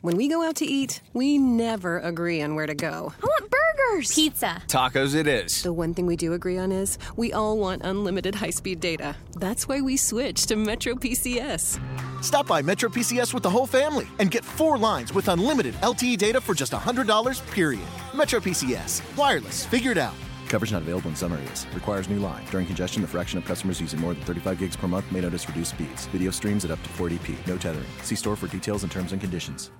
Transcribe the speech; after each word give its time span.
When 0.00 0.16
we 0.16 0.28
go 0.28 0.44
out 0.44 0.54
to 0.56 0.64
eat, 0.64 1.02
we 1.12 1.38
never 1.38 1.98
agree 1.98 2.40
on 2.40 2.54
where 2.54 2.68
to 2.68 2.74
go. 2.74 3.12
I 3.20 3.26
want 3.26 3.50
burgers, 3.50 4.14
pizza, 4.14 4.62
tacos. 4.68 5.16
It 5.16 5.26
is. 5.26 5.64
The 5.64 5.72
one 5.72 5.92
thing 5.92 6.06
we 6.06 6.14
do 6.14 6.34
agree 6.34 6.56
on 6.56 6.70
is 6.70 6.98
we 7.16 7.32
all 7.32 7.58
want 7.58 7.82
unlimited 7.82 8.36
high 8.36 8.50
speed 8.50 8.78
data. 8.78 9.16
That's 9.40 9.66
why 9.66 9.80
we 9.80 9.96
switched 9.96 10.48
to 10.48 10.56
Metro 10.56 10.94
PCS. 10.94 11.80
Stop 12.22 12.46
by 12.46 12.62
Metro 12.62 12.88
PCS 12.88 13.34
with 13.34 13.42
the 13.42 13.50
whole 13.50 13.66
family 13.66 14.06
and 14.20 14.30
get 14.30 14.44
four 14.44 14.78
lines 14.78 15.12
with 15.12 15.26
unlimited 15.28 15.74
LTE 15.80 16.16
data 16.16 16.40
for 16.40 16.54
just 16.54 16.72
$100, 16.72 17.50
period. 17.50 17.82
Metro 18.14 18.38
PCS. 18.38 19.02
Wireless. 19.16 19.66
Figured 19.66 19.98
out. 19.98 20.14
Coverage 20.48 20.70
not 20.70 20.82
available 20.82 21.10
in 21.10 21.16
some 21.16 21.32
areas. 21.32 21.66
Requires 21.74 22.08
new 22.08 22.20
line. 22.20 22.44
During 22.52 22.66
congestion, 22.66 23.02
the 23.02 23.08
fraction 23.08 23.36
of 23.36 23.44
customers 23.44 23.80
using 23.80 24.00
more 24.00 24.14
than 24.14 24.22
35 24.22 24.58
gigs 24.60 24.76
per 24.76 24.86
month 24.86 25.10
may 25.10 25.20
notice 25.20 25.48
reduced 25.48 25.72
speeds. 25.72 26.06
Video 26.06 26.30
streams 26.30 26.64
at 26.64 26.70
up 26.70 26.80
to 26.84 26.88
480p. 26.90 27.34
No 27.48 27.58
tethering. 27.58 27.84
See 28.04 28.14
store 28.14 28.36
for 28.36 28.46
details 28.46 28.84
and 28.84 28.92
terms 28.92 29.10
and 29.10 29.20
conditions. 29.20 29.72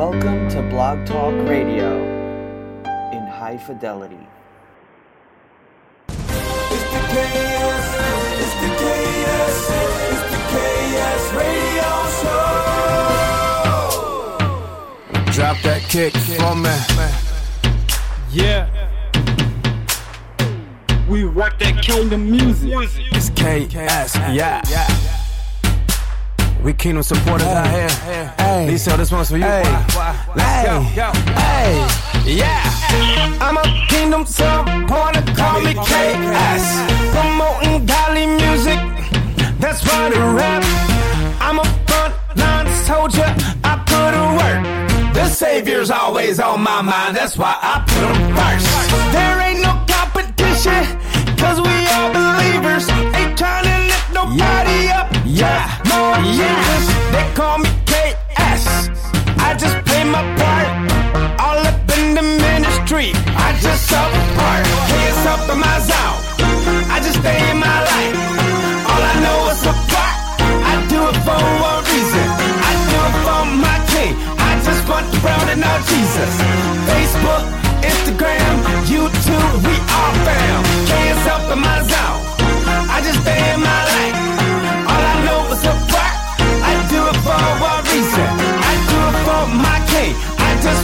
Welcome 0.00 0.48
to 0.48 0.62
Blog 0.62 1.04
Talk 1.04 1.34
Radio 1.46 1.92
in 3.12 3.22
high 3.26 3.58
fidelity. 3.58 4.26
It's 6.08 6.18
the 6.94 7.00
KS, 7.12 7.86
it's 8.40 8.54
the 8.62 8.70
KS, 8.80 9.56
it's 10.08 10.24
the 10.32 10.40
KS 10.48 11.24
Radio 11.36 11.90
Show. 12.16 12.48
Drop 15.32 15.58
that 15.64 15.82
kick 15.90 16.16
for 16.16 16.54
me. 16.56 16.76
Yeah. 18.32 18.70
We 21.10 21.24
rock 21.24 21.58
that 21.58 21.82
kingdom 21.82 22.30
music. 22.30 22.72
It's 23.12 23.28
KS, 23.28 24.16
yeah. 24.32 24.62
We 26.62 26.74
kingdom 26.74 27.02
supporters 27.02 27.46
out 27.46 27.66
here. 27.68 27.88
Hey. 28.36 28.66
Lisa, 28.68 28.94
this 28.96 29.10
one's 29.10 29.30
for 29.30 29.38
you. 29.38 29.44
Hey. 29.44 29.62
Let's 30.36 30.66
go. 30.68 30.82
go. 30.94 31.10
Hey. 31.32 31.86
Yeah. 32.26 33.38
I'm 33.40 33.56
a 33.56 33.86
kingdom 33.88 34.26
supporter. 34.26 35.22
Call 35.34 35.60
me 35.62 35.72
KS. 35.72 36.64
Promoting 37.16 37.86
godly 37.86 38.26
music. 38.26 38.78
That's 39.58 39.82
why 39.86 40.10
the 40.10 40.20
rap. 40.20 40.62
I'm 41.40 41.60
a 41.60 41.62
frontline 41.88 42.68
soldier. 42.84 43.34
I 43.64 43.80
put 43.88 44.12
in 44.12 44.28
work. 44.36 45.14
The 45.14 45.28
Savior's 45.30 45.90
always 45.90 46.40
on 46.40 46.60
my 46.62 46.82
mind. 46.82 47.16
That's 47.16 47.38
why 47.38 47.56
I 47.56 47.80
put 47.88 48.16
him 48.16 48.36
first. 48.36 48.66
There 49.16 49.40
ain't 49.40 49.62
no 49.62 49.72
competition. 49.88 50.84
Cause 51.38 51.58
we 51.58 51.72
all 51.96 52.12
believers. 52.12 52.86
Ain't 53.16 53.38
trying 53.38 53.64
to 53.64 53.78
lift 53.86 54.12
nobody 54.12 54.84
yeah. 54.84 55.08
up. 55.10 55.19
Yeah. 55.40 55.80
Jesus. 56.20 56.84
They 57.12 57.24
call 57.34 57.58
me 57.64 57.70
KS. 57.88 58.92
I 59.40 59.56
just 59.56 59.76
play 59.88 60.04
my 60.04 60.20
part. 60.36 60.68
All 61.40 61.56
up 61.56 61.80
in 61.96 62.14
the 62.14 62.22
ministry. 62.22 63.16
I 63.46 63.56
just 63.64 63.88
support. 63.88 64.62
Hands 64.92 65.24
up 65.32 65.44
in 65.48 65.58
my 65.58 65.78
zone. 65.80 66.20
I 66.92 67.00
just 67.00 67.18
stay 67.24 67.40
in 67.50 67.56
my 67.56 67.78
life. 67.88 68.16
All 68.84 69.02
I 69.12 69.14
know 69.24 69.38
is 69.48 69.58
support. 69.64 70.14
I 70.72 70.74
do 70.92 71.00
it 71.08 71.18
for 71.24 71.40
one 71.40 71.82
reason. 71.88 72.26
I 72.68 72.72
do 72.92 72.98
it 73.08 73.16
for 73.24 73.42
my 73.64 73.76
king. 73.92 74.12
I 74.36 74.52
just 74.60 74.82
want 74.88 75.08
the 75.08 75.18
world 75.24 75.46
to 75.48 75.56
know 75.56 75.76
Jesus. 75.88 76.32
Facebook, 76.84 77.44
Instagram, 77.80 78.54
YouTube, 78.92 79.52
we 79.64 79.74
all 79.88 80.14
fam. 80.26 80.60
Hands 80.92 81.24
up 81.32 81.44
in 81.48 81.60
my 81.64 81.78
zone. 81.88 82.20
I 82.92 83.00
just 83.00 83.20
stay 83.24 83.40
in 83.54 83.60
my 83.60 83.80
life. 83.84 83.89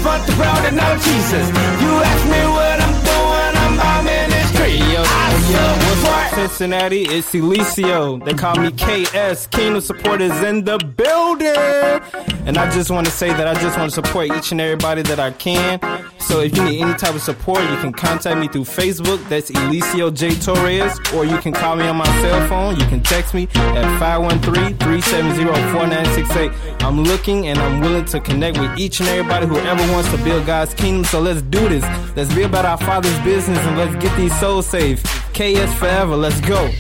I 0.07 0.09
want 0.09 0.27
the 0.29 0.39
world 0.39 0.63
to 0.63 0.71
know 0.71 0.95
Jesus. 1.03 1.47
You 1.83 1.91
ask 1.99 2.23
me 2.31 2.39
what 2.55 2.79
I'm 2.79 2.95
doing, 3.11 3.53
I'm 3.59 3.75
about 3.75 4.05
ministry. 4.05 4.79
Yo, 4.79 5.03
yo, 5.03 5.65
what's 5.83 5.96
Cincinnati? 6.35 7.03
It's 7.03 7.33
Elicio. 7.33 8.25
They 8.25 8.35
call 8.35 8.57
me 8.57 8.73
KS. 8.73 9.47
Kingdom 9.49 9.81
supporters 9.81 10.33
in 10.43 10.65
the 10.65 10.79
building. 10.79 11.55
And 12.47 12.59
I 12.59 12.71
just 12.71 12.91
want 12.91 13.07
to 13.07 13.13
say 13.13 13.29
that 13.29 13.47
I 13.49 13.55
just 13.61 13.77
want 13.77 13.91
to 13.91 13.95
support 13.95 14.31
each 14.31 14.53
and 14.53 14.61
everybody 14.61 15.03
that 15.03 15.19
I 15.19 15.33
can. 15.33 15.81
So 16.21 16.41
if 16.41 16.57
you 16.57 16.63
need 16.65 16.81
any 16.83 16.95
type 16.95 17.15
of 17.15 17.23
support, 17.23 17.63
you 17.63 17.77
can 17.79 17.93
contact 17.93 18.39
me 18.39 18.47
through 18.49 18.65
Facebook. 18.65 19.21
That's 19.29 19.51
Elicio 19.51 20.13
J. 20.15 20.35
Torres. 20.37 20.99
Or 21.15 21.25
you 21.25 21.39
can 21.39 21.53
call 21.53 21.75
me 21.77 21.89
on 21.89 21.97
my 21.97 22.07
cell 22.21 22.47
phone. 22.49 22.77
You 22.79 22.87
can 22.87 23.03
text 23.03 23.35
me 23.35 23.49
at 23.55 23.85
513-370-4968. 24.01 26.83
I'm 26.83 27.03
looking 27.03 27.49
and 27.49 27.59
I'm 27.59 27.81
willing 27.81 28.05
to 28.07 28.21
connect 28.21 28.59
with 28.59 28.79
each 28.79 29.01
and 29.01 29.09
everybody 29.09 29.47
who 29.47 29.59
ever 29.59 29.83
wants 29.93 30.11
to 30.13 30.19
build 30.19 30.47
God's 30.47 30.75
kingdom. 30.75 31.05
So 31.05 31.21
let's 31.21 31.43
do 31.43 31.69
this. 31.69 31.85
Let's 32.17 32.33
be 32.35 32.43
about 32.43 32.65
our 32.65 32.79
Father's 32.79 33.19
business 33.21 33.59
and 33.59 33.77
let's 33.77 33.95
get 33.97 34.17
these 34.17 34.33
souls 34.39 34.67
saved. 34.67 35.05
KS 35.35 35.75
forever. 35.75 35.96
Let's 36.05 36.39
go. 36.43 36.71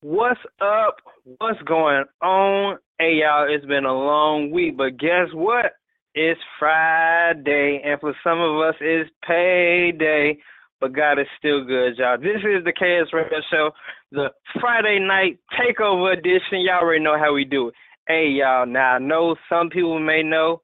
What's 0.00 0.40
up? 0.60 0.96
What's 1.38 1.62
going 1.62 2.04
on? 2.20 2.78
Hey, 2.98 3.20
y'all, 3.22 3.46
it's 3.48 3.64
been 3.66 3.84
a 3.84 3.94
long 3.94 4.50
week, 4.50 4.76
but 4.76 4.98
guess 4.98 5.28
what? 5.32 5.72
It's 6.14 6.40
Friday, 6.58 7.80
and 7.84 8.00
for 8.00 8.16
some 8.24 8.40
of 8.40 8.60
us, 8.60 8.74
it's 8.80 9.08
payday, 9.26 10.36
but 10.80 10.92
God 10.92 11.20
is 11.20 11.26
still 11.38 11.64
good, 11.64 11.96
y'all. 11.98 12.18
This 12.18 12.38
is 12.38 12.64
the 12.64 12.72
KS 12.72 13.12
Radio 13.12 13.38
Show, 13.48 13.70
the 14.10 14.30
Friday 14.60 14.98
night 14.98 15.38
takeover 15.52 16.18
edition. 16.18 16.62
Y'all 16.62 16.82
already 16.82 17.04
know 17.04 17.16
how 17.16 17.32
we 17.32 17.44
do 17.44 17.68
it. 17.68 17.74
Hey, 18.10 18.26
y'all, 18.26 18.66
now 18.66 18.94
I 18.94 18.98
know 18.98 19.36
some 19.48 19.70
people 19.70 20.00
may 20.00 20.20
know 20.24 20.62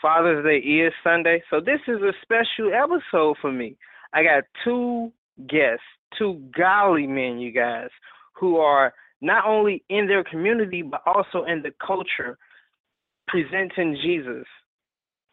Father's 0.00 0.42
Day 0.42 0.66
is 0.66 0.90
Sunday, 1.04 1.42
so 1.50 1.60
this 1.60 1.80
is 1.86 2.00
a 2.00 2.14
special 2.22 2.72
episode 2.72 3.36
for 3.42 3.52
me. 3.52 3.76
I 4.14 4.22
got 4.22 4.44
two 4.64 5.12
guests, 5.50 5.84
two 6.18 6.42
golly 6.56 7.06
men, 7.06 7.40
you 7.40 7.52
guys 7.52 7.90
who 8.32 8.56
are 8.56 8.94
not 9.20 9.44
only 9.44 9.84
in 9.90 10.06
their 10.06 10.24
community 10.24 10.80
but 10.80 11.02
also 11.04 11.44
in 11.44 11.60
the 11.60 11.74
culture 11.86 12.38
presenting 13.28 13.94
Jesus 14.02 14.46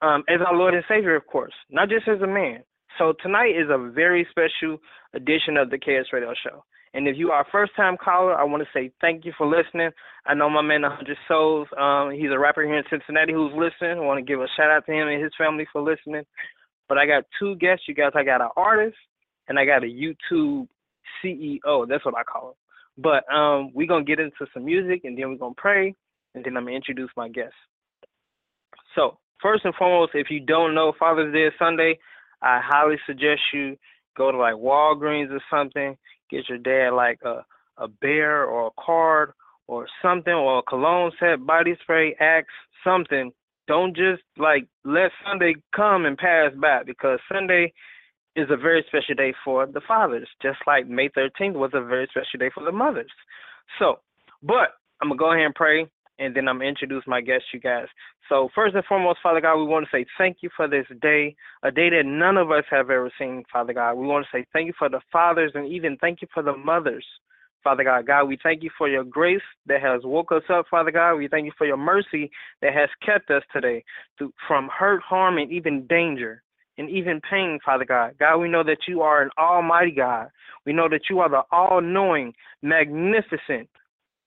um, 0.02 0.26
as 0.28 0.42
our 0.46 0.58
Lord 0.58 0.74
and 0.74 0.84
Savior, 0.90 1.16
of 1.16 1.26
course, 1.26 1.54
not 1.70 1.88
just 1.88 2.06
as 2.10 2.20
a 2.20 2.28
man. 2.28 2.66
So 2.98 3.14
tonight 3.24 3.56
is 3.56 3.70
a 3.70 3.78
very 3.78 4.28
special 4.30 4.78
edition 5.14 5.56
of 5.56 5.70
the 5.70 5.78
KS 5.78 6.12
Radio 6.12 6.34
Show. 6.44 6.66
And 6.94 7.08
if 7.08 7.18
you 7.18 7.32
are 7.32 7.42
a 7.42 7.52
first 7.52 7.76
time 7.76 7.98
caller, 7.98 8.36
I 8.36 8.44
want 8.44 8.62
to 8.64 8.70
say 8.74 8.92
thank 9.02 9.26
you 9.26 9.34
for 9.38 9.48
listening. 9.48 9.90
I 10.26 10.34
know 10.34 10.50
my 10.50 10.62
man 10.62 10.84
100 10.84 11.18
Souls, 11.28 11.68
um, 11.78 12.12
he's 12.12 12.32
a 12.32 12.38
rapper 12.38 12.64
here 12.64 12.78
in 12.78 12.84
Cincinnati 12.90 13.34
who's 13.34 13.52
listening. 13.54 13.98
I 13.98 14.02
want 14.02 14.20
to 14.20 14.32
give 14.32 14.40
a 14.40 14.48
shout 14.56 14.70
out 14.70 14.86
to 14.86 14.92
him 14.92 15.08
and 15.08 15.22
his 15.22 15.32
family 15.38 15.68
for 15.74 15.82
listening. 15.82 16.24
But 16.88 16.98
I 16.98 17.06
got 17.06 17.24
two 17.40 17.56
guests, 17.56 17.86
you 17.88 17.96
guys. 17.96 18.12
I 18.16 18.24
got 18.24 18.42
an 18.42 18.50
artist 18.56 18.98
and 19.48 19.58
I 19.58 19.66
got 19.66 19.84
a 19.84 19.88
YouTube 19.88 20.68
CEO. 21.24 21.88
That's 21.88 22.06
what 22.06 22.16
I 22.16 22.24
call 22.24 22.50
him. 22.50 22.56
But 22.98 23.32
um, 23.34 23.72
we're 23.74 23.88
gonna 23.88 24.06
get 24.06 24.20
into 24.20 24.46
some 24.54 24.66
music 24.66 25.02
and 25.04 25.18
then 25.18 25.30
we're 25.30 25.38
gonna 25.38 25.56
pray 25.58 25.96
and 26.36 26.46
then 26.46 26.56
I'm 26.56 26.66
gonna 26.66 26.76
introduce 26.76 27.10
my 27.18 27.28
guests. 27.28 27.56
So 28.96 29.18
first 29.42 29.66
and 29.66 29.74
foremost, 29.76 30.12
if 30.14 30.28
you 30.30 30.40
don't 30.40 30.76
know 30.76 30.94
Father's 31.00 31.34
Day 31.34 31.48
Sunday, 31.58 31.98
I 32.42 32.60
highly 32.64 32.98
suggest 33.08 33.42
you 33.54 33.78
go 34.16 34.32
to 34.32 34.38
like 34.38 34.56
Walgreens 34.56 35.32
or 35.32 35.42
something, 35.50 35.98
get 36.36 36.50
your 36.50 36.58
dad 36.58 36.96
like 36.96 37.20
a 37.24 37.46
a 37.78 37.88
bear 37.88 38.46
or 38.46 38.68
a 38.68 38.82
card 38.84 39.34
or 39.68 39.88
something 40.02 40.34
or 40.34 40.60
a 40.60 40.64
cologne 40.64 41.12
set, 41.20 41.46
body 41.46 41.76
spray, 41.82 42.16
axe, 42.20 42.54
something. 42.84 43.32
Don't 43.68 43.96
just 43.96 44.22
like 44.38 44.68
let 44.84 45.12
Sunday 45.26 45.56
come 45.76 46.06
and 46.06 46.18
pass 46.18 46.52
by 46.60 46.84
because 46.86 47.20
Sunday 47.32 47.74
is 48.36 48.48
a 48.50 48.58
very 48.58 48.84
special 48.88 49.16
day 49.16 49.34
for 49.44 49.66
the 49.66 49.82
fathers, 49.88 50.28
just 50.42 50.60
like 50.68 50.88
May 50.88 51.10
13th 51.10 51.54
was 51.54 51.72
a 51.74 51.82
very 51.82 52.08
special 52.10 52.40
day 52.40 52.50
for 52.54 52.64
the 52.64 52.72
mothers. 52.72 53.12
So, 53.80 54.00
but 54.42 54.76
I'm 55.02 55.10
to 55.10 55.16
go 55.16 55.32
ahead 55.32 55.46
and 55.46 55.56
pray, 55.56 55.88
and 56.20 56.36
then 56.36 56.48
I'm 56.48 56.60
to 56.60 56.66
introduce 56.66 57.04
my 57.08 57.22
guests, 57.22 57.48
you 57.54 57.60
guys. 57.60 57.88
So, 58.30 58.50
first 58.54 58.76
and 58.76 58.86
foremost, 58.86 59.20
Father 59.22 59.42
God, 59.42 59.58
we 59.58 59.66
want 59.66 59.86
to 59.86 59.96
say 59.96 60.06
thank 60.18 60.38
you 60.42 60.50
for 60.56 60.68
this 60.68 60.86
day, 61.02 61.36
a 61.64 61.72
day 61.72 61.90
that 61.90 62.06
none 62.06 62.38
of 62.38 62.52
us 62.52 62.64
have 62.70 62.90
ever 62.90 63.12
seen, 63.20 63.44
Father 63.52 63.74
God. 63.74 63.96
We 63.96 64.08
want 64.08 64.26
to 64.26 64.38
say 64.38 64.46
thank 64.54 64.68
you 64.68 64.74
for 64.78 64.90
the 64.90 65.02
fathers 65.12 65.52
and 65.56 65.68
even 65.68 65.98
thank 65.98 66.22
you 66.22 66.28
for 66.34 66.44
the 66.44 66.56
mothers. 66.56 67.06
Father 67.64 67.84
God, 67.84 68.06
God, 68.06 68.26
we 68.26 68.38
thank 68.44 68.62
you 68.62 68.70
for 68.78 68.90
your 68.90 69.06
grace 69.06 69.42
that 69.68 69.82
has 69.82 70.02
woke 70.04 70.32
us 70.34 70.44
up, 70.50 70.66
Father 70.70 70.92
God. 70.92 71.16
We 71.16 71.30
thank 71.30 71.46
you 71.46 71.54
for 71.58 71.66
your 71.66 71.78
mercy 71.78 72.30
that 72.62 72.74
has 72.74 72.90
kept 73.06 73.32
us 73.32 73.44
today 73.54 73.84
to, 74.20 74.34
from 74.48 74.68
hurt, 74.68 75.02
harm, 75.02 75.38
and 75.38 75.50
even 75.50 75.88
danger 75.88 76.44
and 76.78 76.90
even 76.90 77.22
pain, 77.30 77.60
Father 77.64 77.86
God. 77.86 78.16
God, 78.20 78.38
we 78.38 78.50
know 78.50 78.64
that 78.64 78.80
you 78.88 79.02
are 79.02 79.22
an 79.22 79.30
almighty 79.38 79.92
God. 79.92 80.28
We 80.66 80.74
know 80.74 80.90
that 80.90 81.04
you 81.10 81.20
are 81.20 81.30
the 81.30 81.44
all 81.52 81.82
knowing, 81.82 82.34
magnificent, 82.62 83.70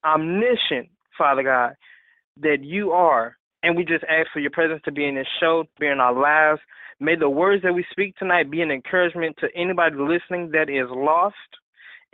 omniscient, 0.04 0.88
Father 1.16 1.42
God, 1.42 1.74
that 2.40 2.58
you 2.62 2.92
are. 2.92 3.36
And 3.62 3.76
we 3.76 3.84
just 3.84 4.04
ask 4.04 4.30
for 4.32 4.40
your 4.40 4.50
presence 4.50 4.80
to 4.84 4.92
be 4.92 5.06
in 5.06 5.16
this 5.16 5.26
show, 5.40 5.64
be 5.80 5.86
in 5.86 5.98
our 5.98 6.14
lives, 6.14 6.60
May 6.98 7.14
the 7.14 7.28
words 7.28 7.62
that 7.62 7.74
we 7.74 7.84
speak 7.90 8.16
tonight 8.16 8.50
be 8.50 8.62
an 8.62 8.70
encouragement 8.70 9.36
to 9.40 9.48
anybody 9.54 9.96
listening 9.98 10.50
that 10.52 10.70
is 10.70 10.88
lost 10.90 11.36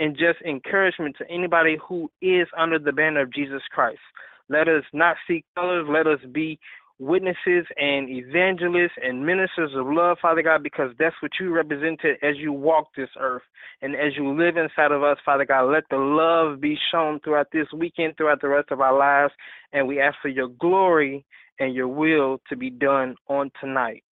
and 0.01 0.17
just 0.17 0.41
encouragement 0.45 1.15
to 1.19 1.31
anybody 1.31 1.77
who 1.87 2.11
is 2.21 2.49
under 2.59 2.81
the 2.81 2.91
banner 2.91 3.21
of 3.23 3.33
Jesus 3.33 3.63
Christ. 3.71 4.01
Let 4.49 4.67
us 4.67 4.83
not 4.93 5.17
see 5.29 5.45
colors. 5.55 5.87
Let 5.89 6.09
us 6.09 6.19
be 6.33 6.59
witnesses 7.03 7.67
and 7.77 8.09
evangelists 8.09 8.97
and 9.03 9.27
ministers 9.27 9.73
of 9.75 9.87
love, 9.87 10.19
Father 10.23 10.41
God, 10.41 10.63
because 10.63 10.93
that's 11.01 11.17
what 11.21 11.33
you 11.41 11.53
represented 11.53 12.17
as 12.23 12.37
you 12.37 12.53
walk 12.53 12.87
this 12.97 13.09
earth 13.19 13.43
and 13.83 13.97
as 13.97 14.17
you 14.17 14.33
live 14.39 14.57
inside 14.57 14.93
of 14.93 15.03
us, 15.03 15.19
Father 15.25 15.45
God. 15.45 15.73
Let 15.73 15.83
the 15.91 15.97
love 15.97 16.61
be 16.61 16.79
shown 16.93 17.19
throughout 17.21 17.49
this 17.53 17.67
weekend, 17.73 18.17
throughout 18.17 18.41
the 18.41 18.49
rest 18.49 18.71
of 18.71 18.81
our 18.81 18.97
lives, 18.97 19.33
and 19.73 19.89
we 19.89 20.01
ask 20.01 20.17
for 20.23 20.29
your 20.29 20.49
glory 20.49 21.27
and 21.59 21.75
your 21.75 21.89
will 21.89 22.39
to 22.49 22.57
be 22.57 22.71
done 22.71 23.17
on 23.29 23.51
tonight. 23.61 24.05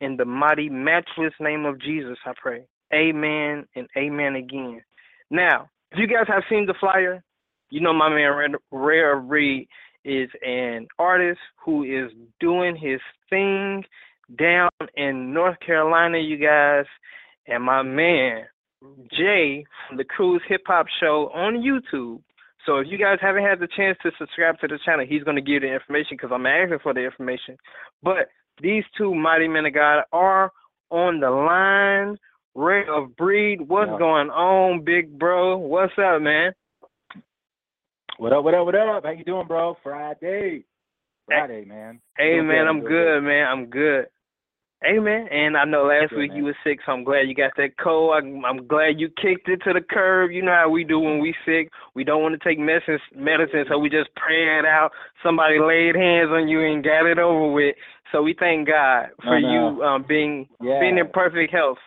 In 0.00 0.16
the 0.16 0.24
mighty, 0.24 0.68
matchless 0.68 1.34
name 1.40 1.64
of 1.64 1.80
Jesus, 1.80 2.18
I 2.24 2.32
pray. 2.40 2.62
Amen 2.94 3.66
and 3.74 3.88
amen 3.96 4.36
again. 4.36 4.82
Now, 5.30 5.68
if 5.90 5.98
you 5.98 6.06
guys 6.06 6.26
have 6.28 6.44
seen 6.48 6.66
the 6.66 6.74
flyer, 6.78 7.24
you 7.70 7.80
know 7.80 7.92
my 7.92 8.08
man 8.08 8.54
Rare 8.70 9.20
Breed 9.20 9.66
is 10.06 10.30
an 10.46 10.86
artist 10.98 11.40
who 11.64 11.82
is 11.82 12.12
doing 12.40 12.76
his 12.76 13.00
thing 13.28 13.84
down 14.38 14.70
in 14.96 15.34
North 15.34 15.58
Carolina, 15.64 16.18
you 16.18 16.36
guys. 16.36 16.86
And 17.48 17.62
my 17.62 17.82
man 17.82 18.46
Jay 19.12 19.64
from 19.88 19.96
the 19.96 20.04
Cruise 20.04 20.42
Hip 20.48 20.62
Hop 20.66 20.86
Show 21.00 21.30
on 21.34 21.54
YouTube. 21.54 22.22
So 22.64 22.78
if 22.78 22.88
you 22.90 22.98
guys 22.98 23.18
haven't 23.20 23.44
had 23.44 23.60
the 23.60 23.68
chance 23.76 23.96
to 24.02 24.10
subscribe 24.18 24.58
to 24.60 24.68
the 24.68 24.78
channel, 24.84 25.06
he's 25.08 25.22
going 25.22 25.36
to 25.36 25.42
give 25.42 25.62
you 25.62 25.68
the 25.68 25.74
information 25.74 26.16
because 26.16 26.30
I'm 26.32 26.46
asking 26.46 26.78
for 26.82 26.92
the 26.92 27.04
information. 27.04 27.56
But 28.02 28.28
these 28.60 28.84
two 28.98 29.14
mighty 29.14 29.48
men 29.48 29.66
of 29.66 29.74
God 29.74 30.02
are 30.12 30.52
on 30.90 31.20
the 31.20 31.30
line. 31.30 32.16
Rare 32.54 32.92
of 32.92 33.14
Breed, 33.16 33.60
what's 33.60 33.90
yeah. 33.92 33.98
going 33.98 34.30
on, 34.30 34.82
big 34.82 35.18
bro? 35.18 35.58
What's 35.58 35.92
up, 35.98 36.22
man? 36.22 36.52
What 38.18 38.32
up, 38.32 38.44
what 38.44 38.54
up, 38.54 38.64
what 38.64 38.74
up? 38.74 39.04
How 39.04 39.10
you 39.10 39.24
doing, 39.24 39.46
bro? 39.46 39.76
Friday. 39.82 40.64
Friday, 41.26 41.66
man. 41.66 42.00
Hey, 42.16 42.40
man, 42.40 42.66
I'm 42.66 42.80
good, 42.80 43.20
man. 43.20 43.46
I'm 43.46 43.66
good. 43.66 44.06
Hey, 44.82 44.98
man. 44.98 45.28
And 45.30 45.54
I 45.54 45.66
know 45.66 45.84
last 45.84 46.10
good, 46.10 46.20
week 46.20 46.30
man. 46.30 46.38
you 46.38 46.44
were 46.44 46.56
sick, 46.64 46.78
so 46.86 46.92
I'm 46.92 47.04
glad 47.04 47.28
you 47.28 47.34
got 47.34 47.50
that 47.58 47.76
cold. 47.76 48.14
I'm, 48.16 48.42
I'm 48.42 48.66
glad 48.66 48.98
you 48.98 49.10
kicked 49.20 49.50
it 49.50 49.60
to 49.64 49.74
the 49.74 49.82
curb. 49.82 50.30
You 50.30 50.42
know 50.42 50.52
how 50.52 50.70
we 50.70 50.82
do 50.82 50.98
when 50.98 51.20
we 51.20 51.34
sick. 51.44 51.68
We 51.94 52.04
don't 52.04 52.22
want 52.22 52.40
to 52.40 52.48
take 52.48 52.58
medicine, 52.58 52.98
medicine, 53.14 53.66
so 53.68 53.78
we 53.78 53.90
just 53.90 54.08
pray 54.16 54.58
it 54.58 54.64
out. 54.64 54.92
Somebody 55.22 55.58
laid 55.58 55.94
hands 55.94 56.30
on 56.30 56.48
you 56.48 56.64
and 56.64 56.82
got 56.82 57.04
it 57.04 57.18
over 57.18 57.52
with. 57.52 57.74
So 58.12 58.22
we 58.22 58.34
thank 58.38 58.66
God 58.66 59.08
for 59.22 59.38
no, 59.38 59.46
no. 59.46 59.52
you 59.52 59.82
um, 59.82 60.04
being 60.08 60.48
yeah. 60.62 60.80
being 60.80 60.96
in 60.96 61.08
perfect 61.12 61.52
health. 61.52 61.78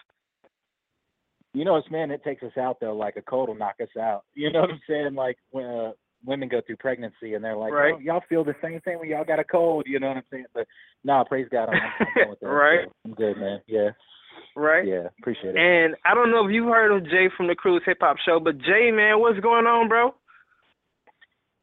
You 1.56 1.66
know, 1.66 1.78
it's 1.78 1.90
man, 1.90 2.12
it 2.12 2.24
takes 2.24 2.44
us 2.44 2.56
out 2.56 2.78
though. 2.80 2.96
Like 2.96 3.16
a 3.16 3.24
cold 3.24 3.50
will 3.50 3.56
knock 3.56 3.78
us 3.82 3.98
out. 4.00 4.25
You 4.36 4.52
know 4.52 4.62
what 4.62 4.70
I'm 4.70 4.82
saying? 4.88 5.16
Like 5.16 5.38
when 5.50 5.66
uh, 5.66 5.92
women 6.25 6.50
go 6.50 6.62
through 6.66 6.77
pregnancy 6.77 7.33
and 7.33 7.44
they're 7.44 7.56
like, 7.56 7.71
right. 7.71 7.94
oh, 7.95 8.00
y'all 8.00 8.24
feel 8.27 8.44
the 8.44 8.56
same 8.62 8.80
thing 8.81 9.00
when 9.00 9.10
y'all 9.10 9.25
got 9.25 9.39
a 9.39 9.44
cold. 9.44 9.83
You 9.88 10.00
know 10.00 10.07
what 10.10 10.18
I'm 10.18 10.24
saying? 10.31 10.45
But 10.54 10.68
no, 11.04 11.13
nah, 11.13 11.24
praise 11.24 11.48
God, 11.51 11.69
I'm, 11.69 11.75
I'm 11.75 12.30
with 12.30 12.39
that. 12.39 12.48
right. 12.48 12.88
I'm 13.06 13.13
good, 13.13 13.38
man. 13.38 13.62
Yeah. 13.68 13.89
Right. 14.56 14.86
Yeah, 14.86 15.07
appreciate 15.19 15.56
it. 15.56 15.57
And 15.57 15.95
I 16.06 16.13
don't 16.13 16.31
know 16.31 16.45
if 16.45 16.51
you've 16.51 16.68
heard 16.68 16.95
of 16.95 17.06
Jay 17.06 17.30
from 17.38 17.48
the 17.48 17.56
Cruise 17.56 17.81
Hip 17.86 17.98
Hop 18.01 18.18
Show, 18.25 18.39
but 18.39 18.57
Jay, 18.57 18.92
man, 18.92 19.19
what's 19.19 19.39
going 19.39 19.66
on, 19.66 19.88
bro? 19.88 20.13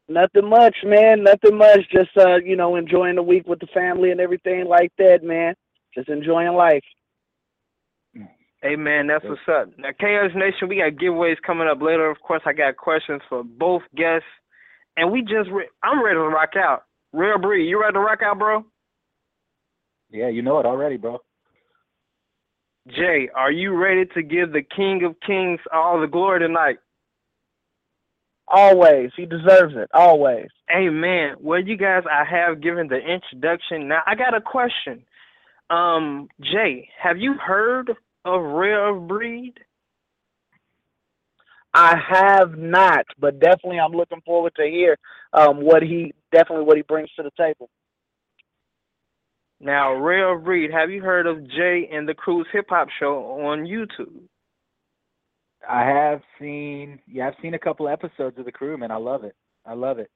Nothing 0.08 0.48
much, 0.48 0.76
man. 0.84 1.24
Nothing 1.24 1.58
much. 1.58 1.80
Just 1.90 2.16
uh, 2.16 2.36
you 2.36 2.56
know, 2.56 2.76
enjoying 2.76 3.16
the 3.16 3.22
week 3.22 3.46
with 3.46 3.58
the 3.58 3.66
family 3.74 4.12
and 4.12 4.20
everything 4.20 4.66
like 4.66 4.92
that, 4.98 5.24
man. 5.24 5.54
Just 5.94 6.08
enjoying 6.08 6.54
life. 6.54 6.84
Hey 8.62 8.74
man, 8.74 9.06
that's 9.06 9.24
what's 9.24 9.40
up. 9.48 9.70
Now 9.78 9.90
KS 9.90 10.34
Nation, 10.34 10.68
we 10.68 10.76
got 10.76 11.00
giveaways 11.00 11.36
coming 11.46 11.68
up 11.68 11.80
later. 11.80 12.10
Of 12.10 12.20
course, 12.20 12.42
I 12.46 12.52
got 12.52 12.76
questions 12.76 13.20
for 13.28 13.44
both 13.44 13.82
guests, 13.94 14.26
and 14.96 15.12
we 15.12 15.22
just 15.22 15.50
re- 15.50 15.68
I'm 15.82 16.04
ready 16.04 16.16
to 16.16 16.20
rock 16.20 16.56
out. 16.56 16.84
Rare 17.12 17.38
Breed, 17.38 17.68
you 17.68 17.80
ready 17.80 17.94
to 17.94 18.00
rock 18.00 18.20
out, 18.22 18.38
bro? 18.38 18.64
Yeah, 20.10 20.28
you 20.28 20.42
know 20.42 20.58
it 20.58 20.66
already, 20.66 20.96
bro. 20.96 21.18
Jay, 22.88 23.28
are 23.34 23.50
you 23.50 23.74
ready 23.74 24.04
to 24.14 24.22
give 24.22 24.52
the 24.52 24.62
King 24.62 25.02
of 25.04 25.16
Kings 25.26 25.60
all 25.72 26.00
the 26.00 26.06
glory 26.06 26.40
tonight? 26.40 26.76
Always. 28.48 29.10
He 29.16 29.26
deserves 29.26 29.74
it. 29.76 29.90
Always. 29.92 30.46
Amen. 30.74 31.34
Well, 31.40 31.60
you 31.60 31.76
guys, 31.76 32.04
I 32.10 32.24
have 32.24 32.60
given 32.60 32.86
the 32.86 32.98
introduction. 32.98 33.88
Now, 33.88 34.02
I 34.06 34.14
got 34.14 34.36
a 34.36 34.40
question. 34.40 35.02
Um, 35.68 36.28
Jay, 36.40 36.88
have 37.02 37.18
you 37.18 37.34
heard 37.34 37.90
of 38.24 38.42
Rare 38.42 38.88
of 38.94 39.08
Breed? 39.08 39.54
I 41.78 41.94
have 42.08 42.56
not, 42.56 43.04
but 43.18 43.38
definitely 43.38 43.78
I'm 43.78 43.92
looking 43.92 44.22
forward 44.24 44.54
to 44.56 44.64
hear 44.64 44.96
um, 45.34 45.60
what 45.60 45.82
he 45.82 46.14
definitely 46.32 46.64
what 46.64 46.78
he 46.78 46.82
brings 46.82 47.10
to 47.16 47.22
the 47.22 47.30
table. 47.36 47.68
Now, 49.60 49.92
Rare 49.92 50.34
of 50.34 50.44
Breed, 50.44 50.70
have 50.72 50.90
you 50.90 51.02
heard 51.02 51.26
of 51.26 51.46
Jay 51.50 51.86
and 51.92 52.08
the 52.08 52.14
Cruise 52.14 52.46
Hip 52.54 52.64
Hop 52.70 52.88
Show 52.98 53.42
on 53.44 53.66
YouTube? 53.66 54.22
I 55.68 55.84
have 55.84 56.22
seen, 56.40 56.98
yeah, 57.06 57.28
I've 57.28 57.42
seen 57.42 57.52
a 57.52 57.58
couple 57.58 57.90
episodes 57.90 58.38
of 58.38 58.46
the 58.46 58.52
crew, 58.52 58.78
man. 58.78 58.90
I 58.90 58.96
love 58.96 59.24
it. 59.24 59.34
I 59.66 59.74
love 59.74 59.98
it. 59.98 60.10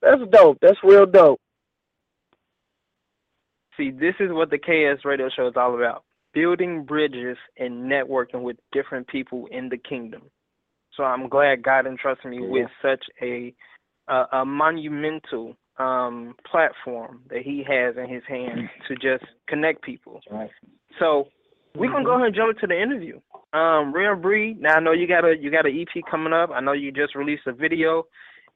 That's 0.00 0.22
dope. 0.32 0.58
That's 0.60 0.78
real 0.82 1.06
dope. 1.06 1.40
See, 3.76 3.92
this 3.92 4.14
is 4.18 4.32
what 4.32 4.50
the 4.50 4.58
KS 4.58 5.04
radio 5.04 5.28
show 5.28 5.46
is 5.46 5.54
all 5.56 5.76
about 5.76 6.02
building 6.34 6.84
bridges 6.84 7.36
and 7.58 7.90
networking 7.90 8.42
with 8.42 8.56
different 8.72 9.06
people 9.08 9.46
in 9.50 9.68
the 9.68 9.78
kingdom. 9.78 10.22
So 10.96 11.04
I'm 11.04 11.28
glad 11.28 11.62
God 11.62 11.86
entrusted 11.86 12.30
me 12.30 12.40
yeah. 12.42 12.48
with 12.48 12.68
such 12.82 13.04
a, 13.20 13.54
a, 14.08 14.24
a 14.40 14.44
monumental 14.44 15.56
um, 15.78 16.34
platform 16.50 17.22
that 17.30 17.42
He 17.42 17.64
has 17.66 17.96
in 17.96 18.12
His 18.12 18.22
hands 18.28 18.68
to 18.88 18.94
just 18.94 19.24
connect 19.48 19.82
people. 19.82 20.20
Right. 20.30 20.50
So 20.98 21.28
we're 21.74 21.90
gonna 21.90 22.04
go 22.04 22.10
mm-hmm. 22.10 22.22
ahead 22.22 22.26
and 22.26 22.36
jump 22.36 22.56
into 22.56 22.66
the 22.66 22.80
interview. 22.80 23.20
Um, 23.52 23.94
Rare 23.94 24.16
Breed. 24.16 24.60
Now 24.60 24.76
I 24.76 24.80
know 24.80 24.92
you 24.92 25.08
got 25.08 25.24
a 25.24 25.34
you 25.38 25.50
got 25.50 25.66
an 25.66 25.78
EP 25.78 26.02
coming 26.10 26.32
up. 26.32 26.50
I 26.50 26.60
know 26.60 26.72
you 26.72 26.92
just 26.92 27.14
released 27.14 27.46
a 27.46 27.52
video, 27.52 28.06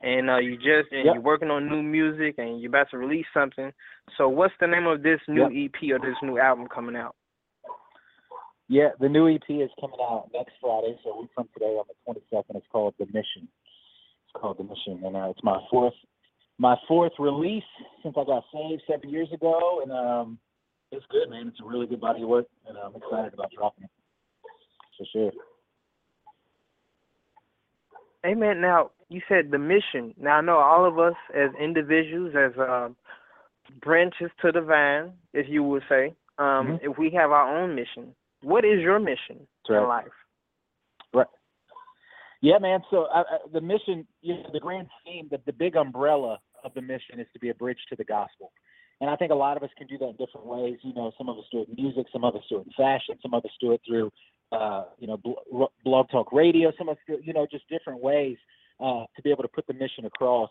and 0.02 0.28
uh, 0.28 0.38
you 0.38 0.56
just 0.56 0.93
and 0.93 1.06
yep. 1.06 1.14
you're 1.14 1.20
working 1.20 1.50
on 1.50 1.69
new 1.69 1.82
music, 1.82 2.34
and 2.38 2.61
you're 2.61 2.69
about 2.69 2.90
to 2.90 2.99
release 2.99 3.26
something. 3.32 3.73
So 4.19 4.28
what's 4.28 4.55
the 4.61 4.67
name 4.67 4.87
of 4.87 5.02
this 5.02 5.20
new 5.28 5.49
yep. 5.50 5.70
EP 5.75 5.90
or 5.93 5.99
this 5.99 6.17
new 6.23 6.38
album 6.38 6.67
coming 6.73 6.96
out? 6.96 7.17
Yeah, 8.68 8.88
the 8.98 9.08
new 9.08 9.28
EP 9.28 9.49
is 9.49 9.70
coming 9.80 10.00
out 10.00 10.28
next 10.35 10.54
Friday, 10.61 10.99
so 11.04 11.11
a 11.11 11.20
week 11.20 11.30
from 11.35 11.49
today 11.54 11.76
on 11.78 11.85
the 11.87 12.12
22nd. 12.12 12.56
It's 12.56 12.66
called 12.73 12.94
The 12.99 13.06
Mission. 13.06 13.46
It's 13.46 14.35
called 14.35 14.58
The 14.58 14.64
Mission, 14.64 15.04
and 15.04 15.16
uh, 15.16 15.30
it's 15.30 15.42
my 15.44 15.61
fourth 15.70 15.94
my 16.58 16.75
fourth 16.88 17.12
release 17.18 17.62
since 18.02 18.14
I 18.18 18.25
got 18.25 18.42
saved 18.52 18.82
seven 18.90 19.11
years 19.11 19.28
ago, 19.32 19.80
and 19.82 19.92
um, 19.92 20.38
it's 20.90 21.04
good, 21.11 21.28
man. 21.28 21.49
It's 21.49 21.61
a 21.61 21.68
really 21.68 21.87
good 21.87 22.00
body 22.00 22.23
of 22.23 22.28
work, 22.28 22.46
and 22.66 22.78
I'm 22.78 22.94
excited 22.96 23.35
about 23.35 23.50
dropping 23.54 23.85
it 23.85 23.90
for 24.96 25.06
sure. 25.12 25.32
Amen. 28.25 28.61
Now 28.61 28.90
you 29.08 29.20
said 29.28 29.50
the 29.50 29.58
mission. 29.58 30.14
Now 30.18 30.38
I 30.38 30.40
know 30.40 30.56
all 30.56 30.87
of 30.87 30.99
us 30.99 31.14
as 31.35 31.50
individuals, 31.61 32.35
as 32.35 32.52
um, 32.58 32.96
branches 33.80 34.30
to 34.42 34.50
the 34.50 34.62
vine, 34.62 35.12
if 35.32 35.46
you 35.49 35.62
would 35.62 35.82
say, 35.88 36.14
um, 36.38 36.46
mm-hmm. 36.46 36.90
if 36.90 36.99
we 36.99 37.11
have 37.11 37.30
our 37.30 37.62
own 37.62 37.75
mission, 37.75 38.14
what 38.47 38.65
is 38.65 38.81
your 38.81 39.00
mission 39.00 39.45
right. 39.69 39.83
in 39.83 39.88
life? 39.88 40.17
Right. 41.12 41.26
Yeah, 42.41 42.59
man. 42.61 42.81
So 42.91 43.09
uh, 43.12 43.25
the 43.53 43.61
mission, 43.61 44.07
you 44.23 44.35
know, 44.35 44.50
the 44.53 44.61
grand 44.61 44.87
scheme, 45.00 45.26
the, 45.33 45.41
the 45.47 45.53
big 45.53 45.75
umbrella 45.75 46.38
of 46.62 46.73
the 46.75 46.81
mission 46.81 47.19
is 47.19 47.26
to 47.33 47.41
be 47.41 47.49
a 47.49 47.55
bridge 47.55 47.79
to 47.88 47.97
the 47.97 48.05
gospel. 48.05 48.53
And 49.00 49.11
I 49.11 49.17
think 49.17 49.33
a 49.33 49.35
lot 49.35 49.57
of 49.57 49.65
us 49.65 49.71
can 49.76 49.88
do 49.88 49.99
that 49.99 50.11
in 50.11 50.12
different 50.12 50.47
ways. 50.47 50.76
You 50.83 50.95
know, 50.95 51.11
some 51.19 51.29
of 51.29 51.37
us 51.38 51.45
do 51.50 51.62
it 51.62 51.69
in 51.69 51.75
music, 51.75 52.07
some 52.12 52.23
of 52.23 52.37
us 52.37 52.43
do 52.49 52.59
it 52.59 52.67
in 52.67 52.73
fashion, 52.76 53.17
some 53.21 53.35
of 53.35 53.45
us 53.45 53.50
do 53.61 53.73
it 53.73 53.81
through, 53.87 54.12
uh, 54.53 54.85
you 54.99 55.09
know, 55.09 55.17
bl- 55.17 55.65
blog 55.85 56.09
talk 56.11 56.33
radio, 56.33 56.71
some 56.79 56.88
of 56.88 56.97
us, 56.97 57.03
do, 57.09 57.19
you 57.25 57.33
know, 57.33 57.49
just 57.50 57.69
different 57.69 58.00
ways 58.00 58.37
uh, 58.81 59.05
to 59.17 59.23
be 59.25 59.31
able 59.31 59.43
to 59.43 59.49
put 59.49 59.67
the 59.67 59.75
mission 59.75 60.05
across. 60.05 60.50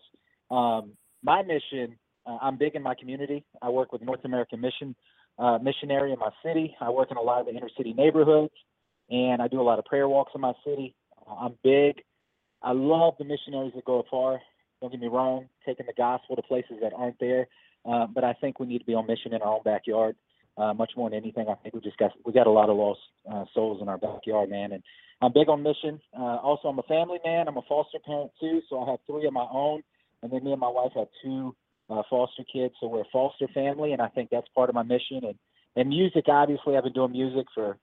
Um, 0.52 0.92
my 1.24 1.44
mission, 1.44 1.98
uh, 2.26 2.40
I'm 2.42 2.58
big 2.58 2.76
in 2.76 2.84
my 2.84 2.94
community. 2.94 3.46
I 3.62 3.70
work 3.70 3.94
with 3.94 4.02
North 4.02 4.26
American 4.26 4.60
Mission 4.60 4.96
uh, 5.38 5.58
missionary 5.62 6.12
in 6.12 6.20
my 6.20 6.30
city. 6.44 6.76
I 6.80 6.90
work 6.90 7.12
in 7.12 7.18
a 7.18 7.22
lot 7.22 7.42
of 7.42 7.48
the 7.48 7.54
inner 7.54 7.70
city 7.76 7.94
neighborhoods, 7.94 8.54
and 9.10 9.42
I 9.42 9.48
do 9.48 9.62
a 9.62 9.64
lot 9.64 9.80
of 9.80 9.86
prayer 9.86 10.08
walks 10.08 10.32
in 10.36 10.42
my 10.42 10.54
city. 10.66 10.96
I'm 11.28 11.56
big. 11.64 12.02
I 12.62 12.72
love 12.72 13.16
the 13.20 13.26
missionaries 13.26 13.74
that 13.76 13.86
go 13.86 14.00
afar. 14.00 14.40
Don't 14.82 14.92
get 14.92 15.00
me 15.00 15.08
wrong, 15.08 15.48
taking 15.66 15.86
the 15.86 15.94
gospel 15.94 16.36
to 16.36 16.42
places 16.42 16.78
that 16.82 16.94
aren't 16.94 17.20
there. 17.20 17.48
Uh, 17.86 18.08
but 18.08 18.24
I 18.24 18.34
think 18.34 18.60
we 18.60 18.66
need 18.66 18.80
to 18.80 18.86
be 18.86 18.94
on 18.94 19.08
mission 19.08 19.34
in 19.34 19.42
our 19.42 19.56
own 19.56 19.64
backyard. 19.64 20.16
Uh, 20.58 20.74
much 20.74 20.92
more 20.96 21.10
than 21.10 21.20
anything, 21.20 21.48
I 21.50 21.56
think 21.56 21.76
we 21.76 21.82
just 21.82 21.98
got 21.98 22.12
we 22.26 22.32
got 22.32 22.48
a 22.48 22.52
lot 22.52 22.70
of 22.70 22.78
lost 22.78 23.02
uh, 23.30 23.44
souls 23.54 23.82
in 23.82 23.90
our 23.90 23.98
backyard, 23.98 24.50
man. 24.50 24.72
And 24.72 24.84
I'm 25.22 25.34
big 25.34 25.50
on 25.50 25.62
mission. 25.64 26.00
Uh, 26.18 26.38
also, 26.38 26.70
I'm 26.70 26.80
a 26.80 26.84
family 26.84 27.20
man. 27.26 27.48
I'm 27.48 27.58
a 27.58 27.62
foster 27.68 28.00
parent 28.06 28.32
too, 28.40 28.62
so 28.70 28.82
I 28.82 28.92
have 28.92 29.00
three 29.06 29.28
of 29.28 29.34
my 29.34 29.46
own, 29.52 29.84
and 30.24 30.32
then 30.32 30.44
me 30.46 30.54
and 30.54 30.62
my 30.62 30.70
wife 30.70 30.94
have 30.96 31.08
two 31.22 31.54
uh, 31.90 32.02
foster 32.10 32.44
kids. 32.52 32.74
So 32.80 32.88
we're 32.88 33.02
a 33.02 33.12
foster 33.12 33.48
family, 33.54 33.94
and 33.94 34.02
I 34.02 34.08
think 34.08 34.30
that's 34.32 34.48
part 34.56 34.70
of 34.70 34.76
my 34.76 34.84
mission. 34.84 35.22
And 35.24 35.36
and 35.76 35.90
music, 35.90 36.26
obviously, 36.28 36.78
I've 36.78 36.84
been 36.84 36.94
doing 36.94 37.12
music 37.12 37.46
for 37.54 37.78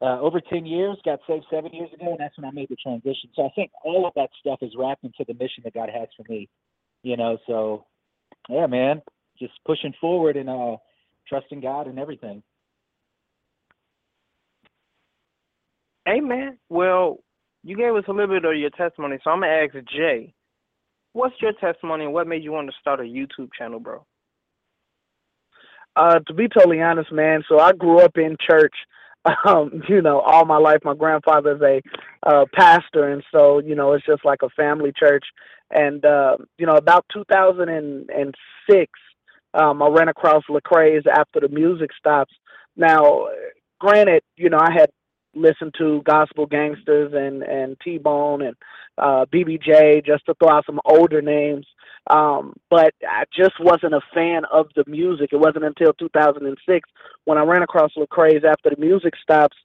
uh, 0.00 0.20
over 0.20 0.40
10 0.40 0.64
years. 0.64 0.96
Got 1.04 1.20
saved 1.28 1.46
seven 1.50 1.72
years 1.72 1.90
ago, 1.92 2.10
and 2.10 2.20
that's 2.20 2.36
when 2.38 2.44
I 2.44 2.52
made 2.52 2.68
the 2.68 2.76
transition. 2.76 3.30
So 3.34 3.46
I 3.46 3.50
think 3.54 3.70
all 3.84 4.06
of 4.06 4.14
that 4.14 4.30
stuff 4.40 4.58
is 4.62 4.72
wrapped 4.78 5.04
into 5.04 5.24
the 5.26 5.34
mission 5.34 5.62
that 5.64 5.74
God 5.74 5.90
has 5.92 6.08
for 6.16 6.24
me. 6.30 6.48
You 7.02 7.16
know, 7.16 7.38
so 7.46 7.86
yeah, 8.48 8.66
man, 8.66 9.02
just 9.38 9.52
pushing 9.66 9.94
forward 10.00 10.36
and 10.36 10.48
uh, 10.48 10.76
trusting 11.28 11.60
God 11.60 11.86
and 11.86 11.98
everything. 11.98 12.42
Amen. 16.08 16.58
well, 16.68 17.18
you 17.62 17.76
gave 17.76 17.94
us 17.94 18.04
a 18.08 18.10
little 18.10 18.26
bit 18.26 18.44
of 18.44 18.56
your 18.56 18.70
testimony, 18.70 19.18
so 19.22 19.30
I'm 19.30 19.40
gonna 19.40 19.52
ask 19.52 19.72
Jay, 19.96 20.34
what's 21.12 21.34
your 21.40 21.52
testimony 21.52 22.04
and 22.04 22.12
what 22.12 22.26
made 22.26 22.42
you 22.42 22.52
want 22.52 22.68
to 22.68 22.76
start 22.80 23.00
a 23.00 23.04
YouTube 23.04 23.50
channel, 23.56 23.80
bro? 23.80 24.04
Uh, 25.94 26.20
to 26.26 26.34
be 26.34 26.48
totally 26.48 26.80
honest, 26.80 27.12
man, 27.12 27.42
so 27.48 27.58
I 27.58 27.72
grew 27.72 28.00
up 28.00 28.16
in 28.16 28.36
church. 28.40 28.74
Um, 29.46 29.84
you 29.88 30.02
know, 30.02 30.18
all 30.18 30.44
my 30.46 30.56
life, 30.56 30.80
my 30.82 30.96
grandfather's 30.96 31.62
a 31.62 31.80
uh, 32.28 32.44
pastor, 32.52 33.08
and 33.08 33.22
so 33.30 33.60
you 33.60 33.76
know, 33.76 33.92
it's 33.92 34.04
just 34.04 34.24
like 34.24 34.40
a 34.42 34.48
family 34.48 34.90
church. 34.98 35.24
And 35.70 36.04
uh, 36.04 36.38
you 36.58 36.66
know, 36.66 36.74
about 36.74 37.06
2006, 37.14 38.92
um, 39.54 39.80
I 39.80 39.88
ran 39.88 40.08
across 40.08 40.42
Lecrae's 40.50 41.06
after 41.08 41.38
the 41.38 41.48
music 41.48 41.90
stops. 41.96 42.34
Now, 42.76 43.28
granted, 43.78 44.24
you 44.36 44.50
know, 44.50 44.58
I 44.58 44.72
had 44.72 44.90
listened 45.36 45.74
to 45.78 46.02
Gospel 46.04 46.48
Gangstaz 46.48 47.14
and 47.14 47.44
and 47.44 47.76
T 47.82 47.98
Bone 47.98 48.42
and 48.42 48.56
uh, 48.98 49.26
BB 49.32 49.62
Jay, 49.62 50.02
just 50.04 50.24
to 50.26 50.34
throw 50.34 50.50
out 50.50 50.66
some 50.66 50.80
older 50.84 51.22
names. 51.22 51.66
Um, 52.10 52.54
but 52.68 52.94
I 53.08 53.24
just 53.34 53.54
wasn't 53.60 53.94
a 53.94 54.00
fan 54.12 54.42
of 54.52 54.66
the 54.74 54.84
music. 54.86 55.30
It 55.32 55.36
wasn't 55.36 55.64
until 55.64 55.92
2006 55.94 56.88
when 57.24 57.38
I 57.38 57.42
ran 57.42 57.62
across 57.62 57.92
Lecrae's 57.96 58.44
after 58.44 58.70
the 58.70 58.80
music 58.80 59.14
stops 59.22 59.56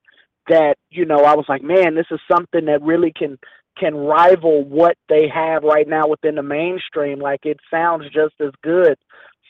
that 0.48 0.76
you 0.90 1.06
know 1.06 1.24
I 1.24 1.36
was 1.36 1.46
like, 1.50 1.64
man, 1.64 1.96
this 1.96 2.06
is 2.12 2.20
something 2.32 2.66
that 2.66 2.82
really 2.82 3.12
can 3.12 3.38
can 3.78 3.96
rival 3.96 4.64
what 4.64 4.98
they 5.08 5.28
have 5.28 5.64
right 5.64 5.88
now 5.88 6.08
within 6.08 6.36
the 6.36 6.44
mainstream. 6.44 7.20
Like 7.20 7.46
it 7.46 7.60
sounds 7.72 8.06
just 8.06 8.36
as 8.40 8.52
good. 8.64 8.98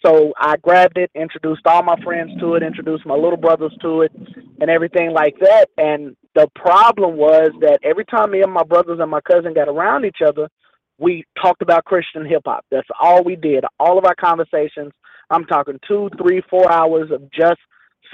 So 0.08 0.32
I 0.40 0.56
grabbed 0.58 0.98
it, 0.98 1.12
introduced 1.16 1.64
all 1.66 1.84
my 1.84 2.02
friends 2.02 2.32
to 2.40 2.56
it, 2.56 2.64
introduced 2.64 3.06
my 3.06 3.16
little 3.16 3.38
brothers 3.38 3.76
to 3.82 4.04
it, 4.04 4.12
and 4.62 4.70
everything 4.70 5.12
like 5.12 5.36
that. 5.42 5.66
And 5.78 6.16
the 6.34 6.48
problem 6.56 7.18
was 7.18 7.50
that 7.60 7.80
every 7.84 8.06
time 8.06 8.32
me 8.32 8.42
and 8.42 8.54
my 8.54 8.64
brothers 8.64 9.00
and 9.02 9.12
my 9.12 9.20
cousin 9.22 9.54
got 9.54 9.68
around 9.68 10.06
each 10.06 10.20
other, 10.26 10.48
we 10.98 11.26
talked 11.42 11.62
about 11.62 11.84
Christian 11.84 12.26
hip 12.26 12.44
hop. 12.46 12.66
That's 12.72 12.88
all 13.02 13.22
we 13.24 13.36
did. 13.36 13.66
All 13.82 13.98
of 13.98 14.06
our 14.06 14.16
conversations, 14.16 14.94
I'm 15.30 15.44
talking 15.44 15.78
two, 15.86 16.10
three, 16.22 16.42
four 16.50 16.72
hours 16.72 17.12
of 17.12 17.30
just 17.32 17.60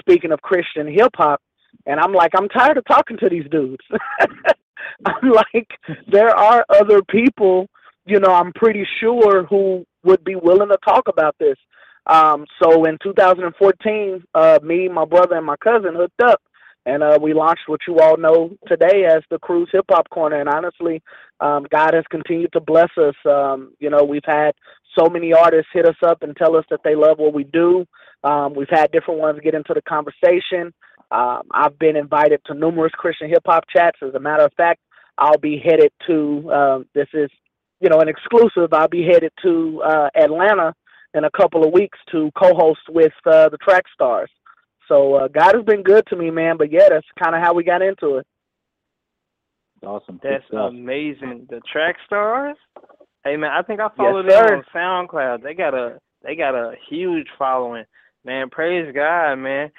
speaking 0.00 0.32
of 0.32 0.42
Christian 0.42 0.92
hip 0.92 1.12
hop. 1.14 1.40
And 1.86 2.00
I'm 2.00 2.12
like, 2.12 2.32
I'm 2.36 2.48
tired 2.48 2.76
of 2.76 2.84
talking 2.86 3.18
to 3.18 3.28
these 3.28 3.48
dudes. 3.50 3.84
I'm 5.06 5.30
like, 5.30 5.68
there 6.10 6.34
are 6.34 6.64
other 6.68 7.02
people, 7.02 7.68
you 8.04 8.18
know, 8.18 8.32
I'm 8.34 8.52
pretty 8.52 8.84
sure 9.00 9.44
who 9.46 9.86
would 10.02 10.24
be 10.24 10.34
willing 10.34 10.68
to 10.70 10.78
talk 10.84 11.06
about 11.06 11.36
this. 11.38 11.56
Um, 12.06 12.46
so 12.62 12.84
in 12.84 12.98
2014, 13.02 14.24
uh, 14.34 14.58
me, 14.62 14.88
my 14.88 15.04
brother, 15.04 15.36
and 15.36 15.46
my 15.46 15.56
cousin 15.56 15.94
hooked 15.94 16.22
up, 16.22 16.42
and 16.86 17.02
uh, 17.02 17.18
we 17.20 17.32
launched 17.32 17.62
what 17.66 17.80
you 17.88 17.98
all 17.98 18.16
know 18.16 18.50
today 18.66 19.04
as 19.06 19.22
the 19.30 19.38
Cruise 19.38 19.70
Hip 19.72 19.86
Hop 19.90 20.08
Corner. 20.10 20.40
And 20.40 20.48
honestly, 20.48 21.02
um, 21.40 21.66
God 21.70 21.94
has 21.94 22.04
continued 22.10 22.52
to 22.52 22.60
bless 22.60 22.90
us. 22.98 23.14
Um, 23.26 23.72
you 23.80 23.88
know, 23.88 24.04
we've 24.04 24.24
had 24.24 24.52
so 24.98 25.08
many 25.08 25.32
artists 25.32 25.70
hit 25.72 25.86
us 25.86 25.96
up 26.06 26.22
and 26.22 26.36
tell 26.36 26.56
us 26.56 26.64
that 26.70 26.80
they 26.84 26.94
love 26.94 27.18
what 27.18 27.32
we 27.32 27.44
do. 27.44 27.86
Um, 28.22 28.54
we've 28.54 28.68
had 28.70 28.92
different 28.92 29.20
ones 29.20 29.40
get 29.42 29.54
into 29.54 29.74
the 29.74 29.82
conversation. 29.82 30.72
Um, 31.10 31.42
I've 31.52 31.78
been 31.78 31.96
invited 31.96 32.40
to 32.46 32.54
numerous 32.54 32.92
Christian 32.92 33.28
hip 33.28 33.42
hop 33.46 33.64
chats. 33.74 33.98
As 34.02 34.14
a 34.14 34.20
matter 34.20 34.44
of 34.44 34.52
fact, 34.56 34.80
I'll 35.16 35.38
be 35.38 35.58
headed 35.62 35.92
to 36.06 36.52
um, 36.52 36.86
this 36.94 37.08
is 37.14 37.30
you 37.80 37.88
know 37.88 38.00
an 38.00 38.08
exclusive. 38.08 38.72
I'll 38.72 38.88
be 38.88 39.04
headed 39.04 39.32
to 39.42 39.82
uh, 39.82 40.08
Atlanta 40.16 40.74
in 41.14 41.24
a 41.24 41.30
couple 41.30 41.64
of 41.64 41.72
weeks 41.72 41.98
to 42.12 42.30
co-host 42.36 42.80
with 42.88 43.12
uh, 43.26 43.48
the 43.48 43.58
Track 43.58 43.84
Stars. 43.92 44.30
So 44.88 45.14
uh, 45.14 45.28
God 45.28 45.54
has 45.54 45.64
been 45.64 45.82
good 45.82 46.04
to 46.08 46.16
me, 46.16 46.30
man. 46.30 46.56
But 46.56 46.70
yeah, 46.70 46.88
that's 46.90 47.06
kind 47.22 47.34
of 47.34 47.42
how 47.42 47.54
we 47.54 47.64
got 47.64 47.82
into 47.82 48.16
it. 48.16 48.26
Awesome. 49.84 50.20
That's 50.22 50.44
amazing. 50.52 51.46
The 51.50 51.60
Track 51.70 51.96
Stars. 52.06 52.56
Hey 53.24 53.36
man, 53.36 53.50
I 53.50 53.62
think 53.62 53.80
I 53.80 53.88
followed 53.96 54.26
Yes, 54.26 54.38
them 54.38 54.64
on 54.74 55.08
SoundCloud. 55.08 55.42
They 55.42 55.54
got 55.54 55.74
a 55.74 55.98
they 56.22 56.36
got 56.36 56.54
a 56.54 56.74
huge 56.90 57.26
following. 57.38 57.84
Man, 58.24 58.50
praise 58.50 58.92
God, 58.94 59.36
man. 59.36 59.70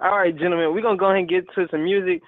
All 0.00 0.16
right, 0.16 0.36
gentlemen, 0.36 0.74
we're 0.74 0.82
gonna 0.82 0.98
go 0.98 1.06
ahead 1.06 1.18
and 1.18 1.28
get 1.28 1.44
to 1.54 1.66
some 1.70 1.84
music. 1.84 2.22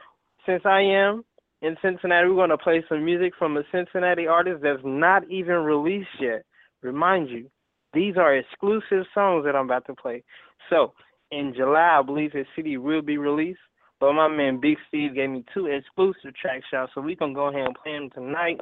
Since 0.46 0.62
I 0.64 0.80
am 0.80 1.24
in 1.62 1.76
Cincinnati, 1.82 2.28
we're 2.28 2.36
gonna 2.36 2.58
play 2.58 2.84
some 2.88 3.04
music 3.04 3.32
from 3.38 3.56
a 3.56 3.62
Cincinnati 3.72 4.26
artist 4.26 4.62
that's 4.62 4.80
not 4.84 5.28
even 5.30 5.56
released 5.56 6.08
yet. 6.20 6.42
Remind 6.82 7.28
you, 7.30 7.50
these 7.96 8.16
are 8.16 8.36
exclusive 8.36 9.06
songs 9.14 9.44
that 9.44 9.56
I'm 9.56 9.64
about 9.66 9.86
to 9.86 9.94
play. 9.94 10.22
So 10.70 10.92
in 11.30 11.54
July, 11.56 11.98
I 11.98 12.02
believe 12.02 12.32
his 12.32 12.46
CD 12.54 12.76
will 12.76 13.02
be 13.02 13.18
released. 13.18 13.60
But 13.98 14.12
my 14.12 14.28
man 14.28 14.60
Big 14.60 14.76
Steve 14.88 15.14
gave 15.14 15.30
me 15.30 15.44
two 15.54 15.66
exclusive 15.66 16.34
track 16.40 16.62
shots, 16.70 16.92
so 16.94 17.00
we 17.00 17.16
gonna 17.16 17.32
go 17.32 17.48
ahead 17.48 17.66
and 17.66 17.76
play 17.82 17.92
them 17.92 18.10
tonight. 18.10 18.60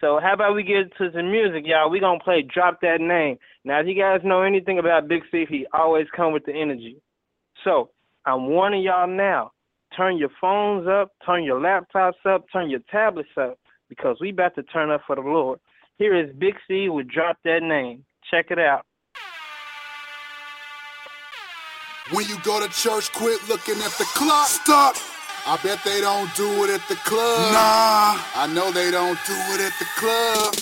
So 0.00 0.18
how 0.22 0.32
about 0.32 0.54
we 0.54 0.62
get 0.62 0.96
to 0.96 1.12
some 1.12 1.30
music, 1.30 1.64
y'all? 1.66 1.90
We 1.90 2.00
gonna 2.00 2.20
play 2.20 2.42
Drop 2.42 2.80
That 2.80 3.02
Name. 3.02 3.36
Now, 3.64 3.80
if 3.80 3.86
you 3.86 3.94
guys 3.94 4.20
know 4.24 4.40
anything 4.42 4.78
about 4.78 5.08
Big 5.08 5.22
Steve, 5.28 5.48
he 5.50 5.66
always 5.74 6.06
come 6.16 6.32
with 6.32 6.46
the 6.46 6.54
energy. 6.54 6.96
So 7.64 7.90
I'm 8.24 8.48
warning 8.48 8.82
y'all 8.82 9.06
now. 9.06 9.52
Turn 9.94 10.16
your 10.16 10.30
phones 10.40 10.88
up, 10.88 11.12
turn 11.26 11.44
your 11.44 11.60
laptops 11.60 12.24
up, 12.24 12.46
turn 12.50 12.70
your 12.70 12.80
tablets 12.90 13.28
up, 13.36 13.58
because 13.90 14.16
we 14.20 14.30
about 14.30 14.54
to 14.54 14.62
turn 14.62 14.90
up 14.90 15.02
for 15.06 15.16
the 15.16 15.22
Lord. 15.22 15.58
Here 15.98 16.16
is 16.16 16.34
Big 16.38 16.54
Steve 16.64 16.94
with 16.94 17.08
Drop 17.08 17.36
That 17.44 17.62
Name. 17.62 18.04
Check 18.30 18.50
it 18.50 18.60
out. 18.60 18.84
When 22.12 22.26
you 22.28 22.36
go 22.44 22.64
to 22.64 22.72
church, 22.72 23.12
quit 23.12 23.40
looking 23.48 23.74
at 23.82 23.90
the 23.98 24.04
clock. 24.14 24.46
Stop. 24.46 24.96
I 25.46 25.58
bet 25.64 25.80
they 25.84 26.00
don't 26.00 26.32
do 26.36 26.64
it 26.64 26.70
at 26.70 26.86
the 26.88 26.94
club. 26.96 27.52
Nah. 27.52 28.22
I 28.36 28.46
know 28.54 28.70
they 28.70 28.90
don't 28.90 29.18
do 29.26 29.34
it 29.34 29.60
at 29.60 29.72
the 29.78 29.86
club. 29.98 30.54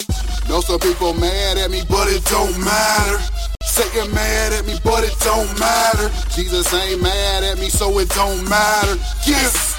Know 0.49 0.61
some 0.61 0.81
people 0.81 1.13
mad 1.15 1.59
at 1.59 1.71
me, 1.71 1.83
but 1.91 2.09
it 2.09 2.25
don't 2.27 2.57
matter. 2.59 3.19
Satan 3.63 4.15
mad 4.15 4.53
at 4.55 4.67
me, 4.67 4.79
but 4.83 5.05
it 5.05 5.15
don't 5.21 5.49
matter. 5.61 6.09
Jesus 6.33 6.73
ain't 6.73 7.03
mad 7.03 7.45
at 7.45 7.59
me, 7.59 7.69
so 7.69 7.99
it 7.99 8.09
don't 8.11 8.49
matter. 8.49 8.97
Yes. 9.27 9.77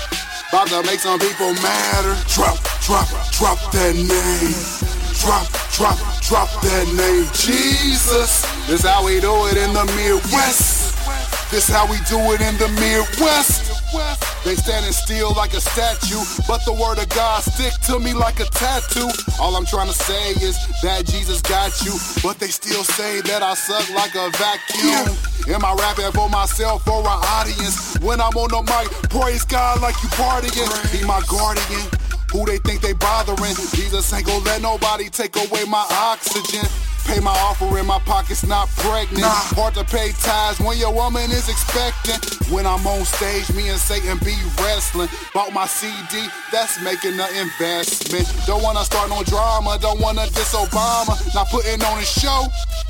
About 0.49 0.67
to 0.67 0.83
make 0.83 0.99
some 0.99 1.19
people 1.19 1.53
madder. 1.53 2.15
Drop, 2.29 2.57
drop, 2.85 3.07
drop 3.33 3.57
that 3.71 3.95
name. 3.95 4.78
Drop, 5.19 5.47
drop, 5.75 5.97
drop 6.23 6.49
that 6.63 6.87
name. 6.95 7.27
Jesus. 7.33 8.41
This 8.67 8.83
how 8.83 9.03
we 9.05 9.19
do 9.19 9.47
it 9.47 9.57
in 9.57 9.73
the 9.73 9.85
Midwest. 9.99 10.95
This 11.51 11.67
how 11.67 11.85
we 11.91 11.97
do 12.07 12.17
it 12.31 12.41
in 12.41 12.55
the 12.57 12.69
Midwest. 12.79 13.67
They 14.45 14.55
standing 14.55 14.93
still 14.93 15.33
like 15.35 15.53
a 15.53 15.59
statue, 15.59 16.23
but 16.47 16.63
the 16.63 16.71
word 16.71 16.99
of 16.99 17.09
God 17.09 17.43
stick 17.43 17.73
to 17.87 17.99
me 17.99 18.13
like 18.13 18.39
a 18.39 18.45
tattoo. 18.45 19.09
All 19.41 19.55
I'm 19.55 19.65
trying 19.65 19.87
to 19.87 19.93
say 19.93 20.31
is 20.39 20.55
that 20.83 21.05
Jesus 21.05 21.41
got 21.41 21.73
you, 21.83 21.97
but 22.23 22.39
they 22.39 22.47
still 22.47 22.83
say 22.83 23.19
that 23.21 23.43
I 23.43 23.55
suck 23.55 23.89
like 23.91 24.15
a 24.15 24.29
vacuum. 24.37 25.17
Am 25.53 25.65
I 25.65 25.73
rapping 25.73 26.11
for 26.13 26.29
myself 26.29 26.87
or 26.87 27.01
an 27.01 27.19
audience? 27.41 27.97
When 27.99 28.21
I'm 28.21 28.37
on 28.37 28.49
the 28.53 28.61
mic, 28.61 28.87
praise 29.09 29.43
God 29.43 29.81
like 29.81 29.95
you 30.01 30.09
partying. 30.09 30.69
Be 30.93 31.05
my 31.05 31.21
guardian. 31.27 31.89
Who 32.31 32.45
they 32.45 32.57
think 32.59 32.81
they 32.81 32.93
bothering? 32.93 33.55
Jesus 33.73 34.13
ain't 34.13 34.25
gonna 34.25 34.45
let 34.45 34.61
nobody 34.61 35.09
take 35.09 35.35
away 35.35 35.65
my 35.65 35.85
oxygen. 35.89 36.65
Pay 37.09 37.19
my 37.21 37.33
offer 37.41 37.65
in 37.79 37.87
my 37.87 37.97
pocket's 38.05 38.45
not 38.45 38.69
pregnant. 38.77 39.25
Hard 39.57 39.73
to 39.73 39.83
pay 39.83 40.13
ties 40.21 40.59
when 40.59 40.77
your 40.77 40.93
woman 40.93 41.25
is 41.31 41.49
expecting. 41.49 42.21
When 42.53 42.67
I'm 42.69 42.85
on 42.85 43.03
stage, 43.03 43.49
me 43.57 43.69
and 43.69 43.81
Satan 43.81 44.19
be 44.21 44.37
wrestling. 44.61 45.09
Bought 45.33 45.51
my 45.51 45.65
CD, 45.65 46.29
that's 46.51 46.77
making 46.85 47.17
an 47.17 47.31
investment. 47.33 48.29
Don't 48.45 48.61
wanna 48.61 48.85
start 48.85 49.09
no 49.09 49.23
drama, 49.23 49.79
don't 49.81 49.99
wanna 49.99 50.29
diss 50.37 50.53
Obama. 50.53 51.17
Not 51.33 51.49
putting 51.49 51.81
on 51.81 51.97
a 51.97 52.05
show. 52.05 52.45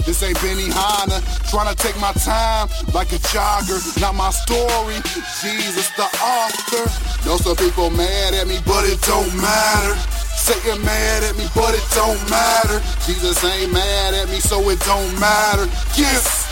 This 0.05 0.21
ain't 0.23 0.37
Benihana. 0.39 1.23
Trying 1.49 1.73
to 1.73 1.77
take 1.81 1.95
my 2.01 2.11
time 2.19 2.67
like 2.93 3.13
a 3.13 3.19
jogger. 3.31 3.79
Not 4.01 4.15
my 4.15 4.31
story. 4.31 4.99
Jesus 5.39 5.89
the 5.95 6.07
author. 6.19 6.83
Know 7.23 7.37
some 7.37 7.55
people 7.55 7.89
mad 7.91 8.33
at 8.33 8.47
me, 8.47 8.59
but 8.65 8.83
it 8.83 8.99
don't 9.03 9.31
matter. 9.39 10.18
Satan 10.39 10.81
mad 10.85 11.23
at 11.23 11.37
me, 11.37 11.45
but 11.53 11.75
it 11.75 11.83
don't 11.93 12.17
matter. 12.29 12.79
Jesus 13.05 13.43
ain't 13.43 13.73
mad 13.73 14.13
at 14.13 14.29
me, 14.29 14.39
so 14.39 14.57
it 14.69 14.79
don't 14.81 15.19
matter. 15.19 15.65
Yes. 15.99 16.47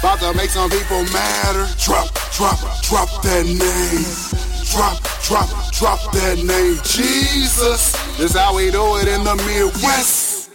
About 0.00 0.20
to 0.20 0.34
make 0.34 0.50
some 0.50 0.70
people 0.70 1.02
madder. 1.12 1.66
Drop, 1.78 2.12
drop, 2.36 2.60
drop 2.82 3.08
that 3.22 3.44
name. 3.44 4.06
Drop, 4.70 5.00
drop, 5.24 5.48
drop 5.72 6.12
that 6.12 6.38
name. 6.44 6.76
Jesus. 6.84 7.96
This 8.16 8.34
how 8.34 8.54
we 8.54 8.70
do 8.70 8.96
it 8.98 9.08
in 9.08 9.24
the 9.24 9.36
Midwest. 9.36 10.50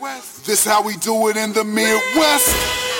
This 0.45 0.63
how 0.63 0.81
we 0.83 0.95
do 0.97 1.29
it 1.29 1.37
in 1.37 1.53
the 1.53 1.63
Midwest. 1.63 2.94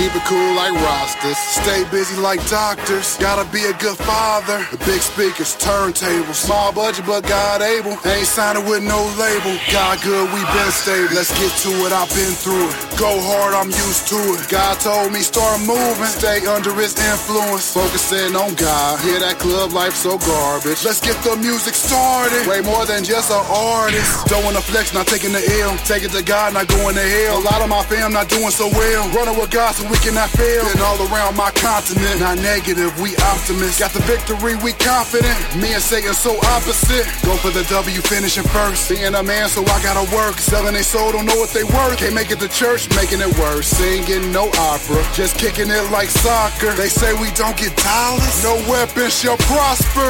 Keep 0.00 0.16
it 0.16 0.24
cool 0.24 0.54
like 0.56 0.72
rosters. 0.72 1.36
Stay 1.36 1.84
busy 1.92 2.16
like 2.16 2.40
doctors. 2.48 3.18
Gotta 3.20 3.44
be 3.52 3.60
a 3.68 3.74
good 3.76 3.98
father. 4.00 4.64
The 4.72 4.80
big 4.88 5.04
speakers, 5.04 5.52
turntables. 5.60 6.40
Small 6.40 6.72
budget, 6.72 7.04
but 7.04 7.28
God 7.28 7.60
able. 7.60 8.00
Ain't 8.08 8.24
signing 8.24 8.64
with 8.64 8.82
no 8.82 8.96
label. 9.20 9.52
God 9.68 10.00
good, 10.00 10.24
we 10.32 10.40
been 10.56 10.72
stable. 10.72 11.12
Let's 11.12 11.32
get 11.36 11.52
to 11.68 11.72
it, 11.84 11.92
I've 11.92 12.08
been 12.16 12.32
through 12.32 12.72
it. 12.72 12.76
Go 12.96 13.12
hard, 13.28 13.52
I'm 13.52 13.68
used 13.68 14.08
to 14.08 14.20
it. 14.40 14.48
God 14.48 14.80
told 14.80 15.12
me 15.12 15.20
start 15.20 15.60
moving. 15.68 16.08
Stay 16.08 16.48
under 16.48 16.72
his 16.72 16.96
influence. 16.96 17.68
Focusing 17.76 18.32
on 18.32 18.56
God. 18.56 19.04
Yeah, 19.04 19.20
that 19.20 19.36
club 19.36 19.72
life 19.76 19.94
so 19.94 20.16
garbage. 20.16 20.80
Let's 20.80 21.04
get 21.04 21.20
the 21.20 21.36
music 21.36 21.74
started. 21.76 22.48
Way 22.48 22.64
more 22.64 22.86
than 22.88 23.04
just 23.04 23.28
an 23.28 23.44
artist. 23.52 24.24
Don't 24.32 24.44
wanna 24.48 24.64
flex, 24.64 24.94
not 24.96 25.06
taking 25.06 25.32
the 25.36 25.44
L. 25.60 25.76
Take 25.84 26.04
it 26.08 26.12
to 26.16 26.24
God, 26.24 26.54
not 26.56 26.68
going 26.68 26.96
to 26.96 27.04
hell. 27.04 27.36
A 27.36 27.44
lot 27.44 27.60
of 27.60 27.68
my 27.68 27.82
fam 27.84 28.12
not 28.16 28.28
doing 28.32 28.50
so 28.50 28.68
well. 28.72 29.04
Running 29.12 29.36
with 29.36 29.50
God 29.50 29.74
so 29.76 29.89
we 29.90 29.98
cannot 29.98 30.30
fail. 30.30 30.62
And 30.70 30.80
all 30.80 30.96
around 31.10 31.36
my 31.36 31.50
continent, 31.58 32.20
not 32.22 32.38
negative, 32.38 32.94
we 33.02 33.16
optimists. 33.34 33.82
Got 33.82 33.90
the 33.90 34.00
victory, 34.06 34.54
we 34.62 34.72
confident. 34.78 35.34
Me 35.58 35.74
and 35.74 35.82
Satan 35.82 36.14
so 36.14 36.38
opposite. 36.54 37.04
Go 37.26 37.34
for 37.36 37.50
the 37.50 37.66
W, 37.68 38.00
finishing 38.00 38.46
first. 38.54 38.88
Being 38.88 39.14
a 39.14 39.22
man, 39.22 39.48
so 39.48 39.62
I 39.66 39.82
gotta 39.82 40.06
work. 40.14 40.38
Selling 40.38 40.74
they 40.74 40.86
soul, 40.86 41.12
don't 41.12 41.26
know 41.26 41.36
what 41.36 41.50
they 41.50 41.64
worth. 41.64 41.98
Can't 41.98 42.14
make 42.14 42.30
it 42.30 42.38
to 42.40 42.48
church, 42.48 42.88
making 42.94 43.20
it 43.20 43.32
worse. 43.38 43.66
Singing 43.66 44.32
no 44.32 44.48
opera, 44.70 45.02
just 45.12 45.36
kicking 45.36 45.68
it 45.68 45.90
like 45.90 46.08
soccer. 46.08 46.72
They 46.72 46.88
say 46.88 47.12
we 47.20 47.30
don't 47.34 47.56
get 47.56 47.76
dollars. 47.76 48.44
No 48.46 48.54
weapon 48.70 49.10
shall 49.10 49.36
prosper. 49.50 50.08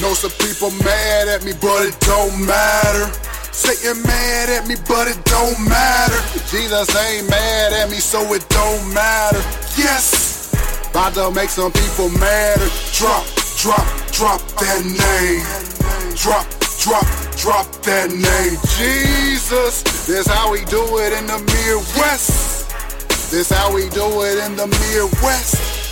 Know 0.00 0.14
some 0.14 0.32
people 0.40 0.70
mad 0.82 1.28
at 1.28 1.44
me, 1.44 1.52
but 1.60 1.84
it 1.84 1.98
don't 2.00 2.46
matter. 2.46 3.12
Satan 3.52 4.02
mad 4.02 4.48
at 4.50 4.66
me, 4.66 4.76
but 4.86 5.08
it 5.08 5.22
don't 5.24 5.58
matter. 5.68 6.20
Jesus 6.50 6.88
ain't 6.96 7.28
mad 7.28 7.72
at 7.72 7.90
me, 7.90 7.96
so 7.96 8.20
it 8.34 8.48
don't 8.48 8.94
matter. 8.94 9.38
Yes, 9.76 10.52
about 10.90 11.14
to 11.14 11.30
make 11.30 11.50
some 11.50 11.72
people 11.72 12.08
madder. 12.10 12.68
Drop, 12.92 13.24
drop, 13.58 13.86
drop 14.12 14.40
that 14.60 14.84
name. 14.84 15.44
Drop, 16.16 16.46
drop, 16.80 17.06
drop 17.36 17.66
that 17.82 18.10
name. 18.10 18.58
Jesus, 18.76 19.82
this 20.06 20.26
how 20.26 20.50
we 20.50 20.64
do 20.66 20.82
it 20.98 21.12
in 21.12 21.26
the 21.26 21.38
Midwest. 21.38 22.70
This 23.30 23.50
how 23.50 23.74
we 23.74 23.88
do 23.90 24.22
it 24.22 24.38
in 24.44 24.56
the 24.56 24.66
Midwest. 24.66 25.87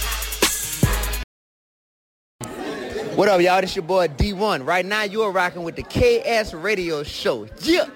What 3.17 3.31
up, 3.31 3.41
y'all? 3.41 3.63
This 3.63 3.75
your 3.75 3.83
boy 3.83 4.09
D1. 4.09 4.67
Right 4.67 4.85
now, 4.85 5.05
you 5.05 5.23
are 5.23 5.33
rocking 5.33 5.63
with 5.63 5.75
the 5.75 5.83
KS 5.83 6.53
Radio 6.53 7.03
Show. 7.03 7.49
Yeah. 7.63 7.87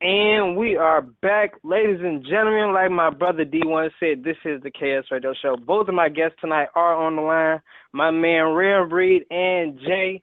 And 0.00 0.56
we 0.56 0.74
are 0.74 1.02
back, 1.22 1.52
ladies 1.62 2.00
and 2.02 2.24
gentlemen. 2.28 2.74
Like 2.74 2.90
my 2.90 3.10
brother 3.10 3.44
D1 3.44 3.90
said, 4.00 4.24
this 4.24 4.36
is 4.44 4.60
the 4.64 4.70
KS 4.72 5.12
Radio 5.12 5.32
Show. 5.40 5.56
Both 5.64 5.86
of 5.86 5.94
my 5.94 6.08
guests 6.08 6.38
tonight 6.40 6.66
are 6.74 6.96
on 6.96 7.14
the 7.14 7.22
line. 7.22 7.60
My 7.92 8.10
man 8.10 8.54
Rare 8.54 8.84
Breed 8.88 9.22
and 9.30 9.78
Jay. 9.78 10.22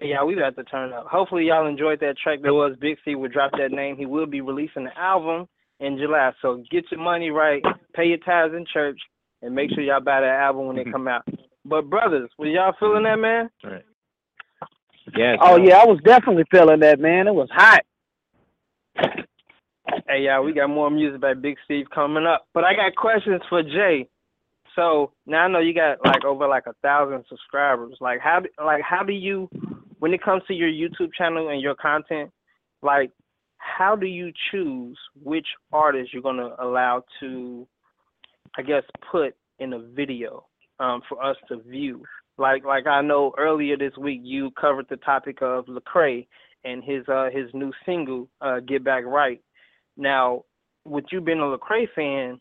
Yeah, 0.00 0.22
we 0.22 0.36
got 0.36 0.54
to 0.54 0.62
turn 0.62 0.92
up. 0.92 1.08
Hopefully, 1.08 1.46
y'all 1.46 1.66
enjoyed 1.66 1.98
that 2.02 2.18
track. 2.22 2.38
There 2.40 2.54
was 2.54 2.76
Big 2.80 2.98
C 3.04 3.16
would 3.16 3.32
drop 3.32 3.50
that 3.58 3.72
name. 3.72 3.96
He 3.96 4.06
will 4.06 4.26
be 4.26 4.42
releasing 4.42 4.84
the 4.84 4.96
album 4.96 5.48
in 5.80 5.98
July. 5.98 6.30
So 6.40 6.62
get 6.70 6.84
your 6.92 7.00
money 7.00 7.30
right, 7.30 7.62
pay 7.94 8.04
your 8.04 8.18
tithes 8.18 8.54
in 8.54 8.64
church, 8.72 9.00
and 9.42 9.54
make 9.54 9.70
sure 9.70 9.82
y'all 9.82 10.00
buy 10.00 10.20
that 10.20 10.40
album 10.40 10.66
when 10.66 10.78
it 10.78 10.82
mm-hmm. 10.82 10.92
come 10.92 11.08
out. 11.08 11.26
But 11.64 11.88
brothers, 11.88 12.30
were 12.38 12.46
y'all 12.46 12.74
feeling 12.78 13.04
that, 13.04 13.18
man? 13.18 13.50
Right. 13.62 13.84
Yeah. 15.16 15.36
Oh 15.40 15.56
yeah, 15.56 15.78
I 15.78 15.86
was 15.86 16.00
definitely 16.04 16.44
feeling 16.50 16.80
that, 16.80 17.00
man. 17.00 17.26
It 17.26 17.34
was 17.34 17.48
hot. 17.52 17.80
Hey, 20.06 20.22
y'all, 20.24 20.44
we 20.44 20.52
got 20.52 20.68
more 20.68 20.90
music 20.90 21.20
by 21.20 21.34
Big 21.34 21.56
Steve 21.64 21.86
coming 21.92 22.26
up. 22.26 22.46
But 22.54 22.64
I 22.64 22.74
got 22.74 22.94
questions 22.96 23.40
for 23.48 23.62
Jay. 23.62 24.08
So 24.76 25.12
now 25.26 25.44
I 25.44 25.48
know 25.48 25.58
you 25.58 25.74
got 25.74 25.98
like 26.04 26.24
over 26.24 26.46
like 26.46 26.64
a 26.66 26.74
thousand 26.82 27.24
subscribers. 27.28 27.96
Like 28.00 28.20
how 28.20 28.40
do- 28.40 28.64
like 28.64 28.82
how 28.82 29.02
do 29.02 29.12
you 29.12 29.48
when 29.98 30.14
it 30.14 30.22
comes 30.22 30.42
to 30.48 30.54
your 30.54 30.68
YouTube 30.68 31.12
channel 31.16 31.48
and 31.48 31.60
your 31.60 31.74
content, 31.74 32.30
like 32.82 33.10
how 33.58 33.96
do 33.96 34.06
you 34.06 34.32
choose 34.50 34.98
which 35.22 35.46
artists 35.72 36.12
you're 36.12 36.22
gonna 36.22 36.54
allow 36.58 37.04
to 37.20 37.66
I 38.56 38.62
guess 38.62 38.82
put 39.10 39.34
in 39.58 39.72
a 39.72 39.78
video 39.78 40.46
um 40.78 41.02
for 41.08 41.22
us 41.22 41.36
to 41.48 41.62
view? 41.62 42.04
Like 42.38 42.64
like 42.64 42.86
I 42.86 43.02
know 43.02 43.32
earlier 43.38 43.76
this 43.76 43.96
week 43.98 44.20
you 44.22 44.50
covered 44.52 44.86
the 44.88 44.96
topic 44.96 45.38
of 45.42 45.66
Lecrae 45.66 46.26
and 46.64 46.82
his 46.84 47.08
uh 47.08 47.28
his 47.32 47.52
new 47.54 47.72
single, 47.86 48.28
uh 48.40 48.60
Get 48.60 48.84
Back 48.84 49.04
Right. 49.04 49.40
Now, 49.96 50.44
with 50.84 51.04
you 51.12 51.20
being 51.20 51.40
a 51.40 51.42
Lecrae 51.42 51.86
fan, 51.94 52.40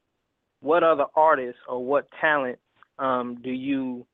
what 0.61 0.83
other 0.83 1.05
artists 1.15 1.59
or 1.67 1.83
what 1.83 2.07
talent 2.19 2.59
um, 2.97 3.37
do 3.41 3.51
you, 3.51 4.05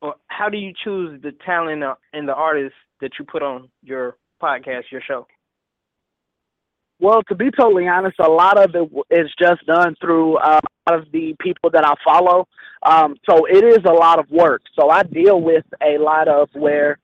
or 0.00 0.14
how 0.28 0.48
do 0.48 0.56
you 0.56 0.72
choose 0.84 1.20
the 1.22 1.32
talent 1.44 1.82
uh, 1.82 1.94
and 2.12 2.28
the 2.28 2.34
artists 2.34 2.78
that 3.00 3.12
you 3.18 3.24
put 3.24 3.42
on 3.42 3.68
your 3.82 4.16
podcast, 4.42 4.84
your 4.90 5.02
show? 5.06 5.26
Well, 7.00 7.22
to 7.28 7.34
be 7.34 7.50
totally 7.50 7.86
honest, 7.86 8.16
a 8.18 8.28
lot 8.28 8.58
of 8.58 8.74
it 8.74 8.90
is 9.10 9.30
just 9.38 9.64
done 9.66 9.94
through 10.00 10.36
uh, 10.38 10.60
of 10.94 11.10
the 11.12 11.34
people 11.40 11.70
that 11.70 11.84
I 11.84 11.94
follow. 12.04 12.46
Um, 12.82 13.16
so 13.28 13.44
it 13.46 13.64
is 13.64 13.80
a 13.86 13.92
lot 13.92 14.18
of 14.18 14.30
work. 14.30 14.62
So 14.78 14.90
I 14.90 15.02
deal 15.02 15.40
with 15.40 15.64
a 15.82 15.98
lot 15.98 16.28
of 16.28 16.48
where 16.54 16.98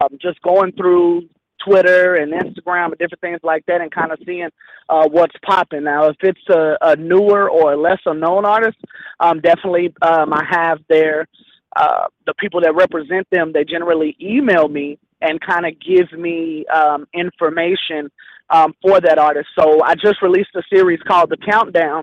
um, 0.00 0.18
just 0.20 0.40
going 0.42 0.72
through 0.72 1.28
Twitter 1.66 2.16
and 2.16 2.32
Instagram 2.32 2.86
and 2.86 2.98
different 2.98 3.20
things 3.20 3.40
like 3.42 3.64
that 3.66 3.80
and 3.80 3.90
kind 3.90 4.12
of 4.12 4.18
seeing 4.24 4.48
uh, 4.88 5.08
what's 5.08 5.34
popping. 5.44 5.84
Now, 5.84 6.08
if 6.08 6.16
it's 6.20 6.48
a, 6.48 6.76
a 6.80 6.96
newer 6.96 7.50
or 7.50 7.72
a 7.72 7.76
lesser 7.76 8.14
known 8.14 8.44
artist, 8.44 8.76
um, 9.20 9.40
definitely 9.40 9.92
um, 10.02 10.32
I 10.32 10.44
have 10.48 10.78
their 10.88 11.26
uh, 11.74 12.06
the 12.26 12.34
people 12.34 12.60
that 12.62 12.74
represent 12.74 13.26
them. 13.30 13.52
They 13.52 13.64
generally 13.64 14.16
email 14.20 14.68
me 14.68 14.98
and 15.20 15.40
kind 15.40 15.66
of 15.66 15.72
give 15.80 16.18
me 16.18 16.64
um, 16.66 17.06
information 17.12 18.10
um, 18.50 18.74
for 18.80 19.00
that 19.00 19.18
artist. 19.18 19.48
So 19.58 19.82
I 19.82 19.94
just 19.94 20.22
released 20.22 20.50
a 20.54 20.62
series 20.72 21.00
called 21.06 21.30
The 21.30 21.36
Countdown, 21.36 22.02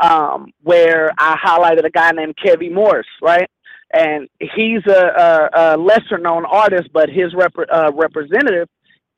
um, 0.00 0.52
where 0.62 1.12
I 1.18 1.36
highlighted 1.36 1.84
a 1.84 1.90
guy 1.90 2.12
named 2.12 2.36
Kevy 2.36 2.72
Morris, 2.72 3.06
right? 3.22 3.48
And 3.92 4.28
he's 4.38 4.86
a, 4.86 4.92
a, 4.92 5.50
a 5.54 5.76
lesser 5.76 6.18
known 6.18 6.44
artist, 6.44 6.90
but 6.92 7.08
his 7.08 7.34
rep- 7.34 7.54
uh, 7.72 7.90
representative 7.94 8.68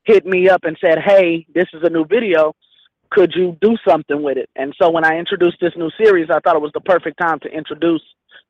hit 0.04 0.24
me 0.24 0.48
up 0.48 0.64
and 0.64 0.76
said, 0.80 0.98
"Hey, 1.04 1.46
this 1.52 1.66
is 1.72 1.82
a 1.82 1.90
new 1.90 2.04
video. 2.04 2.54
Could 3.10 3.32
you 3.34 3.56
do 3.60 3.76
something 3.86 4.22
with 4.22 4.36
it?" 4.36 4.48
And 4.54 4.74
so 4.80 4.90
when 4.90 5.04
I 5.04 5.18
introduced 5.18 5.58
this 5.60 5.72
new 5.76 5.90
series, 6.02 6.30
I 6.30 6.38
thought 6.40 6.56
it 6.56 6.62
was 6.62 6.72
the 6.72 6.80
perfect 6.80 7.18
time 7.18 7.40
to 7.40 7.48
introduce 7.48 8.02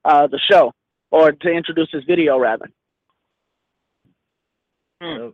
uh, 0.04 0.26
the 0.26 0.38
show 0.50 0.72
or 1.10 1.32
to 1.32 1.48
introduce 1.48 1.88
this 1.92 2.04
video 2.04 2.38
rather. 2.38 2.68
Hmm. 5.02 5.28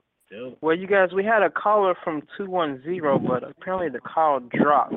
Well, 0.61 0.77
you 0.77 0.87
guys, 0.87 1.11
we 1.15 1.25
had 1.25 1.43
a 1.43 1.51
caller 1.51 1.95
from 2.03 2.23
210, 2.37 3.27
but 3.27 3.45
apparently 3.45 3.89
the 3.89 4.01
call 4.01 4.41
dropped. 4.41 4.95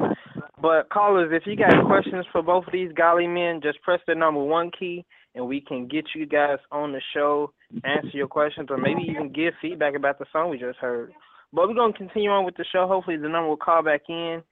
But 0.62 0.90
callers, 0.90 1.32
if 1.32 1.44
you 1.46 1.56
got 1.56 1.86
questions 1.86 2.26
for 2.32 2.42
both 2.42 2.68
of 2.68 2.74
these 2.74 2.92
golly 2.94 3.28
men, 3.28 3.62
just 3.64 3.82
press 3.82 4.02
the 4.08 4.16
number 4.16 4.44
one 4.44 4.72
key 4.78 5.06
and 5.36 5.48
we 5.48 5.62
can 5.62 5.88
get 5.88 6.06
you 6.16 6.26
guys 6.26 6.58
on 6.72 6.92
the 6.92 7.02
show, 7.14 7.54
answer 7.84 8.10
your 8.14 8.28
questions, 8.28 8.68
or 8.70 8.78
maybe 8.78 9.04
even 9.04 9.32
give 9.32 9.54
feedback 9.62 9.96
about 9.96 10.20
the 10.20 10.26
song 10.32 10.50
we 10.50 10.58
just 10.58 10.80
heard. 10.80 11.14
But 11.54 11.68
we're 11.68 11.92
to 11.92 11.98
continue 11.98 12.30
on 12.30 12.46
with 12.46 12.58
the 12.58 12.66
show. 12.72 12.88
Hopefully, 12.88 13.18
the 13.18 13.30
number 13.30 13.48
will 13.48 13.58
call 13.58 13.84
back 13.84 14.02
in. 14.10 14.44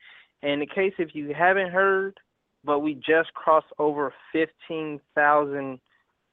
And 0.43 0.61
in 0.61 0.67
case 0.67 0.93
if 0.97 1.09
you 1.13 1.33
haven't 1.37 1.71
heard, 1.71 2.17
but 2.63 2.79
we 2.79 2.95
just 2.95 3.33
crossed 3.33 3.67
over 3.79 4.13
15,000 4.33 5.79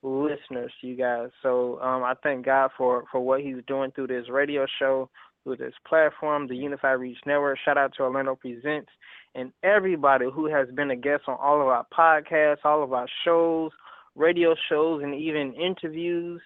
listeners 0.02 0.72
to 0.80 0.86
you 0.86 0.96
guys. 0.96 1.30
So 1.42 1.80
um, 1.80 2.02
I 2.02 2.14
thank 2.22 2.44
God 2.44 2.70
for, 2.76 3.04
for 3.10 3.20
what 3.20 3.40
he's 3.40 3.64
doing 3.66 3.90
through 3.92 4.08
this 4.08 4.28
radio 4.30 4.66
show, 4.78 5.08
this 5.44 5.74
platform, 5.86 6.48
the 6.48 6.56
Unified 6.56 7.00
Reach 7.00 7.18
Network. 7.26 7.58
Shout 7.64 7.78
out 7.78 7.92
to 7.96 8.02
Orlando 8.02 8.34
Presents 8.34 8.90
and 9.34 9.52
everybody 9.62 10.26
who 10.32 10.46
has 10.46 10.68
been 10.74 10.90
a 10.90 10.96
guest 10.96 11.24
on 11.26 11.36
all 11.40 11.60
of 11.60 11.68
our 11.68 11.86
podcasts, 11.96 12.64
all 12.64 12.82
of 12.82 12.92
our 12.92 13.06
shows, 13.24 13.72
radio 14.14 14.54
shows, 14.68 15.02
and 15.02 15.14
even 15.14 15.54
interviews 15.54 16.40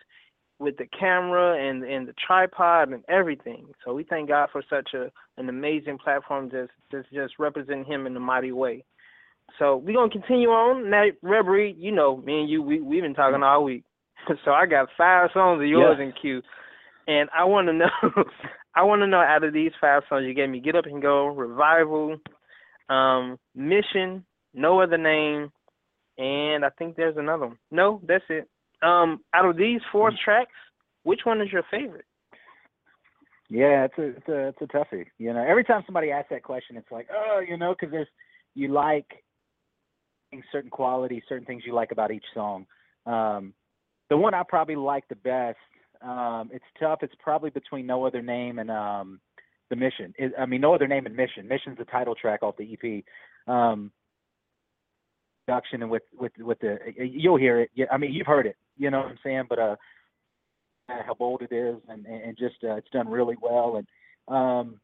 with 0.59 0.77
the 0.77 0.87
camera 0.99 1.57
and 1.57 1.85
and 1.85 2.09
the 2.09 2.15
tripod 2.27 2.89
and 2.89 3.05
everything. 3.09 3.67
So 3.85 3.95
we 3.95 4.05
thank 4.05 4.29
God 4.29 4.49
for 4.51 4.63
such 4.69 4.91
a 4.95 5.11
an 5.37 5.49
amazing 5.49 5.99
platform 5.99 6.51
just 6.51 6.73
just 6.91 7.13
just 7.13 7.35
representing 7.39 7.85
him 7.85 8.07
in 8.07 8.17
a 8.17 8.21
mighty 8.21 8.53
way. 8.53 8.85
So 9.59 9.77
we're 9.77 9.95
gonna 9.95 10.11
continue 10.11 10.49
on. 10.49 10.91
Now 10.91 11.05
Rare 11.23 11.45
Breed, 11.45 11.77
you 11.79 11.93
know, 11.93 12.17
me 12.17 12.41
and 12.41 12.51
you 12.51 12.63
we 12.63 12.81
we've 12.81 13.03
been 13.03 13.15
talking 13.15 13.43
all 13.43 13.65
week. 13.65 13.85
So 14.45 14.51
I 14.51 14.67
got 14.67 14.89
five 14.99 15.31
songs 15.33 15.63
of 15.63 15.69
yours 15.69 15.99
in 16.01 16.13
queue. 16.21 16.43
And 17.07 17.31
I 17.35 17.45
wanna 17.45 17.73
know 17.75 18.25
I 18.79 18.85
wanna 18.85 19.09
know 19.09 19.19
out 19.19 19.43
of 19.43 19.53
these 19.53 19.73
five 19.81 20.05
songs 20.09 20.25
you 20.25 20.35
gave 20.35 20.49
me 20.49 20.61
Get 20.61 20.77
Up 20.77 20.87
and 20.87 21.03
Go, 21.03 21.27
Revival, 21.27 22.17
um, 22.88 23.37
Mission, 23.53 24.25
No 24.55 24.81
Other 24.81 24.97
Name, 24.97 25.51
and 26.17 26.64
I 26.64 26.71
think 26.79 26.95
there's 26.95 27.17
another 27.17 27.49
one. 27.49 27.59
No, 27.73 28.01
that's 28.07 28.23
it. 28.29 28.49
Um, 28.81 29.25
out 29.35 29.47
of 29.47 29.57
these 29.57 29.81
four 29.91 30.12
tracks, 30.25 30.53
which 31.03 31.23
one 31.25 31.41
is 31.41 31.51
your 31.51 31.64
favorite? 31.69 32.05
Yeah, 33.51 33.87
it's 33.87 33.99
a 33.99 34.03
it's 34.03 34.29
a 34.29 34.49
it's 34.49 34.62
a 34.62 34.67
toughie. 34.67 35.07
You 35.19 35.33
know, 35.33 35.45
every 35.45 35.64
time 35.64 35.83
somebody 35.85 36.12
asks 36.12 36.31
that 36.31 36.45
question, 36.45 36.77
it's 36.77 36.93
like, 36.93 37.09
oh, 37.12 37.41
you 37.41 37.57
know, 37.57 37.75
because 37.75 37.91
there's 37.91 38.07
you 38.55 38.69
like 38.69 39.25
certain 40.53 40.71
qualities, 40.71 41.23
certain 41.29 41.47
things 41.47 41.64
you 41.67 41.75
like 41.75 41.91
about 41.91 42.12
each 42.12 42.27
song. 42.33 42.67
Um, 43.07 43.55
the 44.09 44.17
one 44.17 44.35
I 44.35 44.45
probably 44.49 44.77
like 44.77 45.09
the 45.09 45.17
best, 45.17 45.59
um, 46.03 46.51
it's 46.53 46.65
tough. 46.79 47.01
It's 47.03 47.15
probably 47.21 47.51
between 47.51 47.87
No 47.87 48.05
Other 48.05 48.23
Name 48.23 48.59
and 48.59 48.71
um, 48.71 49.21
The 49.71 49.77
Mission. 49.77 50.15
It, 50.19 50.33
I 50.39 50.47
mean, 50.47 50.61
No 50.61 50.75
Other 50.75 50.89
Name 50.89 51.07
and 51.07 51.17
Mission. 51.17 51.49
Mission's 51.49 51.79
the 51.79 51.85
title 51.85 52.15
track 52.15 52.43
off 52.43 52.57
the 52.57 52.73
EP. 52.73 53.05
Um, 53.53 53.93
production 55.49 55.83
and 55.83 55.91
with 55.91 56.03
with 56.19 56.33
with 56.39 56.59
the 56.61 56.79
you'll 56.97 57.39
hear 57.39 57.61
it. 57.61 57.71
Yeah, 57.75 57.87
I 57.91 57.97
mean 57.97 58.13
you've 58.13 58.27
heard 58.27 58.47
it. 58.47 58.57
You 58.77 58.91
know 58.91 58.99
what 58.99 59.09
I'm 59.09 59.19
saying? 59.25 59.45
But 59.49 59.59
uh, 59.59 59.77
how 60.89 61.15
bold 61.15 61.43
it 61.43 61.55
is 61.55 61.77
and 61.89 62.05
and 62.05 62.37
just 62.37 62.57
uh, 62.63 62.75
it's 62.75 62.91
done 62.91 63.09
really 63.09 63.37
well. 63.41 63.77
And 63.77 63.87
um, 64.35 64.81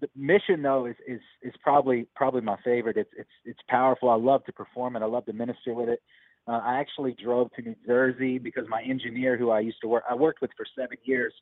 the 0.00 0.08
mission 0.16 0.62
though 0.62 0.86
is 0.86 0.96
is 1.06 1.20
is 1.42 1.54
probably 1.62 2.06
probably 2.16 2.40
my 2.40 2.56
favorite. 2.64 2.96
It's 2.96 3.10
it's 3.16 3.30
it's 3.44 3.60
powerful. 3.68 4.10
I 4.10 4.16
love 4.16 4.44
to 4.46 4.52
perform 4.52 4.96
it. 4.96 5.02
I 5.02 5.06
love 5.06 5.26
to 5.26 5.32
minister 5.32 5.72
with 5.72 5.88
it. 5.88 6.02
Uh, 6.48 6.60
I 6.64 6.80
actually 6.80 7.14
drove 7.22 7.52
to 7.52 7.62
New 7.62 7.76
Jersey 7.86 8.38
because 8.38 8.64
my 8.68 8.82
engineer, 8.82 9.36
who 9.36 9.50
I 9.50 9.60
used 9.60 9.78
to 9.82 9.88
work, 9.88 10.04
I 10.08 10.14
worked 10.14 10.40
with 10.40 10.50
for 10.56 10.64
seven 10.76 10.96
years 11.04 11.34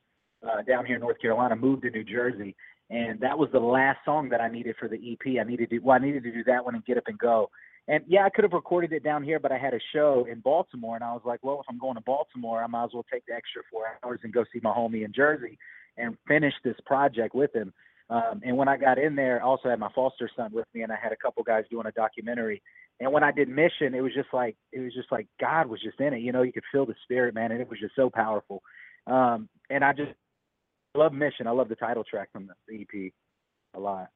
uh, 0.42 0.62
down 0.62 0.85
here 0.85 0.97
in 0.97 1.01
North 1.01 1.21
Carolina, 1.21 1.55
moved 1.55 1.83
to 1.83 1.90
New 1.90 2.03
Jersey, 2.03 2.57
and 2.90 3.21
that 3.21 3.38
was 3.38 3.49
the 3.53 3.61
last 3.61 3.99
song 4.05 4.29
that 4.31 4.40
I 4.40 4.49
needed 4.49 4.75
for 4.79 4.88
the 4.88 4.97
EP. 4.97 5.40
I 5.40 5.49
needed 5.49 5.71
to, 5.71 5.79
well, 5.79 5.97
I 5.97 6.05
needed 6.05 6.25
to 6.25 6.33
do 6.33 6.42
that 6.45 6.64
one 6.64 6.75
and 6.75 6.85
get 6.85 6.99
up 6.99 7.05
and 7.07 7.19
go. 7.19 7.51
And 7.88 8.03
yeah, 8.09 8.25
I 8.25 8.31
could 8.31 8.42
have 8.42 8.53
recorded 8.53 8.92
it 8.92 9.05
down 9.05 9.23
here, 9.23 9.38
but 9.38 9.53
I 9.53 9.59
had 9.59 9.75
a 9.75 9.81
show 9.92 10.27
in 10.31 10.40
Baltimore, 10.40 10.97
and 10.97 11.05
I 11.05 11.12
was 11.12 11.23
like, 11.25 11.38
well, 11.45 11.61
if 11.61 11.66
I'm 11.69 11.79
going 11.79 11.95
to 11.95 12.01
Baltimore, 12.01 12.62
I 12.62 12.66
might 12.66 12.85
as 12.85 12.90
well 12.92 13.07
take 13.12 13.25
the 13.27 13.35
extra 13.35 13.62
four 13.71 13.85
hours 14.05 14.21
and 14.25 14.33
go 14.33 14.45
see 14.53 14.59
my 14.61 14.71
homie 14.71 15.05
in 15.05 15.12
Jersey 15.12 15.57
and 15.97 16.16
finish 16.27 16.55
this 16.64 16.77
project 16.85 17.33
with 17.35 17.55
him. 17.55 17.73
Um, 18.09 18.40
and 18.45 18.57
when 18.57 18.69
I 18.69 18.77
got 18.77 18.99
in 18.99 19.16
there, 19.16 19.42
I 19.42 19.47
also 19.47 19.69
had 19.69 19.79
my 19.79 19.90
foster 19.95 20.31
son 20.37 20.51
with 20.53 20.66
me, 20.75 20.83
and 20.83 20.92
I 20.92 20.97
had 21.01 21.12
a 21.12 21.16
couple 21.16 21.42
guys 21.42 21.64
doing 21.71 21.87
a 21.87 21.92
documentary. 21.92 22.62
And 23.00 23.12
when 23.12 23.22
I 23.22 23.30
did 23.30 23.48
Mission, 23.48 23.94
it 23.94 24.00
was 24.00 24.14
just 24.14 24.28
like 24.32 24.56
it 24.72 24.80
was 24.80 24.94
just 24.94 25.12
like 25.12 25.26
God 25.38 25.66
was 25.66 25.82
just 25.82 26.00
in 26.00 26.14
it. 26.14 26.20
You 26.20 26.32
know, 26.32 26.42
you 26.42 26.52
could 26.52 26.64
feel 26.72 26.87
the 26.87 26.94
spirit, 27.04 27.35
man, 27.35 27.52
and 27.52 27.61
it 27.61 27.68
was 27.68 27.80
just 27.80 27.94
so 27.94 28.09
powerful. 28.09 28.62
Um, 29.06 29.48
and 29.68 29.85
I 29.85 29.92
just 29.92 30.12
love 30.94 31.12
Mission. 31.12 31.46
I 31.46 31.50
love 31.50 31.68
the 31.68 31.76
title 31.76 32.04
track 32.04 32.30
from 32.32 32.48
the 32.68 32.80
EP 32.80 33.12
a 33.74 33.80
lot. 33.80 34.09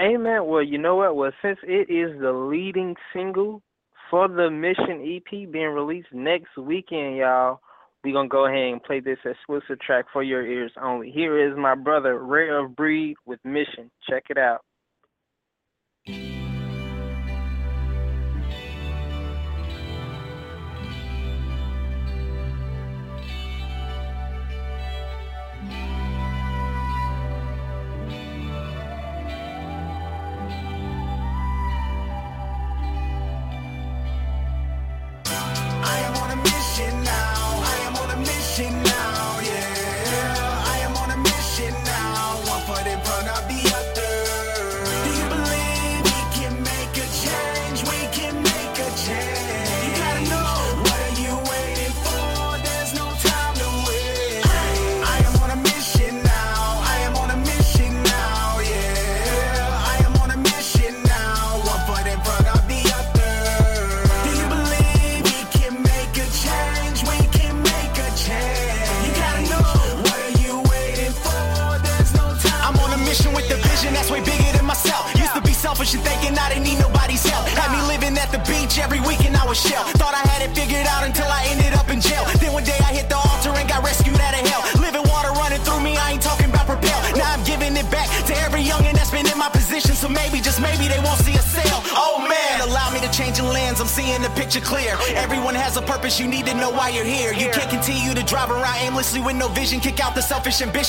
Amen. 0.00 0.46
Well, 0.46 0.62
you 0.62 0.78
know 0.78 0.96
what? 0.96 1.16
Well, 1.16 1.32
since 1.42 1.58
it 1.62 1.90
is 1.90 2.20
the 2.20 2.32
leading 2.32 2.94
single 3.12 3.62
for 4.10 4.28
the 4.28 4.50
Mission 4.50 5.02
EP 5.16 5.50
being 5.50 5.68
released 5.68 6.08
next 6.12 6.56
weekend, 6.56 7.16
y'all, 7.16 7.60
we're 8.02 8.12
going 8.12 8.28
to 8.28 8.32
go 8.32 8.46
ahead 8.46 8.72
and 8.72 8.82
play 8.82 9.00
this 9.00 9.18
exclusive 9.24 9.80
track 9.80 10.06
for 10.12 10.22
your 10.22 10.44
ears 10.44 10.72
only. 10.82 11.10
Here 11.10 11.48
is 11.48 11.56
my 11.56 11.74
brother, 11.74 12.18
Rare 12.18 12.64
of 12.64 12.74
Breed, 12.74 13.16
with 13.26 13.38
Mission. 13.44 13.90
Check 14.08 14.24
it 14.28 14.38
out. 14.38 14.62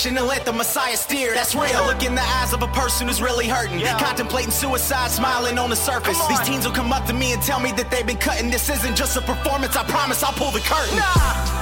Ambition 0.06 0.18
and 0.18 0.28
let 0.28 0.46
the 0.46 0.54
Messiah 0.54 0.98
steer. 0.98 1.34
That's 1.34 1.56
real. 1.56 1.86
Look 1.86 2.04
in 2.04 2.16
the 2.16 2.22
eyes 2.22 2.54
of 2.54 2.62
a 2.62 2.68
person 2.68 3.08
who's 3.08 3.22
really 3.22 3.48
hurting. 3.48 3.82
Contemplating 4.00 4.52
suicide, 4.52 5.12
smiling 5.12 5.58
on 5.58 5.70
the 5.70 5.76
surface. 5.76 6.20
These 6.28 6.42
teens 6.42 6.66
will 6.66 6.74
come 6.74 6.92
up 6.92 7.06
to 7.08 7.14
me 7.14 7.34
and 7.34 7.42
tell 7.42 7.60
me 7.60 7.72
that 7.74 7.90
they've 7.90 8.06
been 8.06 8.18
cutting. 8.18 8.50
This 8.50 8.70
isn't 8.70 8.96
just 8.96 9.18
a 9.18 9.22
performance. 9.22 9.76
I 9.76 9.84
promise 9.84 10.24
I'll 10.24 10.34
pull 10.34 10.52
the 10.52 10.60
curtain. 10.60 10.98
I 11.00 11.53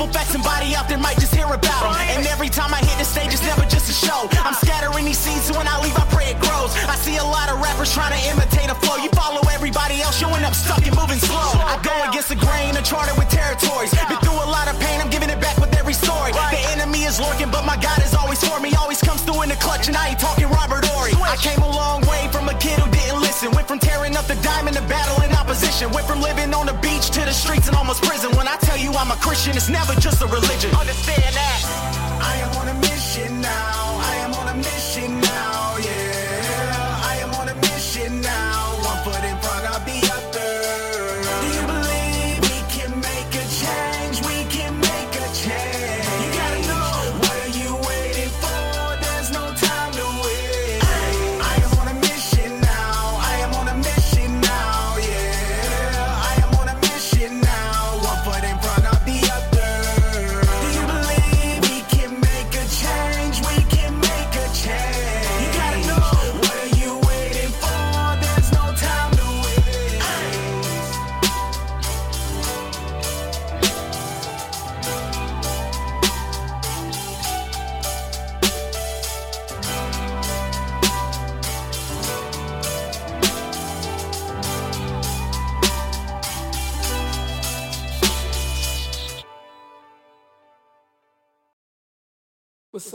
Put 0.00 0.14
fact 0.16 0.32
somebody 0.32 0.74
out 0.74 0.88
there 0.88 0.96
might 0.96 1.20
just 1.20 1.34
hear 1.34 1.44
about 1.44 1.84
him. 1.84 2.16
And 2.16 2.26
every 2.26 2.48
time 2.48 2.72
I 2.72 2.80
hit 2.80 2.96
the 2.96 3.04
stage, 3.04 3.36
it's 3.36 3.44
never 3.44 3.68
just 3.68 3.84
a 3.92 3.92
show. 3.92 4.32
I'm 4.48 4.54
scattering 4.54 5.04
these 5.04 5.18
seeds, 5.18 5.44
so 5.44 5.58
when 5.58 5.68
I 5.68 5.76
leave, 5.84 5.92
I 5.92 6.08
pray 6.08 6.32
it 6.32 6.40
grows. 6.40 6.72
I 6.88 6.96
see 6.96 7.18
a 7.18 7.24
lot 7.24 7.52
of 7.52 7.60
rappers 7.60 7.92
trying 7.92 8.16
to 8.16 8.22
imitate 8.32 8.70
a 8.70 8.76
flow. 8.80 8.96
You 8.96 9.10
follow 9.10 9.44
everybody 9.52 10.00
else, 10.00 10.16
end 10.22 10.48
up 10.48 10.54
stuck 10.54 10.80
and 10.86 10.96
moving 10.96 11.20
slow. 11.20 11.52
I 11.68 11.76
go 11.84 11.92
against 12.08 12.30
the 12.30 12.36
grain, 12.36 12.76
uncharted 12.76 13.12
with 13.18 13.29
Went 26.00 26.12
from 26.12 26.22
living 26.22 26.54
on 26.54 26.64
the 26.64 26.72
beach 26.80 27.10
to 27.10 27.20
the 27.20 27.32
streets 27.32 27.68
and 27.68 27.76
almost 27.76 28.02
prison. 28.02 28.34
When 28.34 28.48
I 28.48 28.56
tell 28.56 28.78
you 28.78 28.90
I'm 28.92 29.10
a 29.10 29.16
Christian, 29.16 29.54
it's 29.54 29.68
never 29.68 29.92
just 30.00 30.22
a 30.22 30.26
religion. 30.26 30.74
Understand 30.74 31.34
that. 31.34 31.59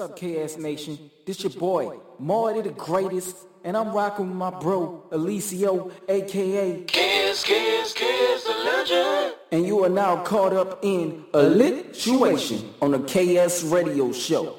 Up, 0.06 0.16
KS 0.20 0.58
Nation? 0.58 1.10
This 1.26 1.42
your 1.42 1.52
boy, 1.54 1.98
Marty 2.20 2.62
the 2.62 2.70
Greatest, 2.70 3.38
and 3.64 3.76
I'm 3.76 3.92
rocking 3.92 4.28
with 4.28 4.38
my 4.38 4.52
bro, 4.52 5.04
Elicio, 5.12 5.92
aka 6.08 6.84
Kiss, 6.84 7.44
kiss, 7.44 7.94
kiss 7.94 8.44
the 8.44 8.52
legend. 8.52 9.36
And 9.52 9.66
you 9.66 9.84
are 9.84 9.90
now 9.90 10.22
caught 10.22 10.54
up 10.54 10.78
in 10.84 11.26
a 11.34 11.42
lit 11.42 11.96
situation 11.96 12.70
on 12.84 12.92
the 12.92 13.00
KS 13.00 13.64
Radio 13.64 14.12
Show. 14.12 14.58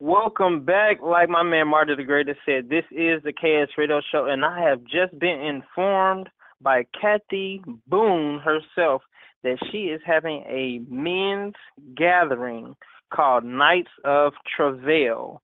Welcome 0.00 0.64
back. 0.64 1.00
Like 1.00 1.28
my 1.28 1.44
man 1.44 1.68
Marty 1.68 1.94
the 1.94 2.02
Greatest 2.02 2.40
said, 2.44 2.68
this 2.68 2.84
is 2.90 3.22
the 3.22 3.32
KS 3.32 3.70
Radio 3.78 4.00
Show, 4.10 4.24
and 4.24 4.44
I 4.44 4.68
have 4.68 4.82
just 4.82 5.16
been 5.16 5.40
informed 5.40 6.28
by 6.60 6.86
Kathy 7.00 7.62
Boone 7.86 8.40
herself 8.40 9.02
that 9.44 9.58
she 9.70 9.84
is 9.84 10.00
having 10.04 10.42
a 10.48 10.80
men's 10.92 11.54
gathering 11.94 12.74
called 13.12 13.44
Nights 13.44 13.90
of 14.04 14.32
Travail. 14.56 15.42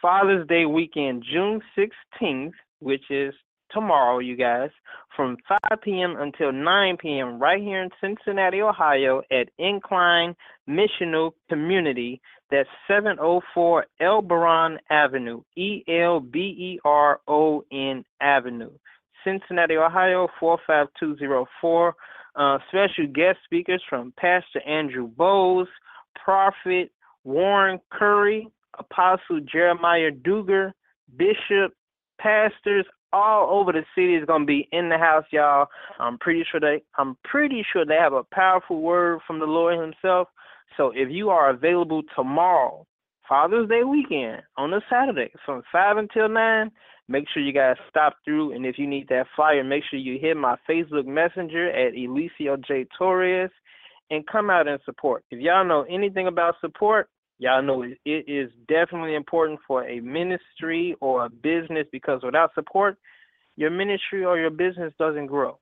Father's 0.00 0.46
Day 0.48 0.66
weekend, 0.66 1.24
June 1.30 1.60
16th, 1.76 2.52
which 2.80 3.10
is 3.10 3.34
tomorrow, 3.70 4.18
you 4.18 4.36
guys, 4.36 4.70
from 5.16 5.36
5 5.48 5.58
p.m. 5.82 6.16
until 6.18 6.52
9 6.52 6.96
p.m. 6.98 7.38
right 7.38 7.62
here 7.62 7.82
in 7.82 7.90
Cincinnati, 8.00 8.60
Ohio 8.60 9.22
at 9.30 9.48
Incline 9.58 10.36
Missional 10.68 11.32
Community. 11.48 12.20
That's 12.50 12.68
704 12.86 13.86
Elberon 14.00 14.76
Avenue, 14.90 15.42
E 15.56 15.82
L 15.88 16.20
B 16.20 16.38
E 16.38 16.80
R 16.84 17.20
O 17.26 17.64
N 17.72 18.04
Avenue, 18.20 18.70
Cincinnati, 19.24 19.76
Ohio 19.76 20.28
45204. 20.38 21.94
Uh, 22.36 22.58
special 22.68 23.06
guest 23.12 23.38
speakers 23.44 23.82
from 23.88 24.12
Pastor 24.18 24.60
Andrew 24.66 25.08
Bowes, 25.08 25.68
Prophet 26.22 26.90
Warren 27.24 27.80
Curry, 27.90 28.48
Apostle 28.78 29.40
Jeremiah 29.50 30.10
Duger, 30.10 30.72
Bishop, 31.16 31.72
pastors 32.20 32.86
all 33.12 33.58
over 33.58 33.72
the 33.72 33.84
city 33.94 34.14
is 34.14 34.26
gonna 34.26 34.44
be 34.44 34.68
in 34.72 34.88
the 34.88 34.98
house, 34.98 35.24
y'all. 35.30 35.68
I'm 35.98 36.18
pretty 36.18 36.44
sure 36.50 36.60
they 36.60 36.82
I'm 36.98 37.16
pretty 37.24 37.64
sure 37.72 37.86
they 37.86 37.94
have 37.94 38.12
a 38.12 38.24
powerful 38.24 38.80
word 38.80 39.20
from 39.26 39.38
the 39.38 39.46
Lord 39.46 39.78
Himself. 39.78 40.28
So 40.76 40.90
if 40.94 41.08
you 41.10 41.30
are 41.30 41.50
available 41.50 42.02
tomorrow, 42.16 42.86
Father's 43.28 43.68
Day 43.68 43.84
weekend 43.84 44.42
on 44.56 44.74
a 44.74 44.80
Saturday 44.90 45.32
from 45.46 45.62
five 45.70 45.96
until 45.96 46.28
nine, 46.28 46.72
make 47.08 47.26
sure 47.32 47.42
you 47.42 47.52
guys 47.52 47.76
stop 47.88 48.16
through 48.24 48.52
and 48.52 48.66
if 48.66 48.78
you 48.78 48.86
need 48.86 49.08
that 49.08 49.26
flyer, 49.36 49.62
make 49.62 49.84
sure 49.88 49.98
you 49.98 50.18
hit 50.18 50.36
my 50.36 50.56
Facebook 50.68 51.06
Messenger 51.06 51.70
at 51.70 51.94
Elicio 51.94 52.62
J 52.66 52.86
Torres 52.98 53.50
and 54.10 54.26
come 54.26 54.50
out 54.50 54.68
and 54.68 54.80
support. 54.84 55.24
If 55.30 55.40
y'all 55.40 55.64
know 55.64 55.86
anything 55.88 56.26
about 56.26 56.56
support, 56.60 57.08
y'all 57.38 57.62
know 57.62 57.82
it, 57.82 57.98
it 58.04 58.24
is 58.28 58.50
definitely 58.68 59.14
important 59.14 59.60
for 59.66 59.84
a 59.86 60.00
ministry 60.00 60.96
or 61.00 61.26
a 61.26 61.30
business 61.30 61.86
because 61.92 62.22
without 62.22 62.54
support, 62.54 62.96
your 63.56 63.70
ministry 63.70 64.24
or 64.24 64.38
your 64.38 64.50
business 64.50 64.92
doesn't 64.98 65.26
grow. 65.26 65.58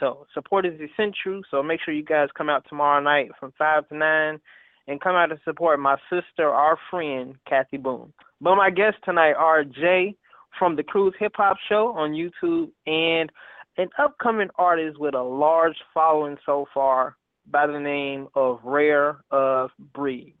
So 0.00 0.26
support 0.34 0.66
is 0.66 0.80
essential. 0.80 1.42
So 1.50 1.62
make 1.62 1.80
sure 1.84 1.94
you 1.94 2.04
guys 2.04 2.28
come 2.36 2.48
out 2.48 2.64
tomorrow 2.68 3.02
night 3.02 3.30
from 3.38 3.52
five 3.58 3.88
to 3.88 3.96
nine 3.96 4.40
and 4.88 5.00
come 5.00 5.14
out 5.14 5.30
and 5.30 5.40
support 5.44 5.78
my 5.78 5.96
sister, 6.10 6.48
our 6.48 6.76
friend, 6.90 7.36
Kathy 7.48 7.76
Boone. 7.76 8.12
But 8.40 8.56
my 8.56 8.70
guests 8.70 9.00
tonight 9.04 9.34
are 9.34 9.64
Jay 9.64 10.16
from 10.58 10.76
the 10.76 10.82
Cruise 10.82 11.14
Hip 11.20 11.32
Hop 11.36 11.56
Show 11.68 11.92
on 11.96 12.12
YouTube 12.12 12.70
and 12.86 13.30
an 13.78 13.88
upcoming 13.98 14.48
artist 14.56 14.98
with 14.98 15.14
a 15.14 15.22
large 15.22 15.76
following 15.94 16.36
so 16.44 16.66
far 16.74 17.16
by 17.50 17.66
the 17.66 17.78
name 17.78 18.28
of 18.34 18.60
Rare 18.64 19.18
of 19.30 19.70
Breed. 19.94 20.34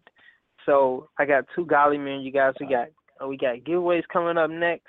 So 0.66 1.08
I 1.18 1.26
got 1.26 1.44
two 1.54 1.66
golly 1.66 1.98
men, 1.98 2.20
you 2.20 2.32
guys. 2.32 2.54
We 2.60 2.66
got 2.66 2.88
we 3.26 3.36
got 3.36 3.58
giveaways 3.58 4.02
coming 4.12 4.36
up 4.38 4.50
next, 4.50 4.86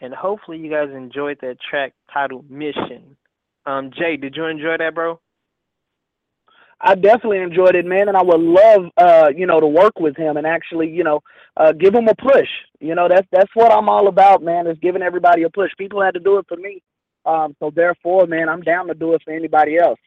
and 0.00 0.14
hopefully 0.14 0.58
you 0.58 0.70
guys 0.70 0.88
enjoyed 0.94 1.38
that 1.42 1.56
track 1.68 1.92
titled 2.12 2.50
Mission. 2.50 3.16
Um, 3.66 3.90
Jay, 3.96 4.16
did 4.16 4.34
you 4.36 4.44
enjoy 4.44 4.76
that, 4.78 4.94
bro? 4.94 5.20
I 6.80 6.94
definitely 6.94 7.38
enjoyed 7.38 7.76
it, 7.76 7.86
man, 7.86 8.08
and 8.08 8.16
I 8.16 8.22
would 8.22 8.40
love, 8.40 8.90
uh, 8.98 9.28
you 9.34 9.46
know, 9.46 9.58
to 9.60 9.66
work 9.66 9.98
with 9.98 10.16
him 10.16 10.36
and 10.36 10.46
actually, 10.46 10.90
you 10.90 11.02
know, 11.02 11.20
uh, 11.56 11.72
give 11.72 11.94
him 11.94 12.08
a 12.08 12.14
push. 12.14 12.48
You 12.80 12.94
know, 12.94 13.08
that's 13.08 13.26
that's 13.32 13.50
what 13.54 13.72
I'm 13.72 13.88
all 13.88 14.08
about, 14.08 14.42
man. 14.42 14.66
Is 14.66 14.76
giving 14.82 15.02
everybody 15.02 15.44
a 15.44 15.50
push. 15.50 15.70
People 15.78 16.02
had 16.02 16.14
to 16.14 16.20
do 16.20 16.38
it 16.38 16.46
for 16.48 16.56
me, 16.56 16.82
um, 17.24 17.56
so 17.58 17.70
therefore, 17.74 18.26
man, 18.26 18.48
I'm 18.48 18.60
down 18.60 18.88
to 18.88 18.94
do 18.94 19.14
it 19.14 19.22
for 19.24 19.32
anybody 19.32 19.78
else. 19.78 19.98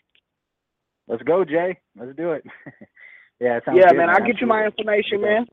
Let's 1.07 1.23
go, 1.23 1.45
Jay. 1.45 1.79
Let's 1.97 2.15
do 2.17 2.33
it. 2.33 2.43
yeah, 3.39 3.59
yeah, 3.73 3.87
good, 3.89 3.97
man. 3.97 4.09
I'll 4.09 4.25
get 4.25 4.41
you 4.41 4.47
my 4.47 4.65
information, 4.65 5.21
man. 5.21 5.45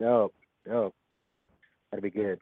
Dope, 0.00 0.34
dope. 0.66 0.94
That'd 1.90 2.02
be 2.02 2.10
good. 2.10 2.38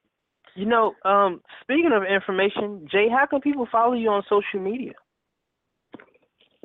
You 0.55 0.67
know, 0.67 0.95
um, 1.05 1.43
speaking 1.61 1.93
of 1.93 2.03
information, 2.03 2.89
Jay, 2.91 3.09
how 3.11 3.27
can 3.27 3.41
people 3.41 3.69
follow 3.71 3.95
you 3.95 4.09
on 4.09 4.23
social 4.29 4.61
media? 4.61 4.93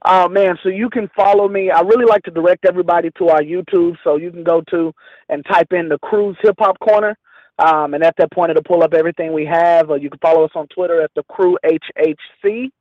Oh 0.04 0.28
man, 0.28 0.58
so 0.64 0.70
you 0.70 0.90
can 0.90 1.10
follow 1.16 1.48
me. 1.48 1.70
I 1.70 1.82
really 1.82 2.06
like 2.06 2.24
to 2.24 2.32
direct 2.32 2.66
everybody 2.66 3.12
to 3.20 3.30
our 3.30 3.42
YouTube, 3.42 3.98
so 4.04 4.18
you 4.18 4.32
can 4.32 4.44
go 4.44 4.62
to 4.72 4.92
and 5.30 5.46
type 5.46 5.68
in 5.72 5.90
the 5.90 6.00
Cruise 6.00 6.38
Hip 6.42 6.56
Hop 6.60 6.80
Corner, 6.80 7.16
um, 7.60 7.94
and 7.94 8.04
at 8.04 8.16
that 8.18 8.32
point 8.32 8.50
it'll 8.50 8.64
pull 8.64 8.82
up 8.82 8.96
everything 8.96 9.32
we 9.32 9.46
have. 9.46 9.92
Or 9.92 9.98
you 9.98 10.10
can 10.10 10.20
follow 10.20 10.44
us 10.44 10.52
on 10.56 10.68
Twitter 10.68 11.04
at 11.04 11.12
the 11.16 11.24
Crew 11.30 11.56
HHC, 11.64 12.72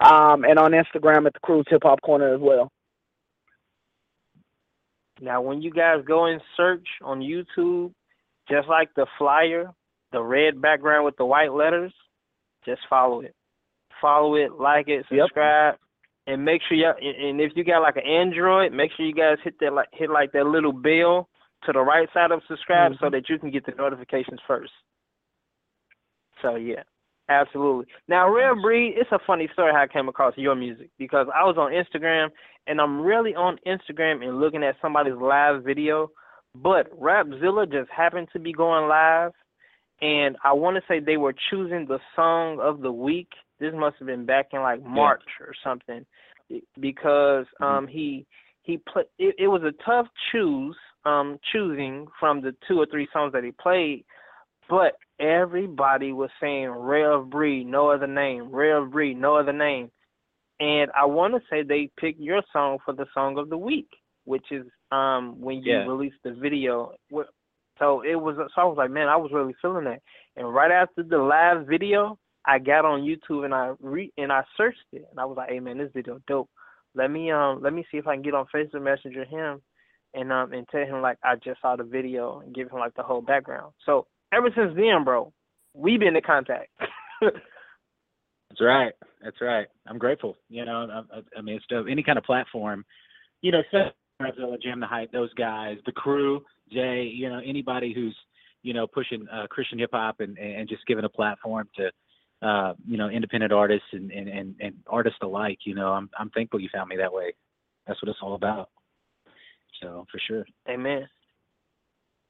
um, 0.00 0.44
and 0.44 0.58
on 0.58 0.72
Instagram 0.72 1.26
at 1.26 1.34
the 1.34 1.40
Cruise 1.44 1.66
Hip 1.68 1.82
Hop 1.84 2.00
Corner 2.02 2.34
as 2.34 2.40
well. 2.40 2.72
Now, 5.24 5.40
when 5.40 5.62
you 5.62 5.70
guys 5.70 6.04
go 6.06 6.26
and 6.26 6.40
search 6.54 6.86
on 7.02 7.20
YouTube, 7.20 7.92
just 8.46 8.68
like 8.68 8.90
the 8.94 9.06
flyer, 9.16 9.70
the 10.12 10.22
red 10.22 10.60
background 10.60 11.06
with 11.06 11.16
the 11.16 11.24
white 11.24 11.54
letters, 11.54 11.94
just 12.66 12.82
follow 12.90 13.22
it. 13.22 13.34
Follow 14.02 14.34
it, 14.34 14.52
like 14.52 14.88
it, 14.88 15.06
subscribe, 15.08 15.74
yep. 15.74 15.80
and 16.26 16.44
make 16.44 16.60
sure 16.68 16.76
you. 16.76 16.88
And 16.88 17.40
if 17.40 17.52
you 17.56 17.64
got 17.64 17.80
like 17.80 17.96
an 17.96 18.06
Android, 18.06 18.72
make 18.72 18.90
sure 18.94 19.06
you 19.06 19.14
guys 19.14 19.38
hit 19.42 19.54
that 19.60 19.72
like 19.72 19.88
hit 19.92 20.10
like 20.10 20.32
that 20.32 20.44
little 20.44 20.72
bell 20.72 21.28
to 21.64 21.72
the 21.72 21.80
right 21.80 22.08
side 22.12 22.30
of 22.30 22.42
subscribe 22.46 22.92
mm-hmm. 22.92 23.04
so 23.04 23.08
that 23.08 23.30
you 23.30 23.38
can 23.38 23.50
get 23.50 23.64
the 23.64 23.72
notifications 23.72 24.40
first. 24.46 24.72
So 26.42 26.56
yeah, 26.56 26.82
absolutely. 27.28 27.86
Now, 28.08 28.30
Rare 28.30 28.60
Breed, 28.60 28.94
it's 28.96 29.12
a 29.12 29.18
funny 29.26 29.48
story 29.52 29.72
how 29.72 29.82
I 29.82 29.86
came 29.86 30.08
across 30.08 30.34
your 30.36 30.54
music 30.54 30.90
because 30.98 31.26
I 31.34 31.44
was 31.44 31.56
on 31.58 31.72
Instagram 31.72 32.28
and 32.66 32.80
I'm 32.80 33.00
really 33.00 33.34
on 33.34 33.58
Instagram 33.66 34.22
and 34.26 34.40
looking 34.40 34.62
at 34.62 34.76
somebody's 34.80 35.14
live 35.20 35.64
video, 35.64 36.10
but 36.54 36.90
Rapzilla 36.98 37.70
just 37.70 37.90
happened 37.90 38.28
to 38.32 38.38
be 38.38 38.52
going 38.52 38.88
live 38.88 39.32
and 40.00 40.36
I 40.44 40.52
want 40.52 40.76
to 40.76 40.82
say 40.88 41.00
they 41.00 41.16
were 41.16 41.34
choosing 41.50 41.86
the 41.86 41.98
song 42.16 42.58
of 42.60 42.80
the 42.80 42.92
week. 42.92 43.28
This 43.60 43.72
must 43.74 43.96
have 43.98 44.06
been 44.06 44.26
back 44.26 44.48
in 44.52 44.60
like 44.60 44.84
March 44.84 45.22
or 45.40 45.54
something, 45.62 46.04
because 46.80 47.46
mm-hmm. 47.60 47.64
um 47.64 47.86
he 47.86 48.26
he 48.62 48.78
played. 48.78 49.06
It, 49.18 49.34
it 49.38 49.48
was 49.48 49.62
a 49.62 49.72
tough 49.84 50.06
choose 50.32 50.76
um 51.04 51.38
choosing 51.52 52.06
from 52.18 52.42
the 52.42 52.54
two 52.66 52.78
or 52.78 52.86
three 52.86 53.08
songs 53.12 53.32
that 53.32 53.44
he 53.44 53.52
played, 53.52 54.04
but 54.68 54.96
everybody 55.20 56.12
was 56.12 56.30
saying 56.40 56.68
Rare 56.68 57.12
of 57.12 57.30
Breed, 57.30 57.66
no 57.66 57.90
other 57.90 58.06
name, 58.06 58.50
Rare 58.50 58.78
of 58.78 58.90
Breed, 58.90 59.16
no 59.16 59.36
other 59.36 59.52
name, 59.52 59.90
and 60.60 60.90
I 60.96 61.06
want 61.06 61.34
to 61.34 61.40
say 61.50 61.62
they 61.62 61.90
picked 61.98 62.20
your 62.20 62.42
song 62.52 62.78
for 62.84 62.94
the 62.94 63.06
song 63.12 63.38
of 63.38 63.50
the 63.50 63.58
week, 63.58 63.88
which 64.24 64.46
is 64.50 64.66
um 64.92 65.40
when 65.40 65.56
you 65.56 65.72
yeah. 65.72 65.84
released 65.86 66.16
the 66.24 66.32
video. 66.32 66.92
So 67.78 68.02
it 68.02 68.14
was 68.14 68.36
so 68.36 68.62
I 68.62 68.64
was 68.64 68.76
like, 68.76 68.90
man, 68.90 69.08
I 69.08 69.16
was 69.16 69.32
really 69.32 69.54
feeling 69.60 69.84
that. 69.84 70.00
And 70.36 70.52
right 70.52 70.70
after 70.70 71.02
the 71.02 71.18
live 71.18 71.66
video, 71.66 72.18
I 72.46 72.58
got 72.58 72.84
on 72.84 73.02
YouTube 73.02 73.44
and 73.44 73.54
I 73.54 73.72
re 73.80 74.12
and 74.16 74.32
I 74.32 74.42
searched 74.56 74.78
it 74.92 75.06
and 75.10 75.18
I 75.18 75.24
was 75.24 75.36
like, 75.36 75.50
hey 75.50 75.60
man, 75.60 75.78
this 75.78 75.90
video 75.92 76.20
dope. 76.26 76.50
Let 76.94 77.10
me 77.10 77.30
um 77.32 77.60
let 77.62 77.72
me 77.72 77.84
see 77.90 77.98
if 77.98 78.06
I 78.06 78.14
can 78.14 78.22
get 78.22 78.34
on 78.34 78.46
Facebook 78.54 78.82
Messenger 78.82 79.24
him 79.24 79.60
and 80.14 80.32
um 80.32 80.52
and 80.52 80.68
tell 80.68 80.86
him 80.86 81.02
like 81.02 81.18
I 81.24 81.34
just 81.34 81.60
saw 81.60 81.74
the 81.74 81.84
video 81.84 82.40
and 82.40 82.54
give 82.54 82.70
him 82.70 82.78
like 82.78 82.94
the 82.94 83.02
whole 83.02 83.22
background. 83.22 83.72
So 83.84 84.06
ever 84.36 84.50
since 84.54 84.74
then, 84.76 85.04
bro, 85.04 85.32
we've 85.74 86.00
been 86.00 86.16
in 86.16 86.22
contact. 86.22 86.68
That's 87.20 88.60
right. 88.60 88.92
That's 89.22 89.40
right. 89.40 89.66
I'm 89.86 89.98
grateful. 89.98 90.36
You 90.48 90.64
know, 90.64 91.04
I, 91.12 91.38
I 91.38 91.40
mean, 91.40 91.56
it's 91.56 91.64
dope. 91.68 91.86
Any 91.90 92.02
kind 92.02 92.18
of 92.18 92.24
platform, 92.24 92.84
you 93.40 93.52
know, 93.52 93.62
Jam 94.62 94.80
the 94.80 94.86
Hype, 94.86 95.12
those 95.12 95.32
guys, 95.34 95.78
the 95.86 95.92
crew, 95.92 96.42
Jay, 96.72 97.10
you 97.12 97.28
know, 97.28 97.40
anybody 97.44 97.92
who's, 97.94 98.16
you 98.62 98.72
know, 98.72 98.86
pushing 98.86 99.26
uh, 99.32 99.46
Christian 99.48 99.78
hip 99.78 99.90
hop 99.92 100.20
and, 100.20 100.38
and 100.38 100.68
just 100.68 100.86
giving 100.86 101.04
a 101.04 101.08
platform 101.08 101.68
to, 101.76 102.46
uh, 102.46 102.74
you 102.86 102.96
know, 102.96 103.08
independent 103.08 103.52
artists 103.52 103.86
and, 103.92 104.10
and, 104.10 104.28
and, 104.28 104.54
and 104.60 104.74
artists 104.86 105.18
alike, 105.22 105.58
you 105.64 105.74
know, 105.74 105.88
I'm, 105.88 106.08
I'm 106.18 106.30
thankful 106.30 106.60
you 106.60 106.68
found 106.72 106.88
me 106.88 106.96
that 106.96 107.12
way. 107.12 107.34
That's 107.86 108.00
what 108.02 108.08
it's 108.08 108.18
all 108.22 108.34
about. 108.34 108.70
So 109.82 110.06
for 110.10 110.20
sure. 110.26 110.44
Amen. 110.68 111.08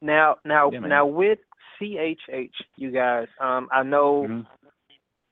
Now, 0.01 0.37
now, 0.43 0.71
yeah, 0.71 0.79
now 0.79 1.05
with 1.05 1.39
CHH, 1.81 2.51
you 2.77 2.91
guys, 2.91 3.27
um, 3.39 3.67
I 3.71 3.83
know, 3.83 4.25
mm-hmm. 4.29 4.41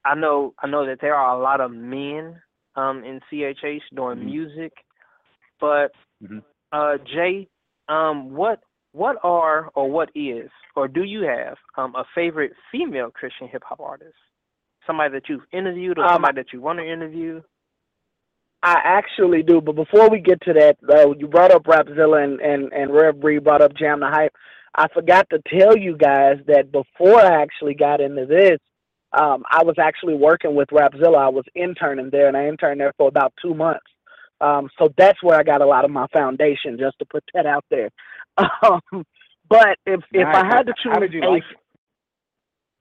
I 0.06 0.16
know, 0.16 0.54
I 0.62 0.68
know 0.68 0.86
that 0.86 1.00
there 1.02 1.16
are 1.16 1.38
a 1.38 1.42
lot 1.42 1.62
of 1.62 1.72
men, 1.72 2.42
um, 2.76 3.04
in 3.04 3.20
CHH 3.32 3.82
doing 3.96 4.18
mm-hmm. 4.18 4.26
music, 4.26 4.74
but 5.60 5.92
mm-hmm. 6.22 6.40
uh, 6.72 6.98
Jay, 7.06 7.48
um, 7.88 8.34
what 8.34 8.60
what 8.94 9.18
are 9.24 9.72
or 9.76 9.90
what 9.90 10.10
is 10.16 10.50
or 10.76 10.88
do 10.88 11.04
you 11.04 11.24
have 11.24 11.58
um 11.78 11.96
a 11.96 12.06
favorite 12.16 12.54
female 12.72 13.10
Christian 13.12 13.48
hip 13.48 13.64
hop 13.66 13.80
artist? 13.80 14.16
Somebody 14.88 15.14
that 15.14 15.30
you've 15.30 15.46
interviewed 15.52 15.98
or 15.98 16.06
Um, 16.06 16.14
somebody 16.14 16.42
that 16.42 16.54
you 16.54 16.62
want 16.62 16.80
to 16.80 16.86
interview? 16.86 17.42
I 18.62 18.80
actually 18.84 19.44
do, 19.44 19.60
but 19.60 19.76
before 19.76 20.10
we 20.10 20.20
get 20.20 20.40
to 20.42 20.54
that, 20.54 20.78
though, 20.82 21.14
you 21.14 21.28
brought 21.28 21.52
up 21.52 21.64
Rapzilla 21.64 22.24
and 22.24 22.40
and 22.40 22.72
and 22.72 22.94
Rare 22.94 23.14
Breed 23.14 23.44
brought 23.44 23.62
up 23.62 23.74
Jam 23.74 24.00
the 24.00 24.08
Hype. 24.08 24.36
I 24.76 24.88
forgot 24.94 25.28
to 25.30 25.40
tell 25.60 25.78
you 25.78 25.96
guys 25.98 26.38
that 26.48 26.72
before 26.72 27.20
I 27.22 27.42
actually 27.42 27.76
got 27.76 28.02
into 28.02 28.26
this, 28.26 28.60
um, 29.14 29.44
I 29.50 29.64
was 29.64 29.76
actually 29.80 30.16
working 30.16 30.56
with 30.56 30.70
Rapzilla. 30.70 31.18
I 31.18 31.30
was 31.30 31.46
interning 31.56 32.10
there, 32.12 32.28
and 32.28 32.36
I 32.38 32.48
interned 32.48 32.80
there 32.82 32.94
for 32.98 33.08
about 33.08 33.34
two 33.42 33.54
months. 33.54 33.86
Um, 34.42 34.70
so 34.80 34.90
that's 34.98 35.22
where 35.24 35.40
I 35.40 35.44
got 35.44 35.62
a 35.62 35.66
lot 35.66 35.86
of 35.86 35.92
my 35.92 36.08
foundation, 36.12 36.78
just 36.80 36.98
to 37.00 37.06
put 37.06 37.24
that 37.34 37.46
out 37.46 37.66
there. 37.70 37.90
Um, 38.64 39.06
but 39.50 39.78
if 39.86 40.02
if 40.14 40.28
I 40.28 40.44
had 40.46 40.64
to 40.66 40.74
choose, 40.82 40.94
How 40.94 41.00
did 41.00 41.14
you 41.14 41.22
a 41.22 41.30
like? 41.30 41.44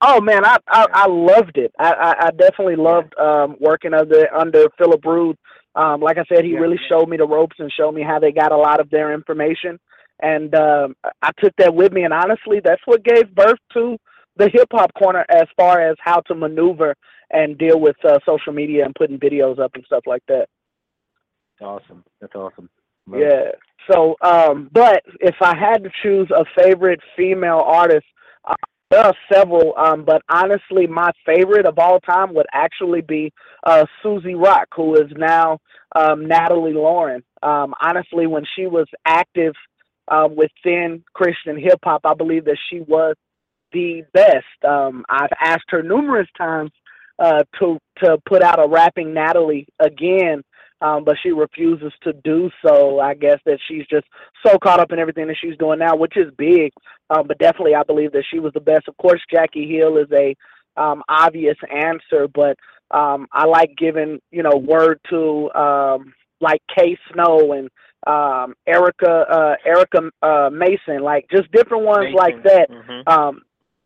Oh 0.01 0.21
man, 0.21 0.45
I 0.45 0.57
I, 0.69 0.87
I 0.93 1.07
loved 1.09 1.59
it. 1.59 1.73
I, 1.79 1.93
I, 1.93 2.27
I 2.27 2.31
definitely 2.31 2.77
loved 2.77 3.15
um, 3.19 3.57
working 3.61 3.95
under 3.95 4.33
under 4.35 4.67
Philip 4.79 5.05
Rood. 5.05 5.37
Um, 5.75 6.01
like 6.01 6.19
I 6.19 6.25
said, 6.33 6.45
he 6.45 6.53
Yeah. 6.53 6.59
really 6.61 6.79
showed 6.89 7.09
me 7.09 7.17
the 7.17 7.27
ropes 7.27 7.57
and 7.59 7.71
showed 7.73 7.93
me 7.95 8.03
how 8.03 8.19
they 8.19 8.33
got 8.33 8.53
a 8.53 8.57
lot 8.57 8.81
of 8.81 8.91
their 8.91 9.13
information, 9.15 9.79
and 10.23 10.55
um, 10.55 10.97
I 11.21 11.31
took 11.43 11.53
that 11.59 11.75
with 11.75 11.93
me. 11.93 12.05
And 12.05 12.15
honestly, 12.15 12.61
that's 12.65 12.83
what 12.87 13.05
gave 13.05 13.35
birth 13.35 13.59
to 13.75 13.99
the 14.37 14.49
hip 14.49 14.69
hop 14.73 14.95
corner 14.95 15.27
as 15.29 15.47
far 15.57 15.83
as 15.83 15.97
how 16.01 16.21
to 16.21 16.35
maneuver 16.35 16.95
and 17.31 17.59
deal 17.59 17.79
with 17.81 17.97
uh, 18.05 18.19
social 18.25 18.53
media 18.53 18.85
and 18.85 18.95
putting 18.95 19.19
videos 19.19 19.59
up 19.59 19.73
and 19.75 19.85
stuff 19.85 20.05
like 20.07 20.23
that. 20.29 20.47
Awesome. 21.61 22.05
That's 22.21 22.35
awesome. 22.35 22.71
Love 23.07 23.21
it. 23.21 23.25
Yeah. 23.25 23.51
So, 23.91 24.17
um, 24.23 24.71
but 24.73 25.03
if 25.21 25.35
I 25.41 25.57
had 25.57 25.83
to 25.83 25.91
choose 26.03 26.31
a 26.31 26.45
favorite 26.57 27.01
female 27.17 27.63
artist, 27.65 28.07
uh, 28.45 28.55
there 28.91 29.01
are 29.01 29.15
several. 29.33 29.75
Um, 29.77 30.05
but 30.05 30.23
honestly, 30.29 30.87
my 30.87 31.11
favorite 31.27 31.67
of 31.67 31.79
all 31.79 31.99
time 32.01 32.33
would 32.35 32.47
actually 32.53 33.01
be 33.01 33.33
uh, 33.65 33.87
Suzy 34.03 34.35
Rock, 34.35 34.69
who 34.75 34.95
is 34.95 35.11
now 35.17 35.59
um, 35.97 36.27
Natalie 36.27 36.75
Lauren. 36.75 37.25
Um, 37.43 37.75
honestly, 37.81 38.27
when 38.27 38.45
she 38.55 38.67
was 38.67 38.87
active 39.05 39.55
um, 40.09 40.37
within 40.37 41.05
Christian 41.15 41.59
hip 41.59 41.79
hop, 41.85 42.03
I 42.05 42.15
believe 42.15 42.45
that 42.47 42.59
she 42.71 42.81
was 42.81 43.15
the 43.73 44.03
best. 44.13 44.45
Um, 44.67 45.05
I've 45.09 45.31
asked 45.41 45.67
her 45.69 45.83
numerous 45.83 46.29
times 46.37 46.71
uh, 47.19 47.45
to 47.61 47.79
to 48.03 48.19
put 48.27 48.43
out 48.43 48.63
a 48.63 48.69
rapping 48.69 49.15
Natalie 49.15 49.67
again, 49.79 50.43
um, 50.81 51.05
but 51.05 51.17
she 51.23 51.31
refuses 51.31 51.93
to 52.03 52.13
do 52.25 52.51
so. 52.65 53.01
I 53.01 53.15
guess 53.15 53.39
that 53.47 53.59
she's 53.69 53.87
just 53.91 54.07
so 54.45 54.59
caught 54.59 54.81
up 54.81 54.93
in 54.93 54.99
everything 54.99 55.29
that 55.29 55.37
she's 55.41 55.57
doing 55.59 55.79
now, 55.79 55.97
which 55.97 56.17
is 56.17 56.33
big. 56.37 56.73
Um, 57.11 57.27
but 57.27 57.39
definitely, 57.39 57.75
I 57.75 57.83
believe 57.85 58.13
that 58.13 58.25
she 58.31 58.41
was 58.41 58.53
the 58.55 58.61
best. 58.61 58.89
Of 58.89 58.97
course, 58.97 59.21
Jackie 59.31 59.69
Hill 59.69 59.99
is 59.99 60.09
a 60.13 60.35
um, 60.77 61.03
obvious 61.09 61.57
answer, 61.71 62.27
but 62.35 62.57
um, 62.91 63.27
I 63.33 63.47
like 63.47 63.75
giving 63.77 64.21
you 64.31 64.43
know 64.43 64.57
word 64.57 64.99
to 65.11 65.51
um, 65.53 66.15
like 66.41 66.61
Kay 66.77 66.99
Snow 67.13 67.53
and 67.53 67.69
um, 68.07 68.55
Erica 68.67 69.11
uh, 69.31 69.55
Erica 69.65 70.11
uh, 70.23 70.51
Mason, 70.53 71.03
like 71.03 71.27
just 71.31 71.51
different 71.53 71.85
ones 71.85 72.15
like 72.15 72.43
that. 72.45 72.69
Mhm. 72.71 73.09
Um, 73.09 73.43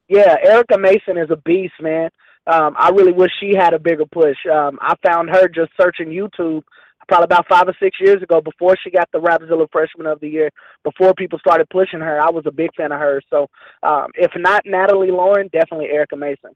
yeah, 0.09 0.37
Erica 0.43 0.79
Mason 0.79 1.19
is 1.19 1.31
a 1.31 1.37
beast, 1.37 1.75
man. 1.81 2.09
Um, 2.47 2.75
I 2.79 2.91
really 2.91 3.13
wish 3.13 3.31
she 3.41 3.55
had 3.57 3.75
a 3.75 3.79
bigger 3.79 4.07
push. 4.07 4.37
Um, 4.51 4.79
I 4.81 4.95
found 5.05 5.31
her 5.31 5.49
just 5.49 5.73
searching 5.81 6.09
YouTube 6.09 6.63
probably 7.09 7.25
about 7.25 7.47
five 7.49 7.69
or 7.69 7.75
six 7.81 7.99
years 8.01 8.23
ago 8.23 8.41
before 8.41 8.77
she 8.83 8.91
got 8.91 9.09
the 9.13 9.19
Rapzilla 9.21 9.67
Freshman 9.71 10.07
of 10.07 10.19
the 10.21 10.29
Year, 10.29 10.51
before 10.85 11.13
people 11.15 11.39
started 11.39 11.69
pushing 11.71 12.01
her. 12.01 12.21
I 12.21 12.31
was 12.31 12.45
a 12.47 12.53
big 12.53 12.71
fan 12.77 12.93
of 12.93 12.99
hers. 13.01 13.25
So 13.31 13.49
um, 13.83 14.09
if 14.15 14.33
not 14.37 14.63
Natalie 14.65 15.11
Lauren, 15.11 15.49
definitely 15.53 15.87
Erica 15.87 16.17
Mason. 16.17 16.51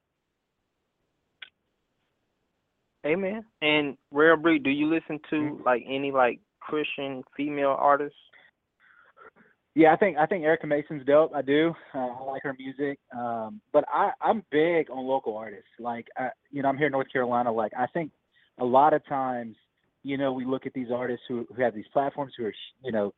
Amen. 3.07 3.44
And 3.62 3.96
Rare 4.11 4.37
Breed, 4.37 4.62
do 4.62 4.70
you 4.70 4.87
listen 4.87 5.18
to 5.31 5.37
Mm-hmm. 5.37 5.62
like 5.64 5.83
any 5.88 6.12
like 6.12 6.40
Christian 6.61 7.23
female 7.37 7.77
artists? 7.79 8.16
Yeah, 9.75 9.92
I 9.92 9.96
think 9.96 10.16
I 10.18 10.27
think 10.27 10.44
Erica 10.44 10.66
Mason's 10.66 11.07
dope. 11.07 11.33
I 11.35 11.42
do. 11.42 11.73
Uh, 11.94 11.99
I 11.99 12.25
like 12.25 12.42
her 12.42 12.57
music. 12.59 12.99
Um, 13.16 13.61
but 13.73 13.85
I 13.92 14.11
I'm 14.20 14.44
big 14.51 14.90
on 14.90 15.07
local 15.07 15.37
artists. 15.37 15.70
Like 15.79 16.09
I, 16.16 16.31
you 16.51 16.62
know, 16.62 16.68
I'm 16.68 16.77
here 16.77 16.87
in 16.87 16.92
North 16.92 17.12
Carolina. 17.12 17.53
Like 17.53 17.73
I 17.79 17.87
think 17.87 18.11
a 18.59 18.64
lot 18.64 18.94
of 18.94 19.07
times, 19.07 19.57
you 20.03 20.18
know, 20.18 20.33
we 20.33 20.44
look 20.44 20.66
at 20.66 20.73
these 20.73 20.88
artists 20.92 21.25
who 21.29 21.46
who 21.55 21.62
have 21.62 21.75
these 21.75 21.87
platforms 21.92 22.33
who 22.37 22.46
are, 22.46 22.55
you 22.83 22.90
know, 22.90 23.14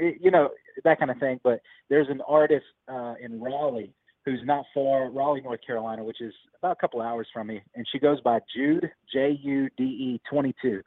eh, 0.00 0.12
you 0.20 0.30
know 0.30 0.50
that 0.84 1.00
kind 1.00 1.10
of 1.10 1.18
thing. 1.18 1.40
But 1.42 1.60
there's 1.90 2.08
an 2.08 2.20
artist 2.28 2.66
uh, 2.88 3.14
in 3.20 3.40
Raleigh 3.40 3.92
who's 4.26 4.42
not 4.44 4.66
far, 4.74 5.08
Raleigh, 5.08 5.40
North 5.40 5.60
Carolina, 5.64 6.04
which 6.04 6.20
is 6.20 6.34
about 6.58 6.72
a 6.72 6.80
couple 6.80 7.00
hours 7.00 7.28
from 7.32 7.46
me, 7.46 7.62
and 7.76 7.86
she 7.90 7.98
goes 7.98 8.20
by 8.20 8.40
Jude 8.54 8.90
J 9.10 9.38
U 9.42 9.70
D 9.78 9.84
E 9.84 10.20
22. 10.28 10.82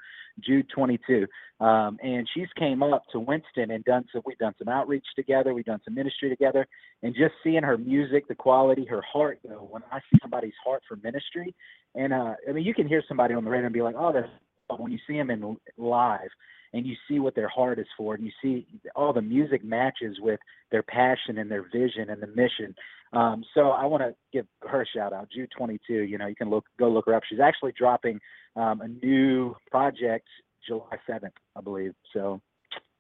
Jude 0.45 0.67
22. 0.73 1.27
Um, 1.59 1.97
and 2.01 2.27
she's 2.33 2.47
came 2.57 2.81
up 2.81 3.03
to 3.11 3.19
Winston 3.19 3.71
and 3.71 3.83
done 3.83 4.05
some. 4.11 4.21
We've 4.25 4.37
done 4.37 4.55
some 4.57 4.69
outreach 4.69 5.05
together. 5.15 5.53
We've 5.53 5.65
done 5.65 5.81
some 5.83 5.95
ministry 5.95 6.29
together, 6.29 6.67
and 7.03 7.13
just 7.13 7.33
seeing 7.43 7.63
her 7.63 7.77
music, 7.77 8.27
the 8.27 8.35
quality, 8.35 8.85
her 8.85 9.01
heart. 9.01 9.39
Though, 9.43 9.67
when 9.69 9.81
I 9.91 9.99
see 9.99 10.19
somebody's 10.21 10.53
heart 10.63 10.83
for 10.87 10.97
ministry, 10.97 11.55
and 11.95 12.13
uh, 12.13 12.35
I 12.47 12.51
mean, 12.51 12.63
you 12.63 12.73
can 12.73 12.87
hear 12.87 13.03
somebody 13.07 13.33
on 13.33 13.43
the 13.43 13.49
radio 13.49 13.65
and 13.65 13.73
be 13.73 13.81
like, 13.81 13.95
"Oh, 13.97 14.13
that's," 14.13 14.29
but 14.69 14.79
when 14.79 14.91
you 14.91 14.99
see 15.07 15.17
them 15.17 15.31
in 15.31 15.57
live, 15.77 16.29
and 16.73 16.85
you 16.85 16.95
see 17.07 17.19
what 17.19 17.35
their 17.35 17.49
heart 17.49 17.79
is 17.79 17.87
for, 17.97 18.15
and 18.15 18.23
you 18.23 18.31
see 18.41 18.65
all 18.95 19.13
the 19.13 19.21
music 19.21 19.63
matches 19.63 20.17
with 20.21 20.39
their 20.71 20.83
passion 20.83 21.37
and 21.37 21.49
their 21.49 21.63
vision 21.63 22.09
and 22.09 22.21
the 22.21 22.27
mission. 22.27 22.75
Um, 23.13 23.43
so 23.53 23.69
I 23.69 23.85
want 23.85 24.03
to 24.03 24.13
give 24.31 24.45
her 24.67 24.81
a 24.81 24.85
shout 24.85 25.13
out, 25.13 25.29
Jude 25.31 25.49
22. 25.57 25.93
You 25.93 26.17
know, 26.17 26.27
you 26.27 26.35
can 26.35 26.49
look 26.49 26.65
go 26.77 26.89
look 26.89 27.05
her 27.07 27.15
up. 27.15 27.23
She's 27.29 27.39
actually 27.39 27.73
dropping 27.77 28.19
um, 28.55 28.81
a 28.81 28.87
new 28.87 29.55
project 29.71 30.27
July 30.67 30.97
7th, 31.09 31.31
I 31.55 31.61
believe. 31.61 31.93
So 32.13 32.39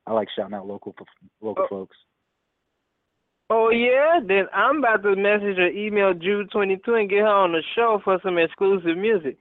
I 0.07 0.13
like 0.13 0.27
shouting 0.35 0.55
out 0.55 0.65
local 0.67 0.95
local 1.41 1.67
folks. 1.69 1.95
Oh 3.51 3.69
yeah, 3.71 4.19
then 4.25 4.45
I'm 4.53 4.77
about 4.77 5.01
to 5.03 5.15
message 5.15 5.57
or 5.57 5.67
email 5.69 6.13
Jude 6.13 6.51
twenty 6.51 6.77
two 6.85 6.95
and 6.95 7.09
get 7.09 7.19
her 7.19 7.27
on 7.27 7.51
the 7.51 7.63
show 7.75 7.99
for 8.03 8.19
some 8.23 8.37
exclusive 8.37 8.95
music. 8.95 9.37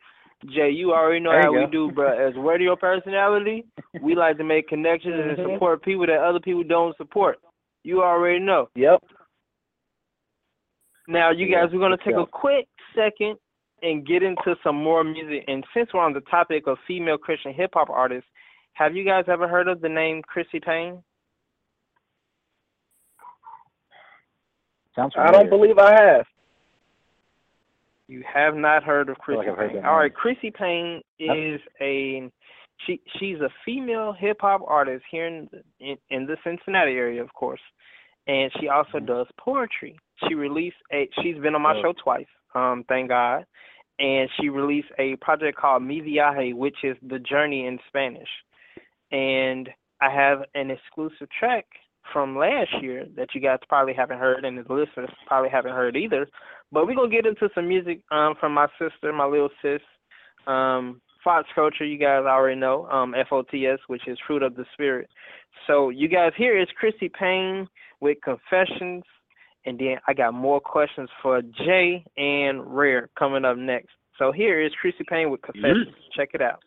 Jay, 0.47 0.71
you 0.71 0.93
already 0.93 1.21
know 1.21 1.31
There 1.33 1.43
how 1.43 1.53
you 1.53 1.61
we 1.61 1.67
do, 1.67 1.91
bro. 1.91 2.29
As 2.29 2.33
radio 2.37 2.75
personality, 2.77 3.67
we 4.01 4.15
like 4.17 4.39
to 4.39 4.45
make 4.45 4.69
connections 4.69 5.15
and 5.19 5.37
Mhm. 5.37 5.53
support 5.55 5.83
people 5.83 6.07
that 6.07 6.21
other 6.21 6.41
people 6.41 6.63
don't 6.63 6.97
support. 6.97 7.39
You 7.83 8.03
already 8.03 8.39
know. 8.39 8.69
Yep. 8.77 9.03
Now, 11.09 11.31
you 11.31 11.51
guys, 11.51 11.71
we're 11.73 11.81
gonna 11.81 11.97
take 11.97 12.15
a 12.15 12.27
quick 12.27 12.69
second 12.95 13.37
and 13.83 14.07
get 14.07 14.23
into 14.23 14.55
some 14.63 14.77
more 14.77 15.03
music. 15.03 15.45
And 15.49 15.65
since 15.75 15.89
we're 15.95 16.01
on 16.05 16.13
the 16.13 16.21
topic 16.23 16.67
of 16.67 16.77
female 16.87 17.17
Christian 17.17 17.55
hip 17.55 17.71
hop 17.73 17.89
artists, 17.89 18.29
have 18.75 18.95
you 18.95 19.05
guys 19.05 19.25
ever 19.27 19.49
heard 19.49 19.69
of 19.69 19.81
the 19.81 19.89
name 19.89 20.23
Chryssy 20.23 20.63
Payne? 20.63 21.03
Sounds 24.95 25.15
I 25.17 25.31
don't 25.31 25.49
believe 25.49 25.79
I 25.79 25.93
have. 25.93 26.27
You 28.07 28.23
have 28.33 28.55
not 28.55 28.83
heard 28.85 29.09
of 29.09 29.17
Chryssy 29.17 29.47
like 29.57 29.73
Payne. 29.73 29.85
All 29.87 29.97
right, 29.97 30.13
Chryssy 30.13 30.53
Payne 30.53 31.01
is 31.19 31.61
a 31.81 32.31
she 32.87 33.01
she's 33.19 33.39
a 33.41 33.49
female 33.65 34.13
hip 34.13 34.39
hop 34.41 34.61
artist 34.67 35.05
here 35.11 35.27
in, 35.27 35.49
the, 35.51 35.63
in 35.81 35.97
in 36.11 36.27
the 36.27 36.37
Cincinnati 36.45 36.93
area, 36.93 37.23
of 37.23 37.33
course, 37.33 37.61
and 38.27 38.53
she 38.61 38.69
also 38.69 38.99
Mm-hmm. 38.99 39.07
does 39.07 39.27
poetry. 39.39 39.99
She 40.27 40.35
released 40.35 40.77
a 40.93 41.09
she's 41.23 41.37
been 41.39 41.55
on 41.55 41.63
my 41.63 41.75
Dope. 41.75 41.83
show 41.83 42.03
twice. 42.03 42.27
Um, 42.55 42.85
thank 42.89 43.09
God, 43.09 43.45
and 43.99 44.29
she 44.41 44.49
released 44.49 44.89
a 44.99 45.17
project 45.17 45.59
called 45.59 45.83
Mi 45.83 46.01
Viaje, 46.01 46.55
which 46.55 46.77
is 46.83 46.97
the 47.07 47.19
journey 47.19 47.67
in 47.67 47.79
Spanish, 47.89 48.29
and 49.13 49.69
I 50.01 50.11
have 50.11 50.41
an 50.55 50.71
exclusive 50.71 51.29
track 51.39 51.67
from 52.13 52.37
last 52.37 52.71
year 52.81 53.07
that 53.17 53.29
you 53.35 53.41
guys 53.41 53.59
probably 53.69 53.93
haven't 53.95 54.19
heard, 54.19 54.45
and 54.45 54.57
the 54.59 54.73
listeners 54.73 55.11
probably 55.27 55.51
haven't 55.51 55.73
heard 55.73 55.97
either. 55.97 56.27
But 56.73 56.87
we're 56.87 56.95
gonna 56.95 57.11
get 57.11 57.27
into 57.27 57.49
some 57.55 57.69
music 57.69 58.01
um 58.11 58.35
from 58.41 58.55
my 58.55 58.67
sister, 58.79 59.13
my 59.13 59.27
little 59.27 59.51
sis, 59.63 59.81
um, 60.47 61.01
Fox 61.23 61.49
Culture, 61.55 61.85
you 61.85 61.99
guys 61.99 62.25
already 62.25 62.59
know, 62.59 62.87
um, 62.87 63.15
FOTS, 63.29 63.83
which 63.89 64.07
is 64.07 64.19
Fruit 64.27 64.43
of 64.43 64.57
the 64.57 64.65
Spirit. 64.73 65.09
So 65.67 65.91
you 65.91 66.09
guys 66.09 66.33
here 66.37 66.59
is 66.59 66.69
Chryssy 66.81 67.13
Payne 67.13 67.69
with 68.01 68.19
Confessions, 68.23 69.05
and 69.65 69.79
then 69.79 69.97
I 70.07 70.15
got 70.15 70.35
more 70.35 70.61
questions 70.61 71.09
for 71.23 71.43
Jay 71.43 72.05
and 72.17 72.65
Rare 72.67 73.11
coming 73.19 73.45
up 73.45 73.57
next. 73.57 73.91
So 74.19 74.33
here 74.33 74.61
is 74.61 74.73
Chryssy 74.83 75.07
Payne 75.09 75.31
with 75.31 75.43
Confessions. 75.43 75.89
Mm-hmm. 75.89 76.21
Check 76.21 76.31
it 76.35 76.43
out. 76.43 76.61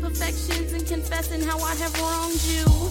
Imperfections 0.00 0.72
and 0.72 0.86
confessing 0.86 1.42
how 1.42 1.58
I 1.58 1.74
have 1.74 1.94
wronged 2.00 2.42
you. 2.44 2.89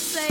I 0.00 0.29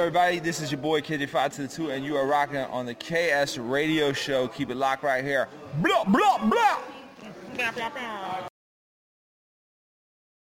everybody? 0.00 0.38
This 0.38 0.62
is 0.62 0.72
your 0.72 0.80
boy 0.80 1.02
KJ5 1.02 1.54
to 1.56 1.62
the 1.62 1.68
2, 1.68 1.90
and 1.90 2.04
you 2.04 2.16
are 2.16 2.26
rocking 2.26 2.56
on 2.56 2.86
the 2.86 2.94
KS 2.94 3.58
Radio 3.58 4.12
Show. 4.12 4.48
Keep 4.48 4.70
it 4.70 4.76
locked 4.76 5.02
right 5.02 5.22
here. 5.22 5.46
Blah, 5.82 6.04
blah, 6.04 6.38
blah. 6.46 6.80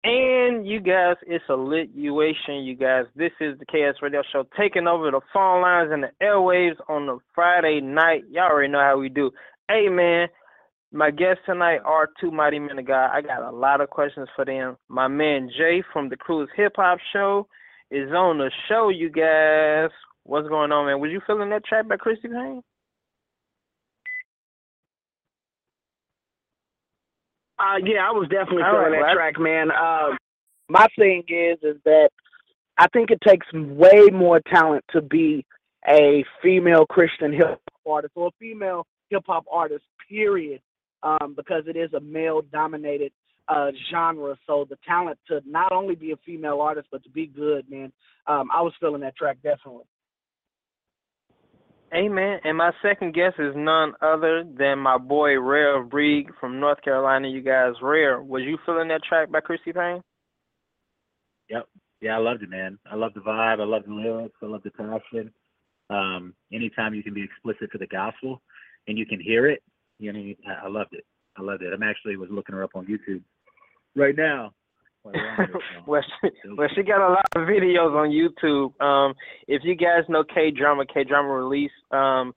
And 0.05 0.67
you 0.67 0.81
guys, 0.81 1.17
it's 1.27 1.45
a 1.51 1.53
lituation, 1.53 2.65
you 2.65 2.75
guys. 2.75 3.05
This 3.15 3.31
is 3.41 3.59
the 3.59 3.67
KS 3.67 4.01
Radio 4.01 4.23
Show 4.33 4.45
taking 4.59 4.87
over 4.87 5.11
the 5.11 5.21
phone 5.35 5.61
lines 5.61 5.91
and 5.93 6.03
the 6.03 6.11
airwaves 6.23 6.77
on 6.89 7.07
the 7.07 7.19
Friday 7.35 7.81
night. 7.83 8.25
Y'all 8.31 8.51
already 8.51 8.73
know 8.73 8.81
how 8.81 8.99
we 8.99 9.11
do. 9.11 9.31
Hey, 9.69 9.89
man, 9.89 10.29
my 10.93 11.11
guests 11.11 11.43
tonight 11.45 11.81
are 11.85 12.09
two 12.21 12.31
mighty 12.31 12.59
men 12.59 12.79
of 12.79 12.87
God. 12.87 13.11
I 13.13 13.21
got 13.21 13.43
a 13.43 13.55
lot 13.55 13.83
of 13.83 13.91
questions 13.91 14.29
for 14.35 14.47
them. 14.47 14.79
My 14.89 15.09
man 15.09 15.51
Jay 15.57 15.83
from 15.93 16.09
the 16.09 16.17
Cruise 16.17 16.49
Hip 16.57 16.73
Hop 16.77 16.99
Show 17.13 17.47
is 17.93 18.11
on 18.11 18.39
the 18.39 18.51
show, 18.69 18.89
you 18.89 19.11
guys. 19.11 19.91
What's 20.25 20.49
going 20.49 20.73
on, 20.73 20.87
man? 20.87 21.01
Was 21.01 21.11
you 21.11 21.21
feeling 21.27 21.51
that 21.51 21.65
track 21.65 21.87
by 21.87 21.97
Chryssy 21.97 22.23
Payne? 22.23 22.63
Uh, 27.59 27.77
yeah, 27.85 28.09
I 28.09 28.13
was 28.13 28.29
definitely 28.31 28.63
All 28.63 28.73
feeling 28.73 28.93
right, 28.93 29.01
that 29.01 29.07
well, 29.07 29.15
track, 29.15 29.39
man. 29.39 29.71
Uh, 29.71 30.17
my 30.69 30.87
thing 30.99 31.23
is, 31.29 31.59
is 31.63 31.77
that 31.85 32.09
I 32.79 32.87
think 32.93 33.11
it 33.11 33.21
takes 33.27 33.47
way 33.53 34.09
more 34.11 34.41
talent 34.41 34.85
to 34.93 35.03
be 35.03 35.45
a 35.87 36.25
female 36.43 36.87
Christian 36.87 37.33
hip 37.33 37.47
hop 37.47 37.61
artist 37.87 38.13
or 38.17 38.29
a 38.29 38.31
female 38.41 38.87
hip 39.11 39.25
hop 39.27 39.45
artist, 39.53 39.85
period, 40.09 40.61
um, 41.03 41.35
because 41.37 41.65
it 41.67 41.77
is 41.77 41.93
a 41.93 42.01
male 42.01 42.41
dominated 42.53 43.13
uh, 43.49 43.71
genre. 43.91 44.37
So 44.47 44.67
the 44.69 44.79
talent 44.87 45.19
to 45.29 45.41
not 45.47 45.73
only 45.73 45.95
be 45.95 46.13
a 46.13 46.17
female 46.25 46.61
artist, 46.61 46.89
but 46.91 47.03
to 47.05 47.11
be 47.11 47.27
good, 47.27 47.71
man. 47.71 47.93
Um, 48.27 48.49
I 48.53 48.63
was 48.63 48.73
feeling 48.81 49.01
that 49.03 49.17
track 49.17 49.39
definitely. 49.43 49.85
Amen. 51.95 52.39
And 52.45 52.57
my 52.57 52.71
second 52.81 53.13
guest 53.13 53.35
is 53.39 53.53
none 53.55 53.93
other 54.01 54.45
than 54.45 54.79
my 54.79 54.97
boy 54.97 55.39
Rare 55.39 55.83
Breed 55.83 56.29
from 56.41 56.59
North 56.59 56.81
Carolina. 56.83 57.29
You 57.29 57.43
guys, 57.43 57.75
Rare, 57.83 58.23
was 58.23 58.43
you 58.45 58.57
feeling 58.65 58.89
that 58.89 59.03
track 59.07 59.31
by 59.31 59.41
Chryssy 59.41 59.75
Payne? 59.75 60.03
Yep. 61.51 61.69
Yeah, 62.01 62.17
I 62.17 62.19
loved 62.19 62.43
it, 62.43 62.49
man. 62.49 62.79
I 62.91 62.97
love 62.97 63.13
the 63.15 63.21
vibe. 63.21 63.61
I 63.61 63.65
love 63.65 63.83
the 63.87 63.93
lyrics. 63.93 64.35
I 64.43 64.47
love 64.47 64.63
the 64.65 64.71
passion. 64.71 65.31
Um, 65.91 66.35
anytime 66.51 66.95
you 66.95 67.03
can 67.03 67.13
be 67.13 67.23
explicit 67.23 67.71
to 67.73 67.79
the 67.79 67.87
gospel 67.87 68.41
and 68.89 68.97
you 68.97 69.05
can 69.05 69.21
hear 69.21 69.47
it, 69.47 69.63
you 69.99 70.13
know, 70.13 70.35
I, 70.49 70.67
I 70.67 70.69
loved 70.69 70.95
it. 70.95 71.05
I 71.37 71.43
loved 71.43 71.63
it. 71.63 71.73
I'm 71.75 71.83
actually 71.83 72.17
was 72.17 72.31
looking 72.31 72.55
her 72.55 72.65
up 72.65 72.75
on 72.75 72.87
YouTube 72.87 73.23
right 73.97 74.17
now. 74.17 74.53
while 75.03 75.15
we're 75.15 75.29
on 75.29 75.37
here, 75.37 75.49
so. 75.53 75.83
well, 75.87 76.03
she, 76.03 76.29
well, 76.57 76.69
she 76.75 76.83
got 76.83 77.07
a 77.07 77.13
lot 77.13 77.27
of 77.37 77.43
videos 77.43 77.95
on 77.97 78.11
YouTube. 78.11 78.81
Um, 78.85 79.15
if 79.49 79.63
you 79.65 79.75
guys 79.75 80.05
know 80.09 80.25
K 80.25 80.51
Drama, 80.51 80.85
K 80.93 81.05
Drama 81.05 81.29
release. 81.29 81.73
Um, 81.91 82.33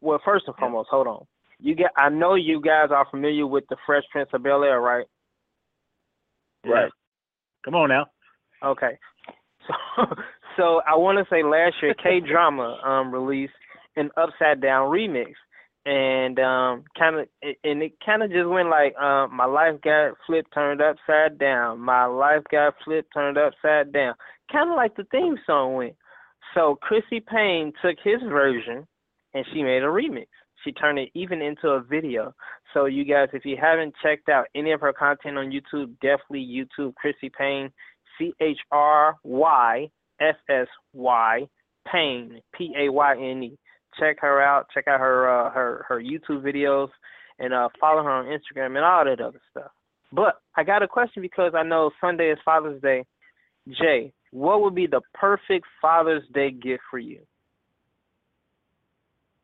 well, 0.00 0.20
first 0.24 0.44
and 0.46 0.56
foremost, 0.56 0.88
hold 0.90 1.06
on. 1.06 1.24
You 1.60 1.74
get. 1.74 1.90
I 1.96 2.08
know 2.08 2.34
you 2.34 2.60
guys 2.60 2.88
are 2.90 3.06
familiar 3.10 3.46
with 3.46 3.64
the 3.68 3.76
Fresh 3.84 4.04
Prince 4.12 4.30
of 4.32 4.42
Bel 4.42 4.62
Air, 4.62 4.80
right? 4.80 5.06
Right. 6.64 6.90
Come 7.64 7.74
on 7.74 7.88
now. 7.88 8.06
Okay. 8.64 8.98
So, 9.66 10.04
so 10.56 10.80
I 10.86 10.96
want 10.96 11.18
to 11.18 11.34
say 11.34 11.42
last 11.42 11.74
year 11.82 11.94
K 11.94 12.20
Drama 12.20 12.78
um 12.84 13.12
released 13.12 13.52
an 13.96 14.10
Upside 14.16 14.60
Down 14.60 14.90
remix, 14.90 15.32
and 15.88 16.38
um 16.38 16.84
kind 16.98 17.16
of 17.16 17.28
and 17.64 17.82
it 17.82 17.92
kind 18.04 18.22
of 18.22 18.30
just 18.30 18.46
went 18.46 18.68
like 18.68 18.94
um 18.98 19.34
my 19.34 19.46
life 19.46 19.80
got 19.82 20.12
flipped 20.26 20.52
turned 20.52 20.82
upside 20.82 21.38
down, 21.38 21.80
my 21.80 22.04
life 22.04 22.42
got 22.50 22.74
flipped 22.84 23.14
turned 23.14 23.38
upside 23.38 23.90
down, 23.90 24.14
kind 24.52 24.70
of 24.70 24.76
like 24.76 24.94
the 24.96 25.04
theme 25.04 25.36
song 25.46 25.74
went. 25.74 25.94
So 26.54 26.78
Chryssy 26.84 27.24
Payne 27.24 27.72
took 27.80 27.96
his 28.04 28.20
version 28.28 28.86
and 29.32 29.46
she 29.52 29.62
made 29.62 29.82
a 29.82 29.86
remix. 29.86 30.26
She 30.62 30.72
turned 30.72 30.98
it 30.98 31.08
even 31.14 31.40
into 31.40 31.68
a 31.68 31.80
video. 31.80 32.34
So 32.74 32.84
you 32.84 33.04
guys, 33.04 33.28
if 33.32 33.46
you 33.46 33.56
haven't 33.58 33.94
checked 34.02 34.28
out 34.28 34.46
any 34.54 34.72
of 34.72 34.82
her 34.82 34.92
content 34.92 35.38
on 35.38 35.50
YouTube, 35.50 35.94
definitely 36.02 36.44
YouTube 36.44 36.92
Chryssy 37.02 37.32
Payne, 37.32 37.70
C 38.18 38.34
H 38.40 38.58
R 38.72 39.16
Y 39.22 39.88
S 40.20 40.34
S 40.50 40.66
Y 40.92 41.46
Payne, 41.90 42.40
P 42.54 42.74
A 42.78 42.90
Y 42.92 43.12
N 43.14 43.42
E. 43.42 43.58
Check 43.98 44.20
her 44.20 44.40
out. 44.40 44.68
Check 44.72 44.88
out 44.88 45.00
her 45.00 45.28
uh, 45.28 45.50
her 45.50 45.84
her 45.88 46.00
YouTube 46.00 46.42
videos 46.42 46.88
and 47.38 47.54
uh, 47.54 47.68
follow 47.80 48.02
her 48.02 48.10
on 48.10 48.26
Instagram 48.26 48.76
and 48.76 48.84
all 48.84 49.04
that 49.04 49.20
other 49.20 49.40
stuff. 49.50 49.70
But 50.12 50.40
I 50.56 50.64
got 50.64 50.82
a 50.82 50.88
question 50.88 51.22
because 51.22 51.52
I 51.54 51.62
know 51.62 51.90
Sunday 52.00 52.30
is 52.30 52.38
Father's 52.44 52.80
Day. 52.80 53.04
Jay, 53.68 54.12
what 54.30 54.62
would 54.62 54.74
be 54.74 54.86
the 54.86 55.02
perfect 55.14 55.66
Father's 55.80 56.24
Day 56.32 56.50
gift 56.50 56.82
for 56.90 56.98
you? 56.98 57.20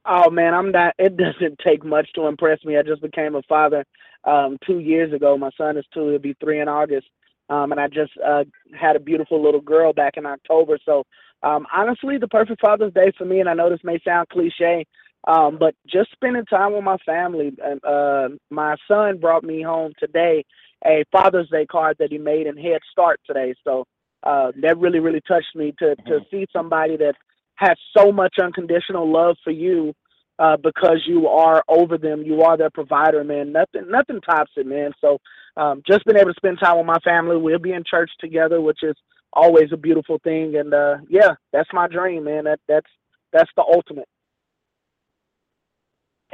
Oh 0.07 0.31
man, 0.31 0.55
I'm 0.55 0.71
not. 0.71 0.95
It 0.99 1.17
doesn't 1.17 1.59
take 1.65 1.85
much 1.85 2.09
to 2.15 2.27
impress 2.27 2.63
me. 2.65 2.77
I 2.77 2.83
just 2.83 3.03
became 3.03 3.35
a 3.35 3.43
father 3.43 3.85
um, 4.25 4.59
two 4.67 4.79
years 4.79 5.13
ago. 5.13 5.37
My 5.37 5.51
son 5.57 5.77
is 5.77 5.85
two; 5.93 6.11
he'll 6.11 6.19
be 6.19 6.37
three 6.41 6.61
in 6.61 6.69
August. 6.69 7.07
Um, 7.51 7.73
and 7.73 7.81
I 7.81 7.89
just 7.89 8.13
uh, 8.27 8.45
had 8.79 8.97
a 8.97 9.01
beautiful 9.01 9.43
little 9.43 9.61
girl 9.61 9.93
back 9.93 10.17
in 10.17 10.25
October. 10.25 10.79
So 10.85 11.05
um, 11.45 11.67
honestly, 11.73 12.19
the 12.19 12.29
perfect 12.29 12.61
Father's 12.61 12.93
Day 12.95 13.13
for 13.19 13.25
me, 13.25 13.41
and 13.41 13.49
I 13.49 13.55
know 13.55 13.71
this 13.71 13.85
may 13.85 13.99
sound 14.07 14.29
cliche, 14.31 14.87
um, 15.29 15.59
but 15.59 15.75
just 15.87 16.11
spending 16.13 16.45
time 16.47 16.73
with 16.73 16.85
my 16.85 16.97
family. 17.05 17.53
And 17.63 17.85
uh, 17.85 18.29
my 18.51 18.77
son 18.89 19.19
brought 19.19 19.45
me 19.45 19.63
home 19.63 19.93
today 19.99 20.45
a 20.87 21.05
Father's 21.13 21.49
Day 21.51 21.67
card 21.67 21.97
that 21.99 22.11
he 22.13 22.19
made 22.19 22.47
in 22.47 22.57
Head 22.57 22.81
Start 22.91 23.21
today. 23.27 23.55
So 23.65 23.85
uh, 24.23 24.53
that 24.63 24.79
really, 24.79 25.01
really 25.01 25.23
touched 25.27 25.55
me 25.55 25.75
to 25.79 25.95
to 26.07 26.21
see 26.31 26.47
somebody 26.53 26.97
that 26.97 27.15
has 27.57 27.77
so 27.97 28.11
much 28.11 28.35
unconditional 28.43 29.11
love 29.11 29.37
for 29.45 29.51
you 29.51 29.95
uh, 30.39 30.57
because 30.57 31.03
you 31.07 31.29
are 31.29 31.63
over 31.69 31.99
them. 31.99 32.23
You 32.23 32.43
are 32.43 32.57
their 32.57 32.71
provider, 32.71 33.23
man. 33.23 33.53
Nothing, 33.53 33.91
nothing 33.91 34.21
tops 34.21 34.51
it, 34.57 34.67
man. 34.67 34.93
So, 35.01 35.19
um, 35.57 35.83
just 35.87 36.05
being 36.05 36.19
able 36.19 36.33
to 36.33 36.37
spend 36.37 36.59
time 36.63 36.79
with 36.79 36.87
my 36.87 36.99
family. 37.01 37.37
We'll 37.37 37.59
be 37.59 37.73
in 37.73 37.85
church 37.89 38.11
together, 38.19 38.61
which 38.61 38.83
is 38.83 38.97
always 39.35 39.71
a 39.73 39.77
beautiful 39.77 40.19
thing. 40.25 40.57
And 40.57 40.73
uh, 40.73 40.97
yeah, 41.09 41.35
that's 41.53 41.69
my 41.73 41.89
dream, 41.89 42.25
man. 42.25 42.45
That 42.45 42.61
that's 42.69 42.91
that's 43.33 43.51
the 43.57 43.63
ultimate. 43.63 44.09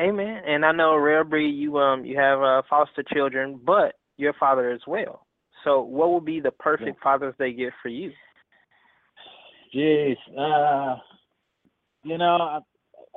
Amen. 0.00 0.42
And 0.46 0.64
I 0.64 0.72
know 0.72 0.96
Rare 0.96 1.24
Breed, 1.24 1.52
you 1.52 1.78
um 1.78 2.04
you 2.04 2.18
have 2.18 2.40
uh, 2.42 2.62
foster 2.70 3.02
children, 3.12 3.60
but 3.62 3.94
you're 4.16 4.30
a 4.30 4.38
father 4.38 4.70
as 4.70 4.80
well. 4.86 5.26
So, 5.64 5.82
what 5.82 6.10
would 6.12 6.24
be 6.24 6.40
the 6.40 6.52
perfect 6.52 6.98
Yeah. 6.98 7.02
Father's 7.02 7.34
Day 7.38 7.52
gift 7.52 7.76
for 7.82 7.88
you? 7.88 8.12
Jeez, 9.74 10.16
uh, 10.38 10.96
you 12.02 12.18
know, 12.18 12.36
I, 12.36 12.58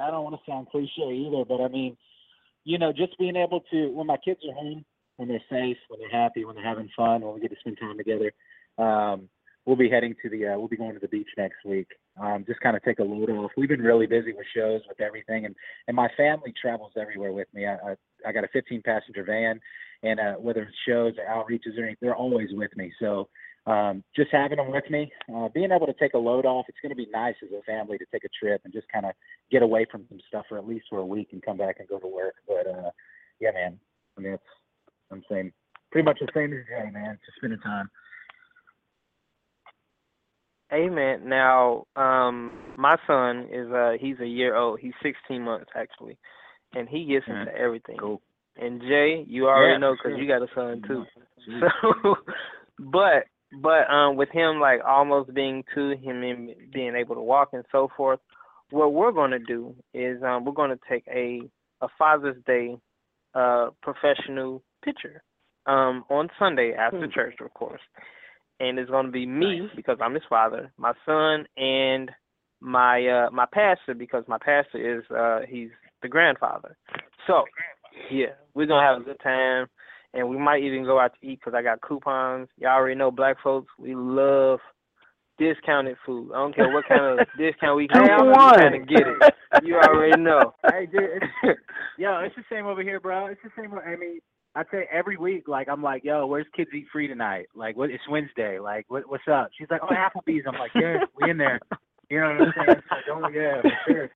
I 0.01 0.11
don't 0.11 0.23
want 0.23 0.35
to 0.35 0.51
sound 0.51 0.67
cliche 0.69 1.11
either, 1.11 1.45
but 1.45 1.61
I 1.61 1.67
mean, 1.67 1.97
you 2.63 2.77
know, 2.77 2.91
just 2.93 3.17
being 3.17 3.35
able 3.35 3.61
to 3.71 3.87
when 3.91 4.07
my 4.07 4.17
kids 4.17 4.41
are 4.47 4.53
home, 4.53 4.85
when 5.17 5.27
they're 5.27 5.43
safe, 5.49 5.77
when 5.87 5.99
they're 5.99 6.21
happy, 6.21 6.45
when 6.45 6.55
they're 6.55 6.65
having 6.65 6.89
fun, 6.95 7.21
when 7.21 7.33
we 7.33 7.41
get 7.41 7.51
to 7.51 7.59
spend 7.59 7.77
time 7.79 7.97
together. 7.97 8.31
Um, 8.77 9.29
we'll 9.65 9.75
be 9.75 9.89
heading 9.89 10.15
to 10.21 10.29
the 10.29 10.47
uh, 10.47 10.57
we'll 10.57 10.67
be 10.67 10.77
going 10.77 10.93
to 10.93 10.99
the 10.99 11.07
beach 11.07 11.29
next 11.37 11.57
week. 11.65 11.87
Um, 12.21 12.43
just 12.47 12.59
kind 12.59 12.75
of 12.75 12.83
take 12.83 12.99
a 12.99 13.03
load 13.03 13.29
off. 13.29 13.51
We've 13.57 13.69
been 13.69 13.81
really 13.81 14.07
busy 14.07 14.33
with 14.33 14.45
shows, 14.55 14.81
with 14.87 15.01
everything, 15.01 15.45
and 15.45 15.55
and 15.87 15.95
my 15.95 16.09
family 16.17 16.53
travels 16.59 16.93
everywhere 16.99 17.33
with 17.33 17.47
me. 17.53 17.65
I 17.65 17.73
I, 17.73 17.95
I 18.27 18.31
got 18.31 18.43
a 18.43 18.49
15 18.49 18.81
passenger 18.83 19.23
van, 19.23 19.59
and 20.03 20.19
uh, 20.19 20.33
whether 20.33 20.63
it's 20.63 20.77
shows 20.87 21.13
or 21.17 21.25
outreaches 21.25 21.77
or 21.77 21.83
anything, 21.83 21.97
they're 22.01 22.15
always 22.15 22.49
with 22.51 22.75
me. 22.75 22.91
So 22.99 23.29
um, 23.65 24.03
just 24.15 24.29
having 24.31 24.57
them 24.57 24.71
with 24.71 24.89
me, 24.89 25.11
uh, 25.33 25.47
being 25.53 25.71
able 25.71 25.87
to 25.87 25.93
take 25.93 26.13
a 26.15 26.17
load 26.17 26.45
off, 26.45 26.65
it's 26.67 26.77
going 26.81 26.89
to 26.89 26.95
be 26.95 27.07
nice 27.11 27.35
as 27.41 27.49
a 27.57 27.63
family 27.63 27.97
to 27.97 28.05
take 28.11 28.25
a 28.25 28.29
trip 28.37 28.61
and 28.65 28.73
just 28.73 28.87
kind 28.91 29.05
of 29.05 29.13
get 29.51 29.61
away 29.61 29.85
from 29.89 30.05
some 30.09 30.19
stuff 30.27 30.45
for 30.49 30.57
at 30.57 30.67
least 30.67 30.85
for 30.89 30.99
a 30.99 31.05
week 31.05 31.29
and 31.31 31.41
come 31.41 31.57
back 31.57 31.77
and 31.79 31.87
go 31.87 31.99
to 31.99 32.07
work. 32.07 32.35
But 32.47 32.67
uh, 32.67 32.91
yeah, 33.39 33.51
man, 33.51 33.79
I 34.17 34.21
mean, 34.21 34.33
it's 34.33 34.43
I'm 35.11 35.23
saying 35.29 35.53
pretty 35.91 36.05
much 36.05 36.17
the 36.19 36.27
same 36.33 36.51
as 36.51 36.65
Jay, 36.67 36.89
man. 36.91 37.17
Just 37.25 37.37
spending 37.37 37.59
time. 37.59 37.89
Amen. 40.73 41.29
Now, 41.29 41.85
um, 41.95 42.51
my 42.77 42.97
son 43.05 43.47
is 43.51 43.69
uh 43.71 43.93
he's 43.99 44.19
a 44.19 44.25
year 44.27 44.55
old. 44.55 44.79
He's 44.79 44.93
16 45.03 45.41
months 45.41 45.69
actually, 45.75 46.17
and 46.73 46.89
he 46.89 47.05
gets 47.05 47.25
Mhm. 47.27 47.41
into 47.47 47.55
everything. 47.55 47.97
Cool. 47.99 48.21
And 48.57 48.81
Jay, 48.81 49.23
you 49.27 49.47
already 49.47 49.73
Yeah, 49.73 49.77
know 49.79 49.93
because 49.95 50.11
sure. 50.11 50.21
you 50.21 50.27
got 50.27 50.41
a 50.41 50.47
son 50.55 50.81
too. 50.87 51.05
Jeez. 51.47 51.71
So, 51.81 52.15
but 52.79 53.25
but 53.61 53.89
um, 53.91 54.15
with 54.15 54.29
him 54.29 54.59
like 54.59 54.81
almost 54.83 55.33
being 55.33 55.63
two, 55.75 55.91
him 55.91 56.23
in 56.23 56.55
being 56.73 56.95
able 56.95 57.15
to 57.15 57.21
walk 57.21 57.49
and 57.53 57.63
so 57.71 57.89
forth, 57.95 58.19
what 58.71 58.93
we're 58.93 59.11
going 59.11 59.31
to 59.31 59.39
do 59.39 59.75
is 59.93 60.21
um, 60.23 60.43
we're 60.43 60.53
going 60.53 60.71
to 60.71 60.79
take 60.89 61.05
a 61.07 61.41
a 61.81 61.87
Father's 61.97 62.41
Day 62.45 62.77
uh 63.35 63.69
professional 63.81 64.61
picture 64.83 65.23
um 65.65 66.03
on 66.09 66.29
Sunday 66.39 66.73
after 66.73 67.05
Hmm. 67.05 67.11
church, 67.13 67.35
of 67.41 67.53
course, 67.53 67.81
and 68.59 68.79
it's 68.79 68.89
going 68.89 69.05
to 69.07 69.11
be 69.11 69.25
me 69.25 69.69
because 69.75 69.97
I'm 70.01 70.13
his 70.13 70.23
father, 70.29 70.71
my 70.77 70.93
son, 71.05 71.45
and 71.57 72.11
my 72.61 73.05
uh 73.05 73.29
my 73.29 73.45
pastor 73.53 73.93
because 73.93 74.23
my 74.27 74.37
pastor 74.37 74.97
is 74.97 75.03
uh 75.11 75.41
he's 75.47 75.69
the 76.01 76.07
grandfather. 76.07 76.77
So 77.27 77.43
yeah, 78.09 78.33
we're 78.53 78.67
gonna 78.67 78.87
have 78.87 79.01
a 79.01 79.05
good 79.05 79.19
time, 79.21 79.67
and 80.13 80.29
we 80.29 80.37
might 80.37 80.63
even 80.63 80.85
go 80.85 80.99
out 80.99 81.11
to 81.19 81.27
eat 81.27 81.39
because 81.39 81.53
I 81.53 81.61
got 81.61 81.81
coupons. 81.81 82.47
Y'all 82.57 82.71
already 82.71 82.95
know 82.95 83.11
black 83.11 83.37
folks 83.43 83.67
we 83.77 83.95
love 83.95 84.59
discounted 85.37 85.97
food. 86.05 86.31
I 86.33 86.37
don't 86.37 86.55
care 86.55 86.71
what 86.71 86.85
kind 86.87 87.19
of 87.19 87.27
discount 87.37 87.77
we 87.77 87.87
can 87.87 88.09
I'm 88.09 88.27
we 88.27 88.31
one. 88.31 88.59
kind 88.59 88.75
of 88.75 88.87
get 88.87 89.01
it. 89.01 89.33
You 89.63 89.75
already 89.75 90.21
know. 90.21 90.53
hey, 90.71 90.85
dude, 90.85 91.21
it's, 91.21 91.25
yo, 91.97 92.19
it's 92.19 92.35
the 92.35 92.43
same 92.49 92.65
over 92.65 92.81
here, 92.81 92.99
bro. 92.99 93.27
It's 93.27 93.41
the 93.43 93.49
same. 93.57 93.73
I 93.73 93.95
mean, 93.95 94.19
I'd 94.55 94.65
say 94.71 94.87
every 94.91 95.17
week, 95.17 95.47
like 95.47 95.67
I'm 95.67 95.81
like, 95.81 96.03
yo, 96.03 96.27
where's 96.27 96.45
kids 96.55 96.69
eat 96.75 96.85
free 96.91 97.07
tonight? 97.07 97.47
Like, 97.55 97.75
what? 97.75 97.89
It's 97.89 98.07
Wednesday. 98.09 98.59
Like, 98.59 98.85
what, 98.87 99.09
what's 99.09 99.27
up? 99.31 99.49
She's 99.57 99.67
like, 99.71 99.81
oh, 99.83 99.93
Applebee's. 99.93 100.43
I'm 100.47 100.59
like, 100.59 100.71
yeah, 100.75 100.97
we 101.19 101.31
in 101.31 101.37
there. 101.37 101.59
You 102.09 102.19
know 102.19 102.37
what 102.37 102.47
I'm 102.47 102.53
saying? 102.67 102.81
So 102.89 102.95
oh, 102.95 103.21
don't, 103.21 103.33
yeah, 103.33 103.61
for 103.61 103.71
sure. 103.87 104.09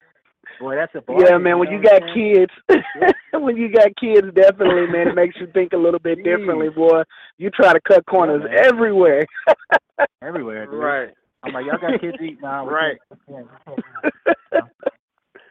Boy, 0.59 0.75
that's 0.75 0.93
a 0.95 1.01
bargain, 1.01 1.27
yeah, 1.27 1.37
man. 1.37 1.59
When 1.59 1.69
know 1.69 1.77
you 1.77 1.83
got 1.83 2.03
I'm 2.03 2.09
saying? 2.13 2.47
kids, 2.69 3.13
when 3.33 3.57
you 3.57 3.71
got 3.71 3.95
kids, 3.99 4.27
definitely, 4.33 4.87
man, 4.87 5.09
it 5.09 5.15
makes 5.15 5.35
you 5.39 5.47
think 5.53 5.73
a 5.73 5.77
little 5.77 5.99
bit 5.99 6.23
differently, 6.23 6.69
boy. 6.69 7.03
You 7.37 7.49
try 7.49 7.73
to 7.73 7.81
cut 7.81 8.05
corners 8.05 8.43
man. 8.43 8.65
everywhere. 8.65 9.25
everywhere, 10.21 10.65
dude. 10.65 10.75
Right. 10.75 11.09
I'm 11.43 11.53
like, 11.53 11.65
y'all 11.65 11.77
got 11.79 11.99
kids 11.99 12.17
eating 12.21 12.37
now. 12.41 12.67
Right. 12.67 12.97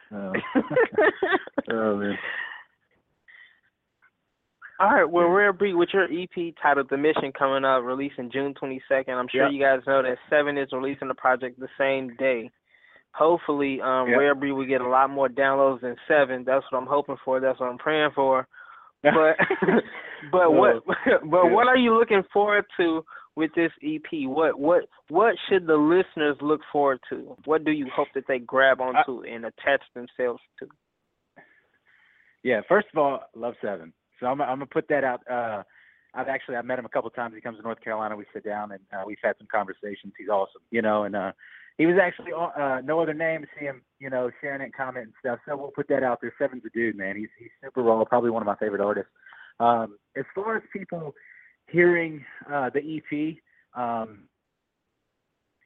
Oh. 0.09 0.31
oh 1.69 1.97
man. 1.97 2.17
All 4.79 4.91
right, 4.91 5.09
well, 5.09 5.25
Rare 5.27 5.53
Breed, 5.53 5.73
with 5.73 5.89
your 5.91 6.03
EP 6.05 6.53
titled 6.61 6.89
The 6.89 6.97
Mission 6.97 7.31
coming 7.37 7.65
up, 7.65 7.83
releasing 7.83 8.29
June 8.31 8.53
22nd, 8.53 9.09
I'm 9.09 9.27
sure 9.27 9.45
Yep. 9.45 9.51
you 9.51 9.59
guys 9.59 9.81
know 9.87 10.03
that 10.03 10.19
Seven 10.29 10.55
is 10.55 10.71
releasing 10.71 11.07
the 11.07 11.15
project 11.15 11.59
the 11.59 11.69
same 11.79 12.15
day. 12.17 12.51
Hopefully, 13.13 13.81
um, 13.81 14.07
Yep. 14.09 14.19
Rare 14.19 14.35
Breed 14.35 14.51
will 14.51 14.65
get 14.67 14.81
a 14.81 14.87
lot 14.87 15.09
more 15.09 15.29
downloads 15.29 15.81
than 15.81 15.95
Seven. 16.07 16.43
That's 16.43 16.63
what 16.71 16.77
I'm 16.77 16.85
hoping 16.87 17.17
for. 17.25 17.39
That's 17.39 17.59
what 17.59 17.69
I'm 17.69 17.79
praying 17.79 18.11
for. 18.11 18.47
But, 19.01 19.13
but 20.31 20.53
what, 20.53 20.83
but 21.23 21.49
what 21.49 21.67
are 21.67 21.77
you 21.77 21.97
looking 21.97 22.23
forward 22.31 22.65
to 22.77 23.03
with 23.35 23.51
this 23.55 23.71
EP? 23.83 24.27
What, 24.27 24.59
what, 24.59 24.83
what 25.09 25.35
should 25.49 25.65
the 25.65 25.75
listeners 25.75 26.37
look 26.39 26.61
forward 26.71 26.99
to? 27.09 27.35
What 27.45 27.63
do 27.63 27.71
you 27.71 27.89
hope 27.95 28.09
that 28.13 28.25
they 28.27 28.37
grab 28.37 28.79
onto 28.79 29.23
and 29.23 29.45
attach 29.45 29.81
themselves 29.95 30.41
to? 30.59 30.67
Yeah, 32.43 32.61
first 32.69 32.87
of 32.93 32.99
all, 32.99 33.21
love 33.35 33.55
Seven. 33.61 33.91
So 34.19 34.27
I'm, 34.27 34.41
I'm 34.41 34.59
gonna 34.59 34.65
put 34.65 34.87
that 34.89 35.03
out. 35.03 35.21
Uh, 35.29 35.63
I've 36.13 36.27
actually 36.27 36.55
I've 36.55 36.65
met 36.65 36.79
him 36.79 36.85
a 36.85 36.89
couple 36.89 37.09
times. 37.09 37.35
He 37.35 37.41
comes 37.41 37.57
to 37.57 37.63
North 37.63 37.81
Carolina. 37.81 38.15
We 38.15 38.25
sit 38.33 38.43
down 38.43 38.71
and 38.71 38.81
uh, 38.93 39.03
we've 39.05 39.17
had 39.23 39.35
some 39.37 39.47
conversations. 39.51 40.13
He's 40.17 40.29
awesome, 40.29 40.61
you 40.71 40.81
know. 40.81 41.03
And 41.03 41.15
uh, 41.15 41.31
he 41.77 41.85
was 41.85 41.97
actually 42.01 42.31
on 42.31 42.59
uh, 42.59 42.81
no 42.81 42.99
other 42.99 43.13
name 43.13 43.45
see 43.57 43.65
him, 43.65 43.81
you 43.99 44.09
know, 44.09 44.31
sharing 44.41 44.61
it, 44.61 44.73
commenting 44.75 45.13
stuff. 45.19 45.39
So 45.47 45.55
we'll 45.55 45.71
put 45.71 45.87
that 45.89 46.03
out 46.03 46.19
there. 46.21 46.33
Seven's 46.39 46.63
a 46.65 46.69
dude, 46.69 46.97
man. 46.97 47.15
He's 47.15 47.29
he's 47.37 47.51
super 47.63 47.83
raw. 47.83 48.03
Probably 48.05 48.31
one 48.31 48.41
of 48.41 48.47
my 48.47 48.55
favorite 48.55 48.81
artists. 48.81 49.11
Um, 49.59 49.97
as 50.15 50.25
far 50.33 50.57
as 50.57 50.63
people 50.73 51.13
hearing 51.67 52.25
uh, 52.51 52.69
the 52.73 52.97
EP, 52.97 53.37
um, 53.79 54.23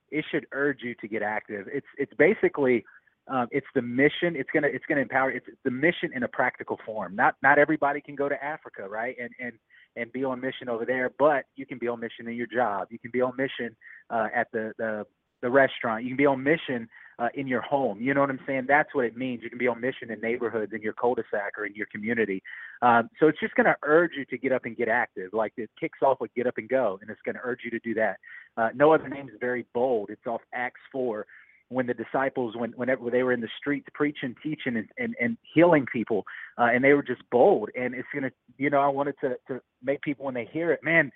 it 0.10 0.26
should 0.32 0.46
urge 0.52 0.80
you 0.82 0.96
to 0.96 1.08
get 1.08 1.22
active. 1.22 1.68
It's 1.72 1.88
it's 1.98 2.14
basically 2.18 2.84
um, 3.32 3.48
it's 3.52 3.68
the 3.74 3.82
mission. 3.82 4.36
It's 4.36 4.50
gonna 4.54 4.68
it's 4.68 4.86
gonna 4.88 5.02
empower. 5.02 5.32
It's 5.32 5.46
the 5.64 5.72
mission 5.72 6.12
in 6.14 6.24
a 6.24 6.28
practical 6.28 6.78
form. 6.86 7.16
Not 7.16 7.36
not 7.42 7.58
everybody 7.58 8.02
can 8.02 8.16
go 8.16 8.28
to 8.28 8.44
Africa, 8.44 8.88
right? 8.90 9.16
And 9.20 9.30
and 9.40 9.54
and 9.96 10.12
be 10.12 10.24
on 10.24 10.42
mission 10.42 10.68
over 10.70 10.86
there, 10.86 11.12
but 11.18 11.46
you 11.56 11.66
can 11.66 11.78
be 11.78 11.88
on 11.88 12.00
mission 12.00 12.28
in 12.28 12.36
your 12.36 12.48
job. 12.48 12.88
You 12.92 13.00
can 13.00 13.12
be 13.12 13.22
on 13.22 13.34
mission 13.38 13.76
uh, 14.10 14.28
at 14.36 14.48
the 14.52 14.74
the 14.78 15.06
the 15.42 15.50
restaurant. 15.50 16.04
You 16.04 16.10
can 16.10 16.18
be 16.18 16.26
on 16.26 16.44
mission 16.44 16.90
uh, 17.20 17.30
in 17.36 17.48
your 17.48 17.62
home. 17.62 18.02
You 18.02 18.14
know 18.14 18.22
what 18.22 18.30
I'm 18.30 18.40
saying? 18.46 18.66
That's 18.68 18.94
what 18.94 19.06
it 19.06 19.16
means. 19.16 19.42
You 19.44 19.50
can 19.50 19.60
be 19.60 19.68
on 19.68 19.80
mission 19.80 20.12
in 20.12 20.20
neighborhoods, 20.22 20.72
in 20.74 20.82
your 20.82 20.94
cul-de-sac, 20.94 21.58
or 21.58 21.66
in 21.66 21.76
your 21.76 21.88
community. 21.92 22.42
Um, 22.82 23.10
so 23.20 23.28
it's 23.28 23.40
just 23.40 23.54
going 23.56 23.66
to 23.66 23.76
urge 23.84 24.12
you 24.18 24.26
to 24.26 24.38
get 24.38 24.52
up 24.52 24.66
and 24.66 24.76
get 24.76 24.88
active. 24.88 25.32
Like 25.34 25.54
it 25.58 25.70
kicks 25.80 26.00
off 26.04 26.18
with 26.20 26.34
get 26.36 26.48
up 26.48 26.58
and 26.58 26.70
go, 26.70 27.00
and 27.02 27.10
it's 27.10 27.22
going 27.24 27.36
to 27.36 27.42
urge 27.44 27.60
you 27.64 27.72
to 27.72 27.80
do 27.80 27.94
that. 27.96 28.18
Uh, 28.58 28.70
no 28.76 28.94
other 28.94 29.08
name 29.08 29.30
is 29.30 29.36
very 29.40 29.66
bold. 29.74 30.10
It's 30.10 30.26
off 30.28 30.42
Acts 30.54 30.82
four 30.92 31.26
when 31.72 31.88
the 31.88 31.94
disciples 31.94 32.56
when 32.56 32.72
whenever 32.72 33.10
they 33.10 33.24
were 33.24 33.32
in 33.32 33.42
the 33.42 33.50
streets 33.58 33.88
preaching 33.94 34.36
teaching 34.44 34.78
and 34.78 34.90
and, 34.98 35.16
and 35.20 35.38
healing 35.54 35.86
people 35.92 36.26
uh, 36.58 36.68
and 36.72 36.84
they 36.84 36.94
were 36.94 37.04
just 37.04 37.22
bold 37.32 37.70
and 37.76 37.96
it's 37.96 38.08
gonna 38.14 38.32
you 38.58 38.70
know 38.70 38.80
i 38.80 38.88
wanted 38.88 39.16
to 39.22 39.36
to 39.48 39.62
make 39.84 40.02
people 40.02 40.26
when 40.26 40.34
they 40.34 40.48
hear 40.52 40.72
it 40.72 40.82
man 40.84 41.12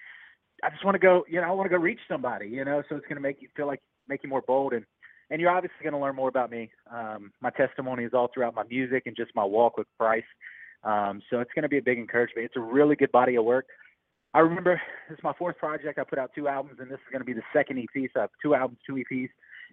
i 0.63 0.69
just 0.69 0.85
want 0.85 0.95
to 0.95 0.99
go 0.99 1.25
you 1.29 1.39
know 1.39 1.47
i 1.47 1.51
want 1.51 1.69
to 1.69 1.75
go 1.75 1.81
reach 1.81 1.99
somebody 2.07 2.47
you 2.47 2.63
know 2.63 2.81
so 2.87 2.95
it's 2.95 3.05
gonna 3.07 3.21
make 3.21 3.41
you 3.41 3.49
feel 3.55 3.67
like 3.67 3.81
make 4.07 4.23
you 4.23 4.29
more 4.29 4.43
bold 4.47 4.73
and 4.73 4.85
and 5.29 5.41
you're 5.41 5.49
obviously 5.49 5.77
to 5.91 5.97
learn 5.97 6.15
more 6.15 6.29
about 6.29 6.49
me 6.49 6.71
um 6.91 7.31
my 7.41 7.49
testimony 7.51 8.03
is 8.03 8.13
all 8.13 8.29
throughout 8.33 8.55
my 8.55 8.63
music 8.69 9.03
and 9.05 9.15
just 9.15 9.31
my 9.35 9.43
walk 9.43 9.77
with 9.77 9.87
christ 9.99 10.27
um 10.83 11.21
so 11.29 11.39
it's 11.39 11.51
to 11.63 11.69
be 11.69 11.77
a 11.77 11.81
big 11.81 11.97
encouragement 11.97 12.45
it's 12.45 12.57
a 12.57 12.61
really 12.61 12.95
good 12.95 13.11
body 13.11 13.35
of 13.35 13.43
work 13.43 13.65
I 14.33 14.39
remember 14.39 14.81
this 15.07 15.17
is 15.17 15.23
my 15.23 15.31
fourth 15.39 15.57
project. 15.57 15.97
I 15.97 16.03
put 16.03 16.19
out 16.19 16.29
two 16.35 16.49
albums, 16.49 16.79
and 16.81 16.91
this 16.91 16.95
is 16.95 17.11
to 17.19 17.23
be 17.23 17.31
the 17.31 17.41
second 17.53 17.79
EP. 17.79 18.09
So 18.13 18.19
I 18.19 18.23
have 18.23 18.29
two 18.41 18.53
albums, 18.53 18.79
two 18.85 18.95
EPs. 18.95 19.29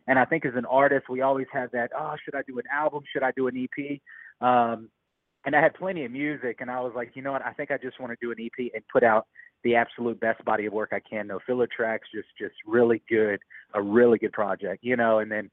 And 0.06 0.18
I 0.18 0.24
think 0.24 0.44
as 0.44 0.54
an 0.56 0.64
artist, 0.66 1.08
we 1.08 1.20
always 1.20 1.46
have 1.52 1.70
that. 1.72 1.90
Oh, 1.96 2.14
should 2.24 2.34
I 2.34 2.42
do 2.46 2.58
an 2.58 2.64
album? 2.72 3.04
Should 3.12 3.22
I 3.22 3.32
do 3.36 3.48
an 3.48 3.56
EP? 3.56 4.00
Um, 4.40 4.88
and 5.44 5.56
I 5.56 5.60
had 5.60 5.74
plenty 5.74 6.04
of 6.04 6.12
music, 6.12 6.58
and 6.60 6.70
I 6.70 6.80
was 6.80 6.92
like, 6.94 7.12
you 7.14 7.22
know 7.22 7.32
what? 7.32 7.44
I 7.44 7.52
think 7.52 7.70
I 7.70 7.76
just 7.76 8.00
want 8.00 8.12
to 8.12 8.16
do 8.20 8.30
an 8.30 8.38
EP 8.40 8.70
and 8.74 8.82
put 8.92 9.02
out 9.02 9.26
the 9.64 9.74
absolute 9.74 10.20
best 10.20 10.44
body 10.44 10.66
of 10.66 10.72
work 10.72 10.90
I 10.92 11.00
can. 11.00 11.28
No 11.28 11.38
filler 11.46 11.68
tracks, 11.74 12.08
just 12.14 12.28
just 12.38 12.54
really 12.66 13.02
good, 13.08 13.40
a 13.74 13.82
really 13.82 14.18
good 14.18 14.32
project, 14.32 14.82
you 14.82 14.96
know. 14.96 15.18
And 15.18 15.30
then 15.30 15.50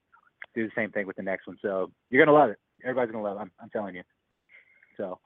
do 0.56 0.66
the 0.66 0.72
same 0.76 0.92
thing 0.92 1.06
with 1.06 1.16
the 1.16 1.24
next 1.24 1.48
one. 1.48 1.58
So 1.62 1.92
you're 2.10 2.24
gonna 2.24 2.38
love 2.38 2.50
it. 2.50 2.58
Everybody's 2.84 3.12
gonna 3.12 3.24
love 3.24 3.38
it. 3.38 3.42
I'm, 3.42 3.52
I'm 3.62 3.70
telling 3.70 3.96
you. 3.96 4.04
So 4.98 5.20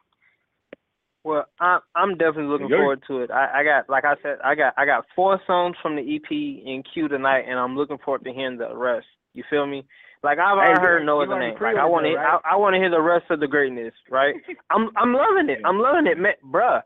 Well, 1.24 1.46
I'm 1.60 1.80
I'm 1.96 2.12
definitely 2.18 2.46
looking 2.52 2.68
You're- 2.68 2.82
forward 2.82 3.04
to 3.08 3.22
it. 3.22 3.32
I, 3.32 3.62
I 3.62 3.64
got 3.64 3.90
like 3.90 4.04
I 4.06 4.16
said, 4.22 4.38
I 4.44 4.56
got 4.56 4.74
I 4.78 4.86
got 4.86 5.06
four 5.16 5.40
songs 5.48 5.76
from 5.82 5.96
the 5.96 6.02
EP 6.16 6.30
in 6.32 6.84
queue 6.94 7.08
tonight, 7.08 7.46
and 7.48 7.58
I'm 7.58 7.76
looking 7.78 7.98
forward 8.04 8.24
to 8.26 8.34
hearing 8.34 8.58
the 8.58 8.76
rest. 8.76 9.08
You 9.34 9.44
feel 9.50 9.66
me? 9.66 9.86
Like 10.22 10.38
I've 10.38 10.58
Hey, 10.58 10.68
already 10.68 10.82
you- 10.82 10.88
heard 10.88 11.06
no 11.06 11.22
other 11.22 11.40
name. 11.40 11.54
Like 11.60 11.78
I 11.78 11.86
want 11.86 12.06
to 12.06 12.16
right? 12.16 12.40
I, 12.44 12.54
I 12.54 12.56
want 12.58 12.74
to 12.74 12.80
hear 12.80 12.90
the 12.90 13.02
rest 13.02 13.26
of 13.30 13.40
the 13.40 13.48
greatness. 13.48 13.94
Right? 14.12 14.36
I'm 14.70 14.90
I'm 14.98 15.14
loving 15.14 15.50
it. 15.50 15.60
I'm 15.66 15.80
loving 15.80 16.08
it, 16.08 16.18
man, 16.18 16.34
bruh. 16.46 16.82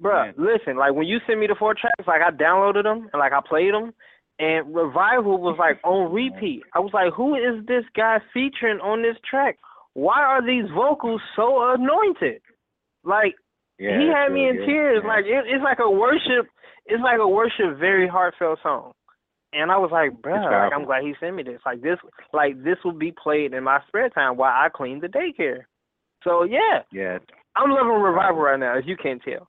Bruh, 0.00 0.32
listen, 0.38 0.76
like 0.76 0.94
when 0.94 1.06
you 1.08 1.18
sent 1.26 1.40
me 1.40 1.48
the 1.48 1.56
four 1.58 1.74
tracks, 1.74 2.06
like 2.06 2.22
I 2.22 2.30
downloaded 2.30 2.84
them 2.84 3.08
and 3.12 3.18
like 3.20 3.32
I 3.32 3.40
played 3.46 3.74
them, 3.74 3.92
and 4.38 4.74
Revival 4.74 5.38
was 5.38 5.56
like 5.58 5.80
on 5.84 6.12
repeat. 6.12 6.62
I 6.74 6.78
was 6.78 6.92
like, 6.94 7.12
who 7.12 7.34
is 7.34 7.66
this 7.66 7.84
guy 7.96 8.18
featuring 8.32 8.78
on 8.80 9.02
this 9.02 9.16
track? 9.28 9.58
Why 9.94 10.22
are 10.22 10.44
these 10.44 10.70
vocals 10.74 11.20
so 11.34 11.72
anointed? 11.74 12.40
Like 13.08 13.34
Yeah, 13.78 13.98
he 13.98 14.06
had 14.12 14.28
me 14.30 14.48
in 14.48 14.56
good. 14.56 14.66
tears. 14.66 15.00
Yeah. 15.02 15.08
Like 15.08 15.24
it, 15.24 15.44
it's 15.48 15.64
like 15.64 15.78
a 15.80 15.90
worship. 15.90 16.46
It's 16.86 17.02
like 17.02 17.18
a 17.20 17.28
worship, 17.28 17.78
very 17.78 18.06
heartfelt 18.08 18.58
song. 18.62 18.92
And 19.52 19.72
I 19.72 19.78
was 19.78 19.90
like, 19.90 20.12
bruh, 20.20 20.44
like. 20.44 20.72
I'm 20.74 20.84
glad 20.84 21.02
he 21.04 21.14
sent 21.18 21.34
me 21.34 21.42
this. 21.42 21.60
Like 21.64 21.80
this, 21.80 21.96
like 22.34 22.62
this 22.62 22.76
will 22.84 22.92
be 22.92 23.12
played 23.12 23.54
in 23.54 23.64
my 23.64 23.80
spare 23.88 24.10
time 24.10 24.36
while 24.36 24.52
I 24.52 24.68
clean 24.68 25.00
the 25.00 25.08
daycare. 25.08 25.64
So 26.24 26.42
yeah, 26.44 26.82
yeah. 26.92 27.18
I'm 27.56 27.70
loving 27.70 28.02
revival 28.02 28.42
right 28.42 28.60
now, 28.60 28.76
as 28.76 28.84
you 28.86 28.96
can 28.96 29.18
tell. 29.20 29.48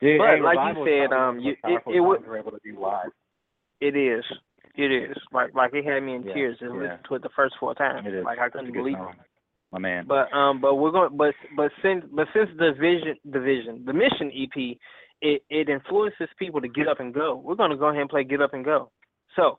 Yeah, 0.00 0.16
But 0.18 0.28
hey, 0.36 0.40
like 0.42 0.58
you 0.76 0.84
said, 0.86 1.12
um, 1.12 1.38
one 1.42 1.48
of 1.48 1.56
the 1.62 1.68
you, 1.70 1.76
it, 1.76 1.96
it 1.96 2.00
we're 2.00 2.38
able 2.38 2.52
to 2.52 2.60
do 2.62 2.78
live. 2.78 3.10
it 3.80 3.96
is, 3.96 4.24
it 4.76 4.92
is. 4.92 5.16
Like 5.32 5.54
like 5.54 5.72
it 5.74 5.84
had 5.84 6.00
me 6.02 6.14
in 6.14 6.22
Yeah, 6.22 6.34
tears 6.34 6.58
just 6.60 6.70
yeah. 6.72 6.78
listening 6.78 6.98
to 7.08 7.14
it 7.16 7.22
the 7.22 7.30
first 7.34 7.54
four 7.58 7.74
times. 7.74 8.06
Like 8.24 8.38
I 8.38 8.48
couldn't 8.50 8.72
believe 8.72 8.96
song. 8.96 9.14
it. 9.18 9.26
My 9.72 9.78
man. 9.78 10.06
But 10.06 10.32
um, 10.32 10.60
but 10.60 10.76
we're 10.76 10.92
going, 10.92 11.16
but 11.16 11.34
but 11.56 11.70
since 11.82 12.04
but 12.12 12.28
since 12.34 12.48
the 12.56 12.72
vision, 12.78 13.16
the 13.24 13.40
vision, 13.40 13.82
the 13.84 13.92
mission 13.92 14.30
EP, 14.34 14.76
it 15.22 15.42
it 15.50 15.68
influences 15.68 16.28
people 16.38 16.60
to 16.60 16.68
get 16.68 16.88
up 16.88 17.00
and 17.00 17.12
go. 17.12 17.40
We're 17.44 17.56
gonna 17.56 17.76
go 17.76 17.86
ahead 17.86 18.00
and 18.00 18.10
play 18.10 18.24
Get 18.24 18.40
Up 18.40 18.54
and 18.54 18.64
Go. 18.64 18.90
So, 19.34 19.58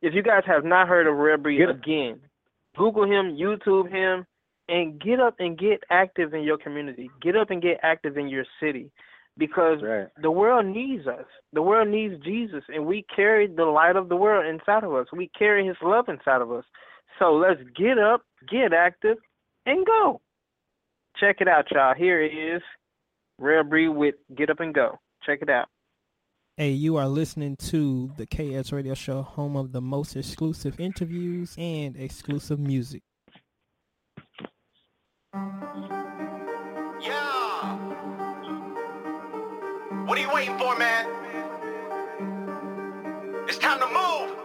if 0.00 0.14
you 0.14 0.22
guys 0.22 0.42
have 0.46 0.64
not 0.64 0.88
heard 0.88 1.06
of 1.06 1.16
Rare 1.16 1.38
Breed 1.38 1.68
again, 1.68 2.20
Google 2.76 3.04
him, 3.04 3.36
YouTube 3.36 3.90
him, 3.90 4.26
and 4.68 5.00
get 5.00 5.20
up 5.20 5.34
and 5.38 5.58
get 5.58 5.82
active 5.90 6.34
in 6.34 6.42
your 6.42 6.58
community. 6.58 7.10
Get 7.20 7.36
up 7.36 7.50
and 7.50 7.60
get 7.60 7.78
active 7.82 8.16
in 8.16 8.28
your 8.28 8.44
city, 8.60 8.90
because 9.38 9.80
the 10.22 10.30
world 10.30 10.66
needs 10.66 11.06
us. 11.06 11.26
The 11.52 11.62
world 11.62 11.88
needs 11.88 12.22
Jesus, 12.24 12.62
and 12.68 12.86
we 12.86 13.04
carry 13.14 13.46
the 13.46 13.64
light 13.64 13.96
of 13.96 14.08
the 14.08 14.16
world 14.16 14.46
inside 14.46 14.84
of 14.84 14.94
us. 14.94 15.06
We 15.12 15.30
carry 15.38 15.66
His 15.66 15.76
love 15.82 16.08
inside 16.08 16.42
of 16.42 16.52
us. 16.52 16.64
So 17.18 17.32
let's 17.32 17.60
get 17.76 17.98
up, 17.98 18.22
get 18.50 18.72
active, 18.72 19.16
and 19.68 19.86
go. 19.86 20.20
Check 21.20 21.36
it 21.40 21.48
out, 21.48 21.70
y'all. 21.70 21.94
Here 21.94 22.22
it 22.22 22.32
is. 22.32 22.62
Rare 23.38 23.62
Breed 23.62 23.88
with 23.88 24.14
Get 24.34 24.50
Up 24.50 24.60
and 24.60 24.74
Go. 24.74 24.98
Check 25.24 25.40
it 25.42 25.50
out. 25.50 25.68
Hey, 26.56 26.70
you 26.70 26.96
are 26.96 27.06
listening 27.06 27.56
to 27.56 28.10
the 28.16 28.26
KS 28.26 28.72
Radio 28.72 28.94
Show, 28.94 29.22
home 29.22 29.56
of 29.56 29.72
the 29.72 29.80
most 29.80 30.16
exclusive 30.16 30.80
interviews 30.80 31.54
and 31.56 31.96
exclusive 31.96 32.58
music. 32.58 33.02
Yeah. 37.00 37.76
What 40.06 40.18
are 40.18 40.20
you 40.20 40.32
waiting 40.32 40.58
for, 40.58 40.76
man? 40.78 41.06
It's 43.46 43.58
time 43.58 43.78
to 43.78 43.86
move. 43.86 44.38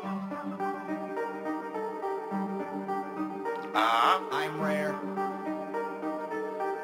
Uh-huh. 3.76 4.20
I'm 4.32 4.62
rare. 4.62 5.13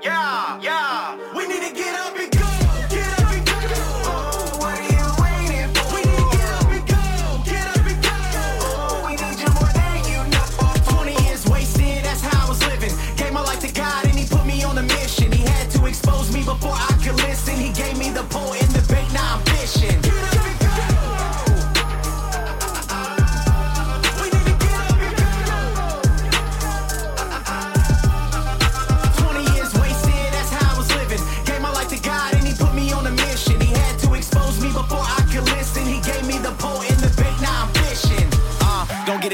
Yeah, 0.02 0.62
yeah. 0.62 1.18
We 1.36 1.46
need 1.48 1.62
to 1.68 1.76
get 1.76 1.94
up 2.00 2.18
and 2.18 2.32
go. 2.32 2.48
Get 2.90 3.20
up 3.20 3.32
and 3.34 3.46
go. 3.46 3.54
Oh, 4.08 4.58
what 4.60 4.80
are 4.80 4.88
you 4.88 5.08
waiting 5.22 5.74
for? 5.76 5.96
We 5.96 6.10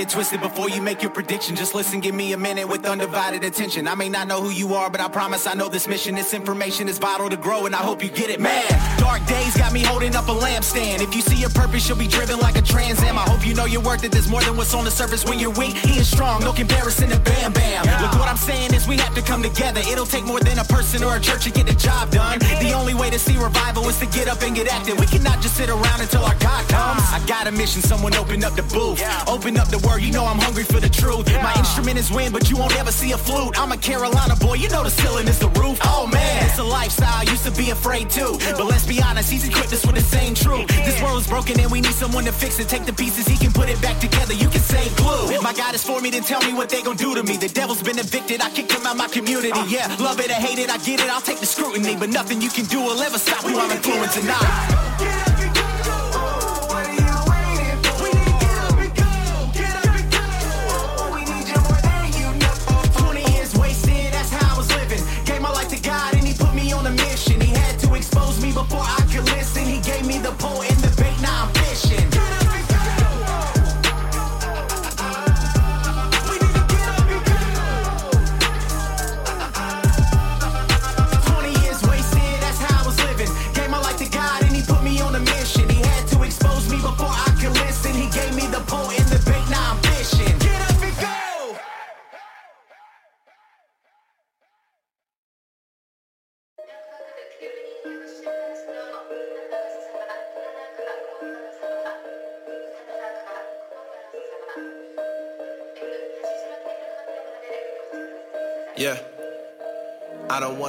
it 0.06 0.10
twisted 0.10 0.42
before 0.42 0.70
you 0.70 0.82
make 0.82 1.02
your 1.02 1.12
prediction. 1.12 1.56
Just 1.56 1.74
listen, 1.74 2.00
give 2.00 2.14
me 2.14 2.34
a 2.34 2.38
minute 2.38 2.68
with 2.68 2.86
undivided 2.86 3.44
attention. 3.44 3.88
I 3.88 3.96
may 3.96 4.10
not 4.10 4.28
know 4.28 4.42
who 4.42 4.50
you 4.50 4.74
are, 4.74 4.90
but 4.90 5.02
I 5.02 5.08
promise 5.08 5.48
I 5.48 5.54
know 5.54 5.70
this 5.70 5.88
mission. 5.88 6.16
This 6.16 6.34
information 6.34 6.88
is 6.88 6.98
vital 7.00 7.30
to 7.30 7.38
grow, 7.38 7.66
and 7.66 7.74
I 7.74 7.80
hope 7.80 8.04
you 8.04 8.10
get 8.10 8.30
it, 8.30 8.40
man. 8.40 8.66
Dark 9.00 9.26
days 9.26 9.58
got 9.58 9.74
me 9.74 9.82
holding 9.82 10.16
up 10.16 10.28
a 10.28 10.34
lampstand. 10.34 11.02
If 11.02 11.16
you 11.16 11.22
see 11.22 11.38
your 11.38 11.50
purpose, 11.50 11.88
you'll 11.88 11.98
be 11.98 12.08
driven 12.08 12.40
like 12.40 12.56
a 12.56 12.62
Trans 12.62 13.02
Am. 13.04 13.18
I 13.18 13.24
hope 13.24 13.46
you 13.46 13.54
know 13.56 13.66
your 13.66 13.82
worth, 13.82 14.02
that 14.02 14.12
there's 14.12 14.30
more 14.30 14.42
than 14.42 14.56
what's 14.58 14.74
on 14.74 14.86
the 14.86 14.92
surface. 14.92 15.26
When 15.26 15.40
you're 15.40 15.52
weak, 15.52 15.76
he 15.78 16.00
is 16.00 16.08
strong, 16.08 16.42
no 16.42 16.54
comparison 16.54 17.10
to 17.10 17.20
Bam 17.20 17.54
Bam. 17.54 17.86
Look, 18.02 18.14
what 18.20 18.30
I'm 18.30 18.38
saying 18.38 18.74
is 18.74 18.88
we 18.88 18.98
have 18.98 19.16
to 19.16 19.22
come 19.22 19.42
together. 19.42 19.82
It'll 19.92 20.06
take 20.06 20.26
more 20.26 20.40
than 20.40 20.60
a 20.60 20.66
person 20.66 21.04
or 21.04 21.16
a 21.16 21.20
church 21.20 21.46
to 21.46 21.52
get 21.52 21.66
the 21.68 21.76
job 21.76 22.12
done. 22.12 22.40
The 22.40 22.74
only 22.74 22.94
way 22.94 23.10
to 23.10 23.20
see 23.20 23.38
revival 23.38 23.88
is 23.90 23.98
to 24.00 24.06
get 24.06 24.28
up 24.28 24.42
and 24.44 24.56
get 24.56 24.68
active. 24.68 25.00
We 25.00 25.08
cannot 25.08 25.42
just 25.42 25.56
sit 25.58 25.70
around 25.70 26.02
until 26.02 26.24
our 26.24 26.36
God 26.36 26.68
comes. 26.70 27.02
I 27.10 27.24
got 27.28 27.48
a 27.48 27.52
mission, 27.52 27.82
someone 27.82 28.14
open 28.16 28.44
up 28.44 28.56
the 28.56 28.64
booth. 28.64 29.02
Open 29.28 29.58
up 29.58 29.70
the 29.70 29.80
word, 29.88 29.95
you 30.00 30.12
know 30.12 30.26
I'm 30.26 30.40
hungry 30.40 30.64
for 30.64 30.80
the 30.80 30.90
truth. 30.90 31.26
My 31.42 31.54
instrument 31.58 31.98
is 31.98 32.12
wind, 32.12 32.34
but 32.34 32.50
you 32.50 32.58
won't 32.58 32.76
ever 32.78 32.92
see 32.92 33.12
a 33.12 33.18
flute. 33.18 33.60
I'm 33.60 33.72
a 33.72 33.78
Carolina 33.78 34.36
boy, 34.36 34.56
you 34.56 34.70
know 34.70 34.84
the 34.84 34.90
ceiling 34.90 35.28
is 35.28 35.40
the 35.40 35.50
roof. 35.60 35.80
Oh 35.84 36.08
man, 36.08 36.46
it's 36.46 36.60
a 36.60 36.64
lifestyle, 36.64 37.24
used 37.24 37.46
to 37.46 37.52
be 37.52 37.70
afraid 37.70 38.10
too. 38.10 38.38
But 38.58 38.66
let's 38.66 38.86
be 38.86 39.02
honest, 39.02 39.32
he's 39.32 39.48
equipped 39.48 39.74
us 39.74 39.86
with 39.86 39.96
the 39.96 40.02
same 40.02 40.34
truth. 40.34 40.68
This 40.68 41.02
world 41.02 41.20
is 41.20 41.28
broken 41.28 41.60
and 41.60 41.72
we 41.72 41.82
need 41.82 41.94
someone 41.94 42.26
to 42.26 42.32
fix 42.32 42.60
it. 42.60 42.68
Take 42.70 42.86
the 42.86 42.94
pieces, 42.94 43.28
he 43.28 43.38
can 43.38 43.52
put 43.52 43.70
it 43.70 43.82
back 43.82 44.00
together. 44.00 44.34
You 44.34 44.50
can 44.50 44.62
say 44.62 44.84
glue. 44.96 45.32
If 45.32 45.42
My 45.44 45.54
God 45.54 45.76
is 45.76 45.84
for 45.84 46.02
me, 46.02 46.10
then 46.10 46.24
tell 46.24 46.42
me 46.42 46.54
what 46.54 46.70
they 46.70 46.82
gon' 46.82 46.98
do 46.98 47.16
to 47.16 47.24
me. 47.24 47.38
The 47.38 47.50
devil's 47.50 47.84
been 47.84 48.00
evicted, 48.00 48.42
I 48.42 48.50
kicked 48.50 48.72
him 48.72 48.86
out 48.86 48.98
my 48.98 49.08
community. 49.08 49.62
Yeah, 49.68 49.96
love 50.00 50.20
it 50.20 50.30
or 50.30 50.40
hate 50.48 50.60
it, 50.60 50.70
I 50.70 50.78
get 50.78 51.00
it, 51.00 51.10
I'll 51.10 51.22
take 51.22 51.40
the 51.40 51.46
scrutiny. 51.46 51.96
But 51.96 52.10
nothing 52.10 52.42
you 52.42 52.50
can 52.50 52.66
do 52.66 52.82
will 52.82 53.02
ever 53.02 53.18
stop 53.18 53.44
who 53.44 53.58
I'm 53.58 53.72
influencing 53.72 54.26
now. 54.26 55.35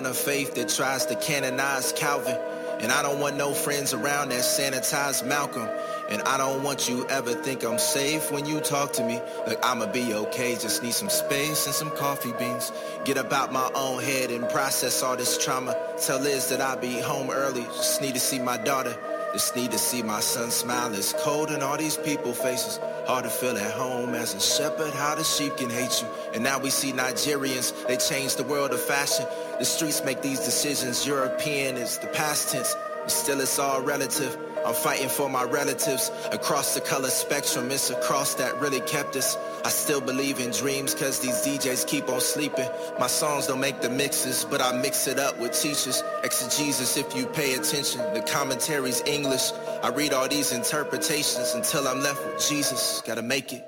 A 0.07 0.15
faith 0.15 0.55
that 0.55 0.69
tries 0.69 1.05
to 1.07 1.17
canonize 1.17 1.91
Calvin. 1.91 2.39
And 2.79 2.93
I 2.93 3.03
don't 3.03 3.19
want 3.19 3.37
no 3.37 3.53
friends 3.53 3.93
around 3.93 4.29
that 4.29 4.43
sanitize 4.43 5.27
Malcolm. 5.27 5.69
And 6.09 6.23
I 6.23 6.39
don't 6.39 6.63
want 6.63 6.89
you 6.89 7.05
ever 7.09 7.35
think 7.35 7.65
I'm 7.65 7.77
safe 7.77 8.31
when 8.31 8.47
you 8.47 8.61
talk 8.61 8.93
to 8.93 9.05
me. 9.05 9.21
Like 9.49 9.59
I'ma 9.67 9.87
be 9.87 10.15
okay, 10.15 10.55
just 10.55 10.85
need 10.85 10.95
some 10.95 11.09
space 11.09 11.67
and 11.67 11.75
some 11.75 11.91
coffee 11.91 12.33
beans. 12.39 12.71
Get 13.05 13.17
about 13.17 13.53
my 13.53 13.69
own 13.75 14.01
head 14.01 14.31
and 14.31 14.49
process 14.49 15.03
all 15.03 15.17
this 15.17 15.45
trauma. 15.45 15.75
Tell 16.01 16.21
Liz 16.21 16.51
that 16.51 16.61
I'll 16.61 16.79
be 16.79 17.01
home 17.01 17.31
early, 17.33 17.63
just 17.63 18.01
need 18.01 18.15
to 18.15 18.21
see 18.21 18.39
my 18.39 18.59
daughter. 18.59 18.97
Just 19.37 19.55
need 19.55 19.71
to 19.73 19.79
see 19.79 20.03
my 20.03 20.21
son 20.21 20.51
smile. 20.51 20.95
It's 20.95 21.13
cold 21.13 21.51
in 21.51 21.63
all 21.63 21.77
these 21.77 21.99
people 21.99 22.33
faces. 22.33 22.81
Hard 23.07 23.25
to 23.25 23.31
feel 23.31 23.55
at 23.59 23.71
home 23.71 24.15
as 24.15 24.33
a 24.33 24.41
shepherd, 24.41 24.95
how 24.95 25.15
the 25.15 25.25
sheep 25.25 25.59
can 25.59 25.69
hate 25.69 26.01
you. 26.01 26.09
And 26.33 26.43
now 26.43 26.59
we 26.59 26.71
see 26.71 26.91
Nigerians, 26.91 27.75
they 27.87 27.99
changed 27.99 28.39
the 28.39 28.45
world 28.45 28.71
of 28.71 28.81
fashion. 28.81 29.27
The 29.59 29.67
streets 29.67 30.03
make 30.03 30.23
these 30.23 30.41
decisions. 30.41 31.07
European 31.07 31.77
is 31.77 31.99
the 31.99 32.07
past 32.07 32.51
tense. 32.51 32.75
But 33.03 33.11
still 33.11 33.43
it's 33.43 33.59
all 33.59 33.83
relative. 33.83 34.39
I'm 34.67 34.75
fighting 34.75 35.09
for 35.09 35.29
my 35.31 35.45
relatives 35.45 36.11
across 36.33 36.75
the 36.75 36.81
color 36.81 37.09
spectrum. 37.09 37.71
It's 37.71 37.89
a 37.91 38.01
cross 38.01 38.35
that 38.35 38.61
really 38.61 38.81
kept 38.81 39.15
us. 39.15 39.37
I 39.65 39.69
still 39.69 40.01
believe 40.01 40.41
in 40.41 40.51
dreams 40.51 40.93
cause 40.93 41.21
these 41.21 41.37
DJs 41.47 41.87
keep 41.87 42.09
on 42.09 42.21
sleeping. 42.21 42.69
My 42.99 43.07
songs 43.07 43.47
don't 43.47 43.61
make 43.61 43.81
the 43.81 43.89
mixes, 43.91 44.45
but 44.45 44.61
I 44.61 44.73
mix 44.83 45.07
it 45.07 45.21
up 45.21 45.39
with 45.39 45.53
teachers. 45.53 46.03
Exegesis 46.25 46.97
if 46.97 47.15
you 47.15 47.27
pay 47.27 47.55
attention. 47.55 48.01
The 48.13 48.23
commentary's 48.23 49.03
English. 49.07 49.53
I 49.85 49.91
read 49.91 50.13
all 50.13 50.29
these 50.29 50.51
interpretations 50.51 51.55
until 51.55 51.87
I'm 51.87 52.01
left 52.01 52.27
with 52.27 52.45
Jesus. 52.49 53.03
Gotta 53.07 53.23
make 53.23 53.53
it. 53.53 53.65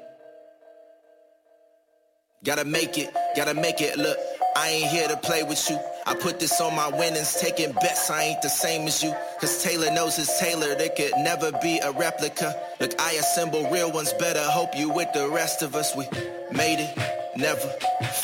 Gotta 2.44 2.64
make 2.64 2.98
it, 2.98 3.14
gotta 3.36 3.54
make 3.54 3.80
it. 3.80 3.96
Look, 3.98 4.16
I 4.56 4.68
ain't 4.68 4.90
here 4.90 5.08
to 5.08 5.16
play 5.16 5.42
with 5.42 5.68
you. 5.70 5.78
I 6.08 6.14
put 6.14 6.40
this 6.40 6.58
on 6.58 6.74
my 6.74 6.88
winnings, 6.88 7.34
taking 7.34 7.70
bets. 7.72 8.08
I 8.08 8.22
ain't 8.22 8.40
the 8.40 8.48
same 8.48 8.86
as 8.86 9.02
you. 9.02 9.12
Cause 9.42 9.62
Taylor 9.62 9.92
knows 9.92 10.16
his 10.16 10.34
Taylor, 10.40 10.74
there 10.74 10.88
could 10.88 11.12
never 11.18 11.52
be 11.60 11.80
a 11.80 11.92
replica. 11.92 12.58
Look, 12.80 12.98
I 12.98 13.12
assemble 13.12 13.68
real 13.70 13.92
ones, 13.92 14.14
better 14.14 14.42
hope 14.42 14.74
you 14.74 14.88
with 14.88 15.12
the 15.12 15.28
rest 15.28 15.60
of 15.60 15.74
us. 15.74 15.94
We 15.94 16.08
made 16.50 16.80
it, 16.80 16.96
never 17.36 17.68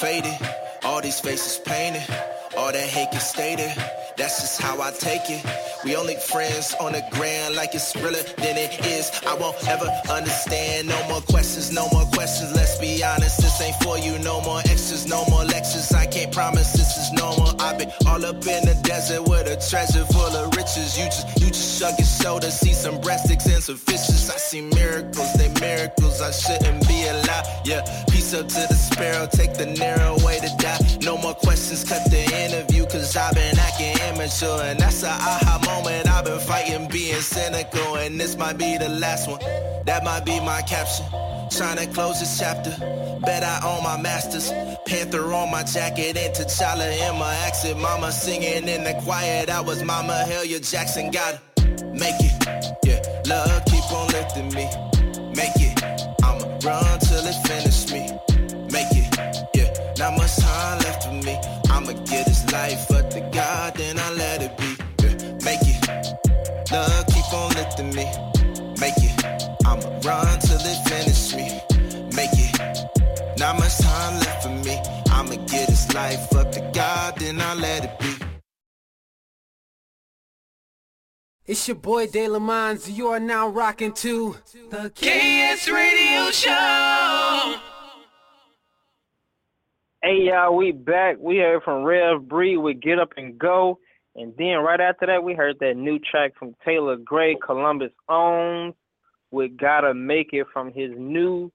faded. 0.00 0.32
All 0.82 1.02
these 1.02 1.20
faces 1.20 1.58
painted, 1.58 2.02
all 2.56 2.72
that 2.72 2.88
hate 2.88 3.10
can 3.10 3.20
stay 3.20 3.54
there. 3.54 4.03
That's 4.16 4.40
just 4.40 4.60
how 4.60 4.80
I 4.80 4.92
take 4.92 5.28
it. 5.28 5.44
We 5.84 5.96
only 5.96 6.14
friends 6.16 6.74
on 6.80 6.92
the 6.92 7.02
ground 7.10 7.56
like 7.56 7.74
it's 7.74 7.94
realer 7.96 8.22
than 8.38 8.56
it 8.56 8.86
is. 8.86 9.10
I 9.26 9.34
won't 9.34 9.56
ever 9.68 9.90
understand. 10.08 10.88
No 10.88 11.08
more 11.08 11.20
questions, 11.22 11.72
no 11.72 11.88
more 11.92 12.06
questions. 12.14 12.54
Let's 12.54 12.78
be 12.78 13.02
honest, 13.02 13.40
this 13.42 13.60
ain't 13.60 13.76
for 13.82 13.98
you. 13.98 14.18
No 14.20 14.40
more 14.42 14.60
extras, 14.60 15.06
no 15.06 15.24
more 15.26 15.44
lectures. 15.44 15.92
I 15.92 16.06
can't 16.06 16.32
promise 16.32 16.72
this 16.72 16.96
is 16.96 17.12
normal. 17.12 17.60
I've 17.60 17.78
been 17.78 17.92
all 18.06 18.24
up 18.24 18.46
in 18.46 18.64
the 18.64 18.78
desert 18.82 19.22
with 19.22 19.46
a 19.46 19.56
treasure 19.68 20.04
full 20.06 20.34
of 20.36 20.56
riches. 20.56 20.98
You 20.98 21.06
just, 21.06 21.26
you 21.40 21.48
just 21.48 21.78
shrug 21.78 21.94
your 21.98 22.06
shoulders, 22.06 22.54
see 22.54 22.72
some 22.72 23.00
breastics 23.00 23.46
and 23.52 23.62
some 23.62 23.76
fishes. 23.76 24.30
I 24.30 24.36
see 24.36 24.62
miracles, 24.62 25.32
they 25.34 25.48
miracles. 25.60 26.20
I 26.20 26.30
shouldn't 26.30 26.86
be 26.88 27.06
alive. 27.08 27.46
Yeah, 27.64 27.82
peace 28.10 28.34
up 28.34 28.48
to 28.48 28.66
the 28.68 28.74
sparrow, 28.74 29.28
take 29.30 29.54
the 29.54 29.66
narrow 29.66 30.16
way 30.24 30.38
to 30.40 30.50
die. 30.58 30.78
No 31.02 31.18
more 31.18 31.34
questions, 31.34 31.84
cut 31.84 32.04
the 32.10 32.22
interview, 32.44 32.73
cause 32.94 33.16
I've 33.16 33.34
been 33.34 33.58
acting 33.58 33.96
immature. 34.08 34.62
And 34.62 34.78
that's 34.78 35.02
a 35.02 35.10
aha 35.10 35.60
moment. 35.66 36.08
I've 36.08 36.24
been 36.24 36.38
fighting 36.40 36.88
being 36.88 37.20
cynical, 37.20 37.96
and 37.96 38.20
this 38.20 38.36
might 38.36 38.56
be 38.56 38.78
the 38.78 38.88
last 38.88 39.28
one. 39.28 39.40
That 39.84 40.04
might 40.04 40.24
be 40.24 40.38
my 40.40 40.62
caption. 40.62 41.06
Trying 41.50 41.78
to 41.78 41.86
close 41.92 42.20
this 42.20 42.38
chapter. 42.38 42.74
Bet 43.24 43.42
I 43.42 43.60
own 43.64 43.82
my 43.82 44.00
masters. 44.00 44.50
Panther 44.86 45.32
on 45.32 45.50
my 45.50 45.62
jacket 45.62 46.16
and 46.16 46.34
T'Challa 46.34 46.86
in 47.08 47.18
my 47.18 47.34
accent. 47.46 47.78
Mama 47.78 48.12
singing 48.12 48.68
in 48.68 48.84
the 48.84 48.94
quiet. 49.02 49.50
I 49.50 49.60
was 49.60 49.82
Mama 49.82 50.24
Hellia 50.26 50.60
Jackson. 50.68 51.10
Gotta 51.10 51.40
make 51.92 52.18
it. 52.20 52.76
Yeah, 52.84 53.02
love 53.26 53.64
keep 53.66 53.90
on 53.92 54.08
lifting 54.08 54.52
me. 54.54 54.93
Run 70.04 70.38
till 70.38 70.58
it 70.60 70.86
finish 70.86 71.34
me. 71.34 71.48
Make 72.14 72.28
it. 72.34 73.38
Not 73.38 73.58
much 73.58 73.78
time 73.78 74.18
left 74.20 74.42
for 74.42 74.50
me. 74.50 74.78
I'ma 75.08 75.36
get 75.46 75.66
this 75.68 75.94
life 75.94 76.30
up 76.36 76.52
to 76.52 76.60
God, 76.74 77.16
then 77.16 77.40
I 77.40 77.54
let 77.54 77.84
it 77.84 77.98
be. 77.98 78.26
It's 81.46 81.66
your 81.66 81.76
boy 81.76 82.06
De 82.08 82.28
La 82.28 82.38
Mines. 82.38 82.90
You 82.90 83.08
are 83.08 83.20
now 83.20 83.48
rocking 83.48 83.94
to 83.94 84.36
the 84.68 84.90
KS 84.90 85.70
Radio 85.70 86.30
Show. 86.32 87.56
Hey 90.02 90.24
y'all, 90.24 90.54
we 90.54 90.72
back. 90.72 91.16
We 91.18 91.38
heard 91.38 91.62
from 91.62 91.82
Rare 91.82 92.18
Breed 92.18 92.58
with 92.58 92.82
Get 92.82 92.98
Up 92.98 93.12
and 93.16 93.38
Go. 93.38 93.78
And 94.14 94.34
then 94.36 94.58
right 94.58 94.80
after 94.82 95.06
that, 95.06 95.24
we 95.24 95.32
heard 95.32 95.56
that 95.60 95.78
new 95.78 95.98
track 95.98 96.32
from 96.38 96.54
Taylor 96.62 96.96
Gray, 96.96 97.36
Columbus 97.42 97.92
Owns, 98.08 98.74
with 99.34 99.56
Gotta 99.58 99.92
Make 99.92 100.30
It 100.32 100.46
from 100.52 100.72
his 100.72 100.92
new 100.96 101.50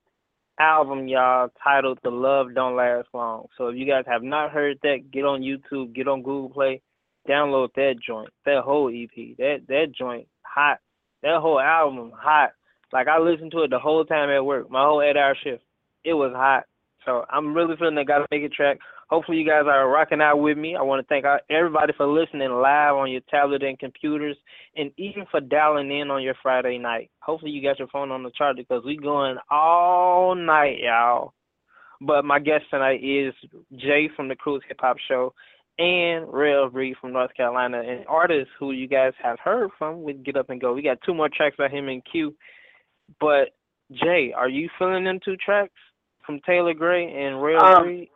album, 0.59 1.07
y'all, 1.07 1.49
titled 1.63 1.99
The 2.03 2.09
Love 2.09 2.53
Don't 2.53 2.75
Last 2.75 3.07
Long. 3.13 3.47
So 3.57 3.67
if 3.69 3.77
you 3.77 3.85
guys 3.85 4.03
have 4.07 4.21
not 4.21 4.51
heard 4.51 4.77
that, 4.83 5.09
get 5.11 5.23
on 5.23 5.41
YouTube, 5.41 5.95
get 5.95 6.07
on 6.07 6.21
Google 6.21 6.49
Play, 6.49 6.81
download 7.27 7.69
that 7.75 7.95
joint, 8.05 8.29
that 8.45 8.63
whole 8.63 8.89
EP. 8.89 9.37
That 9.37 9.61
that 9.69 9.93
joint 9.97 10.27
hot. 10.41 10.79
That 11.23 11.39
whole 11.39 11.59
album 11.59 12.11
hot. 12.15 12.51
Like 12.91 13.07
I 13.07 13.19
listened 13.19 13.51
to 13.51 13.63
it 13.63 13.69
the 13.69 13.79
whole 13.79 14.05
time 14.05 14.29
at 14.29 14.45
work, 14.45 14.69
my 14.69 14.83
whole 14.83 15.01
eight 15.01 15.17
hour 15.17 15.35
shift. 15.41 15.63
It 16.03 16.13
was 16.13 16.33
hot. 16.35 16.63
So 17.05 17.25
I'm 17.29 17.53
really 17.53 17.75
feeling 17.77 17.95
that 17.95 18.07
Gotta 18.07 18.25
Make 18.29 18.43
It 18.43 18.53
track. 18.53 18.77
Hopefully 19.09 19.39
you 19.39 19.45
guys 19.45 19.63
are 19.65 19.89
rocking 19.89 20.21
out 20.21 20.37
with 20.37 20.57
me. 20.57 20.75
I 20.75 20.83
want 20.83 21.01
to 21.01 21.07
thank 21.07 21.25
everybody 21.49 21.93
for 21.97 22.05
listening 22.05 22.51
live 22.51 22.95
on 22.95 23.09
your 23.09 23.21
tablet 23.29 23.63
and 23.63 23.77
computers, 23.79 24.37
and 24.75 24.91
even 24.97 25.25
for 25.31 25.39
dialing 25.39 25.91
in 25.91 26.11
on 26.11 26.21
your 26.21 26.35
Friday 26.43 26.77
night. 26.77 27.09
Hopefully 27.21 27.51
you 27.51 27.61
got 27.61 27.79
your 27.79 27.87
phone 27.87 28.11
on 28.11 28.21
the 28.21 28.31
charger 28.37 28.61
because 28.61 28.83
we 28.85 28.97
going 28.97 29.37
all 29.49 30.35
night, 30.35 30.77
y'all. 30.79 31.33
But 32.01 32.23
my 32.23 32.39
guest 32.39 32.65
tonight 32.69 33.03
is 33.03 33.33
Jay 33.75 34.09
from 34.15 34.27
the 34.27 34.35
Cruise 34.35 34.61
Hip 34.67 34.77
Hop 34.79 34.97
Show 35.07 35.33
and 35.79 36.25
Rare 36.31 36.69
Breed 36.69 36.95
from 37.01 37.13
North 37.13 37.33
Carolina, 37.35 37.81
an 37.81 38.05
artist 38.07 38.49
who 38.59 38.73
you 38.73 38.87
guys 38.87 39.13
have 39.21 39.39
heard 39.39 39.71
from 39.77 40.03
with 40.03 40.23
Get 40.23 40.37
Up 40.37 40.49
and 40.49 40.61
Go. 40.61 40.73
We 40.73 40.81
got 40.81 40.99
two 41.05 41.13
more 41.13 41.29
tracks 41.29 41.55
by 41.57 41.67
him 41.67 41.89
in 41.89 42.01
queue. 42.09 42.35
But 43.19 43.55
Jay, 43.91 44.33
are 44.35 44.49
you 44.49 44.69
feeling 44.77 45.03
them 45.03 45.19
two 45.23 45.35
tracks 45.37 45.73
from 46.25 46.39
Taylor 46.45 46.73
Gray 46.73 47.11
and 47.11 47.41
Rev 47.41 47.61
Um, 47.61 47.83
Bree? 47.83 48.11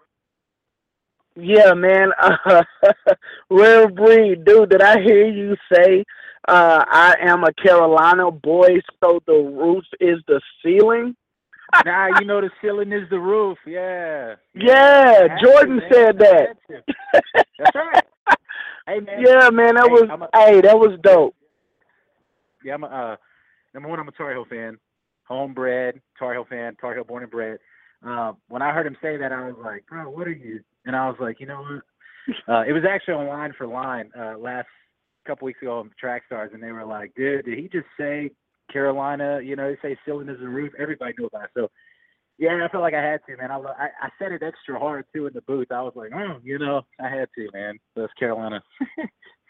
Yeah, 1.35 1.73
man. 1.73 2.11
Uh, 2.45 2.63
Rare 3.49 3.89
Breed, 3.89 4.45
dude, 4.45 4.69
did 4.69 4.81
I 4.81 5.01
hear 5.01 5.27
you 5.27 5.55
say 5.73 6.03
uh, 6.47 6.83
I 6.87 7.15
am 7.21 7.43
a 7.43 7.53
Carolina 7.53 8.31
boy, 8.31 8.79
so 9.03 9.19
the 9.25 9.33
roof 9.33 9.83
is 9.99 10.19
the 10.27 10.41
ceiling? 10.63 11.15
nah, 11.85 12.07
you 12.19 12.25
know 12.25 12.41
the 12.41 12.49
ceiling 12.61 12.91
is 12.91 13.09
the 13.09 13.19
roof. 13.19 13.57
Yeah. 13.65 14.35
Yeah, 14.53 15.27
Jordan 15.41 15.81
said 15.91 16.19
that. 16.19 16.57
Had. 16.69 16.83
That's 17.59 17.75
right. 17.75 18.03
Hey 18.87 18.99
man. 18.99 19.23
Yeah, 19.25 19.49
man, 19.49 19.75
that 19.75 19.85
Hey, 19.85 19.91
was 19.91 20.29
a- 20.33 20.37
hey, 20.39 20.61
that 20.61 20.77
was 20.77 20.99
dope. 21.01 21.35
Yeah, 22.63 22.73
I'm 22.75 22.83
a 22.83 22.87
uh, 22.87 23.15
number 23.73 23.89
one. 23.89 23.99
I'm 23.99 24.07
a 24.07 24.11
Tar 24.11 24.31
Heel 24.33 24.45
fan, 24.49 24.77
homebred 25.29 26.01
Tar 26.19 26.33
Heel 26.33 26.45
fan, 26.49 26.75
Tar 26.81 26.93
Heel 26.93 27.03
born 27.05 27.23
and 27.23 27.31
bred. 27.31 27.59
Uh, 28.05 28.33
when 28.49 28.61
I 28.61 28.71
heard 28.73 28.85
him 28.85 28.97
say 29.01 29.15
that, 29.17 29.31
I 29.31 29.47
was 29.47 29.55
like, 29.63 29.85
bro, 29.87 30.09
what 30.09 30.27
are 30.27 30.31
you? 30.31 30.59
And 30.85 30.95
I 30.95 31.07
was 31.07 31.17
like, 31.19 31.39
you 31.39 31.45
know 31.45 31.61
what? 31.61 31.83
Uh, 32.47 32.63
it 32.67 32.71
was 32.71 32.83
actually 32.89 33.15
on 33.15 33.27
line 33.27 33.53
for 33.57 33.67
line 33.67 34.09
uh, 34.17 34.37
last 34.37 34.67
couple 35.27 35.45
weeks 35.45 35.61
ago 35.61 35.79
on 35.79 35.91
Track 35.99 36.23
Stars, 36.25 36.51
and 36.53 36.61
they 36.63 36.71
were 36.71 36.85
like, 36.85 37.13
dude, 37.15 37.45
did 37.45 37.57
he 37.57 37.67
just 37.67 37.87
say 37.99 38.31
Carolina? 38.71 39.39
You 39.43 39.55
know, 39.55 39.69
they 39.69 39.77
say 39.81 39.97
ceiling 40.05 40.29
is 40.29 40.39
the 40.39 40.47
roof. 40.47 40.73
Everybody 40.79 41.13
knew 41.17 41.25
about 41.25 41.45
it. 41.45 41.49
So, 41.53 41.69
yeah, 42.37 42.59
I 42.63 42.69
felt 42.69 42.81
like 42.81 42.93
I 42.93 43.03
had 43.03 43.19
to, 43.27 43.37
man. 43.37 43.51
I, 43.51 43.57
I 43.57 43.87
I 44.01 44.09
said 44.17 44.31
it 44.31 44.41
extra 44.41 44.79
hard 44.79 45.05
too 45.13 45.27
in 45.27 45.33
the 45.33 45.41
booth. 45.41 45.71
I 45.71 45.81
was 45.81 45.93
like, 45.95 46.11
oh, 46.15 46.39
you 46.43 46.59
know, 46.59 46.81
I 46.99 47.09
had 47.09 47.27
to, 47.35 47.49
man. 47.53 47.77
That's 47.95 48.13
Carolina. 48.13 48.61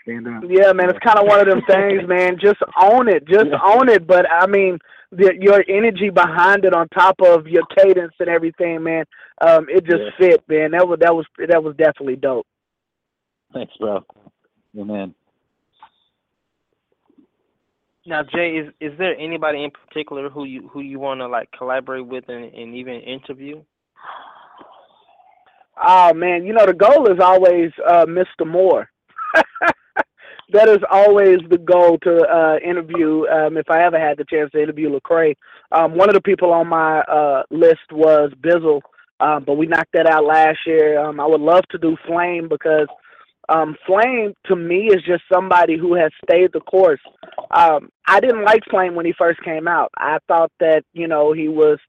Stand 0.03 0.27
up. 0.27 0.43
Yeah, 0.47 0.73
man, 0.73 0.89
it's 0.89 0.99
kind 0.99 1.17
of 1.17 1.25
one 1.25 1.39
of 1.39 1.47
them 1.47 1.61
things, 1.67 2.07
man. 2.07 2.37
Just 2.39 2.59
own 2.81 3.07
it, 3.07 3.25
just 3.27 3.49
own 3.65 3.89
it. 3.89 4.05
But 4.05 4.25
I 4.29 4.45
mean, 4.47 4.77
the, 5.11 5.33
your 5.39 5.63
energy 5.67 6.09
behind 6.09 6.65
it, 6.65 6.73
on 6.73 6.87
top 6.89 7.15
of 7.21 7.47
your 7.47 7.63
cadence 7.77 8.13
and 8.19 8.29
everything, 8.29 8.83
man, 8.83 9.05
um, 9.41 9.67
it 9.69 9.85
just 9.85 10.03
Yeah. 10.19 10.27
fit, 10.29 10.43
man. 10.47 10.71
That 10.71 10.87
was 10.87 10.99
that 10.99 11.15
was 11.15 11.25
that 11.47 11.63
was 11.63 11.75
definitely 11.77 12.17
dope. 12.17 12.45
Thanks, 13.53 13.73
bro. 13.79 14.05
Yeah, 14.73 14.83
man. 14.83 15.15
Now, 18.05 18.23
Jay, 18.23 18.57
is 18.57 18.73
is 18.81 18.97
there 18.97 19.15
anybody 19.17 19.63
in 19.63 19.71
particular 19.71 20.29
who 20.29 20.43
you 20.43 20.69
who 20.73 20.81
you 20.81 20.99
want 20.99 21.21
to 21.21 21.27
like 21.27 21.49
collaborate 21.57 22.05
with 22.05 22.25
and, 22.27 22.53
and 22.53 22.75
even 22.75 22.95
interview? 22.95 23.63
Oh 25.81 26.13
man, 26.13 26.45
you 26.45 26.53
know 26.53 26.65
the 26.65 26.73
goal 26.73 27.09
is 27.11 27.19
always 27.21 27.71
uh, 27.87 28.05
Mr. 28.05 28.45
Moore. 28.45 28.89
that 30.53 30.69
is 30.69 30.79
always 30.89 31.39
the 31.49 31.57
goal 31.57 31.97
to 31.99 32.21
uh, 32.27 32.57
interview. 32.63 33.25
Um, 33.27 33.57
if 33.57 33.69
I 33.69 33.83
ever 33.83 33.99
had 33.99 34.17
the 34.17 34.25
chance 34.25 34.51
to 34.51 34.61
interview 34.61 34.89
Lecrae, 34.89 35.35
um, 35.71 35.95
one 35.95 36.09
of 36.09 36.15
the 36.15 36.21
people 36.21 36.53
on 36.53 36.67
my 36.67 37.01
uh, 37.01 37.43
list 37.49 37.91
was 37.91 38.31
Bizzle, 38.41 38.81
um, 39.19 39.43
but 39.43 39.55
we 39.55 39.67
knocked 39.67 39.93
that 39.93 40.07
out 40.07 40.25
last 40.25 40.59
year. 40.65 40.99
Um, 40.99 41.19
I 41.19 41.25
would 41.25 41.41
love 41.41 41.63
to 41.71 41.77
do 41.77 41.97
Flame 42.07 42.47
because 42.49 42.87
um, 43.49 43.75
Flame 43.85 44.33
to 44.45 44.55
me 44.55 44.87
is 44.87 45.01
just 45.05 45.23
somebody 45.31 45.77
who 45.77 45.95
has 45.95 46.11
stayed 46.23 46.51
the 46.53 46.61
course. 46.61 47.01
Um, 47.51 47.89
I 48.07 48.19
didn't 48.19 48.45
like 48.45 48.63
Flame 48.69 48.95
when 48.95 49.05
he 49.05 49.13
first 49.17 49.41
came 49.43 49.67
out. 49.67 49.91
I 49.97 50.19
thought 50.27 50.51
that 50.59 50.83
you 50.93 51.07
know 51.07 51.33
he 51.33 51.47
was 51.47 51.79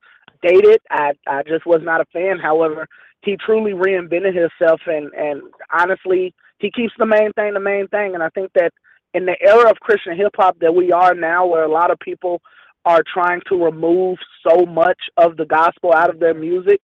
dated. 0.43 0.81
I 0.91 1.13
I 1.27 1.43
just 1.43 1.67
was 1.67 1.81
not 1.83 2.01
a 2.01 2.07
fan. 2.13 2.39
However, 2.39 2.89
he 3.23 3.37
truly 3.37 3.73
reinvented 3.73 4.35
himself, 4.35 4.81
and 4.87 5.13
and 5.15 5.43
honestly, 5.73 6.35
he 6.65 6.71
keeps 6.71 6.95
the 6.99 7.05
main 7.05 7.31
thing 7.35 7.53
the 7.53 7.61
main 7.61 7.87
thing. 7.89 8.15
And 8.15 8.23
I 8.23 8.31
think 8.31 8.51
that 8.55 8.73
in 9.13 9.27
the 9.27 9.37
era 9.41 9.71
of 9.71 9.79
Christian 9.81 10.17
hip 10.17 10.33
hop 10.35 10.59
that 10.61 10.75
we 10.75 10.93
are 10.93 11.15
now, 11.15 11.47
where 11.47 11.65
a 11.65 11.71
lot 11.71 11.91
of 11.91 11.99
people 12.01 12.41
are 12.87 13.03
trying 13.13 13.43
to 13.49 13.63
remove 13.63 14.19
so 14.47 14.65
much 14.65 14.99
of 15.19 15.37
the 15.37 15.45
gospel 15.45 15.93
out 15.93 16.09
of 16.09 16.21
their 16.21 16.35
music, 16.35 16.81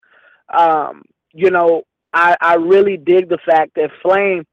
um, 0.57 1.03
you 1.33 1.51
know, 1.51 1.83
I, 2.13 2.37
I 2.41 2.55
really 2.57 2.99
dig 2.99 3.29
the 3.29 3.39
fact 3.47 3.73
that 3.77 3.91
Flame 4.03 4.45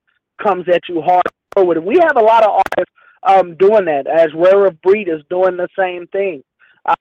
comes 0.42 0.66
at 0.70 0.82
you 0.88 1.02
hard 1.02 1.24
forward. 1.54 1.84
We 1.84 1.98
have 2.00 2.16
a 2.18 2.24
lot 2.24 2.44
of 2.44 2.52
artists 2.52 2.94
um, 3.24 3.56
doing 3.58 3.86
that, 3.86 4.08
as 4.08 4.28
Rare 4.34 4.68
of 4.68 4.82
Breed 4.82 5.10
is 5.10 5.22
doing 5.30 5.58
the 5.58 5.68
same 5.78 6.08
thing. 6.08 6.44
Uh, 6.86 6.96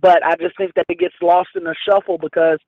but 0.00 0.24
I 0.24 0.36
just 0.36 0.56
think 0.56 0.72
that 0.76 0.86
it 0.88 0.98
gets 0.98 1.14
lost 1.20 1.48
in 1.56 1.64
the 1.64 1.74
shuffle 1.88 2.18
because 2.18 2.58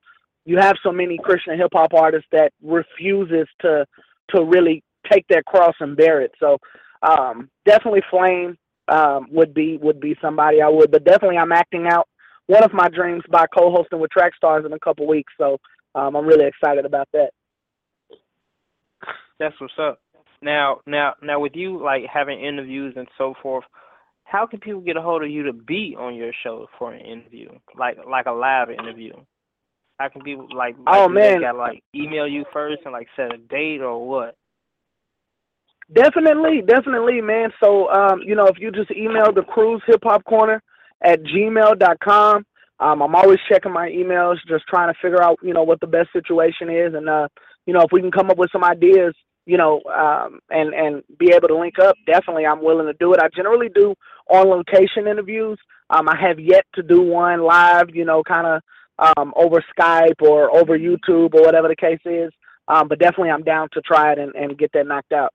you 0.45 0.59
have 0.59 0.77
so 0.83 0.91
many 0.91 1.19
Christian 1.19 1.57
hip 1.57 1.71
hop 1.73 1.95
artists 1.95 2.29
that 2.33 2.53
refuses 2.63 3.47
to 3.61 3.87
to 4.31 4.45
really 4.45 4.83
take 5.11 5.27
their 5.29 5.43
cross 5.43 5.75
and 5.81 5.97
bear 5.97 6.21
it. 6.21 6.33
So 6.39 6.59
um, 7.03 7.51
definitely 7.65 8.03
Flame 8.11 8.57
um, 8.89 9.27
would 9.31 9.55
be 9.55 9.79
would 9.79 10.01
be 10.01 10.17
somebody 10.21 10.63
I 10.63 10.69
would, 10.69 10.91
but 10.91 11.05
definitely 11.05 11.39
I'm 11.39 11.53
acting 11.53 11.87
out 11.87 12.09
one 12.47 12.63
of 12.63 12.73
my 12.73 12.89
dreams 12.89 13.23
by 13.31 13.47
co-hosting 13.47 13.99
with 13.99 14.11
Track 14.11 14.35
Stars 14.37 14.65
in 14.65 14.73
a 14.73 14.79
couple 14.79 15.07
weeks. 15.07 15.33
So 15.39 15.59
um, 15.95 16.15
I'm 16.15 16.27
really 16.27 16.47
excited 16.47 16.85
about 16.85 17.09
that. 17.13 17.31
That's 19.39 19.59
what's 19.61 19.75
up. 19.79 20.01
Now, 20.43 20.81
now, 20.87 21.15
now, 21.23 21.41
with 21.41 21.53
you 21.55 21.83
like 21.83 22.03
having 22.13 22.41
interviews 22.41 22.95
and 22.97 23.09
so 23.19 23.35
forth, 23.43 23.65
how 24.25 24.47
can 24.47 24.61
people 24.61 24.81
get 24.81 24.97
a 24.97 25.03
hold 25.03 25.23
of 25.23 25.31
you 25.31 25.45
to 25.45 25.53
be 25.53 25.97
on 25.99 26.15
your 26.15 26.33
show 26.43 26.69
for 26.79 26.93
an 26.93 27.01
interview, 27.01 27.49
like 27.79 27.97
like 28.09 28.27
a 28.27 28.33
live 28.33 28.71
interview? 28.71 29.13
How 29.99 30.09
can 30.09 30.23
people 30.23 30.47
like? 30.55 30.77
like 30.79 30.95
Oh, 30.95 31.09
man. 31.09 31.41
got 31.41 31.57
like 31.57 31.83
email 31.95 32.29
you 32.29 32.45
first 32.53 32.83
and 32.85 32.93
like 32.93 33.09
set 33.17 33.35
a 33.35 33.39
date 33.39 33.81
or 33.81 34.07
what? 34.07 34.37
Definitely, 35.93 36.63
definitely, 36.67 37.21
man. 37.21 37.51
So, 37.63 37.89
um, 37.91 38.21
you 38.25 38.35
know, 38.35 38.47
if 38.47 38.59
you 38.59 38.73
just 38.73 38.91
email 38.91 39.33
the 39.33 39.43
cruise 39.43 39.83
hip 39.87 40.01
hop 40.03 40.25
corner 40.25 40.61
at 41.03 41.23
gmail.com, 41.23 42.45
um, 42.79 43.03
I'm 43.03 43.15
always 43.15 43.39
checking 43.49 43.73
my 43.73 43.89
emails, 43.89 44.37
just 44.49 44.67
trying 44.69 44.93
to 44.93 44.99
figure 45.01 45.23
out, 45.23 45.39
you 45.43 45.55
know, 45.55 45.63
what 45.63 45.81
the 45.81 45.87
best 45.87 46.13
situation 46.13 46.69
is. 46.69 46.93
And, 46.95 47.09
uh, 47.09 47.29
you 47.67 47.73
know, 47.73 47.83
if 47.83 47.93
we 47.93 48.01
can 48.01 48.11
come 48.11 48.31
up 48.31 48.37
with 48.37 48.51
some 48.51 48.65
ideas, 48.65 49.15
you 49.47 49.57
know, 49.57 49.81
um, 49.85 50.41
and, 50.51 50.75
and 50.75 51.03
be 51.19 51.33
able 51.33 51.49
to 51.49 51.57
link 51.57 51.79
up, 51.79 51.95
definitely 52.07 52.45
I'm 52.47 52.63
willing 52.63 52.87
to 52.87 52.93
do 52.95 53.15
it. 53.15 53.21
I 53.23 53.29
generally 53.35 53.69
do 53.73 53.95
on 54.29 54.49
location 54.49 55.07
interviews. 55.07 55.59
Um, 55.89 56.09
I 56.09 56.17
have 56.21 56.41
yet 56.41 56.65
to 56.75 56.83
do 56.83 57.01
one 57.01 57.43
live, 57.43 57.95
you 57.95 58.05
know, 58.05 58.25
kind 58.25 58.47
of 58.47 58.63
um, 59.17 59.33
over 59.37 59.65
Skype 59.79 60.21
or 60.21 60.55
over 60.55 60.77
YouTube 60.77 61.35
or 61.35 61.43
whatever 61.43 61.69
the 61.69 61.77
case 61.77 62.01
is. 62.05 62.33
Um, 62.67 62.89
but 62.89 62.99
definitely 62.99 63.31
I'm 63.31 63.45
down 63.45 63.69
to 63.75 63.81
try 63.83 64.13
it 64.13 64.19
and, 64.19 64.35
and 64.35 64.59
get 64.59 64.73
that 64.73 64.89
knocked 64.89 65.13
out. 65.13 65.33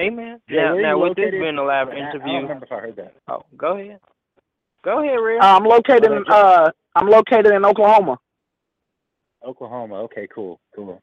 Hey 0.00 0.08
man. 0.08 0.40
Yeah, 0.48 0.62
now, 0.62 0.72
where 0.74 0.82
now 0.82 0.98
with 0.98 1.16
this 1.16 1.30
being 1.30 1.58
a 1.58 1.62
live 1.62 1.88
I- 1.88 1.90
I 1.90 1.94
don't 1.96 2.08
interview. 2.08 2.32
remember 2.40 2.64
if 2.64 2.72
I 2.72 2.76
heard 2.80 2.96
that. 2.96 3.12
Oh, 3.28 3.44
go 3.54 3.76
ahead. 3.76 4.00
Go 4.82 5.02
ahead, 5.04 5.18
Real. 5.20 5.42
Uh, 5.42 5.56
I'm 5.56 5.64
located 5.64 6.04
in 6.06 6.24
uh, 6.26 6.70
I'm 6.96 7.06
located 7.10 7.52
in 7.52 7.66
Oklahoma. 7.66 8.18
Oklahoma. 9.44 9.96
Okay, 10.04 10.26
cool, 10.34 10.58
cool, 10.74 11.02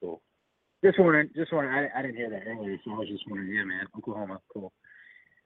cool. 0.00 0.22
Just 0.82 0.98
wondering, 0.98 1.28
just 1.36 1.52
wondering. 1.52 1.90
I, 1.94 1.98
I 1.98 2.00
didn't 2.00 2.16
hear 2.16 2.30
that 2.30 2.44
earlier, 2.46 2.78
so 2.82 2.92
I 2.92 2.96
was 2.96 3.08
just 3.08 3.24
wondering. 3.28 3.52
Yeah, 3.54 3.64
man, 3.64 3.86
Oklahoma, 3.94 4.40
cool. 4.50 4.72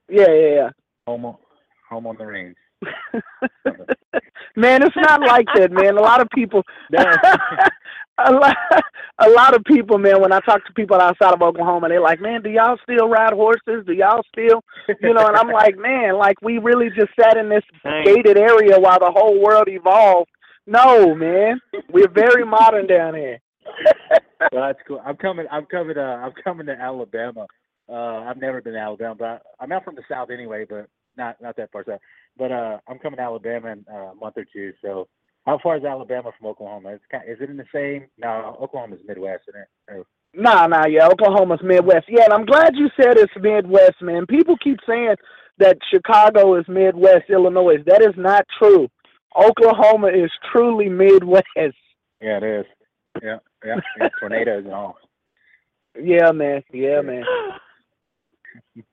Yeah, 0.09 0.31
yeah, 0.31 0.55
yeah. 0.55 0.70
Home, 1.09 1.24
on- 1.24 1.37
home 1.91 2.07
on 2.07 2.16
the 2.16 2.26
range. 2.26 2.57
Man, 4.57 4.83
it's 4.83 4.97
not 4.97 5.20
like 5.20 5.47
that, 5.55 5.70
man. 5.70 5.97
A 5.97 6.01
lot 6.01 6.20
of 6.20 6.29
people, 6.35 6.62
a 8.27 8.33
lot, 8.33 8.57
a 9.19 9.29
lot 9.31 9.55
of 9.55 9.64
people, 9.64 9.99
man. 9.99 10.21
When 10.21 10.33
I 10.33 10.41
talk 10.41 10.64
to 10.66 10.73
people 10.73 10.97
outside 11.01 11.35
of 11.35 11.43
Oklahoma, 11.43 11.89
they're 11.89 12.01
like, 12.01 12.21
"Man, 12.21 12.43
do 12.43 12.51
y'all 12.51 12.79
still 12.83 13.09
ride 13.09 13.33
horses? 13.33 13.85
Do 13.87 13.93
y'all 13.93 14.23
still, 14.33 14.62
you 15.03 15.14
know?" 15.14 15.27
And 15.27 15.37
I'm 15.37 15.51
like, 15.51 15.77
"Man, 15.77 16.16
like 16.16 16.41
we 16.43 16.59
really 16.59 16.89
just 16.91 17.11
sat 17.21 17.37
in 17.37 17.49
this 17.49 17.64
Dang. 17.83 18.05
gated 18.05 18.37
area 18.39 18.79
while 18.79 18.99
the 18.99 19.11
whole 19.11 19.41
world 19.43 19.69
evolved." 19.69 20.31
No, 20.66 21.14
man, 21.14 21.61
we're 21.91 22.11
very 22.11 22.45
modern 22.45 22.87
down 22.87 23.14
here. 23.14 23.39
well, 24.53 24.66
that's 24.66 24.79
cool. 24.87 25.03
I'm 25.05 25.16
coming. 25.16 25.47
I'm 25.51 25.66
coming. 25.66 25.97
Uh, 25.97 26.01
I'm 26.23 26.33
coming 26.45 26.66
to 26.66 26.73
Alabama. 26.73 27.47
Uh, 27.89 28.21
I've 28.21 28.37
never 28.37 28.61
been 28.61 28.75
to 28.75 28.79
Alabama, 28.79 29.14
but 29.14 29.43
I'm 29.61 29.73
out 29.73 29.85
from 29.85 29.95
the 29.95 30.03
south 30.11 30.29
anyway, 30.31 30.66
but 30.69 30.89
not 31.16 31.41
not 31.41 31.57
that 31.57 31.73
far 31.73 31.85
south. 31.87 32.01
But 32.37 32.53
uh, 32.53 32.79
I'm 32.87 32.99
coming 32.99 33.16
to 33.16 33.23
Alabama 33.23 33.69
in 33.69 33.85
uh, 33.91 34.12
a 34.12 34.14
month 34.14 34.37
or 34.37 34.45
two. 34.45 34.73
So, 34.83 35.09
how 35.49 35.59
far 35.63 35.79
is 35.79 35.85
Alabama 35.85 36.31
from 36.39 36.49
Oklahoma? 36.49 36.91
It's 36.91 37.05
kind. 37.11 37.25
Is 37.27 37.39
it 37.41 37.49
in 37.49 37.57
the 37.57 37.65
same? 37.75 38.07
No, 38.19 38.57
Oklahoma's 38.61 39.01
Midwest, 39.07 39.45
isn't 39.49 39.99
it? 39.99 40.07
Nah, 40.35 40.67
nah, 40.67 40.87
yeah, 40.87 41.09
Oklahoma's 41.09 41.63
Midwest. 41.63 42.05
Yeah, 42.07 42.25
and 42.25 42.35
I'm 42.35 42.45
glad 42.45 42.77
you 42.77 42.89
said 43.01 43.17
it's 43.17 43.33
Midwest, 43.41 44.03
man. 44.03 44.27
People 44.27 44.57
keep 44.63 44.79
saying 44.87 45.17
that 45.57 45.79
Chicago 45.91 46.57
is 46.57 46.67
Midwest 46.69 47.31
Illinois. 47.31 47.79
That 47.87 48.03
is 48.03 48.15
not 48.19 48.45
true. 48.59 48.89
Oklahoma 49.35 50.09
is 50.09 50.31
truly 50.53 50.91
Midwest. 50.91 51.47
Yeah, 51.57 51.73
it 52.21 52.43
is. 52.43 52.67
Yeah, 53.23 53.39
yeah, 53.65 53.77
yeah 53.99 54.09
tornadoes 54.21 54.65
and 54.67 54.75
all. 54.75 54.99
Yeah, 55.99 56.31
man. 56.33 56.63
Yeah, 56.73 57.01
man. 57.01 57.25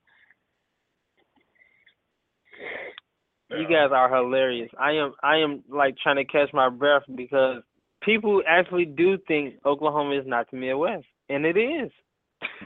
You 3.49 3.67
guys 3.67 3.91
are 3.91 4.13
hilarious. 4.13 4.69
I 4.79 4.93
am 4.93 5.13
I 5.21 5.37
am 5.37 5.63
like 5.69 5.95
trying 6.01 6.15
to 6.15 6.25
catch 6.25 6.51
my 6.53 6.69
breath 6.69 7.03
because 7.15 7.61
people 8.01 8.41
actually 8.47 8.85
do 8.85 9.17
think 9.27 9.55
Oklahoma 9.65 10.19
is 10.19 10.25
not 10.25 10.49
the 10.49 10.57
Midwest, 10.57 11.05
and 11.29 11.45
it 11.45 11.57
is. 11.57 11.91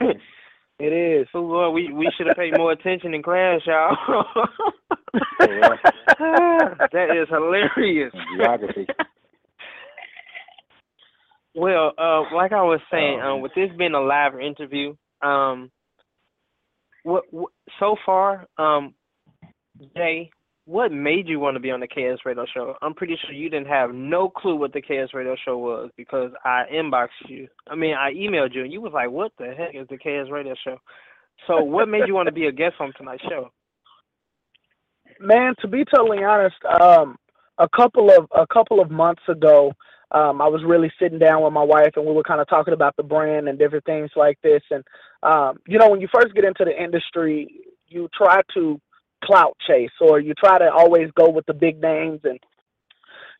it 0.78 0.92
is. 0.92 1.26
So 1.32 1.40
Lord, 1.40 1.74
we 1.74 1.92
we 1.92 2.10
should 2.16 2.28
have 2.28 2.36
paid 2.36 2.56
more 2.56 2.72
attention 2.72 3.12
in 3.12 3.22
class, 3.22 3.60
y'all. 3.66 3.96
that 5.38 7.08
is 7.14 7.28
hilarious. 7.28 8.12
Geography. 8.36 8.86
Well, 11.54 11.92
uh, 11.98 12.34
like 12.34 12.52
I 12.52 12.62
was 12.62 12.80
saying, 12.90 13.20
um, 13.20 13.40
with 13.40 13.52
this 13.54 13.70
being 13.76 13.94
a 13.94 14.00
live 14.00 14.38
interview, 14.38 14.94
um, 15.20 15.70
what, 17.02 17.24
what 17.30 17.50
so 17.80 17.96
far, 18.06 18.46
um, 18.56 18.94
Jay, 19.96 20.30
what 20.70 20.92
made 20.92 21.26
you 21.26 21.40
want 21.40 21.56
to 21.56 21.60
be 21.60 21.72
on 21.72 21.80
the 21.80 21.88
KS 21.88 22.24
Radio 22.24 22.46
Show? 22.54 22.76
I'm 22.80 22.94
pretty 22.94 23.18
sure 23.20 23.34
you 23.34 23.50
didn't 23.50 23.66
have 23.66 23.92
no 23.92 24.28
clue 24.28 24.54
what 24.54 24.72
the 24.72 24.80
KS 24.80 25.12
Radio 25.12 25.34
Show 25.44 25.58
was 25.58 25.90
because 25.96 26.30
I 26.44 26.62
inboxed 26.72 27.28
you. 27.28 27.48
I 27.68 27.74
mean, 27.74 27.94
I 27.94 28.12
emailed 28.12 28.54
you, 28.54 28.62
and 28.62 28.72
you 28.72 28.80
was 28.80 28.92
like, 28.92 29.10
"What 29.10 29.32
the 29.36 29.52
heck 29.52 29.74
is 29.74 29.88
the 29.88 29.96
KS 29.96 30.30
Radio 30.30 30.54
Show?" 30.64 30.76
So, 31.48 31.60
what 31.60 31.88
made 31.88 32.06
you 32.06 32.14
want 32.14 32.26
to 32.26 32.32
be 32.32 32.46
a 32.46 32.52
guest 32.52 32.76
on 32.78 32.92
tonight's 32.96 33.24
show? 33.28 33.50
Man, 35.18 35.54
to 35.60 35.66
be 35.66 35.84
totally 35.84 36.22
honest, 36.22 36.56
um, 36.80 37.16
a 37.58 37.68
couple 37.68 38.08
of 38.08 38.28
a 38.32 38.46
couple 38.46 38.80
of 38.80 38.92
months 38.92 39.22
ago, 39.28 39.72
um, 40.12 40.40
I 40.40 40.46
was 40.46 40.62
really 40.64 40.92
sitting 41.00 41.18
down 41.18 41.42
with 41.42 41.52
my 41.52 41.64
wife, 41.64 41.94
and 41.96 42.06
we 42.06 42.12
were 42.12 42.22
kind 42.22 42.40
of 42.40 42.48
talking 42.48 42.74
about 42.74 42.94
the 42.96 43.02
brand 43.02 43.48
and 43.48 43.58
different 43.58 43.86
things 43.86 44.10
like 44.14 44.38
this. 44.42 44.62
And 44.70 44.84
um, 45.24 45.58
you 45.66 45.78
know, 45.78 45.90
when 45.90 46.00
you 46.00 46.06
first 46.14 46.32
get 46.32 46.44
into 46.44 46.64
the 46.64 46.80
industry, 46.80 47.48
you 47.88 48.08
try 48.16 48.40
to 48.54 48.80
clout 49.24 49.56
chase, 49.66 49.90
or 50.00 50.20
you 50.20 50.34
try 50.34 50.58
to 50.58 50.70
always 50.72 51.10
go 51.14 51.30
with 51.30 51.46
the 51.46 51.54
big 51.54 51.80
names 51.80 52.20
and 52.24 52.38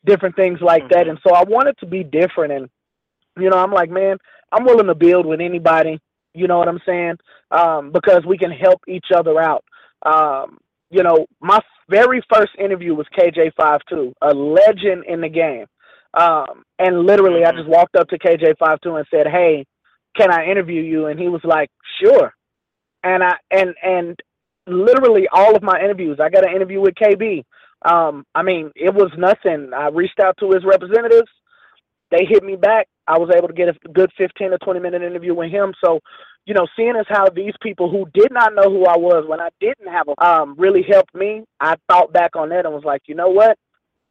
different 0.04 0.36
things 0.36 0.60
like 0.60 0.88
that. 0.90 1.08
And 1.08 1.18
so 1.26 1.34
I 1.34 1.44
wanted 1.44 1.78
to 1.78 1.86
be 1.86 2.04
different, 2.04 2.52
and 2.52 2.68
you 3.38 3.50
know, 3.50 3.58
I'm 3.58 3.72
like, 3.72 3.90
man, 3.90 4.18
I'm 4.52 4.64
willing 4.64 4.86
to 4.86 4.94
build 4.94 5.26
with 5.26 5.40
anybody. 5.40 6.00
You 6.34 6.46
know 6.46 6.58
what 6.58 6.68
I'm 6.68 6.80
saying? 6.86 7.16
Um, 7.50 7.92
because 7.92 8.24
we 8.26 8.38
can 8.38 8.50
help 8.50 8.80
each 8.86 9.06
other 9.14 9.40
out. 9.40 9.64
Um, 10.04 10.58
you 10.90 11.02
know, 11.02 11.26
my 11.40 11.60
very 11.88 12.22
first 12.32 12.52
interview 12.58 12.94
was 12.94 13.06
KJ52, 13.18 14.12
a 14.22 14.34
legend 14.34 15.04
in 15.06 15.20
the 15.20 15.28
game. 15.28 15.66
Um, 16.14 16.64
and 16.78 17.00
literally, 17.00 17.44
I 17.44 17.52
just 17.52 17.68
walked 17.68 17.96
up 17.96 18.08
to 18.08 18.18
KJ52 18.18 18.98
and 18.98 19.06
said, 19.10 19.26
"Hey, 19.28 19.66
can 20.16 20.32
I 20.32 20.46
interview 20.46 20.82
you?" 20.82 21.06
And 21.06 21.18
he 21.18 21.28
was 21.28 21.42
like, 21.44 21.70
"Sure." 22.02 22.34
And 23.04 23.22
I 23.22 23.36
and 23.50 23.74
and 23.82 24.20
literally 24.66 25.26
all 25.32 25.56
of 25.56 25.62
my 25.62 25.80
interviews, 25.80 26.18
I 26.20 26.28
got 26.28 26.46
an 26.46 26.54
interview 26.54 26.80
with 26.80 26.94
KB. 26.94 27.44
Um, 27.82 28.24
I 28.34 28.42
mean, 28.42 28.70
it 28.74 28.94
was 28.94 29.10
nothing. 29.16 29.72
I 29.74 29.88
reached 29.88 30.20
out 30.20 30.36
to 30.40 30.50
his 30.50 30.64
representatives. 30.64 31.30
They 32.10 32.24
hit 32.28 32.42
me 32.42 32.56
back. 32.56 32.88
I 33.06 33.18
was 33.18 33.30
able 33.34 33.48
to 33.48 33.54
get 33.54 33.68
a 33.68 33.88
good 33.92 34.10
15 34.18 34.52
or 34.52 34.58
20 34.58 34.80
minute 34.80 35.02
interview 35.02 35.34
with 35.34 35.50
him. 35.50 35.72
So, 35.82 36.00
you 36.44 36.54
know, 36.54 36.66
seeing 36.76 36.94
as 36.98 37.06
how 37.08 37.28
these 37.28 37.54
people 37.62 37.90
who 37.90 38.06
did 38.12 38.32
not 38.32 38.54
know 38.54 38.70
who 38.70 38.84
I 38.86 38.96
was 38.96 39.24
when 39.26 39.40
I 39.40 39.48
didn't 39.60 39.88
have 39.88 40.08
a 40.08 40.24
um 40.24 40.54
really 40.58 40.82
helped 40.88 41.14
me, 41.14 41.44
I 41.60 41.76
thought 41.88 42.12
back 42.12 42.36
on 42.36 42.50
that 42.50 42.64
and 42.64 42.74
was 42.74 42.84
like, 42.84 43.02
you 43.06 43.14
know 43.14 43.30
what? 43.30 43.56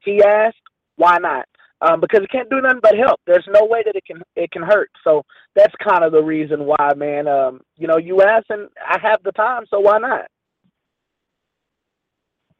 He 0.04 0.24
asked, 0.24 0.58
why 0.96 1.18
not? 1.18 1.46
Um, 1.82 2.02
because 2.02 2.22
it 2.24 2.32
can't 2.32 2.50
do 2.50 2.60
nothing 2.60 2.82
but 2.82 2.98
help. 2.98 3.22
There's 3.26 3.48
no 3.48 3.66
way 3.66 3.84
that 3.86 3.96
it 3.96 4.04
can 4.06 4.22
it 4.36 4.52
can 4.52 4.64
hurt. 4.64 4.90
So 5.04 5.24
that's 5.56 5.74
kind 5.82 6.04
of 6.04 6.12
the 6.12 6.24
reason 6.24 6.66
why, 6.66 6.94
man. 6.96 7.28
Um, 7.28 7.62
you 7.78 7.88
know, 7.88 7.98
you 7.98 8.22
ask 8.22 8.46
and 8.50 8.68
I 8.86 8.98
have 9.02 9.24
the 9.24 9.32
time, 9.32 9.64
so 9.70 9.80
why 9.80 9.98
not? 10.00 10.28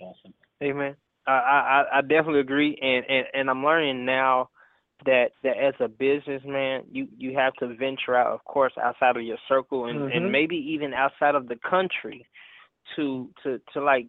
Awesome. 0.02 0.34
Amen. 0.64 0.96
I, 1.28 1.32
I 1.32 1.98
I 1.98 2.02
definitely 2.02 2.40
agree, 2.40 2.78
and, 2.82 3.06
and 3.08 3.26
and 3.34 3.50
I'm 3.50 3.64
learning 3.64 4.06
now 4.06 4.50
that 5.06 5.32
that 5.44 5.58
as 5.58 5.74
a 5.80 5.88
businessman, 5.88 6.84
you 6.92 7.08
you 7.18 7.36
have 7.38 7.54
to 7.56 7.68
venture 7.76 8.16
out, 8.16 8.28
of 8.34 8.44
course, 8.46 8.74
outside 8.82 9.16
of 9.18 9.24
your 9.24 9.38
circle, 9.48 9.86
and 9.86 10.00
Mhm. 10.00 10.16
and 10.18 10.32
maybe 10.32 10.56
even 10.56 10.94
outside 10.94 11.36
of 11.36 11.48
the 11.48 11.58
country, 11.58 12.26
to 12.96 13.30
to 13.44 13.62
to 13.74 13.82
like 13.82 14.08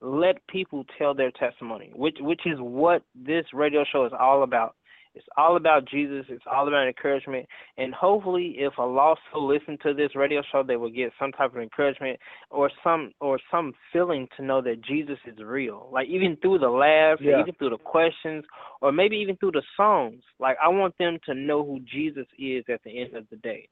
let 0.00 0.46
people 0.48 0.84
tell 0.98 1.14
their 1.14 1.30
testimony, 1.32 1.92
which 1.94 2.16
which 2.20 2.42
is 2.46 2.58
what 2.60 3.02
this 3.14 3.44
radio 3.52 3.84
show 3.84 4.04
is 4.04 4.12
all 4.18 4.42
about. 4.42 4.74
It's 5.16 5.26
all 5.38 5.56
about 5.56 5.86
Jesus. 5.88 6.26
It's 6.28 6.44
all 6.50 6.68
about 6.68 6.86
encouragement. 6.86 7.46
And 7.78 7.94
hopefully, 7.94 8.56
if 8.58 8.76
a 8.76 8.82
lost 8.82 9.22
soul 9.32 9.48
listen 9.48 9.78
to 9.82 9.94
this 9.94 10.14
radio 10.14 10.42
show, 10.52 10.62
they 10.62 10.76
will 10.76 10.90
get 10.90 11.10
some 11.18 11.32
type 11.32 11.54
of 11.54 11.62
encouragement 11.62 12.20
or 12.50 12.70
some 12.84 13.12
or 13.20 13.40
some 13.50 13.72
feeling 13.92 14.28
to 14.36 14.44
know 14.44 14.60
that 14.60 14.82
Jesus 14.82 15.18
is 15.26 15.38
real. 15.42 15.88
Like 15.90 16.08
even 16.08 16.36
through 16.36 16.58
the 16.58 16.68
laughs, 16.68 17.22
Yeah. 17.22 17.40
even 17.40 17.54
through 17.54 17.70
the 17.70 17.78
questions, 17.78 18.44
or 18.82 18.92
maybe 18.92 19.16
even 19.16 19.36
through 19.36 19.52
the 19.52 19.62
songs. 19.76 20.22
Like 20.38 20.58
I 20.62 20.68
want 20.68 20.96
them 20.98 21.18
to 21.24 21.34
know 21.34 21.64
who 21.64 21.80
Jesus 21.80 22.26
is 22.38 22.64
at 22.68 22.82
the 22.84 23.00
end 23.00 23.16
of 23.16 23.28
the 23.30 23.36
day. 23.36 23.68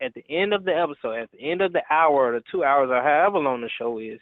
At 0.00 0.14
the 0.14 0.24
end 0.30 0.54
of 0.54 0.64
the 0.64 0.74
episode, 0.74 1.18
at 1.18 1.30
the 1.32 1.50
end 1.50 1.60
of 1.60 1.72
the 1.72 1.82
hour 1.90 2.28
or 2.28 2.32
the 2.32 2.44
two 2.50 2.64
hours 2.64 2.88
or 2.90 3.02
however 3.02 3.38
long 3.38 3.60
the 3.60 3.68
show 3.78 3.98
is, 3.98 4.20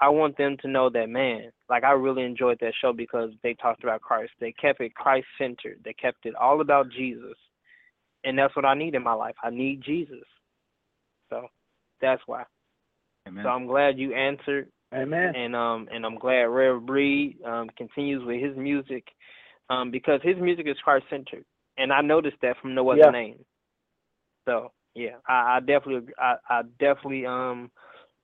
I 0.00 0.08
want 0.10 0.36
them 0.36 0.56
to 0.62 0.68
know 0.68 0.90
that 0.90 1.08
man, 1.08 1.50
like 1.68 1.84
I 1.84 1.92
really 1.92 2.22
enjoyed 2.22 2.58
that 2.60 2.74
show 2.80 2.92
because 2.92 3.30
they 3.42 3.54
talked 3.54 3.82
about 3.82 4.00
Christ. 4.00 4.32
They 4.40 4.52
kept 4.52 4.80
it 4.80 4.94
Christ 4.94 5.26
centered. 5.38 5.80
They 5.84 5.92
kept 5.92 6.24
it 6.24 6.34
all 6.36 6.60
about 6.60 6.90
Jesus. 6.90 7.36
And 8.24 8.38
that's 8.38 8.54
what 8.54 8.64
I 8.64 8.74
need 8.74 8.94
in 8.94 9.02
my 9.02 9.12
life. 9.12 9.34
I 9.42 9.50
need 9.50 9.82
Jesus. 9.82 10.24
So 11.30 11.46
that's 12.00 12.22
why. 12.26 12.44
Amen. 13.26 13.44
So 13.44 13.50
I'm 13.50 13.66
glad 13.66 13.98
you 13.98 14.14
answered 14.14 14.68
Amen. 14.94 15.34
and 15.36 15.54
um 15.54 15.88
and 15.92 16.06
I'm 16.06 16.16
glad 16.16 16.44
Rare 16.44 16.80
Breed 16.80 17.38
um 17.44 17.68
continues 17.76 18.24
with 18.24 18.40
his 18.40 18.56
music 18.56 19.04
um 19.68 19.90
because 19.90 20.20
his 20.22 20.36
music 20.40 20.66
is 20.66 20.76
Christ 20.82 21.04
centered. 21.10 21.44
And 21.76 21.92
I 21.92 22.00
noticed 22.00 22.38
that 22.42 22.56
from 22.60 22.74
No 22.74 22.88
Other 22.90 22.98
Yeah. 23.00 23.10
Name. 23.10 23.44
So 24.48 24.72
yeah, 24.94 25.16
I, 25.28 25.56
I 25.56 25.60
definitely 25.60 26.12
I, 26.18 26.36
I 26.48 26.62
definitely 26.80 27.26
um 27.26 27.70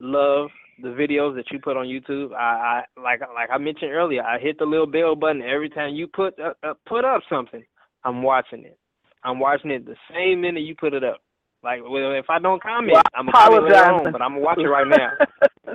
love 0.01 0.51
the 0.83 0.89
videos 0.89 1.35
that 1.37 1.51
you 1.51 1.59
put 1.59 1.77
on 1.77 1.87
YouTube. 1.87 2.33
I, 2.35 2.83
I 2.97 3.01
like 3.01 3.21
like 3.35 3.51
I 3.53 3.59
mentioned 3.59 3.93
earlier, 3.93 4.23
I 4.23 4.39
hit 4.39 4.59
the 4.59 4.65
little 4.65 4.87
bell 4.87 5.15
button 5.15 5.43
every 5.43 5.71
time 5.71 5.95
you 5.95 6.07
put 6.07 6.39
uh, 6.39 6.55
uh, 6.63 6.75
put 6.87 7.05
up 7.05 7.23
something. 7.29 7.65
I'm 8.05 8.23
watching 8.23 8.65
it. 8.65 8.79
I'm 9.23 9.39
watching 9.41 9.71
it 9.71 9.87
the 9.87 9.97
same 10.13 10.41
minute 10.43 10.61
you 10.65 10.75
put 10.75 10.95
it 10.95 11.05
up. 11.05 11.19
Like 11.63 11.81
well, 11.83 12.13
if 12.13 12.29
I 12.29 12.39
don't 12.39 12.63
comment, 12.63 12.93
Well, 12.93 13.03
I'm 13.15 13.27
gonna 13.27 13.39
comment 13.39 13.65
later 13.65 13.77
apologize. 13.77 14.07
on, 14.07 14.13
but 14.13 14.23
I'm 14.23 14.33
gonna 14.33 14.45
watch 14.45 14.59
it 14.59 14.69
right 14.69 14.87
now. 14.89 15.75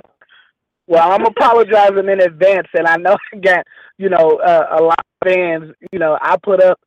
Well, 0.86 1.08
I'm 1.12 1.24
apologizing 1.24 2.08
in 2.08 2.20
advance, 2.20 2.66
and 2.74 2.84
I 2.88 2.96
know 2.96 3.16
I 3.32 3.36
got 3.36 3.64
you 3.96 4.08
know 4.08 4.40
uh, 4.44 4.76
a 4.76 4.82
lot 4.82 4.98
of 4.98 5.28
fans. 5.28 5.72
You 5.92 6.00
know, 6.00 6.18
I 6.20 6.36
put 6.42 6.60
up 6.60 6.80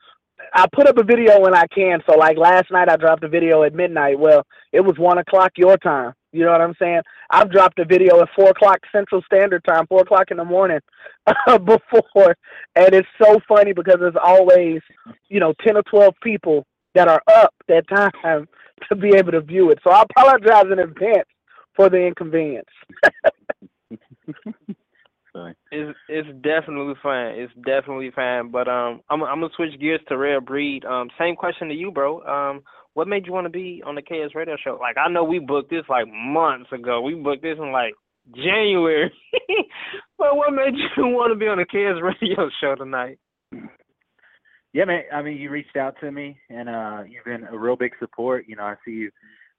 I 0.54 0.66
put 0.74 0.88
up 0.88 0.98
a 0.98 1.04
video 1.04 1.40
when 1.40 1.56
I 1.56 1.68
can. 1.68 2.02
So 2.06 2.18
like 2.18 2.38
last 2.38 2.70
night, 2.70 2.90
I 2.90 2.98
dropped 2.98 3.24
a 3.24 3.30
video 3.30 3.64
at 3.64 3.74
midnight. 3.74 4.20
Well, 4.20 4.46
it 4.74 4.82
was 4.82 4.98
one 4.98 5.20
o'clock 5.20 5.54
your 5.56 5.78
time. 5.78 6.14
You 6.34 6.46
know 6.46 6.52
what 6.52 6.62
I'm 6.62 6.74
saying? 6.80 7.02
I've 7.30 7.52
dropped 7.52 7.80
a 7.80 7.86
video 7.86 8.20
at 8.20 8.28
four 8.36 8.50
o'clock 8.50 8.80
Central 8.92 9.22
Standard 9.22 9.64
Time, 9.64 9.86
four 9.88 10.02
o'clock 10.02 10.32
in 10.32 10.38
the 10.38 10.44
morning 10.44 10.80
uh, 11.28 11.58
before, 11.60 12.36
and 12.76 12.94
it's 12.94 13.08
so 13.22 13.40
funny 13.48 13.72
because 13.72 13.98
there's 14.00 14.16
always 14.22 14.82
you 15.30 15.40
know 15.40 15.54
ten 15.64 15.78
or 15.78 15.84
twelve 15.84 16.16
people 16.24 16.66
that 16.96 17.08
are 17.08 17.22
up 17.28 17.54
that 17.68 17.88
time 17.88 18.48
to 18.90 18.96
be 18.96 19.16
able 19.16 19.32
to 19.32 19.42
view 19.42 19.70
it. 19.70 19.80
So 19.84 19.92
I 19.92 20.02
apologize 20.02 20.66
in 20.72 20.80
advance 20.80 21.28
for 21.76 21.90
the 21.90 22.06
inconvenience. 22.06 22.70
It's 25.72 25.98
it's 26.10 26.28
definitely 26.44 26.94
fine. 27.02 27.34
It's 27.36 27.54
definitely 27.66 28.12
fine. 28.12 28.52
But 28.52 28.68
um, 28.68 29.02
I'm 29.10 29.24
I'm 29.24 29.40
gonna 29.40 29.50
switch 29.56 29.80
gears 29.80 30.00
to 30.08 30.16
Rare 30.16 30.40
Breed. 30.40 30.86
Um, 30.86 31.10
same 31.18 31.36
question 31.36 31.70
to 31.70 31.74
you, 31.74 31.90
bro. 31.90 32.22
Um, 32.22 32.62
what 32.94 33.08
made 33.08 33.26
you 33.26 33.34
want 33.34 33.46
to 33.46 33.50
be 33.50 33.82
on 33.86 33.96
the 33.96 34.02
KS 34.02 34.36
Radio 34.36 34.56
Show? 34.64 34.78
Like 34.80 34.98
I 34.98 35.10
know 35.10 35.24
we 35.24 35.40
booked 35.40 35.70
this 35.70 35.86
like 35.90 36.06
months 36.08 36.72
ago. 36.72 37.02
We 37.02 37.16
booked 37.16 37.42
this 37.42 37.58
in 37.58 37.72
like 37.72 37.94
January. 38.36 39.12
but 40.18 40.36
what 40.36 40.52
made 40.54 40.76
you 40.76 40.90
want 41.08 41.32
to 41.32 41.40
be 41.40 41.48
on 41.48 41.58
the 41.58 41.66
KS 41.66 42.02
Radio 42.02 42.50
Show 42.62 42.76
tonight? 42.76 43.20
Yeah, 44.74 44.86
man. 44.86 45.04
I 45.14 45.22
mean, 45.22 45.38
you 45.38 45.52
reached 45.52 45.78
out 45.78 45.96
to 46.02 46.12
me, 46.12 46.38
and 46.50 46.68
uh, 46.68 47.04
you've 47.08 47.26
been 47.26 47.44
a 47.44 47.58
real 47.58 47.76
big 47.76 47.92
support. 48.00 48.46
You 48.48 48.56
know, 48.56 48.64
I 48.64 48.76
see 48.84 48.92
you, 48.92 49.12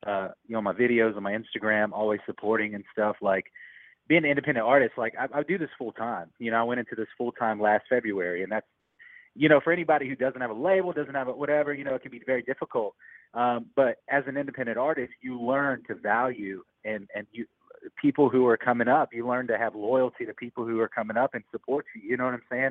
uh, 0.07 0.29
you 0.47 0.55
know, 0.55 0.63
my 0.63 0.73
videos 0.73 1.17
on 1.17 1.23
my 1.23 1.33
Instagram, 1.37 1.93
always 1.93 2.21
supporting 2.27 2.75
and 2.75 2.85
stuff. 2.93 3.17
Like 3.21 3.45
being 4.09 4.25
an 4.25 4.31
independent 4.31 4.67
artist, 4.67 4.95
like 4.97 5.15
I, 5.19 5.39
I 5.39 5.43
do 5.45 5.57
this 5.57 5.71
full 5.79 5.93
time. 5.93 6.31
You 6.39 6.51
know, 6.51 6.59
I 6.59 6.65
went 6.65 6.81
into 6.81 6.97
this 6.97 7.07
full 7.17 7.33
time 7.33 7.61
last 7.61 7.85
February, 7.89 8.43
and 8.43 8.51
that's, 8.51 8.67
you 9.35 9.49
know, 9.49 9.61
for 9.63 9.73
anybody 9.73 10.09
who 10.09 10.15
doesn't 10.15 10.41
have 10.41 10.51
a 10.51 10.55
label, 10.55 10.93
doesn't 10.93 11.15
have 11.15 11.29
a 11.29 11.33
whatever, 11.33 11.75
you 11.75 11.85
know, 11.85 11.95
it 11.95 12.03
can 12.03 12.11
be 12.11 12.23
very 12.25 12.43
difficult. 12.43 12.95
Um, 13.35 13.67
but 13.75 13.97
as 14.09 14.25
an 14.27 14.37
independent 14.37 14.79
artist, 14.79 15.13
you 15.21 15.41
learn 15.41 15.83
to 15.89 15.95
value 15.95 16.63
and 16.85 17.09
and 17.15 17.27
you 17.33 17.47
people 18.01 18.31
who 18.31 18.47
are 18.47 18.57
coming 18.57 18.89
up. 18.89 19.11
You 19.13 19.27
learn 19.27 19.47
to 19.49 19.59
have 19.59 19.75
loyalty 19.75 20.25
to 20.25 20.35
people 20.35 20.65
who 20.65 20.81
are 20.81 20.89
coming 20.89 21.17
up 21.17 21.35
and 21.35 21.45
support 21.51 21.85
you. 21.95 22.09
You 22.09 22.17
know 22.17 22.25
what 22.25 22.35
I'm 22.35 22.43
saying? 22.51 22.71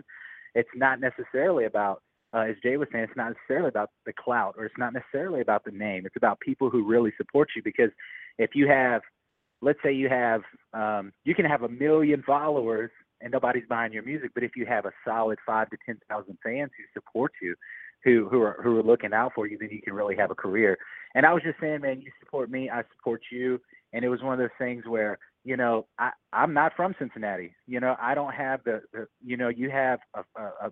It's 0.56 0.70
not 0.76 1.00
necessarily 1.00 1.66
about 1.66 2.02
uh, 2.34 2.46
as 2.50 2.56
Jay 2.64 2.78
was 2.78 2.88
saying, 2.92 3.04
it's 3.04 3.16
not 3.16 3.34
necessarily 3.34 3.70
about 3.70 3.92
the 4.06 4.14
clout 4.14 4.56
or 4.58 4.66
it's 4.66 4.78
not 4.78 4.94
necessarily 4.94 5.42
about 5.42 5.64
the 5.64 5.72
name. 5.72 6.06
It's 6.06 6.16
about 6.16 6.40
people 6.40 6.70
who 6.70 6.84
really 6.84 7.14
support 7.16 7.50
you. 7.56 7.62
Because 7.62 7.92
if 8.40 8.52
you 8.56 8.68
have, 8.68 9.02
let's 9.62 9.80
say 9.84 9.94
you 9.94 10.10
have, 10.10 10.42
um, 10.74 11.14
you 11.26 11.36
can 11.36 11.46
have 11.46 11.62
a 11.62 11.70
million 11.70 12.24
followers 12.26 12.90
and 13.24 13.32
nobody's 13.32 13.64
buying 13.68 13.94
your 13.94 14.04
music, 14.04 14.32
but 14.36 14.44
if 14.44 14.52
you 14.56 14.66
have 14.66 14.86
a 14.86 14.92
solid 15.06 15.40
five 15.46 15.70
to 15.72 15.78
ten 15.86 15.98
thousand 16.10 16.38
fans 16.44 16.72
who 16.78 16.84
support 16.94 17.32
you, 17.42 17.56
who 18.04 18.28
who 18.30 18.42
are 18.42 18.60
who 18.62 18.78
are 18.78 18.84
looking 18.84 19.14
out 19.14 19.32
for 19.34 19.48
you, 19.48 19.58
then 19.58 19.70
you 19.72 19.82
can 19.82 19.94
really 19.94 20.16
have 20.16 20.30
a 20.30 20.36
career. 20.36 20.78
And 21.16 21.26
I 21.26 21.34
was 21.34 21.42
just 21.42 21.60
saying, 21.60 21.82
man, 21.82 22.02
you 22.02 22.12
support 22.20 22.52
me, 22.52 22.70
I 22.70 22.84
support 22.96 23.22
you, 23.32 23.60
and 23.94 24.04
it 24.04 24.10
was 24.10 24.22
one 24.22 24.34
of 24.34 24.40
those 24.40 24.50
things 24.60 24.84
where 24.86 25.18
you 25.44 25.58
know 25.58 25.88
I 25.98 26.12
I'm 26.34 26.54
not 26.54 26.74
from 26.76 26.94
Cincinnati. 27.00 27.56
You 27.66 27.80
know 27.80 27.96
I 28.00 28.14
don't 28.14 28.34
have 28.34 28.64
the, 28.66 28.82
the 28.92 29.08
you 29.24 29.38
know 29.38 29.48
you 29.50 29.70
have 29.70 30.00
a, 30.16 30.24
a, 30.40 30.68
a 30.68 30.72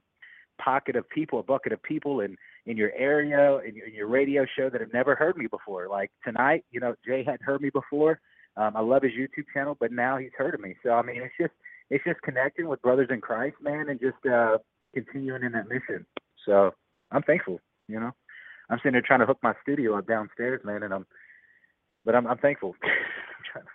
pocket 0.62 0.95
of 0.95 1.10
people, 1.10 1.39
a 1.39 1.43
bucket 1.43 1.72
of 1.72 1.82
people 1.84 2.20
in 2.20 2.36
in 2.66 2.78
your 2.78 2.91
area, 2.95 3.60
in 3.68 3.76
your, 3.76 3.88
in 3.88 3.93
your 3.93 4.08
radio 4.08 4.45
show 4.58 4.70
that 4.70 4.82
have 4.82 4.93
never 4.93 5.16
heard 5.16 5.38
me 5.38 5.47
before. 5.47 5.88
Like 5.88 6.12
tonight, 6.24 6.66
you 6.70 6.80
know, 6.80 6.95
Jay 7.06 7.24
hadn't 7.24 7.43
heard 7.43 7.62
me 7.62 7.70
before. 7.70 8.20
Um, 8.58 8.76
I 8.76 8.82
love 8.82 9.04
his 9.04 9.14
YouTube 9.14 9.45
channel, 9.54 9.78
but 9.80 9.93
now 9.93 10.18
he's 10.18 10.32
heard 10.38 10.54
of 10.54 10.60
me. 10.60 10.76
So 10.84 10.91
I 10.91 11.02
mean, 11.02 11.22
it's 11.22 11.34
just 11.39 11.54
it's 11.91 12.03
just 12.05 12.21
connecting 12.21 12.67
with 12.67 12.81
brothers 12.81 13.09
in 13.11 13.19
Christ, 13.21 13.57
man, 13.61 13.89
and 13.89 13.99
just 13.99 14.25
uh, 14.25 14.57
continuing 14.95 15.43
in 15.43 15.51
that 15.51 15.67
mission. 15.67 16.05
So 16.45 16.71
I'm 17.11 17.21
thankful. 17.23 17.59
You 17.87 17.99
know, 17.99 18.11
I'm 18.69 18.79
sitting 18.79 18.93
there 18.93 19.03
trying 19.05 19.19
to 19.19 19.25
hook 19.25 19.39
my 19.43 19.53
studio 19.61 19.97
up 19.97 20.07
downstairs, 20.07 20.61
man, 20.63 20.83
and 20.83 20.93
I'm, 20.93 21.05
but 22.05 22.15
I'm 22.15 22.25
I'm 22.25 22.37
thankful. 22.37 22.75
I'm 22.83 23.43
trying 23.51 23.65
to 23.65 23.71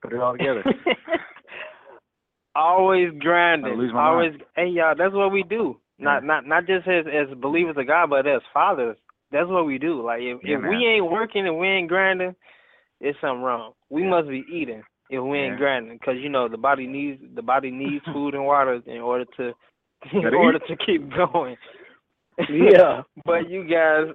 put 0.00 0.12
it 0.12 0.20
all 0.20 0.32
together. 0.32 0.64
Always 2.54 3.10
I 3.14 3.18
grinding. 3.18 3.74
lose 3.74 3.92
my 3.92 4.08
Always. 4.08 4.30
mind. 4.32 4.44
Hey, 4.56 4.68
y'all. 4.68 4.94
That's 4.96 5.14
what 5.14 5.32
we 5.32 5.42
do. 5.42 5.80
Not 5.98 6.22
not 6.24 6.46
not 6.46 6.66
just 6.66 6.86
as 6.86 7.06
as 7.06 7.36
believers 7.38 7.76
of 7.76 7.86
God, 7.88 8.10
but 8.10 8.26
as 8.26 8.40
fathers. 8.54 8.96
That's 9.32 9.48
what 9.48 9.66
we 9.66 9.78
do. 9.78 10.00
Like 10.04 10.20
if 10.22 10.38
Yeah, 10.44 10.56
if 10.56 10.62
man. 10.62 10.70
we 10.70 10.86
ain't 10.86 11.10
working 11.10 11.46
and 11.46 11.58
we 11.58 11.66
ain't 11.66 11.88
grinding, 11.88 12.36
it's 13.00 13.18
something 13.20 13.42
wrong. 13.42 13.72
We 13.90 14.04
must 14.04 14.28
be 14.28 14.44
eating 14.52 14.82
if 15.10 15.22
we 15.22 15.38
ain't 15.38 15.52
Yeah. 15.52 15.58
grinding, 15.58 15.98
because 15.98 16.16
you 16.18 16.28
know 16.28 16.48
the 16.48 16.58
body 16.58 16.86
needs 16.86 17.20
the 17.34 17.42
body 17.42 17.70
needs 17.70 18.04
food 18.12 18.34
and 18.34 18.44
water 18.44 18.82
in 18.86 19.00
order 19.00 19.24
to 19.36 19.54
in 20.12 20.22
Gotta 20.22 20.36
order 20.36 20.58
eat. 20.58 20.68
to 20.68 20.76
keep 20.84 21.10
going. 21.14 21.56
Yeah. 22.48 23.02
but 23.24 23.48
you 23.48 23.64
guys 23.64 24.06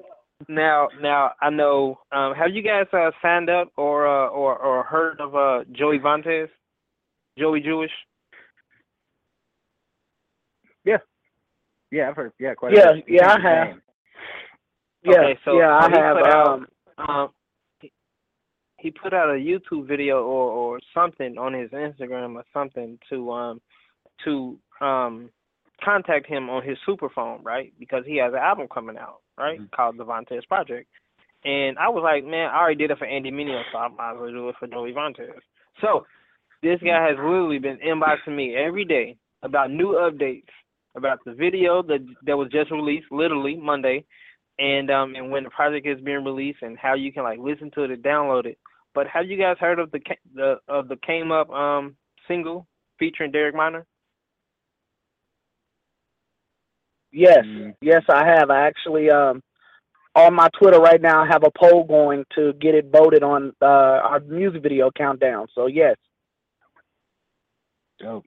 now 0.48 0.88
now 1.02 1.32
I 1.42 1.50
know. 1.50 2.00
Um, 2.12 2.34
have 2.36 2.52
you 2.52 2.62
guys 2.62 2.86
uh, 2.94 3.12
signed 3.22 3.50
up 3.50 3.72
or 3.78 4.08
uh, 4.08 4.28
or 4.28 4.58
or 4.58 4.84
heard 4.84 5.20
of 5.20 5.36
uh, 5.36 5.64
Joey 5.72 6.00
Vantes? 6.00 6.50
Joey 7.38 7.62
Jewish. 7.62 7.92
Yeah, 10.86 10.98
yeah, 11.92 12.10
I've 12.10 12.16
heard. 12.16 12.34
Yeah, 12.40 12.54
quite. 12.56 12.74
Yeah, 12.74 12.90
a 12.90 12.94
bit. 12.96 13.06
Yeah, 13.08 13.28
I 13.28 13.40
have. 13.40 13.68
Yeah, 15.04 15.12
Okay, 15.12 15.40
so 15.46 15.58
yeah, 15.58 15.78
I 15.78 15.90
have. 15.90 16.18
Um, 16.18 16.68
um, 16.98 17.30
he- 18.84 18.92
put 18.92 19.14
out 19.14 19.30
a 19.30 19.34
YouTube 19.34 19.88
video 19.88 20.24
or 20.24 20.52
or 20.52 20.80
something 20.94 21.38
on 21.38 21.54
his 21.54 21.72
Instagram 21.72 22.36
or 22.36 22.44
something 22.54 23.00
to 23.10 23.32
um 23.32 23.62
to 24.24 24.58
um 24.82 25.30
contact 25.84 26.28
him 26.28 26.50
on 26.50 26.64
his 26.64 26.78
superphone, 26.88 27.44
right? 27.44 27.74
Because 27.80 28.04
he 28.06 28.18
has 28.18 28.34
an 28.34 28.40
album 28.40 28.68
coming 28.74 28.98
out, 28.98 29.22
right, 29.38 29.60
called 29.76 29.98
the 29.98 30.06
Vantes 30.06 30.46
Project. 30.48 30.88
And 31.46 31.78
I 31.78 31.90
was 31.90 32.04
like, 32.04 32.24
man, 32.24 32.50
I 32.50 32.60
already 32.60 32.78
did 32.78 32.92
it 32.92 32.98
for 32.98 33.06
Andy 33.06 33.32
Mineo, 33.32 33.62
so 33.72 33.78
I 33.78 33.88
might 33.90 34.14
as 34.14 34.18
well 34.20 34.32
do 34.32 34.50
it 34.50 34.56
for 34.60 34.68
Joey 34.68 34.94
Vantes. 34.94 35.42
So 35.82 36.06
this 36.62 36.80
guy 36.80 37.06
has 37.06 37.18
literally 37.18 37.60
been 37.60 37.80
inboxing 37.86 38.36
me 38.36 38.56
every 38.56 38.86
day 38.86 39.18
about 39.42 39.72
new 39.72 39.94
updates 39.94 40.48
about 40.96 41.20
the 41.26 41.34
video 41.34 41.82
that 41.84 42.06
that 42.26 42.38
was 42.38 42.50
just 42.52 42.72
released, 42.72 43.08
literally 43.12 43.56
Monday, 43.56 44.06
and 44.60 44.90
um 44.92 45.16
and 45.16 45.32
when 45.32 45.44
the 45.44 45.50
project 45.50 45.88
is 45.88 46.00
being 46.02 46.24
released 46.24 46.62
and 46.62 46.78
how 46.78 46.94
you 46.94 47.12
can 47.12 47.24
like 47.24 47.40
listen 47.40 47.72
to 47.72 47.84
it 47.84 47.92
and 47.92 48.04
download 48.04 48.46
it. 48.46 48.58
But 48.94 49.08
have 49.08 49.26
you 49.28 49.38
guys 49.38 49.58
heard 49.60 49.80
of 49.80 49.92
the 49.92 50.00
the 50.34 50.56
of 50.68 50.88
the 50.88 50.98
came 50.98 51.32
up 51.32 51.50
um 51.50 51.96
single 52.28 52.68
featuring 53.00 53.32
Derek 53.32 53.56
Minor? 53.56 53.86
Yes, 57.12 57.46
yes, 57.82 58.04
I 58.10 58.26
have. 58.26 58.50
I 58.50 58.66
actually 58.68 59.10
um 59.10 59.42
on 60.16 60.34
my 60.34 60.48
Twitter 60.60 60.80
right 60.80 61.02
now 61.02 61.24
I 61.24 61.28
have 61.28 61.44
a 61.44 61.52
poll 61.58 61.84
going 61.86 62.24
to 62.36 62.54
get 62.54 62.76
it 62.76 62.92
voted 62.92 63.24
on 63.24 63.54
uh, 63.62 63.66
our 63.66 64.20
music 64.20 64.62
video 64.62 64.92
countdown. 64.96 65.48
So 65.56 65.68
yes. 65.68 65.96
Dope. 68.00 68.26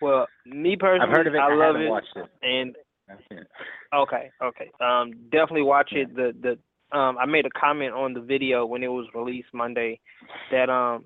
Well, 0.00 0.26
me 0.46 0.76
personally, 0.76 1.08
I've 1.10 1.16
heard 1.16 1.26
of 1.26 1.34
it. 1.34 1.38
I 1.38 1.50
I 1.50 1.54
love 1.54 1.74
haven't 1.74 1.82
it, 1.82 1.90
watched 1.90 2.16
it. 2.16 2.26
and 2.42 2.76
Okay, 3.94 4.30
okay. 4.42 4.70
Um, 4.80 5.12
definitely 5.30 5.62
watch 5.62 5.92
it. 5.92 6.14
The 6.14 6.34
the 6.40 6.58
um, 6.92 7.16
I 7.18 7.26
made 7.26 7.46
a 7.46 7.50
comment 7.50 7.94
on 7.94 8.12
the 8.14 8.20
video 8.20 8.66
when 8.66 8.82
it 8.82 8.88
was 8.88 9.06
released 9.14 9.48
Monday 9.52 10.00
that 10.50 10.68
um 10.70 11.04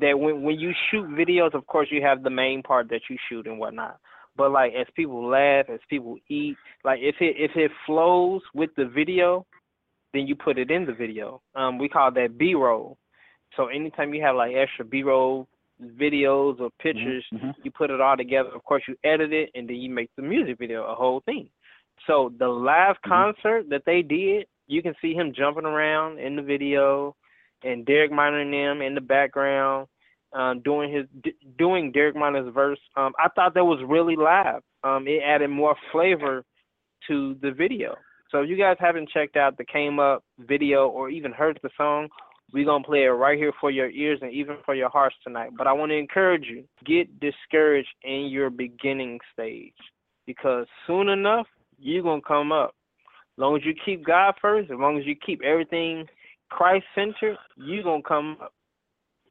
that 0.00 0.18
when 0.18 0.42
when 0.42 0.58
you 0.58 0.72
shoot 0.90 1.08
videos, 1.08 1.54
of 1.54 1.66
course 1.66 1.88
you 1.90 2.02
have 2.02 2.22
the 2.22 2.30
main 2.30 2.62
part 2.62 2.88
that 2.90 3.02
you 3.08 3.16
shoot 3.28 3.46
and 3.46 3.58
whatnot. 3.58 3.98
But 4.36 4.50
like 4.50 4.72
as 4.74 4.86
people 4.96 5.28
laugh, 5.28 5.66
as 5.72 5.80
people 5.88 6.16
eat, 6.28 6.56
like 6.84 6.98
if 7.00 7.16
it 7.20 7.36
if 7.38 7.52
it 7.56 7.70
flows 7.86 8.42
with 8.54 8.70
the 8.76 8.86
video, 8.86 9.46
then 10.12 10.26
you 10.26 10.34
put 10.34 10.58
it 10.58 10.70
in 10.70 10.86
the 10.86 10.92
video. 10.92 11.40
Um, 11.54 11.78
we 11.78 11.88
call 11.88 12.10
that 12.12 12.38
B 12.38 12.54
roll. 12.54 12.96
So 13.56 13.66
anytime 13.66 14.12
you 14.14 14.22
have 14.22 14.36
like 14.36 14.54
extra 14.54 14.84
B 14.84 15.02
roll 15.02 15.46
videos 15.82 16.60
or 16.60 16.70
pictures, 16.80 17.24
you 17.62 17.70
put 17.70 17.90
it 17.90 18.00
all 18.00 18.16
together. 18.16 18.48
Of 18.54 18.64
course, 18.64 18.82
you 18.88 18.96
edit 19.04 19.32
it 19.32 19.50
and 19.54 19.68
then 19.68 19.76
you 19.76 19.90
make 19.90 20.10
the 20.16 20.22
music 20.22 20.58
video 20.58 20.84
a 20.84 20.94
whole 20.94 21.20
thing. 21.20 21.48
So 22.06 22.32
the 22.38 22.48
live 22.48 22.96
concert 23.06 23.68
that 23.70 23.82
they 23.86 24.02
did, 24.02 24.46
you 24.66 24.82
can 24.82 24.94
see 25.00 25.14
him 25.14 25.32
jumping 25.36 25.64
around 25.64 26.18
in 26.18 26.36
the 26.36 26.42
video, 26.42 27.14
and 27.62 27.86
Derek 27.86 28.12
Minor 28.12 28.40
and 28.40 28.52
them 28.52 28.82
in 28.82 28.94
the 28.94 29.00
background, 29.00 29.86
um, 30.32 30.60
doing 30.60 30.92
his 30.92 31.06
d- 31.22 31.34
doing 31.58 31.92
Derek 31.92 32.16
Minor's 32.16 32.52
verse. 32.52 32.80
Um, 32.96 33.12
I 33.18 33.28
thought 33.34 33.54
that 33.54 33.64
was 33.64 33.82
really 33.86 34.16
live. 34.16 34.62
Um, 34.82 35.06
it 35.06 35.22
added 35.24 35.48
more 35.48 35.76
flavor 35.92 36.44
to 37.08 37.36
the 37.40 37.50
video. 37.50 37.94
So 38.30 38.42
if 38.42 38.48
you 38.48 38.56
guys 38.56 38.76
haven't 38.80 39.10
checked 39.10 39.36
out 39.36 39.56
the 39.56 39.64
Came 39.64 39.98
Up 39.98 40.24
video 40.40 40.88
or 40.88 41.08
even 41.08 41.32
heard 41.32 41.58
the 41.62 41.70
song, 41.76 42.08
we're 42.52 42.64
gonna 42.64 42.84
play 42.84 43.04
it 43.04 43.08
right 43.08 43.38
here 43.38 43.52
for 43.60 43.70
your 43.70 43.90
ears 43.90 44.18
and 44.22 44.32
even 44.32 44.56
for 44.64 44.74
your 44.74 44.88
hearts 44.88 45.16
tonight. 45.24 45.50
But 45.56 45.66
I 45.66 45.72
want 45.72 45.90
to 45.90 45.96
encourage 45.96 46.46
you, 46.46 46.64
get 46.84 47.20
discouraged 47.20 47.94
in 48.02 48.26
your 48.26 48.50
beginning 48.50 49.20
stage 49.32 49.74
because 50.26 50.66
soon 50.86 51.08
enough 51.08 51.46
you're 51.78 52.02
gonna 52.02 52.22
come 52.26 52.52
up. 52.52 52.74
As 53.36 53.40
long 53.40 53.56
as 53.56 53.64
you 53.64 53.74
keep 53.84 54.04
God 54.04 54.34
first, 54.40 54.70
as 54.70 54.78
long 54.78 54.98
as 54.98 55.06
you 55.06 55.16
keep 55.16 55.42
everything 55.42 56.06
Christ 56.50 56.84
centered, 56.94 57.36
you're 57.56 57.82
gonna 57.82 58.02
come 58.02 58.36
up. 58.40 58.52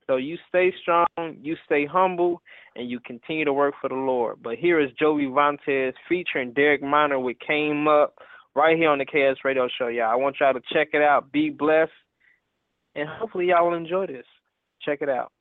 So 0.08 0.18
you 0.18 0.38
stay 0.50 0.74
strong, 0.82 1.08
you 1.42 1.56
stay 1.66 1.86
humble, 1.86 2.42
and 2.76 2.90
you 2.90 3.00
continue 3.00 3.46
to 3.46 3.54
work 3.54 3.76
for 3.80 3.88
the 3.88 3.96
Lord. 3.96 4.44
But 4.44 4.58
here 4.58 4.82
is 4.82 4.92
Joey 5.00 5.28
Vantes 5.28 5.94
featuring 6.10 6.52
Derek 6.52 6.82
Minor 6.82 7.20
with 7.20 7.38
Came 7.40 7.88
Up 7.88 8.16
right 8.56 8.78
here 8.78 8.90
on 8.90 8.98
the 8.98 9.06
KS 9.06 9.40
Radio 9.46 9.70
Show, 9.78 9.88
y'all. 9.88 10.12
I 10.12 10.16
want 10.16 10.36
y'all 10.40 10.54
to 10.54 10.62
check 10.74 10.90
it 10.94 11.02
out. 11.02 11.32
Be 11.32 11.50
blessed. 11.50 11.92
And 12.96 13.08
hopefully 13.08 13.48
y'all 13.48 13.70
will 13.70 13.78
enjoy 13.78 14.08
this. 14.08 14.26
Check 14.82 15.02
it 15.02 15.10
out. 15.10 15.32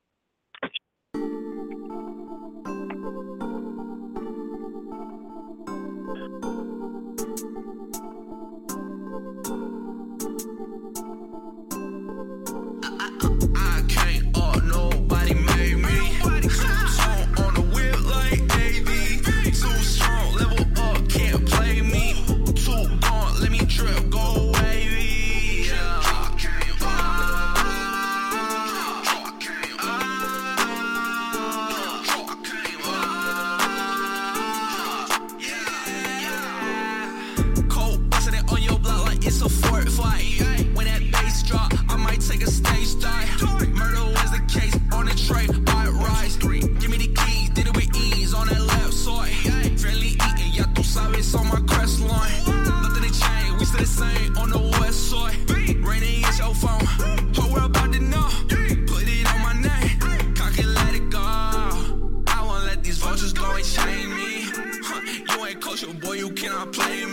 Cannot 66.63 66.73
play 66.73 67.12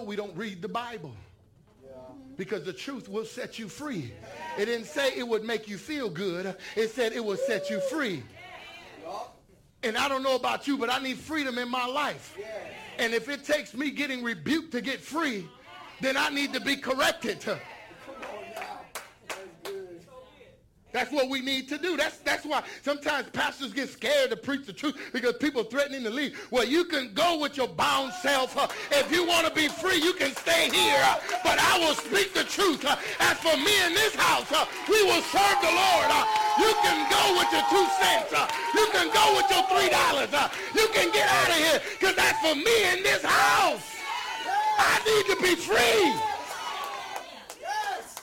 know 0.00 0.06
we 0.06 0.16
don't 0.16 0.36
read 0.36 0.62
the 0.62 0.68
Bible. 0.68 1.14
Because 2.36 2.64
the 2.64 2.72
truth 2.72 3.08
will 3.08 3.26
set 3.26 3.58
you 3.58 3.68
free. 3.68 4.12
It 4.58 4.64
didn't 4.64 4.86
say 4.86 5.12
it 5.14 5.28
would 5.28 5.44
make 5.44 5.68
you 5.68 5.76
feel 5.76 6.08
good. 6.08 6.56
It 6.74 6.88
said 6.88 7.12
it 7.12 7.22
will 7.22 7.36
set 7.36 7.68
you 7.68 7.80
free. 7.80 8.22
And 9.82 9.96
I 9.96 10.08
don't 10.08 10.22
know 10.22 10.36
about 10.36 10.66
you, 10.66 10.78
but 10.78 10.90
I 10.90 11.02
need 11.02 11.18
freedom 11.18 11.58
in 11.58 11.68
my 11.68 11.86
life. 11.86 12.36
And 12.98 13.12
if 13.12 13.28
it 13.28 13.44
takes 13.44 13.74
me 13.74 13.90
getting 13.90 14.22
rebuked 14.22 14.72
to 14.72 14.80
get 14.80 15.00
free, 15.00 15.46
then 16.00 16.16
I 16.16 16.30
need 16.30 16.54
to 16.54 16.60
be 16.60 16.76
corrected. 16.76 17.44
That's 20.92 21.12
what 21.12 21.28
we 21.28 21.40
need 21.40 21.68
to 21.68 21.78
do. 21.78 21.96
That's 21.96 22.18
that's 22.18 22.44
why 22.44 22.62
sometimes 22.82 23.28
pastors 23.30 23.72
get 23.72 23.88
scared 23.88 24.30
to 24.30 24.36
preach 24.36 24.66
the 24.66 24.72
truth 24.72 24.96
because 25.12 25.34
people 25.34 25.62
threatening 25.62 26.02
to 26.04 26.10
leave. 26.10 26.38
Well, 26.50 26.64
you 26.64 26.84
can 26.84 27.14
go 27.14 27.38
with 27.38 27.56
your 27.56 27.68
bound 27.68 28.12
self. 28.14 28.56
If 28.90 29.12
you 29.12 29.26
want 29.26 29.46
to 29.46 29.52
be 29.54 29.68
free, 29.68 29.98
you 29.98 30.12
can 30.12 30.34
stay 30.34 30.68
here. 30.70 31.16
But 31.44 31.58
I 31.60 31.78
will 31.78 31.94
speak 31.94 32.34
the 32.34 32.44
truth. 32.44 32.84
As 32.84 33.38
for 33.38 33.56
me 33.56 33.74
in 33.86 33.94
this 33.94 34.14
house, 34.14 34.50
we 34.88 35.02
will 35.04 35.22
serve 35.22 35.58
the 35.62 35.70
Lord. 35.70 36.10
You 36.58 36.74
can 36.82 36.98
go 37.10 37.38
with 37.38 37.50
your 37.54 37.64
two 37.70 37.86
cents. 38.02 38.34
You 38.74 38.86
can 38.90 39.08
go 39.14 39.36
with 39.36 39.46
your 39.50 39.62
three 39.70 39.90
dollars. 39.90 40.30
You 40.74 40.88
can 40.92 41.12
get 41.12 41.28
out 41.28 41.50
of 41.50 41.56
here 41.56 41.80
because 41.98 42.16
that's 42.16 42.38
for 42.40 42.54
me 42.54 42.92
in 42.92 43.02
this 43.02 43.22
house. 43.22 43.82
I 44.78 44.98
need 45.06 45.34
to 45.34 45.42
be 45.42 45.54
free. 45.54 46.14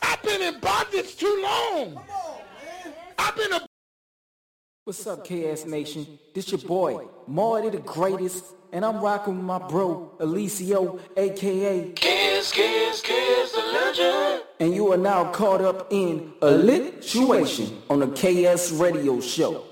I've 0.02 0.22
been 0.24 0.42
in 0.42 0.60
bondage 0.60 1.16
too 1.18 1.40
long. 1.44 2.04
I've 3.18 3.36
been 3.36 3.54
a 3.54 3.68
What's 4.84 5.06
up, 5.06 5.26
KS 5.26 5.66
Nation? 5.66 6.08
This 6.34 6.50
your 6.50 6.62
boy, 6.62 7.08
Marty 7.28 7.70
the 7.70 7.80
Greatest, 7.80 8.46
and 8.72 8.86
I'm 8.86 9.02
rocking 9.02 9.36
with 9.36 9.44
my 9.44 9.60
bro, 9.60 10.14
Elicio, 10.20 11.02
aka 11.18 11.92
Kiss, 11.92 12.54
kiss, 12.54 13.02
kiss 13.02 13.52
the 13.52 13.60
legend. 13.60 14.44
And 14.62 14.74
you 14.74 14.94
are 14.94 14.98
now 14.98 15.30
caught 15.32 15.60
up 15.60 15.88
in 15.92 16.32
a 16.42 16.52
lit 16.52 17.04
situation 17.04 17.82
on 17.90 18.00
the 18.00 18.08
KS 18.08 18.72
Radio 18.72 19.20
Show. 19.20 19.66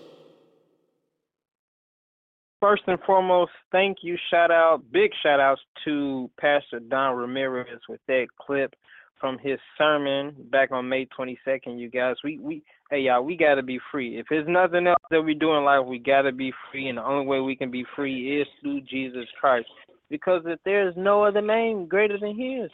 First 2.62 2.84
and 2.88 3.00
foremost, 3.06 3.52
thank 3.72 4.00
you, 4.02 4.18
shout 4.30 4.52
out, 4.52 4.82
big 4.92 5.12
shout 5.24 5.40
outs 5.40 5.62
to 5.86 6.30
Pastor 6.38 6.82
Don 6.82 7.16
Ramirez 7.16 7.80
with 7.88 8.02
that 8.08 8.28
clip 8.42 8.76
from 9.18 9.38
his 9.38 9.60
sermon 9.78 10.36
back 10.52 10.72
on 10.72 10.90
May 10.90 11.06
22nd. 11.18 11.80
You 11.80 11.90
guys, 11.90 12.16
we 12.24 12.38
we 12.38 12.64
hey 12.92 13.00
y'all, 13.00 13.24
we 13.24 13.36
gotta 13.36 13.64
be 13.64 13.80
free. 13.92 14.18
If 14.18 14.28
there's 14.30 14.48
nothing 14.48 14.88
else 14.88 15.02
that 15.12 15.22
we 15.22 15.34
do 15.34 15.54
in 15.56 15.64
life, 15.64 15.86
we 15.86 16.00
gotta 16.00 16.32
be 16.32 16.54
free, 16.72 16.88
and 16.90 16.98
the 16.98 17.04
only 17.04 17.26
way 17.26 17.40
we 17.40 17.56
can 17.56 17.72
be 17.72 17.86
free 17.96 18.42
is 18.42 18.48
through 18.62 18.82
Jesus 18.82 19.26
Christ. 19.40 19.68
Because 20.10 20.44
if 20.46 20.60
there 20.66 20.88
is 20.88 20.94
no 20.96 21.24
other 21.24 21.42
name 21.42 21.88
greater 21.88 22.18
than 22.20 22.38
His, 22.38 22.70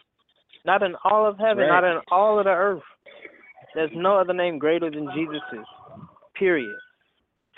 not 0.66 0.84
in 0.84 0.96
all 1.04 1.26
of 1.26 1.38
heaven, 1.38 1.60
Right. 1.60 1.82
not 1.82 1.84
in 1.84 2.02
all 2.12 2.38
of 2.40 2.46
the 2.46 2.52
earth, 2.52 2.84
there's 3.74 3.92
no 3.94 4.18
other 4.18 4.34
name 4.34 4.60
greater 4.60 4.90
than 4.90 5.08
Jesus's. 5.16 5.66
Period. 6.36 6.76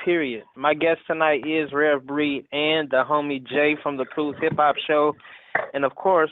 Period. 0.03 0.43
My 0.55 0.73
guest 0.73 1.01
tonight 1.07 1.45
is 1.45 1.71
Rare 1.71 1.99
Breed 1.99 2.45
and 2.51 2.89
the 2.89 3.03
homie 3.03 3.45
Jay 3.47 3.75
from 3.81 3.97
the 3.97 4.05
Cruise 4.05 4.35
Hip 4.41 4.53
Hop 4.57 4.75
Show, 4.85 5.15
and 5.73 5.85
of 5.85 5.95
course, 5.95 6.31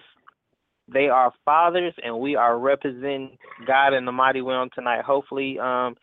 they 0.94 1.08
are 1.08 1.32
fathers, 1.46 1.94
and 2.04 2.20
we 2.20 2.36
are 2.36 2.60
representing 2.60 3.38
God 3.66 3.94
in 3.94 4.06
the 4.06 4.12
mighty 4.12 4.42
on 4.42 4.70
tonight. 4.76 5.04
Hopefully, 5.04 5.58
um, 5.60 5.96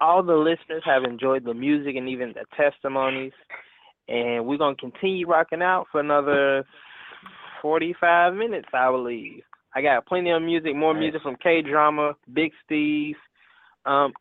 all 0.00 0.22
the 0.22 0.34
listeners 0.34 0.82
have 0.84 1.04
enjoyed 1.04 1.44
the 1.44 1.54
music 1.54 1.96
and 1.96 2.08
even 2.08 2.34
the 2.34 2.44
testimonies. 2.56 3.32
And 4.08 4.44
we're 4.46 4.58
gonna 4.58 4.76
continue 4.76 5.26
rocking 5.28 5.62
out 5.62 5.86
for 5.92 6.00
another 6.00 6.64
forty-five 7.62 8.34
minutes, 8.34 8.68
I 8.74 8.90
believe. 8.90 9.42
I 9.74 9.82
got 9.82 10.06
plenty 10.06 10.30
of 10.30 10.42
music, 10.42 10.74
more 10.74 10.94
music 10.94 11.22
from 11.22 11.36
K 11.36 11.62
Drama, 11.62 12.14
Big 12.32 12.50
Steve. 12.64 13.14
Um, 13.86 14.12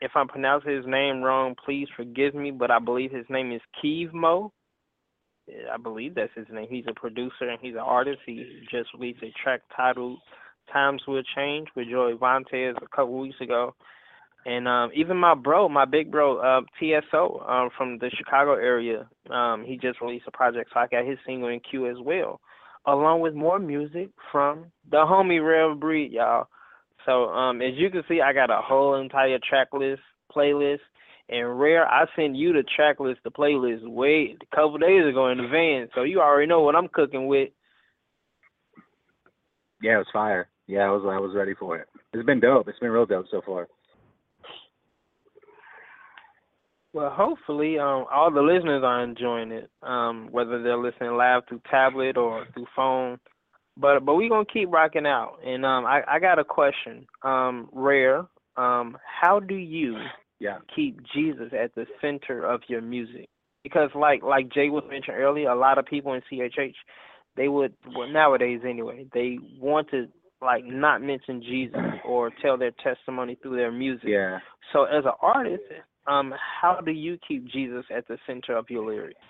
if 0.00 0.12
I'm 0.14 0.28
pronouncing 0.28 0.76
his 0.76 0.86
name 0.86 1.22
wrong, 1.22 1.54
please 1.64 1.88
forgive 1.96 2.34
me, 2.34 2.50
but 2.50 2.70
I 2.70 2.78
believe 2.78 3.10
his 3.10 3.24
name 3.30 3.52
is 3.52 3.62
Keeve 3.82 4.12
Mo. 4.12 4.52
I 5.72 5.76
believe 5.76 6.14
that's 6.14 6.32
his 6.34 6.46
name. 6.50 6.66
He's 6.68 6.84
a 6.88 6.94
producer 6.94 7.48
and 7.48 7.58
he's 7.60 7.74
an 7.74 7.80
artist. 7.80 8.18
He 8.26 8.66
just 8.70 8.90
released 8.94 9.22
a 9.22 9.30
track 9.42 9.62
titled 9.76 10.18
"Times 10.72 11.02
Will 11.06 11.22
Change" 11.36 11.68
with 11.76 11.88
Joey 11.88 12.14
Vantes 12.14 12.76
a 12.76 12.96
couple 12.96 13.18
weeks 13.18 13.40
ago, 13.40 13.74
and 14.46 14.66
um, 14.68 14.90
even 14.94 15.16
my 15.16 15.34
bro, 15.34 15.68
my 15.68 15.84
big 15.84 16.10
bro, 16.10 16.38
uh, 16.38 16.60
TSO 16.78 17.44
um, 17.46 17.70
from 17.76 17.98
the 17.98 18.10
Chicago 18.16 18.54
area, 18.54 19.08
um, 19.30 19.64
he 19.64 19.76
just 19.76 20.00
released 20.00 20.26
a 20.26 20.30
project, 20.30 20.70
so 20.72 20.80
I 20.80 20.86
got 20.86 21.04
his 21.04 21.18
single 21.26 21.48
in 21.48 21.60
queue 21.60 21.88
as 21.90 21.96
well, 22.00 22.40
along 22.86 23.20
with 23.20 23.34
more 23.34 23.58
music 23.58 24.08
from 24.32 24.66
the 24.90 24.98
homie 24.98 25.46
Rare 25.46 25.74
Breed, 25.74 26.12
y'all. 26.12 26.46
So 27.04 27.24
um, 27.26 27.60
as 27.62 27.72
you 27.76 27.90
can 27.90 28.02
see, 28.08 28.20
I 28.20 28.32
got 28.32 28.50
a 28.50 28.60
whole 28.62 29.00
entire 29.00 29.38
track 29.46 29.68
list, 29.72 30.02
playlist. 30.34 30.80
And 31.30 31.60
Rare, 31.60 31.86
I 31.86 32.06
sent 32.16 32.36
you 32.36 32.52
the 32.52 32.64
track 32.74 33.00
list, 33.00 33.20
the 33.22 33.30
playlist, 33.30 33.86
way 33.86 34.34
a 34.40 34.56
couple 34.56 34.78
days 34.78 35.06
ago 35.06 35.28
in 35.28 35.38
the 35.38 35.48
van, 35.48 35.88
so 35.94 36.02
you 36.02 36.20
already 36.20 36.48
know 36.48 36.62
what 36.62 36.74
I'm 36.74 36.88
cooking 36.88 37.26
with. 37.26 37.50
Yeah, 39.82 39.96
it 39.96 39.98
was 39.98 40.06
fire. 40.12 40.48
Yeah, 40.66 40.80
I 40.80 40.90
was 40.90 41.02
I 41.04 41.18
was 41.18 41.34
ready 41.34 41.54
for 41.54 41.76
it. 41.76 41.88
It's 42.12 42.26
been 42.26 42.40
dope. 42.40 42.68
It's 42.68 42.78
been 42.78 42.90
real 42.90 43.06
dope 43.06 43.26
so 43.30 43.42
far. 43.44 43.68
Well, 46.94 47.10
hopefully, 47.10 47.78
um, 47.78 48.06
all 48.10 48.30
the 48.32 48.40
listeners 48.40 48.82
are 48.82 49.04
enjoying 49.04 49.52
it, 49.52 49.70
um, 49.82 50.28
whether 50.30 50.62
they're 50.62 50.78
listening 50.78 51.16
live 51.16 51.42
through 51.48 51.60
tablet 51.70 52.16
or 52.16 52.46
through 52.54 52.66
phone. 52.74 53.18
But 53.76 54.04
but 54.04 54.14
we 54.14 54.28
gonna 54.28 54.44
keep 54.50 54.72
rocking 54.72 55.06
out. 55.06 55.38
And 55.44 55.64
um, 55.64 55.84
I 55.84 56.02
I 56.08 56.18
got 56.18 56.38
a 56.38 56.44
question, 56.44 57.06
um, 57.22 57.68
Rare. 57.72 58.26
Um, 58.56 58.96
how 59.04 59.38
do 59.38 59.54
you 59.54 59.96
Yeah. 60.40 60.58
keep 60.74 61.00
Jesus 61.14 61.52
at 61.52 61.74
the 61.74 61.86
center 62.00 62.44
of 62.44 62.60
your 62.68 62.80
music? 62.80 63.28
Because 63.62 63.90
like 63.94 64.22
like 64.22 64.50
Jay 64.50 64.68
was 64.68 64.84
mentioned 64.88 65.16
earlier, 65.16 65.50
a 65.50 65.58
lot 65.58 65.78
of 65.78 65.86
people 65.86 66.14
in 66.14 66.22
CHH, 66.32 66.74
they 67.36 67.48
would 67.48 67.74
well 67.94 68.08
nowadays 68.08 68.60
anyway, 68.64 69.06
they 69.12 69.38
want 69.58 69.90
to 69.90 70.06
like 70.40 70.64
not 70.64 71.02
mention 71.02 71.42
Jesus 71.42 71.80
or 72.04 72.30
tell 72.42 72.56
their 72.56 72.72
testimony 72.82 73.36
through 73.42 73.56
their 73.56 73.72
music. 73.72 74.08
Yeah. 74.08 74.38
So 74.72 74.84
as 74.84 75.04
an 75.04 75.12
artist, 75.20 75.64
um, 76.06 76.32
how 76.60 76.80
do 76.80 76.92
you 76.92 77.18
keep 77.26 77.46
Jesus 77.48 77.84
at 77.94 78.06
the 78.06 78.18
center 78.26 78.56
of 78.56 78.70
your 78.70 78.86
lyrics? 78.86 79.20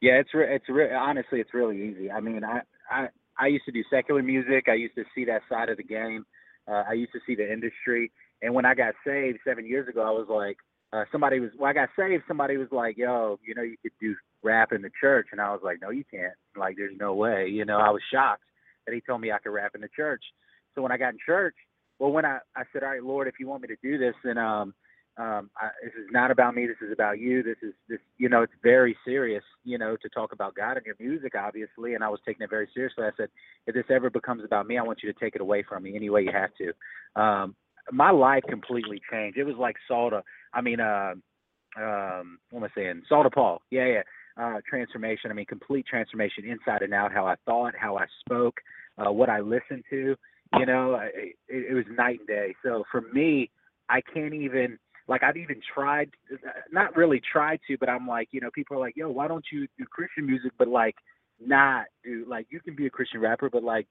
Yeah, 0.00 0.14
it's 0.14 0.34
re- 0.34 0.54
it's 0.54 0.68
re- 0.68 0.94
honestly 0.94 1.40
it's 1.40 1.54
really 1.54 1.80
easy. 1.82 2.10
I 2.10 2.20
mean, 2.20 2.42
I 2.44 2.60
I 2.90 3.08
I 3.38 3.46
used 3.46 3.64
to 3.66 3.72
do 3.72 3.82
secular 3.90 4.22
music. 4.22 4.66
I 4.68 4.74
used 4.74 4.94
to 4.96 5.04
see 5.14 5.24
that 5.26 5.42
side 5.48 5.68
of 5.68 5.76
the 5.76 5.84
game. 5.84 6.24
Uh, 6.66 6.84
I 6.88 6.92
used 6.92 7.12
to 7.12 7.20
see 7.26 7.34
the 7.34 7.50
industry. 7.50 8.10
And 8.42 8.54
when 8.54 8.64
I 8.64 8.74
got 8.74 8.94
saved 9.04 9.38
seven 9.46 9.66
years 9.66 9.88
ago, 9.88 10.02
I 10.02 10.10
was 10.10 10.26
like, 10.28 10.58
uh, 10.92 11.04
somebody 11.12 11.40
was 11.40 11.50
when 11.56 11.70
I 11.70 11.74
got 11.74 11.90
saved, 11.98 12.24
somebody 12.26 12.56
was 12.56 12.68
like, 12.70 12.96
"Yo, 12.96 13.38
you 13.44 13.54
know, 13.54 13.62
you 13.62 13.76
could 13.82 13.92
do 14.00 14.14
rap 14.42 14.72
in 14.72 14.80
the 14.80 14.90
church," 15.00 15.28
and 15.32 15.40
I 15.40 15.50
was 15.50 15.60
like, 15.62 15.80
"No, 15.82 15.90
you 15.90 16.04
can't. 16.10 16.32
Like, 16.56 16.76
there's 16.76 16.96
no 16.98 17.14
way." 17.14 17.48
You 17.48 17.64
know, 17.66 17.78
I 17.78 17.90
was 17.90 18.00
shocked 18.10 18.44
that 18.86 18.94
he 18.94 19.02
told 19.02 19.20
me 19.20 19.30
I 19.30 19.38
could 19.38 19.52
rap 19.52 19.72
in 19.74 19.82
the 19.82 19.88
church. 19.94 20.22
So 20.74 20.82
when 20.82 20.92
I 20.92 20.96
got 20.96 21.12
in 21.12 21.18
church, 21.24 21.54
well, 21.98 22.10
when 22.10 22.24
I 22.24 22.38
I 22.56 22.62
said, 22.72 22.82
"All 22.82 22.90
right, 22.90 23.02
Lord, 23.02 23.28
if 23.28 23.34
you 23.38 23.46
want 23.46 23.62
me 23.62 23.68
to 23.68 23.76
do 23.82 23.98
this, 23.98 24.14
then 24.24 24.38
um, 24.38 24.72
um, 25.18 25.50
I, 25.58 25.68
this 25.82 25.92
is 25.92 26.06
not 26.10 26.30
about 26.30 26.54
me. 26.54 26.66
This 26.66 26.80
is 26.80 26.92
about 26.92 27.18
you. 27.18 27.42
This 27.42 27.56
is 27.62 27.74
this. 27.88 27.98
You 28.16 28.30
know, 28.30 28.42
it's 28.42 28.52
very 28.62 28.96
serious. 29.04 29.44
You 29.64 29.76
know, 29.76 29.96
to 30.00 30.08
talk 30.08 30.32
about 30.32 30.54
God 30.54 30.78
and 30.78 30.86
your 30.86 30.96
music, 30.98 31.34
obviously. 31.34 31.94
And 31.94 32.04
I 32.04 32.08
was 32.08 32.20
taking 32.24 32.44
it 32.44 32.50
very 32.50 32.68
seriously. 32.72 33.04
I 33.04 33.10
said, 33.16 33.28
if 33.66 33.74
this 33.74 33.84
ever 33.90 34.08
becomes 34.08 34.44
about 34.44 34.66
me, 34.66 34.78
I 34.78 34.82
want 34.82 35.00
you 35.02 35.12
to 35.12 35.18
take 35.18 35.34
it 35.34 35.42
away 35.42 35.64
from 35.68 35.82
me 35.82 35.96
any 35.96 36.08
way 36.08 36.22
you 36.22 36.32
have 36.32 36.50
to. 36.54 37.20
Um, 37.20 37.56
my 37.92 38.10
life 38.10 38.42
completely 38.48 39.00
changed. 39.10 39.38
It 39.38 39.44
was 39.44 39.56
like 39.56 39.76
Saul 39.86 40.10
to, 40.10 40.22
I 40.52 40.60
mean, 40.60 40.80
uh, 40.80 41.14
um, 41.76 42.38
what 42.50 42.60
am 42.60 42.64
I 42.64 42.68
saying? 42.74 43.02
Saul 43.08 43.24
to 43.24 43.30
Paul. 43.30 43.62
Yeah, 43.70 43.86
yeah. 43.86 44.02
Uh, 44.40 44.60
transformation. 44.68 45.30
I 45.30 45.34
mean, 45.34 45.46
complete 45.46 45.86
transformation 45.86 46.44
inside 46.44 46.82
and 46.82 46.94
out. 46.94 47.12
How 47.12 47.26
I 47.26 47.34
thought, 47.44 47.74
how 47.78 47.96
I 47.96 48.06
spoke, 48.20 48.60
uh, 48.96 49.10
what 49.10 49.28
I 49.28 49.40
listened 49.40 49.84
to. 49.90 50.14
You 50.58 50.64
know, 50.64 50.98
it, 51.14 51.36
it 51.48 51.74
was 51.74 51.84
night 51.96 52.20
and 52.20 52.28
day. 52.28 52.54
So 52.62 52.84
for 52.90 53.02
me, 53.12 53.50
I 53.88 54.00
can't 54.00 54.32
even 54.32 54.78
like 55.08 55.22
I've 55.22 55.36
even 55.36 55.60
tried, 55.74 56.10
not 56.70 56.94
really 56.96 57.20
tried 57.32 57.60
to, 57.66 57.76
but 57.78 57.88
I'm 57.88 58.06
like, 58.06 58.28
you 58.30 58.40
know, 58.40 58.50
people 58.54 58.76
are 58.76 58.80
like, 58.80 58.96
yo, 58.96 59.08
why 59.10 59.26
don't 59.26 59.44
you 59.50 59.66
do 59.78 59.84
Christian 59.86 60.26
music, 60.26 60.52
but 60.58 60.68
like 60.68 60.94
not 61.44 61.86
do 62.04 62.24
like 62.28 62.46
you 62.50 62.60
can 62.60 62.76
be 62.76 62.86
a 62.86 62.90
Christian 62.90 63.20
rapper, 63.20 63.48
but 63.50 63.62
like 63.64 63.86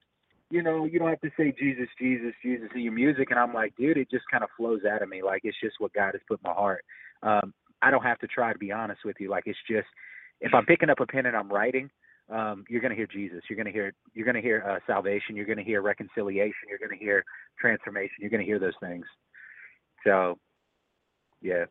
you 0.50 0.62
know, 0.62 0.84
you 0.86 0.98
don't 0.98 1.08
have 1.08 1.20
to 1.20 1.30
say 1.36 1.52
Jesus, 1.58 1.88
Jesus, 1.98 2.32
Jesus 2.42 2.68
in 2.74 2.80
your 2.82 2.92
music. 2.92 3.30
And 3.30 3.38
I'm 3.38 3.52
like, 3.52 3.74
dude, 3.76 3.98
it 3.98 4.10
just 4.10 4.24
kind 4.30 4.42
of 4.42 4.50
flows 4.56 4.80
out 4.90 5.02
of 5.02 5.08
me. 5.08 5.22
Like 5.22 5.42
it's 5.44 5.60
just 5.62 5.76
what 5.78 5.92
God 5.92 6.12
has 6.12 6.22
put 6.26 6.40
in 6.40 6.48
my 6.48 6.54
heart. 6.54 6.84
Um, 7.22 7.52
I 7.82 7.90
don't 7.90 8.02
have 8.02 8.18
to 8.20 8.26
try 8.26 8.52
to 8.52 8.58
be 8.58 8.72
honest 8.72 9.00
with 9.04 9.16
you. 9.20 9.30
Like 9.30 9.44
it's 9.46 9.58
just 9.68 9.86
if 10.40 10.54
I'm 10.54 10.66
picking 10.66 10.90
up 10.90 11.00
a 11.00 11.06
pen 11.06 11.26
and 11.26 11.36
I'm 11.36 11.50
writing, 11.50 11.90
um, 12.30 12.64
you're 12.68 12.80
gonna 12.80 12.94
hear 12.94 13.06
Jesus. 13.06 13.42
You're 13.48 13.56
gonna 13.56 13.70
hear 13.70 13.92
you're 14.14 14.26
gonna 14.26 14.40
hear 14.40 14.64
uh, 14.68 14.78
salvation. 14.86 15.36
You're 15.36 15.46
gonna 15.46 15.62
hear 15.62 15.82
reconciliation. 15.82 16.68
You're 16.68 16.78
gonna 16.78 16.98
hear 16.98 17.24
transformation. 17.60 18.16
You're 18.18 18.30
gonna 18.30 18.42
hear 18.42 18.58
those 18.58 18.74
things. 18.80 19.04
So, 20.04 20.38
yeah. 21.40 21.64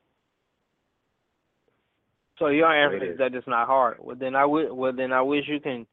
So 2.40 2.48
your 2.48 2.68
That's 2.68 2.91
the 2.91 2.98
way 2.98 3.02
answer 3.02 3.14
is. 3.14 3.18
that 3.20 3.36
it's 3.36 3.48
not 3.48 3.68
hard. 3.68 3.98
Well 3.99 4.16
then 4.16 4.36
I 4.36 4.45
would 4.45 4.72
well 4.72 4.94
then 4.94 5.12
I 5.12 5.22
wish 5.22 5.45
you 5.48 5.60
can 5.60 5.86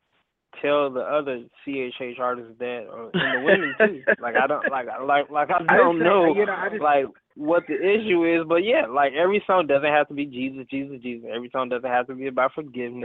tell 0.63 0.91
the 0.91 1.01
other 1.01 1.45
CHH 1.67 2.19
artists 2.19 2.53
that, 2.59 2.87
or 2.91 3.11
and 3.15 3.43
the 3.43 3.45
women 3.45 3.75
too. 3.79 4.03
like 4.23 4.35
I 4.37 4.47
don't 4.47 4.69
like 4.71 4.87
like 5.03 5.31
like 5.31 5.51
I 5.51 5.77
don't 5.77 5.97
just- 5.99 6.05
know 6.05 6.35
you 6.35 6.47
know, 6.47 6.53
I 6.53 6.69
just- 6.69 6.83
like 6.83 7.07
what 7.37 7.65
the 7.67 7.75
issue 7.75 8.25
is, 8.25 8.47
but 8.49 8.63
yeah, 8.65 8.87
like 8.87 9.13
every 9.13 9.43
song 9.47 9.67
doesn't 9.67 9.89
have 9.91 10.07
to 10.09 10.15
be 10.15 10.25
Jesus, 10.25 10.67
Jesus, 10.71 11.01
Jesus. 11.03 11.29
Every 11.35 11.51
song 11.51 11.69
doesn't 11.69 11.89
have 11.91 12.07
to 12.07 12.15
be 12.15 12.29
about 12.29 12.53
forgiveness 12.55 13.03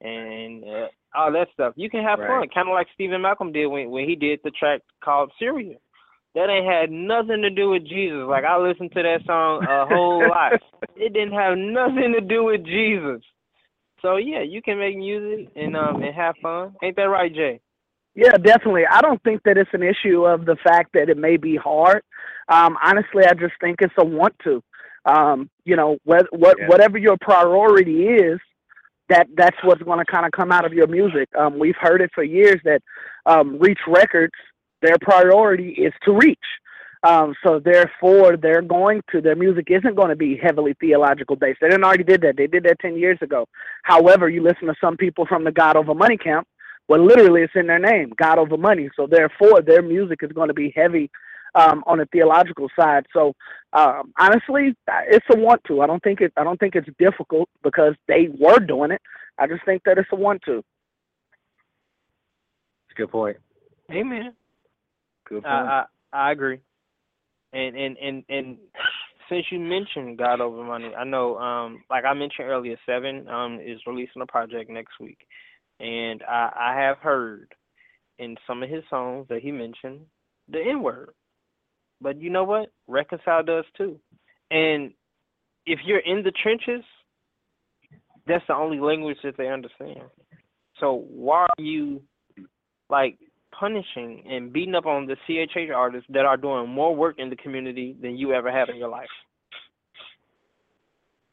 and 0.00 0.64
uh, 0.64 0.86
all 1.14 1.30
that 1.32 1.48
stuff. 1.52 1.74
You 1.76 1.90
can 1.90 2.02
have 2.02 2.18
fun, 2.40 2.48
kind 2.54 2.68
of 2.68 2.72
like 2.72 2.86
Steven 2.94 3.20
Malcolm 3.20 3.52
did 3.52 3.66
when 3.66 3.90
when 3.90 4.08
he 4.08 4.16
did 4.16 4.40
the 4.44 4.50
track 4.50 4.80
called 5.04 5.30
Syria. 5.38 5.76
That 6.34 6.50
ain't 6.50 6.66
had 6.66 6.90
nothing 6.90 7.40
to 7.42 7.50
do 7.50 7.70
with 7.70 7.86
Jesus. 7.86 8.24
Like 8.28 8.44
I 8.44 8.58
listened 8.58 8.92
to 8.92 9.02
that 9.02 9.24
song 9.26 9.64
a 9.68 9.86
whole 9.86 10.26
lot. 10.28 10.52
It 10.96 11.12
didn't 11.12 11.32
have 11.34 11.58
nothing 11.58 12.14
to 12.14 12.22
do 12.22 12.44
with 12.44 12.64
Jesus. 12.64 13.22
So 14.02 14.16
yeah, 14.16 14.42
you 14.42 14.62
can 14.62 14.78
make 14.78 14.96
music 14.96 15.48
and 15.56 15.76
um 15.76 16.02
and 16.02 16.14
have 16.14 16.36
fun. 16.42 16.74
Ain't 16.82 16.96
that 16.96 17.02
right, 17.02 17.32
Jay? 17.32 17.60
Yeah, 18.14 18.32
definitely. 18.32 18.84
I 18.90 19.02
don't 19.02 19.22
think 19.22 19.42
that 19.44 19.58
it's 19.58 19.70
an 19.74 19.82
issue 19.82 20.24
of 20.24 20.46
the 20.46 20.56
fact 20.64 20.92
that 20.94 21.10
it 21.10 21.18
may 21.18 21.36
be 21.36 21.56
hard. 21.56 22.02
Um, 22.48 22.78
honestly, 22.82 23.24
I 23.26 23.34
just 23.34 23.52
think 23.60 23.76
it's 23.80 23.92
a 23.98 24.04
want 24.04 24.34
to. 24.44 24.62
Um, 25.04 25.50
you 25.64 25.76
know, 25.76 25.98
what 26.04 26.26
what 26.32 26.56
Yeah. 26.58 26.68
whatever 26.68 26.98
your 26.98 27.16
priority 27.20 28.06
is, 28.06 28.40
that 29.08 29.28
that's 29.36 29.56
what's 29.62 29.82
going 29.82 29.98
to 29.98 30.04
kind 30.04 30.26
of 30.26 30.32
come 30.32 30.50
out 30.50 30.64
of 30.64 30.72
your 30.72 30.86
music. 30.86 31.28
Um, 31.38 31.58
we've 31.58 31.76
heard 31.78 32.00
it 32.00 32.10
for 32.14 32.24
years 32.24 32.60
that 32.64 32.80
um, 33.26 33.58
Reach 33.58 33.80
Records, 33.86 34.34
their 34.82 34.96
priority 35.00 35.70
is 35.70 35.92
to 36.04 36.12
reach. 36.12 36.38
Um, 37.06 37.36
so 37.44 37.60
therefore, 37.60 38.36
they're 38.36 38.62
going 38.62 39.00
to 39.12 39.20
their 39.20 39.36
music 39.36 39.68
isn't 39.70 39.94
going 39.94 40.08
to 40.08 40.16
be 40.16 40.36
heavily 40.36 40.74
theological 40.80 41.36
based. 41.36 41.58
They 41.60 41.68
didn't 41.68 41.84
already 41.84 42.02
did 42.02 42.20
that. 42.22 42.36
They 42.36 42.48
did 42.48 42.64
that 42.64 42.80
ten 42.80 42.96
years 42.96 43.18
ago. 43.22 43.46
However, 43.84 44.28
you 44.28 44.42
listen 44.42 44.66
to 44.66 44.74
some 44.80 44.96
people 44.96 45.24
from 45.24 45.44
the 45.44 45.52
God 45.52 45.76
Over 45.76 45.94
Money 45.94 46.16
camp. 46.16 46.48
Well, 46.88 47.04
literally, 47.04 47.42
it's 47.42 47.52
in 47.54 47.68
their 47.68 47.78
name, 47.78 48.12
God 48.16 48.38
Over 48.38 48.56
Money. 48.56 48.90
So 48.96 49.06
therefore, 49.06 49.62
their 49.62 49.82
music 49.82 50.18
is 50.22 50.32
going 50.32 50.48
to 50.48 50.54
be 50.54 50.72
heavy 50.74 51.08
um, 51.54 51.84
on 51.86 51.98
the 51.98 52.06
theological 52.06 52.68
side. 52.76 53.06
So 53.12 53.34
um, 53.72 54.12
honestly, 54.18 54.74
it's 55.08 55.26
a 55.30 55.38
want 55.38 55.62
to. 55.68 55.82
I 55.82 55.86
don't 55.86 56.02
think 56.02 56.20
it. 56.20 56.32
I 56.36 56.42
don't 56.42 56.58
think 56.58 56.74
it's 56.74 56.88
difficult 56.98 57.48
because 57.62 57.94
they 58.08 58.30
were 58.36 58.58
doing 58.58 58.90
it. 58.90 59.02
I 59.38 59.46
just 59.46 59.64
think 59.64 59.82
that 59.84 59.96
it's 59.96 60.08
a 60.10 60.16
want 60.16 60.42
to. 60.46 60.58
It's 60.58 60.64
a 62.92 62.94
good 62.96 63.12
point. 63.12 63.36
Amen. 63.92 64.32
Good 65.28 65.44
point. 65.44 65.46
I, 65.46 65.84
I 66.12 66.28
I 66.28 66.32
agree. 66.32 66.58
And 67.56 67.76
and 67.76 67.96
and 67.96 68.24
and 68.28 68.56
since 69.30 69.46
you 69.50 69.58
mentioned 69.58 70.18
God 70.18 70.40
over 70.40 70.62
money, 70.62 70.92
I 70.94 71.04
know 71.04 71.38
um 71.38 71.82
like 71.88 72.04
I 72.04 72.12
mentioned 72.12 72.48
earlier, 72.48 72.76
Sevin 72.86 73.28
um 73.30 73.60
is 73.60 73.80
releasing 73.86 74.20
a 74.20 74.26
project 74.26 74.68
next 74.68 75.00
week, 75.00 75.18
and 75.80 76.22
I 76.22 76.52
I 76.54 76.80
have 76.82 76.98
heard 76.98 77.54
in 78.18 78.36
some 78.46 78.62
of 78.62 78.68
his 78.68 78.84
songs 78.90 79.26
that 79.28 79.40
he 79.40 79.52
mentioned 79.52 80.00
the 80.48 80.58
N 80.58 80.82
word. 80.82 81.10
But 82.00 82.20
you 82.20 82.28
know 82.28 82.44
what? 82.44 82.70
Reconcile 82.88 83.42
does 83.42 83.64
too. 83.76 83.98
And 84.50 84.92
if 85.64 85.80
you're 85.86 86.00
in 86.00 86.22
the 86.22 86.32
trenches, 86.42 86.84
that's 88.26 88.44
the 88.48 88.54
only 88.54 88.80
language 88.80 89.18
that 89.24 89.38
they 89.38 89.48
understand. 89.48 90.02
So 90.78 91.06
why 91.08 91.46
are 91.46 91.62
you 91.62 92.02
like 92.90 93.18
punishing 93.58 94.22
and 94.28 94.52
beating 94.52 94.74
up 94.74 94.86
on 94.86 95.06
the 95.06 95.16
CHH 95.28 95.74
artists 95.74 96.06
that 96.10 96.24
are 96.24 96.36
doing 96.36 96.68
more 96.68 96.94
work 96.94 97.16
in 97.18 97.30
the 97.30 97.36
community 97.36 97.96
than 98.00 98.16
you 98.16 98.32
ever 98.32 98.50
have 98.50 98.68
in 98.68 98.76
your 98.76 98.88
life? 98.88 99.08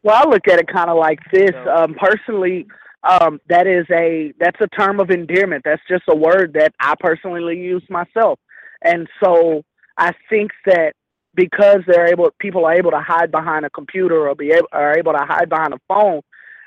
Well, 0.04 0.16
I 0.16 0.30
look 0.30 0.48
at 0.48 0.60
it 0.60 0.68
kind 0.68 0.90
of 0.90 0.98
like 0.98 1.20
this. 1.32 1.52
Um, 1.74 1.96
personally, 1.96 2.68
um, 3.04 3.40
that 3.50 3.68
is 3.68 3.86
a 3.92 4.34
that's 4.40 4.60
a 4.62 4.68
term 4.68 5.00
of 5.00 5.10
endearment. 5.10 5.64
That's 5.66 5.82
just 5.90 6.04
a 6.10 6.16
word 6.16 6.54
that 6.54 6.74
I 6.80 6.94
personally 7.00 7.58
use 7.58 7.84
myself, 7.90 8.40
and 8.82 9.08
so 9.24 9.64
I 9.98 10.12
think 10.30 10.52
that 10.66 10.94
because 11.36 11.80
they're 11.88 12.08
able, 12.08 12.30
people 12.40 12.66
are 12.66 12.74
able 12.74 12.92
to 12.92 13.00
hide 13.00 13.32
behind 13.32 13.66
a 13.66 13.70
computer 13.70 14.28
or 14.28 14.36
be 14.36 14.52
able, 14.52 14.68
are 14.72 14.98
able 14.98 15.14
to 15.14 15.26
hide 15.26 15.50
behind 15.50 15.74
a 15.74 15.80
phone, 15.88 16.22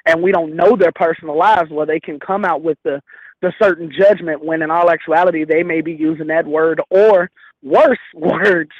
and 0.07 0.23
we 0.23 0.33
don't 0.33 0.57
know 0.57 0.77
their 0.77 0.93
personal 0.93 1.37
lives, 1.37 1.71
well, 1.71 1.87
they 1.87 2.01
can 2.01 2.19
come 2.19 2.45
out 2.45 2.63
with 2.63 2.79
the 2.85 3.01
the 3.43 3.53
certain 3.61 3.91
judgment 3.93 4.45
when 4.45 4.63
in 4.63 4.71
all 4.71 4.91
actuality 4.91 5.45
they 5.45 5.63
may 5.63 5.81
be 5.81 5.93
using 5.93 6.29
that 6.29 6.47
word 6.47 6.81
or 6.91 7.31
worse 7.63 7.99
words 8.15 8.71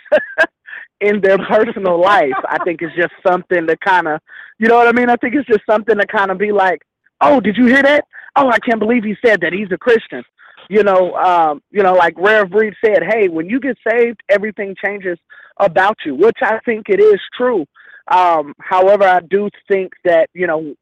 in 1.01 1.21
their 1.21 1.39
personal 1.39 2.01
life. 2.01 2.33
I 2.49 2.59
think 2.65 2.81
it's 2.83 2.97
just 2.97 3.13
something 3.27 3.67
to 3.67 3.77
kind 3.77 4.09
of, 4.09 4.21
you 4.59 4.69
know 4.69 4.77
what 4.77 4.89
I 4.89 4.93
mean? 4.93 5.11
I 5.11 5.17
think 5.17 5.35
it's 5.35 5.49
just 5.49 5.67
something 5.69 5.97
to 5.97 6.07
kind 6.07 6.31
of 6.31 6.39
be 6.39 6.53
like, 6.53 6.83
oh, 7.21 7.41
did 7.41 7.57
you 7.57 7.67
hear 7.67 7.83
that? 7.83 8.05
Oh, 8.35 8.49
I 8.49 8.59
can't 8.59 8.81
believe 8.81 9.05
he 9.05 9.17
said 9.25 9.41
that. 9.43 9.53
He's 9.53 9.73
a 9.73 9.79
Christian. 9.79 10.23
You 10.69 10.83
know, 10.83 11.15
um, 11.15 11.63
you 11.71 11.83
know, 11.83 11.95
like 11.95 12.15
Rare 12.17 12.47
Breed 12.47 12.75
said, 12.85 13.03
hey, 13.09 13.29
when 13.29 13.49
you 13.49 13.61
get 13.61 13.77
saved, 13.89 14.21
everything 14.29 14.75
changes 14.85 15.19
about 15.59 15.97
you, 16.05 16.15
which 16.15 16.39
I 16.43 16.59
think 16.65 16.87
it 16.89 17.01
is 17.01 17.21
true. 17.37 17.67
Um, 18.11 18.55
however, 18.59 19.05
I 19.05 19.21
do 19.21 19.49
think 19.69 19.93
that, 20.05 20.29
you 20.33 20.47
know, 20.47 20.75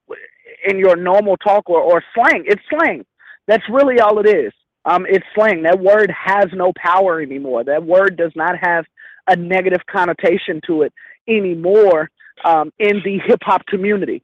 in 0.67 0.79
your 0.79 0.97
normal 0.97 1.37
talk 1.37 1.69
or, 1.69 1.81
or 1.81 2.03
slang, 2.15 2.45
it's 2.47 2.63
slang. 2.71 3.05
That's 3.47 3.65
really 3.69 4.01
all 4.01 4.19
it 4.19 4.29
is. 4.29 4.53
Um, 4.85 5.07
it's 5.09 5.25
slang. 5.35 5.63
That 5.63 5.81
word 5.81 6.11
has 6.11 6.47
no 6.53 6.73
power 6.77 7.21
anymore. 7.21 7.65
That 7.65 7.85
word 7.85 8.17
does 8.17 8.33
not 8.35 8.57
have 8.61 8.85
a 9.27 9.37
negative 9.37 9.81
connotation 9.91 10.61
to 10.67 10.83
it 10.83 10.93
anymore 11.29 12.11
um, 12.45 12.71
in 12.79 13.01
the 13.05 13.19
hip 13.27 13.41
hop 13.43 13.65
community. 13.67 14.23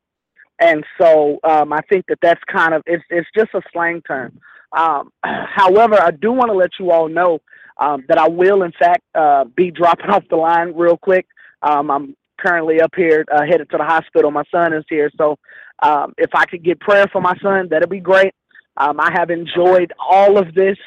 And 0.61 0.85
so 1.01 1.39
um, 1.43 1.73
I 1.73 1.81
think 1.89 2.05
that 2.09 2.19
that's 2.21 2.41
kind 2.53 2.75
of 2.75 2.83
it's 2.87 3.03
it's 3.09 3.29
just 3.35 3.51
a 3.55 3.63
slang 3.73 4.03
term. 4.03 4.39
Um, 4.77 5.11
however, 5.23 6.01
I 6.01 6.11
do 6.11 6.33
want 6.33 6.51
to 6.51 6.57
let 6.57 6.71
you 6.79 6.91
all 6.91 7.09
know 7.09 7.41
um, 7.79 8.05
that 8.09 8.19
I 8.19 8.29
will, 8.29 8.63
in 8.63 8.73
fact, 8.79 9.03
uh, 9.15 9.45
be 9.45 9.71
dropping 9.71 10.07
off 10.11 10.25
the 10.29 10.37
line 10.37 10.75
real 10.75 10.99
quick. 10.99 11.27
Um, 11.63 11.91
I'm 11.91 12.17
currently 12.39 12.81
up 12.81 12.93
here 12.95 13.25
uh, 13.33 13.43
headed 13.43 13.71
to 13.71 13.79
the 13.79 13.85
hospital. 13.85 14.31
My 14.31 14.45
son 14.51 14.75
is 14.75 14.85
here, 14.89 15.11
so 15.17 15.39
um, 15.83 16.13
if 16.19 16.31
I 16.35 16.45
could 16.45 16.63
get 16.63 16.81
prayer 16.81 17.07
for 17.11 17.23
my 17.23 17.35
son, 17.43 17.69
that'd 17.71 17.89
be 17.89 18.01
great. 18.01 18.35
Um, 18.77 19.01
I 19.01 19.11
have 19.13 19.31
enjoyed 19.31 19.93
all 19.99 20.39
of 20.39 20.55
this, 20.55 20.79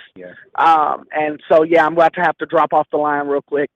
um, 0.56 1.06
and 1.12 1.40
so 1.50 1.64
yeah, 1.64 1.86
I'm 1.86 1.94
about 1.94 2.14
to 2.16 2.22
have 2.22 2.38
to 2.38 2.46
drop 2.46 2.74
off 2.74 2.88
the 2.92 2.98
line 2.98 3.28
real 3.28 3.42
quick. 3.42 3.70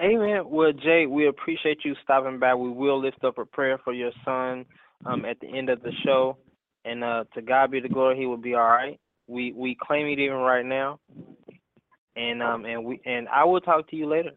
Amen. 0.00 0.42
Well, 0.46 0.72
Jay, 0.72 1.06
we 1.06 1.26
appreciate 1.26 1.78
you 1.84 1.94
stopping 2.04 2.38
by. 2.38 2.54
We 2.54 2.70
will 2.70 3.00
lift 3.00 3.24
up 3.24 3.38
a 3.38 3.44
prayer 3.44 3.78
for 3.82 3.92
your 3.92 4.12
son 4.24 4.64
um, 5.06 5.24
at 5.24 5.40
the 5.40 5.48
end 5.48 5.70
of 5.70 5.82
the 5.82 5.92
show, 6.04 6.36
and 6.84 7.02
uh, 7.02 7.24
to 7.34 7.42
God 7.42 7.72
be 7.72 7.80
the 7.80 7.88
glory. 7.88 8.16
He 8.16 8.26
will 8.26 8.36
be 8.36 8.54
all 8.54 8.68
right. 8.68 9.00
We 9.26 9.52
we 9.52 9.76
claim 9.80 10.06
it 10.06 10.20
even 10.20 10.36
right 10.36 10.64
now, 10.64 11.00
and 12.16 12.42
um 12.42 12.64
and 12.64 12.84
we 12.84 13.00
and 13.04 13.28
I 13.28 13.44
will 13.44 13.60
talk 13.60 13.90
to 13.90 13.96
you 13.96 14.08
later. 14.08 14.30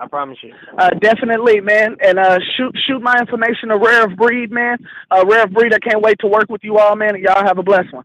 I 0.00 0.06
promise 0.06 0.38
you. 0.42 0.54
Uh, 0.78 0.90
definitely, 1.00 1.60
man. 1.60 1.96
And 2.02 2.18
uh, 2.18 2.38
shoot, 2.56 2.74
shoot 2.86 3.00
my 3.00 3.18
information 3.18 3.68
to 3.68 3.76
Rare 3.76 4.04
of 4.06 4.16
Breed, 4.16 4.50
man. 4.50 4.78
Uh, 5.10 5.24
Rare 5.26 5.44
of 5.44 5.52
Breed. 5.52 5.74
I 5.74 5.78
can't 5.78 6.02
wait 6.02 6.18
to 6.20 6.26
work 6.26 6.46
with 6.48 6.62
you 6.64 6.78
all, 6.78 6.96
man. 6.96 7.14
And 7.14 7.22
y'all 7.22 7.44
have 7.44 7.58
a 7.58 7.62
blessed 7.62 7.92
one. 7.92 8.04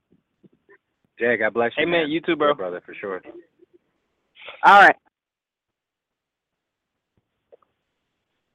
Jay, 1.17 1.37
God 1.37 1.53
bless 1.53 1.71
you. 1.77 1.83
Amen. 1.83 2.01
man. 2.01 2.09
You 2.11 2.19
too, 2.19 2.35
bro. 2.35 2.49
Yeah, 2.49 2.53
brother, 2.53 2.81
for 2.85 2.93
sure. 2.93 3.21
All 4.63 4.81
right. 4.81 4.95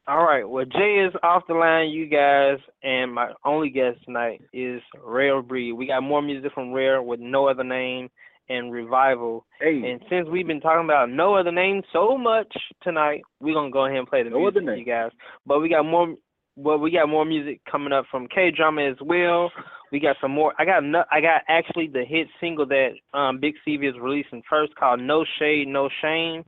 All 0.07 0.25
right. 0.25 0.47
Well, 0.47 0.65
Jay 0.65 1.07
is 1.07 1.15
off 1.23 1.45
the 1.47 1.55
line, 1.55 1.91
you 1.91 2.07
guys, 2.07 2.59
and 2.83 3.15
my 3.15 3.33
only 3.45 3.71
guest 3.71 3.99
tonight 4.05 4.43
is 4.53 4.83
Rare 5.03 5.41
Breed. 5.41 5.73
We 5.73 5.87
got 5.87 6.03
more 6.03 6.21
music 6.21 6.53
from 6.53 6.73
Rare 6.73 7.01
with 7.01 7.21
no 7.21 7.49
other 7.49 7.65
name 7.65 8.11
and 8.51 8.73
Revival. 8.73 9.47
And 9.85 10.03
since 10.11 10.29
we've 10.29 10.47
been 10.47 10.61
talking 10.61 10.85
about 10.85 11.09
no 11.11 11.35
other 11.35 11.53
name 11.53 11.83
so 11.93 12.19
much 12.19 12.53
tonight, 12.83 13.23
we're 13.41 13.55
gonna 13.55 13.71
go 13.71 13.87
ahead 13.87 13.99
and 13.99 14.09
play 14.09 14.23
the 14.23 14.31
No 14.31 14.41
music 14.41 14.57
other 14.57 14.67
name. 14.67 14.79
you 14.79 14.85
guys. 14.85 15.13
But 15.47 15.61
we 15.61 15.69
got 15.71 15.85
more. 15.85 16.15
Well, 16.57 16.79
we 16.79 16.91
got 16.91 17.09
more 17.09 17.25
music 17.25 17.61
coming 17.71 17.93
up 17.93 18.05
from 18.11 18.27
K 18.27 18.51
Drama 18.51 18.83
as 18.83 18.97
well. 19.01 19.51
We 19.93 20.01
got 20.01 20.17
some 20.21 20.33
more. 20.33 20.53
I 20.59 20.65
got 20.65 20.85
no, 20.85 21.05
I 21.11 21.21
got 21.21 21.43
actually 21.49 21.87
the 21.87 22.05
hit 22.05 22.29
single 22.41 22.67
that 22.67 22.91
um, 23.15 23.39
Big 23.41 23.55
CV 23.67 23.89
is 23.89 23.95
releasing 24.01 24.43
first 24.51 24.75
called 24.75 25.01
No 25.01 25.25
Shade, 25.39 25.69
No 25.69 25.89
Shame. 26.03 26.45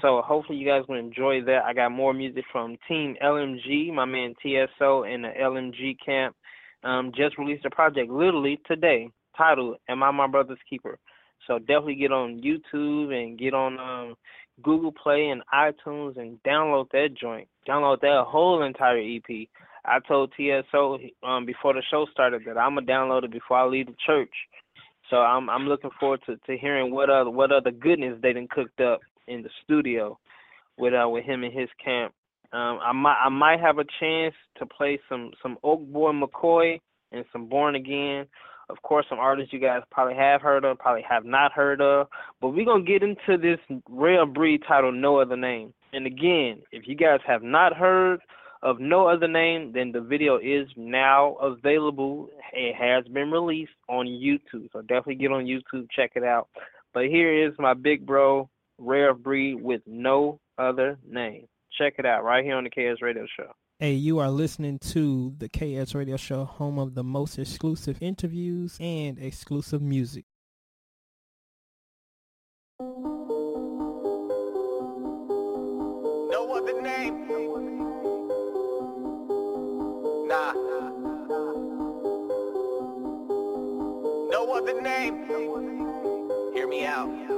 So 0.00 0.20
hopefully 0.24 0.58
you 0.58 0.66
guys 0.66 0.82
will 0.88 0.98
enjoy 0.98 1.42
that. 1.44 1.64
I 1.64 1.74
got 1.74 1.90
more 1.92 2.12
music 2.12 2.44
from 2.50 2.76
Team 2.88 3.14
LMG, 3.22 3.92
my 3.92 4.04
man 4.04 4.34
TSO 4.42 5.04
and 5.04 5.24
the 5.24 5.28
LMG 5.40 5.96
camp. 6.04 6.34
Um, 6.82 7.12
just 7.14 7.38
released 7.38 7.64
a 7.64 7.70
project 7.70 8.10
literally 8.10 8.58
today 8.66 9.08
titled 9.36 9.76
Am 9.88 10.02
I 10.02 10.10
My 10.10 10.26
Brother's 10.26 10.58
Keeper? 10.68 10.98
So 11.46 11.58
definitely 11.58 11.96
get 11.96 12.12
on 12.12 12.40
YouTube 12.40 13.12
and 13.12 13.38
get 13.38 13.54
on 13.54 13.78
um, 13.78 14.14
Google 14.62 14.92
Play 14.92 15.28
and 15.28 15.42
iTunes 15.52 16.16
and 16.16 16.42
download 16.42 16.90
that 16.92 17.14
joint. 17.20 17.48
Download 17.68 18.00
that 18.00 18.24
whole 18.26 18.62
entire 18.62 18.98
EP. 18.98 19.48
I 19.84 19.98
told 20.06 20.32
TSO 20.36 20.98
um, 21.24 21.44
before 21.44 21.74
the 21.74 21.82
show 21.90 22.06
started 22.12 22.42
that 22.46 22.56
I'm 22.56 22.74
gonna 22.74 22.86
download 22.86 23.24
it 23.24 23.32
before 23.32 23.58
I 23.58 23.66
leave 23.66 23.86
the 23.86 23.96
church. 24.06 24.32
So 25.10 25.16
I'm 25.16 25.50
I'm 25.50 25.66
looking 25.66 25.90
forward 25.98 26.20
to, 26.26 26.36
to 26.36 26.56
hearing 26.56 26.94
what 26.94 27.10
other 27.10 27.30
what 27.30 27.50
other 27.50 27.72
goodness 27.72 28.18
they 28.22 28.32
done 28.32 28.48
cooked 28.50 28.80
up 28.80 29.00
in 29.26 29.42
the 29.42 29.50
studio 29.64 30.18
with 30.78 30.94
uh 30.94 31.08
with 31.08 31.24
him 31.24 31.42
and 31.42 31.52
his 31.52 31.68
camp. 31.84 32.14
Um, 32.52 32.78
I 32.82 32.92
might 32.92 33.20
I 33.24 33.28
might 33.28 33.60
have 33.60 33.78
a 33.78 33.84
chance 33.98 34.34
to 34.58 34.66
play 34.66 35.00
some 35.08 35.32
some 35.42 35.58
Oak 35.64 35.80
Boy 35.92 36.12
McCoy 36.12 36.80
and 37.10 37.24
some 37.32 37.48
Born 37.48 37.74
Again 37.74 38.26
Of 38.72 38.80
course, 38.82 39.04
some 39.08 39.18
artists 39.18 39.52
you 39.52 39.60
guys 39.60 39.82
probably 39.90 40.14
have 40.14 40.40
heard 40.40 40.64
of, 40.64 40.78
probably 40.78 41.04
have 41.08 41.26
not 41.26 41.52
heard 41.52 41.82
of. 41.82 42.08
But 42.40 42.48
we're 42.48 42.64
going 42.64 42.86
to 42.86 42.90
get 42.90 43.02
into 43.02 43.36
this 43.36 43.58
rare 43.88 44.24
breed 44.24 44.62
titled 44.66 44.94
No 44.94 45.20
Other 45.20 45.36
Name. 45.36 45.74
And 45.92 46.06
again, 46.06 46.62
if 46.72 46.88
you 46.88 46.96
guys 46.96 47.20
have 47.26 47.42
not 47.42 47.76
heard 47.76 48.20
of 48.62 48.80
No 48.80 49.06
Other 49.06 49.28
Name, 49.28 49.72
then 49.74 49.92
the 49.92 50.00
video 50.00 50.38
is 50.38 50.68
now 50.76 51.34
available. 51.34 52.30
It 52.54 52.74
has 52.74 53.04
been 53.12 53.30
released 53.30 53.72
on 53.88 54.06
YouTube. 54.06 54.72
So 54.72 54.80
definitely 54.80 55.16
get 55.16 55.32
on 55.32 55.44
YouTube, 55.44 55.88
check 55.94 56.12
it 56.14 56.24
out. 56.24 56.48
But 56.94 57.04
here 57.06 57.46
is 57.46 57.52
my 57.58 57.74
big 57.74 58.06
bro, 58.06 58.48
Rare 58.78 59.12
Breed, 59.12 59.62
with 59.62 59.82
No 59.86 60.40
Other 60.56 60.98
Name. 61.06 61.46
Check 61.78 61.94
it 61.98 62.06
out 62.06 62.24
right 62.24 62.44
here 62.44 62.56
on 62.56 62.64
the 62.64 62.70
KS 62.70 63.02
Radio 63.02 63.26
Show. 63.36 63.52
Hey, 63.82 63.94
you 63.94 64.20
are 64.20 64.30
listening 64.30 64.78
to 64.92 65.34
the 65.38 65.48
KS 65.48 65.96
Radio 65.96 66.16
Show, 66.16 66.44
home 66.44 66.78
of 66.78 66.94
the 66.94 67.02
most 67.02 67.36
exclusive 67.36 67.98
interviews 68.00 68.76
and 68.78 69.18
exclusive 69.18 69.82
music. 69.82 70.24
No 72.78 72.86
other 76.54 76.80
name. 76.80 77.26
Nah. 80.28 80.52
No 84.30 84.52
other 84.54 84.80
name. 84.80 85.26
Hear 86.54 86.68
me 86.68 86.86
out. 86.86 87.31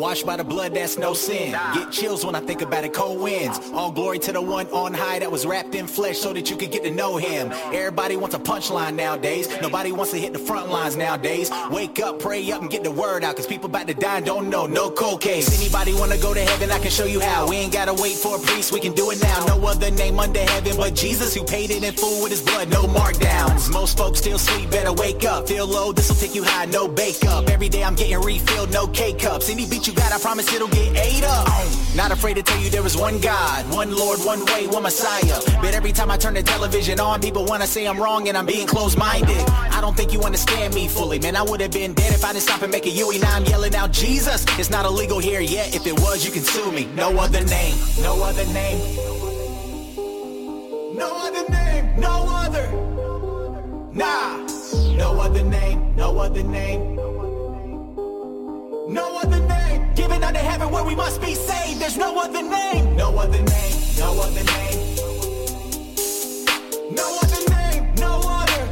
Washed 0.00 0.24
by 0.24 0.38
the 0.38 0.44
blood, 0.44 0.72
that's 0.72 0.96
no 0.96 1.12
sin. 1.12 1.52
Get 1.74 1.92
chills 1.92 2.24
when 2.24 2.34
I 2.34 2.40
think 2.40 2.62
about 2.62 2.84
it, 2.84 2.94
cold 2.94 3.20
winds. 3.20 3.60
All 3.74 3.92
glory 3.92 4.18
to 4.20 4.32
the 4.32 4.40
one 4.40 4.66
on 4.68 4.94
high 4.94 5.18
that 5.18 5.30
was 5.30 5.44
wrapped 5.44 5.74
in 5.74 5.86
flesh 5.86 6.16
so 6.16 6.32
that 6.32 6.48
you 6.48 6.56
could 6.56 6.72
get 6.72 6.84
to 6.84 6.90
know 6.90 7.18
him. 7.18 7.52
Everybody 7.66 8.16
wants 8.16 8.34
a 8.34 8.38
punchline 8.38 8.94
nowadays. 8.94 9.46
Nobody 9.60 9.92
wants 9.92 10.12
to 10.12 10.18
hit 10.18 10.32
the 10.32 10.38
front 10.38 10.70
lines 10.70 10.96
nowadays. 10.96 11.50
Wake 11.70 12.00
up, 12.00 12.18
pray 12.18 12.50
up, 12.50 12.62
and 12.62 12.70
get 12.70 12.82
the 12.82 12.90
word 12.90 13.24
out, 13.24 13.36
cause 13.36 13.46
people 13.46 13.68
about 13.68 13.88
to 13.88 13.92
die 13.92 14.16
and 14.16 14.24
don't 14.24 14.48
know. 14.48 14.64
No 14.66 14.90
cold 14.90 15.20
case. 15.20 15.60
Anybody 15.60 15.92
wanna 15.92 16.16
go 16.16 16.32
to 16.32 16.40
heaven, 16.40 16.70
I 16.70 16.78
can 16.78 16.90
show 16.90 17.04
you 17.04 17.20
how. 17.20 17.46
We 17.46 17.56
ain't 17.56 17.74
gotta 17.74 17.92
wait 17.92 18.14
for 18.14 18.36
a 18.36 18.40
priest, 18.40 18.72
we 18.72 18.80
can 18.80 18.94
do 18.94 19.10
it 19.10 19.20
now. 19.20 19.44
No 19.44 19.66
other 19.66 19.90
name 19.90 20.18
under 20.18 20.40
heaven 20.40 20.78
but 20.78 20.94
Jesus 20.94 21.34
who 21.34 21.44
paid 21.44 21.70
it 21.70 21.84
in 21.84 21.92
full 21.92 22.22
with 22.22 22.30
his 22.30 22.40
blood, 22.40 22.70
no 22.70 22.84
markdowns. 22.84 23.70
Most 23.70 23.98
folks 23.98 24.20
still 24.20 24.38
sleep, 24.38 24.70
better 24.70 24.94
wake 24.94 25.26
up. 25.26 25.46
Feel 25.46 25.66
low, 25.66 25.92
this'll 25.92 26.16
take 26.16 26.34
you 26.34 26.42
high, 26.42 26.64
no 26.64 26.88
bake 26.88 27.22
up. 27.26 27.50
Every 27.50 27.68
day 27.68 27.84
I'm 27.84 27.96
getting 27.96 28.22
refilled, 28.22 28.72
no 28.72 28.86
K 28.86 29.12
cups. 29.12 29.50
Any 29.50 29.66
beat 29.66 29.86
you 29.86 29.89
got, 29.92 30.12
I 30.12 30.18
promise 30.18 30.52
it'll 30.52 30.68
get 30.68 30.96
ate 30.96 31.24
up. 31.24 31.48
Not 31.94 32.12
afraid 32.12 32.34
to 32.34 32.42
tell 32.42 32.60
you 32.60 32.70
there 32.70 32.84
is 32.86 32.96
one 32.96 33.20
God, 33.20 33.68
one 33.74 33.94
Lord, 33.94 34.20
one 34.20 34.44
way, 34.46 34.66
one 34.66 34.82
Messiah. 34.82 35.40
But 35.60 35.74
every 35.74 35.92
time 35.92 36.10
I 36.10 36.16
turn 36.16 36.34
the 36.34 36.42
television 36.42 37.00
on, 37.00 37.20
people 37.20 37.44
wanna 37.44 37.66
say 37.66 37.86
I'm 37.86 37.98
wrong 37.98 38.28
and 38.28 38.36
I'm 38.36 38.46
being 38.46 38.66
closed-minded. 38.66 39.48
I 39.48 39.80
don't 39.80 39.96
think 39.96 40.12
you 40.12 40.22
understand 40.22 40.74
me 40.74 40.88
fully, 40.88 41.18
man. 41.18 41.36
I 41.36 41.42
would 41.42 41.60
have 41.60 41.72
been 41.72 41.94
dead 41.94 42.12
if 42.12 42.24
I 42.24 42.32
didn't 42.32 42.44
stop 42.44 42.62
and 42.62 42.70
make 42.70 42.86
a 42.86 42.90
Yui. 42.90 43.18
Now 43.18 43.36
I'm 43.36 43.44
yelling 43.44 43.74
out 43.74 43.92
Jesus. 43.92 44.44
It's 44.58 44.70
not 44.70 44.84
illegal 44.86 45.18
here 45.18 45.40
yet. 45.40 45.74
If 45.74 45.86
it 45.86 45.98
was, 46.00 46.24
you 46.24 46.30
can 46.30 46.42
sue 46.42 46.70
me. 46.72 46.86
No 46.94 47.18
other 47.18 47.44
name, 47.44 47.76
no 48.00 48.22
other 48.22 48.46
name. 48.46 48.78
No 50.96 51.16
other 51.26 51.48
name, 51.50 52.00
no 52.00 52.26
other. 52.28 52.70
Nah, 53.92 54.36
no 54.96 55.20
other 55.20 55.42
name, 55.42 55.96
no 55.96 56.18
other 56.18 56.42
name. 56.42 56.96
No 58.92 59.18
other 59.18 59.38
name, 59.38 59.49
given 60.00 60.24
under 60.24 60.38
heaven 60.38 60.70
where 60.70 60.82
we 60.82 60.94
must 60.94 61.20
be 61.20 61.34
saved. 61.34 61.78
There's 61.78 61.98
no 61.98 62.18
other 62.18 62.42
name, 62.42 62.96
no 62.96 63.18
other 63.18 63.42
name, 63.54 63.76
no 63.98 64.10
other 64.26 64.44
name. 64.54 64.78
No 67.00 67.06
other 67.22 67.42
name, 67.56 67.82
no 68.04 68.12
other. 68.40 68.62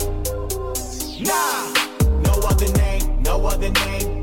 Nah, 1.30 1.64
no 2.28 2.34
other 2.50 2.70
name, 2.82 3.22
no 3.22 3.34
other 3.46 3.70
name. 3.82 4.22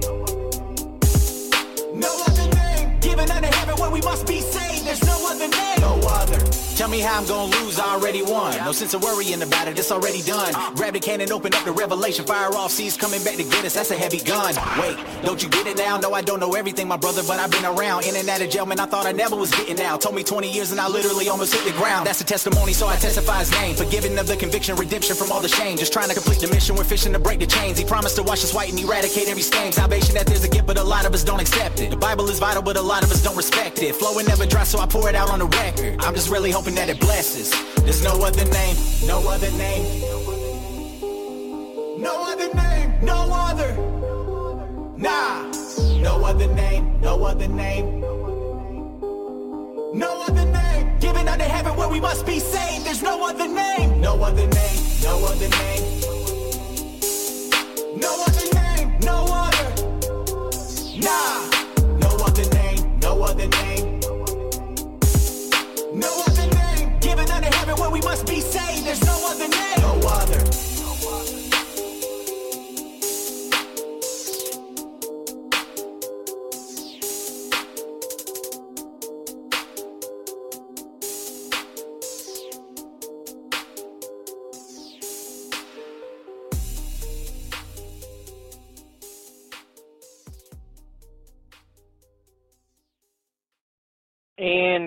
No 1.94 2.11
other 2.27 2.48
name, 2.61 2.99
given 3.02 3.30
under 3.30 3.52
heaven 3.60 3.76
where 3.82 3.91
we 3.91 4.02
must 4.02 4.26
be 4.26 4.41
saved. 4.41 4.86
There's 4.88 5.06
no 5.06 5.18
other 5.30 5.48
name, 5.48 5.80
no 5.82 5.94
other. 6.19 6.44
Tell 6.76 6.89
me 6.89 6.99
how 6.99 7.18
I'm 7.18 7.26
gonna 7.26 7.56
lose, 7.56 7.80
I 7.80 7.93
already 7.93 8.22
won. 8.22 8.57
No 8.57 8.73
sense 8.73 8.93
of 8.93 9.02
worrying 9.02 9.41
about 9.41 9.69
it, 9.69 9.80
it's 9.80 9.93
already 9.93 10.22
done. 10.22 10.52
Grab 10.76 10.93
the 10.93 10.99
cannon, 10.99 11.31
open 11.31 11.53
up 11.53 11.64
the 11.64 11.72
revelation, 11.72 12.26
fire 12.26 12.53
off 12.53 12.69
seas 12.69 12.97
coming 12.97 13.23
back 13.23 13.38
to 13.38 13.43
get 13.43 13.64
us, 13.64 13.76
that's 13.76 13.91
a 13.91 13.95
heavy 13.95 14.19
gun. 14.19 14.53
Wait, 14.77 14.97
don't 15.23 15.41
you 15.41 15.47
get 15.47 15.68
it 15.68 15.77
now? 15.77 15.97
No, 15.97 16.14
I 16.14 16.22
don't 16.22 16.41
know 16.41 16.53
everything, 16.53 16.85
my 16.85 16.97
brother, 16.97 17.23
but 17.26 17.39
I've 17.39 17.49
been 17.49 17.64
around. 17.64 18.03
In 18.03 18.18
and 18.18 18.27
out 18.27 18.41
of 18.41 18.49
jail, 18.49 18.65
man, 18.65 18.81
I 18.81 18.88
thought 18.88 19.06
I 19.06 19.14
never 19.14 19.38
was 19.38 19.52
getting 19.52 19.80
out. 19.80 20.02
Told 20.02 20.15
me 20.15 20.23
20 20.23 20.52
years 20.52 20.73
and 20.73 20.81
I 20.81 20.89
literally 20.89 21.30
almost 21.30 21.56
hit 21.56 21.64
the 21.64 21.80
ground. 21.80 22.07
That's 22.07 22.19
a 22.19 22.26
testimony, 22.26 22.73
so 22.73 22.88
I 22.88 22.97
testify 22.97 23.39
his 23.39 23.52
name. 23.52 23.77
Forgiven 23.77 24.19
of 24.19 24.27
the 24.27 24.35
conviction, 24.35 24.76
redemption 24.76 25.15
from 25.15 25.31
all 25.31 25.39
the 25.39 25.47
shame. 25.47 25.77
Just 25.77 25.93
trying 25.93 26.10
to 26.10 26.14
complete 26.14 26.39
the 26.39 26.49
mission, 26.49 26.76
we're 26.76 26.84
fishing 26.84 27.14
to 27.14 27.19
break 27.19 27.39
the 27.39 27.47
chains. 27.47 27.77
He 27.77 27.85
promised 27.85 28.18
to 28.18 28.23
wash 28.23 28.43
us 28.43 28.53
white 28.53 28.69
and 28.69 28.80
eradicate 28.80 29.30
every 29.30 29.43
stain. 29.43 29.72
Salvation 29.72 30.15
that 30.15 30.27
there's 30.27 30.43
a 30.43 30.49
gift, 30.49 30.68
but 30.68 30.77
a 30.77 30.84
lot 30.84 31.06
of 31.06 31.14
us 31.14 31.23
don't 31.23 31.39
accept 31.39 31.80
it. 31.80 31.89
The 31.89 31.95
Bible 31.95 32.27
is 32.30 32.39
vital, 32.39 32.61
but 32.61 32.76
a 32.76 32.81
lot 32.81 33.02
of 33.02 33.11
us 33.11 33.23
don't 33.23 33.38
respect 33.38 33.81
it. 33.81 33.95
Flowing 33.95 34.26
never 34.26 34.45
dry, 34.45 34.65
so 34.65 34.80
I 34.80 34.85
pour 34.85 35.07
it 35.07 35.15
out 35.15 35.30
on 35.30 35.39
the 35.39 35.47
record. 35.47 36.03
I'm 36.03 36.14
just 36.14 36.30
really 36.30 36.52
hoping 36.52 36.64
that 36.73 36.89
it 36.89 36.99
blesses. 36.99 37.51
There's 37.83 38.03
no 38.03 38.23
other 38.23 38.43
name, 38.45 38.75
no 39.05 39.19
other 39.29 39.51
name. 39.51 40.01
No 42.01 42.23
other 42.31 42.51
name, 42.55 43.05
no 43.05 43.29
other. 43.31 43.71
Nah, 44.97 45.43
no 46.01 46.25
other 46.25 46.47
name, 46.47 46.99
no 47.01 47.23
other 47.23 47.47
name. 47.47 48.01
No 49.93 50.23
other 50.23 50.45
name, 50.45 50.97
given 50.99 51.27
under 51.27 51.43
heaven 51.43 51.75
where 51.75 51.87
we 51.87 51.99
must 51.99 52.25
be 52.25 52.39
saved. 52.39 52.85
There's 52.85 53.03
no 53.03 53.23
other 53.27 53.47
name, 53.47 54.01
no 54.01 54.23
other 54.23 54.47
name, 54.47 54.79
no 55.03 55.23
other 55.23 55.49
name. 55.49 55.83
No 57.95 58.23
other 58.27 58.47
name, 58.55 58.99
no 59.01 59.25
other. 59.29 59.69
Nah, 60.97 61.45
no 61.99 62.09
other 62.25 62.49
name, 62.55 62.99
no 63.01 63.21
other 63.21 63.47
name. 63.47 63.64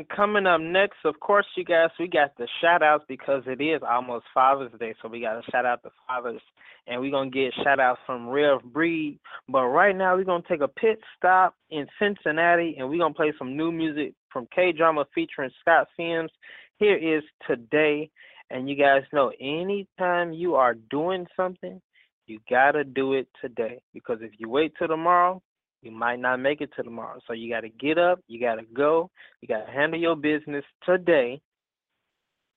Coming 0.04 0.46
up 0.46 0.60
next, 0.60 0.98
of 1.04 1.18
course, 1.20 1.46
you 1.56 1.64
guys, 1.64 1.90
we 1.98 2.08
got 2.08 2.36
the 2.36 2.48
shout 2.60 2.82
outs 2.82 3.04
because 3.08 3.42
it 3.46 3.62
is 3.62 3.80
almost 3.88 4.26
Father's 4.34 4.72
Day. 4.78 4.94
So 5.00 5.08
we 5.08 5.20
got 5.20 5.34
to 5.34 5.50
shout 5.50 5.66
out 5.66 5.82
the 5.82 5.90
fathers. 6.06 6.40
And 6.86 7.00
we're 7.00 7.10
going 7.10 7.30
to 7.30 7.38
get 7.38 7.52
shout 7.62 7.80
outs 7.80 8.00
from 8.06 8.28
Rare 8.28 8.58
Breed. 8.60 9.18
But 9.48 9.66
right 9.66 9.94
now, 9.94 10.16
we're 10.16 10.24
going 10.24 10.42
to 10.42 10.48
take 10.48 10.60
a 10.60 10.68
pit 10.68 11.00
stop 11.16 11.54
in 11.70 11.86
Cincinnati 11.98 12.76
and 12.78 12.88
we're 12.88 12.98
going 12.98 13.12
to 13.12 13.16
play 13.16 13.32
some 13.38 13.56
new 13.56 13.70
music 13.70 14.14
from 14.32 14.46
K 14.54 14.72
Drama 14.72 15.04
featuring 15.14 15.50
Scott 15.60 15.88
Sims. 15.96 16.30
Here 16.78 16.96
is 16.96 17.22
Today. 17.46 18.10
And 18.50 18.68
you 18.68 18.76
guys 18.76 19.02
know 19.12 19.32
anytime 19.40 20.32
you 20.32 20.54
are 20.54 20.74
doing 20.74 21.26
something, 21.36 21.80
you 22.26 22.40
got 22.48 22.72
to 22.72 22.84
do 22.84 23.14
it 23.14 23.28
today. 23.40 23.80
Because 23.92 24.18
if 24.22 24.32
you 24.38 24.48
wait 24.48 24.72
till 24.78 24.88
tomorrow, 24.88 25.42
you 25.82 25.90
might 25.90 26.18
not 26.18 26.38
make 26.38 26.60
it 26.60 26.70
to 26.76 26.82
tomorrow. 26.82 27.18
So 27.26 27.32
you 27.32 27.52
got 27.52 27.60
to 27.60 27.68
get 27.68 27.98
up, 27.98 28.20
you 28.26 28.40
got 28.40 28.56
to 28.56 28.64
go, 28.74 29.10
you 29.40 29.48
got 29.48 29.66
to 29.66 29.72
handle 29.72 29.98
your 29.98 30.16
business 30.16 30.64
today. 30.84 31.40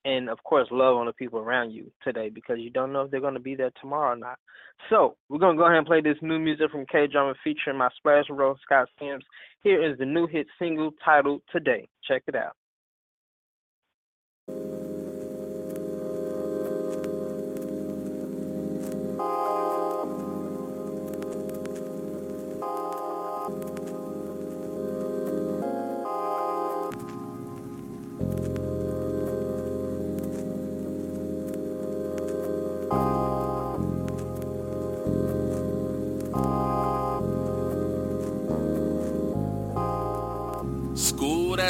And 0.03 0.29
of 0.29 0.43
course, 0.43 0.67
love 0.71 0.97
on 0.97 1.05
the 1.05 1.13
people 1.13 1.39
around 1.39 1.71
you 1.71 1.91
today 2.03 2.29
because 2.29 2.57
you 2.59 2.71
don't 2.71 2.91
know 2.91 3.03
if 3.03 3.11
they're 3.11 3.21
going 3.21 3.35
to 3.35 3.39
be 3.39 3.53
there 3.53 3.71
tomorrow 3.79 4.13
or 4.13 4.15
not. 4.15 4.39
So 4.89 5.15
we're 5.29 5.37
going 5.37 5.55
to 5.55 5.61
go 5.61 5.67
ahead 5.67 5.77
and 5.77 5.85
play 5.85 6.01
this 6.01 6.17
new 6.23 6.39
music 6.39 6.71
from 6.71 6.87
K 6.87 7.05
Drama 7.05 7.35
featuring 7.43 7.77
my 7.77 7.89
splash 7.97 8.25
role, 8.31 8.57
Scott 8.63 8.87
Sims. 8.99 9.23
Here 9.61 9.87
is 9.87 9.99
the 9.99 10.05
new 10.05 10.25
hit 10.25 10.47
single 10.57 10.91
titled 11.05 11.43
Today. 11.51 11.87
Check 12.07 12.23
it 12.27 12.35
out. 12.35 12.55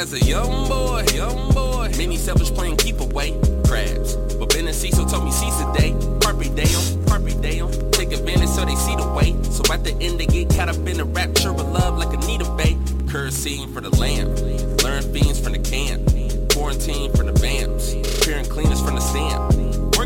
As 0.02 0.12
a 0.14 0.24
young 0.26 0.68
boy, 0.68 1.04
young 1.14 1.52
boy. 1.52 1.88
Many 1.96 2.16
selfish 2.16 2.50
playing 2.50 2.76
keep 2.76 2.98
away, 2.98 3.38
crabs. 3.64 4.16
But 4.34 4.48
Ben 4.48 4.66
and 4.66 4.74
Cecil 4.74 5.06
told 5.06 5.24
me 5.24 5.30
seize 5.30 5.56
the 5.58 5.72
day, 5.78 5.94
every 6.28 6.48
day. 6.48 6.66
Take 7.92 8.12
advantage 8.12 8.48
so 8.48 8.64
they 8.64 8.74
see 8.74 8.96
the 8.96 9.08
way. 9.16 9.36
So 9.44 9.62
at 9.72 9.84
the 9.84 9.96
end 10.00 10.18
they 10.18 10.26
get 10.26 10.50
caught 10.50 10.68
up 10.68 10.76
in 10.88 10.96
the 10.96 11.04
rapture 11.04 11.50
of 11.50 11.60
love 11.70 11.98
like 11.98 12.12
Anita 12.12 12.50
Bay. 12.56 12.76
Kerosene 13.08 13.72
for 13.72 13.80
the 13.80 13.90
lamp. 13.96 14.30
Learn 14.82 15.02
fiends 15.12 15.38
from 15.38 15.52
the 15.52 15.60
camp. 15.60 16.02
Quarantine 16.52 17.12
from 17.12 17.26
the 17.26 17.32
vamps. 17.32 17.94
Peering 18.24 18.46
cleaners 18.46 18.82
from 18.82 18.96
the 18.96 19.00
stamp. 19.00 19.61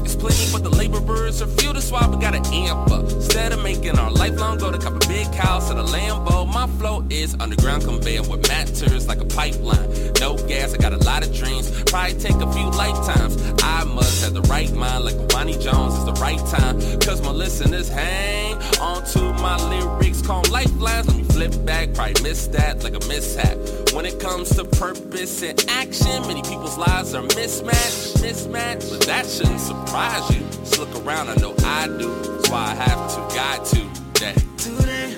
Is 0.06 0.14
plenty, 0.14 0.52
but 0.52 0.62
the 0.62 0.70
laborers 0.70 1.42
are 1.42 1.48
few. 1.48 1.72
That's 1.72 1.90
why 1.90 2.06
we 2.06 2.16
gotta 2.18 2.38
amp 2.54 2.92
up. 2.92 3.10
Instead 3.10 3.50
of 3.50 3.60
making 3.64 3.98
our 3.98 4.08
lifelong 4.12 4.56
go 4.56 4.70
to 4.70 4.78
cop 4.78 4.94
a 4.94 5.08
big 5.08 5.26
house 5.34 5.68
and 5.68 5.80
a 5.80 5.82
Lambo, 5.82 6.46
my 6.46 6.68
flow 6.78 7.04
is 7.10 7.34
underground 7.40 7.82
conveyor 7.82 8.22
what 8.22 8.46
matters 8.46 9.08
like 9.08 9.20
a 9.20 9.24
pipeline. 9.24 10.12
No 10.20 10.36
gas, 10.46 10.72
I 10.74 10.76
got 10.76 10.92
a 10.92 10.98
lot 10.98 11.26
of 11.26 11.34
dreams. 11.34 11.82
Probably 11.90 12.14
take 12.20 12.36
a 12.36 12.52
few 12.52 12.70
lifetimes. 12.70 13.34
I 13.64 13.82
must 13.82 14.22
have 14.22 14.32
the 14.32 14.42
right 14.42 14.72
mind, 14.72 15.06
like 15.06 15.28
Bonnie 15.28 15.58
Jones 15.58 15.94
is 15.94 16.04
the 16.04 16.16
right 16.20 16.38
time. 16.54 16.78
Cause 17.00 17.20
my 17.20 17.32
listeners 17.32 17.88
hang 17.88 18.54
onto 18.80 19.32
my 19.42 19.56
lyrics, 19.68 20.22
call 20.22 20.44
lifelines. 20.52 21.08
Let 21.08 21.16
me 21.16 21.24
flip 21.24 21.66
back, 21.66 21.94
probably 21.94 22.22
miss 22.22 22.46
that 22.48 22.84
like 22.84 22.94
a 22.94 23.04
mishap. 23.08 23.58
When 23.96 24.04
it 24.04 24.20
comes 24.20 24.54
to 24.56 24.64
purpose 24.66 25.42
and 25.42 25.58
action, 25.70 26.20
many 26.28 26.42
people's 26.42 26.76
lives 26.76 27.14
are 27.14 27.22
mismatched, 27.22 28.20
mismatched. 28.20 28.90
But 28.90 29.06
that 29.06 29.24
shouldn't 29.24 29.58
surprise 29.58 30.36
you. 30.36 30.46
Just 30.50 30.78
look 30.78 30.94
around, 30.96 31.30
I 31.30 31.36
know 31.36 31.54
I 31.64 31.86
do. 31.86 32.14
That's 32.14 32.50
why 32.50 32.64
I 32.64 32.74
have 32.74 33.14
to 33.14 33.34
guide 33.34 33.64
to 33.64 33.80
that. 34.20 34.36
Today, 34.58 35.16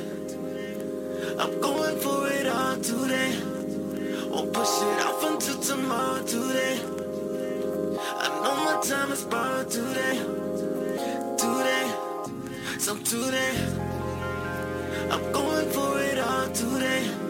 I'm 1.40 1.60
going 1.60 1.98
for 1.98 2.28
it 2.28 2.46
all 2.46 2.76
today. 2.76 3.42
Won't 4.30 4.52
push 4.52 4.68
it 4.68 5.06
off 5.06 5.24
until 5.24 5.58
tomorrow 5.58 6.24
today. 6.24 6.80
I 8.16 8.28
know 8.44 8.56
my 8.64 8.80
time 8.80 9.10
is 9.10 9.24
borrowed 9.24 9.68
today. 9.68 10.18
Today, 11.36 11.94
so 12.78 12.96
today, 12.98 13.56
I'm 15.10 15.32
going 15.32 15.68
for 15.70 16.00
it 16.00 16.18
all 16.20 16.46
today. 16.52 17.27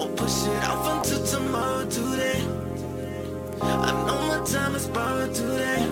Won't 0.00 0.16
push 0.16 0.46
it 0.46 0.64
off 0.64 1.04
until 1.04 1.26
tomorrow 1.26 1.84
today. 1.84 2.40
I 3.60 3.92
know 4.06 4.18
my 4.28 4.42
time 4.46 4.74
is 4.74 4.86
borrowed 4.86 5.34
today. 5.34 5.84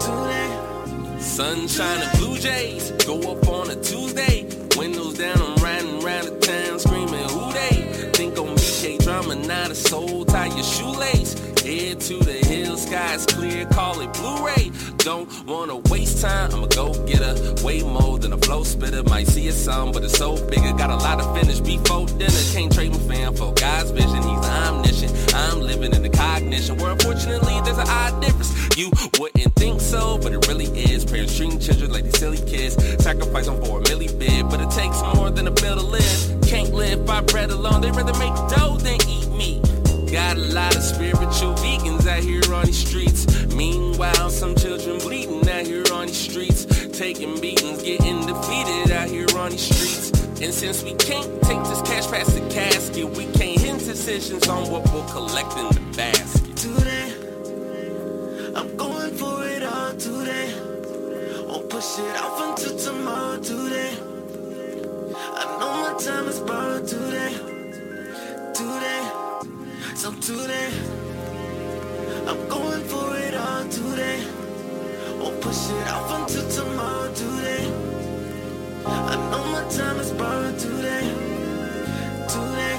Today. 0.00 1.18
Sunshine 1.20 2.00
and 2.00 2.18
Blue 2.18 2.38
Jays 2.38 2.92
go 3.04 3.20
up 3.32 3.46
on 3.48 3.68
a 3.68 3.76
Tuesday. 3.82 4.48
Windows 4.78 5.18
down, 5.18 5.36
I'm 5.36 5.62
riding 5.62 6.02
around 6.02 6.24
the 6.24 6.38
town 6.38 6.78
screaming, 6.78 7.28
Who 7.28 7.52
they? 7.52 8.12
Think 8.14 8.38
on 8.38 8.56
BK 8.56 9.04
drama, 9.04 9.34
not 9.34 9.70
a 9.70 9.74
soul, 9.74 10.24
tie 10.24 10.46
your 10.46 10.64
shoelace. 10.64 11.34
Head 11.60 12.00
to 12.00 12.16
the 12.16 12.46
hill, 12.46 12.78
sky's 12.78 13.25
clear, 13.36 13.66
call 13.66 14.00
it 14.00 14.12
Blu-ray. 14.14 14.72
Don't 14.98 15.28
wanna 15.46 15.76
waste 15.90 16.22
time, 16.22 16.50
I'ma 16.52 16.66
go 16.66 16.92
get 17.06 17.20
a 17.20 17.62
way 17.64 17.82
more 17.82 18.18
than 18.18 18.32
a 18.32 18.38
flow 18.38 18.64
spitter. 18.64 19.02
Might 19.04 19.28
see 19.28 19.46
a 19.48 19.52
some, 19.52 19.92
but 19.92 20.02
it's 20.02 20.16
so 20.16 20.36
bigger. 20.48 20.72
Got 20.72 20.90
a 20.90 20.96
lot 20.96 21.18
to 21.20 21.26
finish 21.38 21.60
before 21.60 22.06
dinner. 22.06 22.42
Can't 22.52 22.72
trade 22.72 22.92
my 22.92 22.98
fan 22.98 23.36
for 23.36 23.52
God's 23.54 23.90
vision. 23.90 24.22
He's 24.22 24.46
omniscient. 24.58 25.34
I'm 25.34 25.60
living 25.60 25.92
in 25.94 26.02
the 26.02 26.08
cognition 26.08 26.76
where 26.78 26.92
unfortunately 26.92 27.60
there's 27.64 27.78
an 27.78 27.88
odd 27.88 28.20
difference. 28.22 28.50
You 28.76 28.90
wouldn't 29.18 29.54
think 29.54 29.80
so, 29.80 30.18
but 30.18 30.32
it 30.32 30.46
really 30.48 30.66
is. 30.66 31.04
Parents 31.04 31.36
treating 31.36 31.60
children 31.60 31.92
like 31.92 32.04
these 32.04 32.18
silly 32.18 32.38
kids. 32.38 32.74
Sacrifice 33.02 33.46
them 33.46 33.62
for 33.64 33.80
a 33.80 33.82
milli 33.84 34.10
bid, 34.18 34.48
but 34.48 34.60
it 34.60 34.70
takes 34.70 35.00
more 35.14 35.30
than 35.30 35.46
a 35.46 35.50
bill 35.50 35.76
to 35.76 35.82
live. 35.82 36.42
Can't 36.46 36.72
live 36.72 37.06
by 37.06 37.20
bread 37.20 37.50
alone. 37.50 37.80
They 37.80 37.90
rather 37.90 38.16
make 38.18 38.34
dough 38.50 38.76
than 38.78 38.98
eat 39.08 39.28
meat. 39.28 39.75
Got 40.10 40.36
a 40.36 40.40
lot 40.40 40.76
of 40.76 40.82
spiritual 40.84 41.54
vegans 41.54 42.06
out 42.06 42.22
here 42.22 42.54
on 42.54 42.66
these 42.66 42.78
streets. 42.78 43.26
Meanwhile, 43.54 44.30
some 44.30 44.54
children 44.54 44.98
bleeding 44.98 45.48
out 45.48 45.66
here 45.66 45.82
on 45.92 46.06
these 46.06 46.16
streets. 46.16 46.64
Taking 46.96 47.40
beatings, 47.40 47.82
getting 47.82 48.24
defeated 48.24 48.92
out 48.92 49.08
here 49.08 49.26
on 49.36 49.50
these 49.50 49.62
streets. 49.62 50.10
And 50.40 50.54
since 50.54 50.84
we 50.84 50.94
can't 50.94 51.42
take 51.42 51.62
this 51.64 51.82
cash 51.82 52.06
past 52.06 52.34
the 52.34 52.48
casket, 52.48 53.08
we 53.16 53.24
can't 53.32 53.60
hint 53.60 53.80
decisions 53.80 54.46
on 54.48 54.70
what 54.70 54.84
we'll 54.92 55.08
collect 55.08 55.56
in 55.56 55.66
the 55.68 55.96
basket. 55.96 56.56
Today, 56.56 57.12
I'm 58.54 58.76
going 58.76 59.12
for 59.16 59.44
it 59.44 59.64
all 59.64 59.92
today. 59.94 60.54
Won't 61.48 61.68
push 61.68 61.98
it 61.98 62.16
off 62.16 62.60
until 62.60 62.78
tomorrow 62.78 63.40
today. 63.42 63.98
I 65.16 65.56
know 65.58 65.92
my 65.92 65.98
time 65.98 66.28
is 66.28 66.38
borrowed 66.38 66.86
today. 66.86 67.34
Today, 67.34 67.55
so 70.06 70.12
today, 70.20 70.70
I'm 72.28 72.48
going 72.48 72.84
for 72.84 73.16
it 73.16 73.34
all 73.34 73.64
today. 73.68 74.24
Won't 75.18 75.40
push 75.40 75.68
it 75.68 75.88
off 75.88 76.10
until 76.20 76.48
tomorrow 76.48 77.12
today. 77.12 77.64
I 78.86 79.16
know 79.30 79.44
my 79.50 79.64
time 79.68 79.98
is 79.98 80.12
borrowed 80.12 80.58
today. 80.60 81.04
Today, 82.34 82.76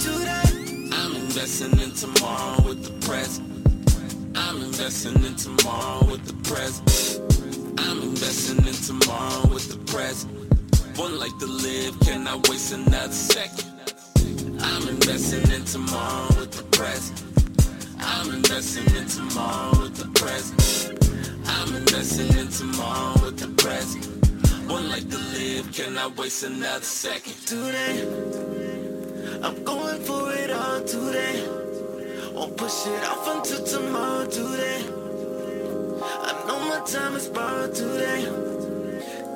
today. 0.00 0.88
I'm 0.92 1.14
investing 1.16 1.78
in 1.78 1.92
tomorrow 1.92 2.62
with 2.62 2.80
the 2.86 3.06
present. 3.06 3.46
I'm 4.34 4.62
investing 4.62 5.22
in 5.26 5.34
tomorrow 5.36 6.06
with 6.10 6.24
the 6.24 6.36
present. 6.48 6.88
I'm 7.80 8.00
investing 8.00 8.66
in 8.66 8.72
tomorrow 8.72 9.46
with 9.48 9.68
the 9.68 9.92
present. 9.92 10.32
One 10.96 11.18
life 11.18 11.36
to 11.40 11.46
live, 11.46 12.00
can 12.00 12.26
I 12.26 12.36
waste 12.48 12.72
another 12.72 13.12
second. 13.12 13.67
Investing 15.10 15.54
in 15.54 15.64
tomorrow 15.64 16.26
with 16.38 16.52
the 16.52 16.64
present. 16.64 17.18
I'm 17.98 18.30
investing 18.30 18.94
in 18.94 19.06
tomorrow 19.06 19.70
with 19.80 19.96
the 19.96 20.06
present. 20.20 20.60
I'm 21.46 21.74
investing 21.76 22.28
in 22.36 22.48
tomorrow 22.48 23.14
with 23.24 23.38
the 23.38 23.48
present. 23.56 24.04
One 24.68 24.90
life 24.90 25.08
to 25.08 25.16
live, 25.16 25.72
cannot 25.72 26.14
waste 26.18 26.42
another 26.42 26.84
second. 26.84 27.32
Today, 27.46 28.02
I'm 29.42 29.64
going 29.64 30.02
for 30.02 30.30
it 30.30 30.50
all 30.50 30.82
today. 30.82 31.42
Won't 32.34 32.58
push 32.58 32.86
it 32.86 33.02
off 33.08 33.26
until 33.34 33.64
tomorrow 33.64 34.26
today. 34.26 34.84
I 36.04 36.44
know 36.46 36.60
my 36.68 36.84
time 36.84 37.16
is 37.16 37.28
borrowed 37.28 37.74
today. 37.74 38.24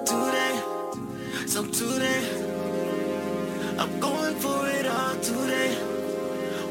Today, 0.04 0.60
so 1.46 1.64
today, 1.64 2.20
I'm 3.78 3.98
going 4.00 4.34
for 4.34 4.68
it 4.68 4.81
today. 5.22 5.78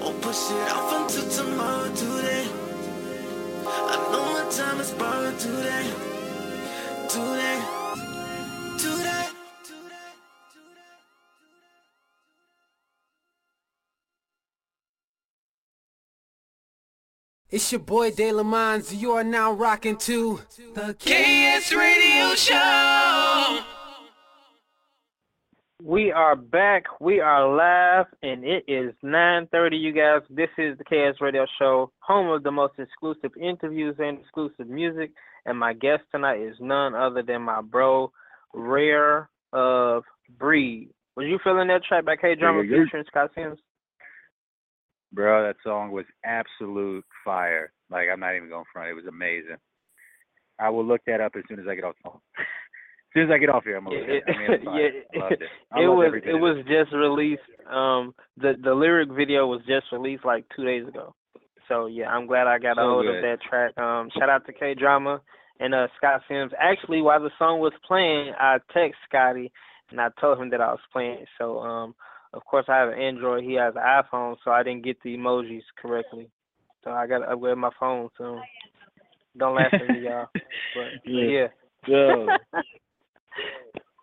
Won't 0.02 0.22
push 0.22 0.52
it 0.52 0.72
off 0.72 0.92
until 1.02 1.30
tomorrow 1.30 1.90
today. 1.96 2.48
I 3.66 3.96
know 4.12 4.26
my 4.34 4.50
time 4.52 4.80
is 4.80 4.92
borrowed 4.92 5.40
today. 5.40 5.90
Today. 7.08 7.82
It's 17.52 17.70
your 17.70 17.80
boy 17.80 18.12
De 18.12 18.32
La 18.32 18.44
Mines. 18.44 18.94
You 18.96 19.12
are 19.12 19.26
now 19.26 19.52
rocking 19.52 19.98
to 19.98 20.40
the 20.74 20.94
KS 20.94 21.74
Radio 21.74 22.34
Show. 22.36 23.81
We 25.84 26.12
are 26.12 26.36
back. 26.36 26.84
We 27.00 27.22
are 27.22 27.48
live, 27.48 28.06
and 28.22 28.44
it 28.44 28.64
is 28.68 28.94
9:30. 29.04 29.78
You 29.78 29.92
guys, 29.92 30.22
this 30.30 30.50
is 30.60 30.78
the 30.78 30.84
KS 30.84 31.20
Radio 31.22 31.48
Show, 31.58 31.92
home 32.00 32.30
of 32.30 32.44
the 32.44 32.52
most 32.52 32.74
exclusive 32.78 33.32
interviews 33.36 33.96
and 33.98 34.20
exclusive 34.20 34.68
music. 34.68 35.12
And 35.46 35.58
my 35.58 35.74
guest 35.74 36.04
tonight 36.12 36.40
is 36.40 36.56
none 36.60 36.94
other 36.94 37.24
than 37.24 37.42
my 37.42 37.62
bro, 37.62 38.12
Rare 38.54 39.30
of 39.54 40.04
Breed. 40.38 40.90
Was 41.16 41.26
you 41.28 41.40
feeling 41.44 41.70
that 41.70 41.84
track 41.84 42.06
by 42.06 42.16
K 42.16 42.36
Drama 42.36 42.62
Yeah, 42.62 42.84
featuring 42.84 43.06
Scott 43.08 43.32
Sims? 43.34 43.58
Bro, 45.12 45.48
that 45.48 45.56
song 45.64 45.92
was 45.92 46.06
absolute 46.24 47.06
fire. 47.26 47.72
Like 47.90 48.08
I'm 48.12 48.20
not 48.20 48.36
even 48.36 48.50
going 48.50 48.66
front. 48.72 48.90
It 48.90 48.94
was 48.94 49.08
amazing. 49.08 49.58
I 50.60 50.70
will 50.70 50.86
look 50.86 51.02
that 51.08 51.22
up 51.22 51.32
as 51.36 51.44
soon 51.50 51.60
as 51.60 51.68
I 51.68 51.74
get 51.74 51.86
off 51.86 51.96
the 52.04 52.10
phone. 52.12 52.20
as 53.12 53.14
soon 53.14 53.30
as 53.30 53.36
I 53.36 53.40
get 53.40 53.50
off 53.50 53.66
here, 53.66 53.76
I'm 53.76 53.84
gonna 53.84 54.00
look 54.00 54.08
It, 54.08 54.16
it. 54.16 54.24
I 54.28 54.40
mean, 54.40 54.52
it's 54.52 54.64
yeah, 54.64 55.20
it. 55.32 55.42
It 55.76 55.90
was 55.90 56.14
it 56.24 56.34
was 56.34 56.64
just 56.66 56.94
released. 56.96 57.42
Um, 57.70 58.16
the 58.38 58.54
the 58.64 58.74
lyric 58.74 59.10
video 59.12 59.48
was 59.48 59.60
just 59.68 59.92
released 59.92 60.24
like 60.24 60.46
two 60.56 60.64
days 60.64 60.88
ago. 60.88 61.14
So 61.68 61.88
yeah, 61.88 62.08
I'm 62.08 62.26
glad 62.26 62.48
I 62.48 62.58
got 62.58 62.78
a 62.78 62.82
So 62.82 62.88
hold 62.88 63.08
of 63.08 63.22
that 63.22 63.40
track. 63.48 63.78
Um, 63.78 64.10
shout 64.18 64.30
out 64.30 64.46
to 64.46 64.54
K 64.54 64.76
Drama 64.76 65.22
and 65.60 65.76
uh 65.76 65.88
Scott 65.98 66.22
Sims. 66.30 66.54
Actually, 66.58 67.02
while 67.02 67.22
the 67.22 67.32
song 67.38 67.60
was 67.60 67.74
playing, 67.86 68.32
I 68.40 68.60
text 68.74 68.98
Scotty 69.10 69.52
and 69.90 70.00
I 70.00 70.08
told 70.22 70.40
him 70.40 70.50
that 70.52 70.62
I 70.62 70.72
was 70.72 70.80
playing. 70.94 71.26
So 71.38 71.60
um, 71.60 71.94
of 72.34 72.46
course 72.46 72.66
I 72.70 72.78
have 72.78 72.90
an 72.90 73.00
Android. 73.00 73.44
He 73.44 73.56
has 73.56 73.74
an 73.76 73.82
iPhone, 73.82 74.38
so 74.44 74.52
I 74.52 74.64
didn't 74.64 74.86
get 74.86 75.02
the 75.04 75.18
emojis 75.18 75.64
correctly. 75.82 76.30
So 76.84 76.92
I 76.92 77.08
got 77.08 77.20
to 77.20 77.32
upgrade 77.32 77.58
my 77.58 77.72
phone 77.80 78.10
soon. 78.18 78.42
Don't 79.38 79.56
laugh 79.56 79.74
at 79.74 79.88
me, 79.88 80.02
y'all. 80.06 80.28
But, 80.34 80.44
but 80.74 80.84
Yeah. 81.06 81.48
yeah. 81.88 82.38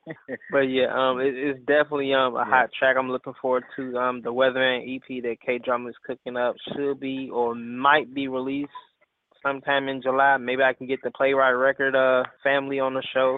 But 0.50 0.60
yeah, 0.70 0.86
um, 0.90 1.20
it, 1.20 1.34
it's 1.36 1.58
definitely 1.66 2.14
um 2.14 2.34
a 2.34 2.44
hot 2.44 2.70
track. 2.78 2.96
I'm 2.98 3.10
looking 3.10 3.34
forward 3.42 3.64
to 3.76 3.96
um 3.98 4.22
the 4.22 4.32
Weatherman 4.32 4.96
EP 4.96 5.22
that 5.22 5.36
K 5.44 5.58
Drama 5.58 5.90
is 5.90 5.94
cooking 6.06 6.36
up. 6.36 6.56
Should 6.74 6.98
be 6.98 7.28
or 7.30 7.54
might 7.54 8.14
be 8.14 8.26
released 8.26 8.70
sometime 9.42 9.86
in 9.88 10.00
July. 10.00 10.38
Maybe 10.38 10.62
I 10.62 10.72
can 10.72 10.86
get 10.86 11.00
the 11.04 11.10
Playwright 11.10 11.54
Record 11.56 11.94
uh 11.94 12.22
family 12.42 12.80
on 12.80 12.94
the 12.94 13.02
show, 13.12 13.36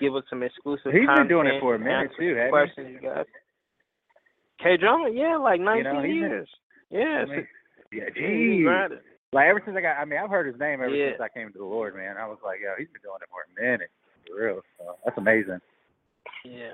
give 0.00 0.14
us 0.14 0.24
some 0.28 0.42
exclusive 0.42 0.92
He's 0.92 1.08
been 1.16 1.28
doing 1.28 1.46
it 1.46 1.60
for 1.60 1.76
a 1.76 1.78
minute 1.78 2.10
too, 2.18 2.36
questions 2.50 2.88
you 3.00 3.08
guys. 3.08 3.24
K 4.62 4.76
drama, 4.76 5.08
yeah, 5.12 5.36
like 5.38 5.58
You 5.60 5.64
nineteen 5.64 5.92
know, 5.94 6.02
been- 6.02 6.10
years. 6.14 6.48
Yeah, 6.90 7.24
I 7.24 7.24
mean, 7.24 7.46
yeah, 7.90 8.04
he's 8.14 8.60
geez. 8.60 8.66
Like 9.32 9.46
ever 9.48 9.62
since 9.64 9.74
I 9.78 9.80
got, 9.80 9.96
I 9.96 10.04
mean, 10.04 10.18
I've 10.22 10.28
heard 10.28 10.46
his 10.46 10.60
name 10.60 10.82
ever 10.84 10.92
Yeah. 10.94 11.12
since 11.16 11.22
I 11.24 11.32
came 11.32 11.50
to 11.52 11.58
the 11.58 11.64
Lord, 11.64 11.96
man. 11.96 12.18
I 12.20 12.26
was 12.28 12.36
like, 12.44 12.60
yo, 12.60 12.76
he's 12.76 12.88
been 12.92 13.00
doing 13.00 13.16
it 13.24 13.30
for 13.32 13.48
a 13.48 13.50
minute, 13.56 13.88
for 14.26 14.44
real. 14.44 14.60
So 14.78 14.96
that's 15.04 15.18
amazing. 15.18 15.60
Yeah. 16.44 16.72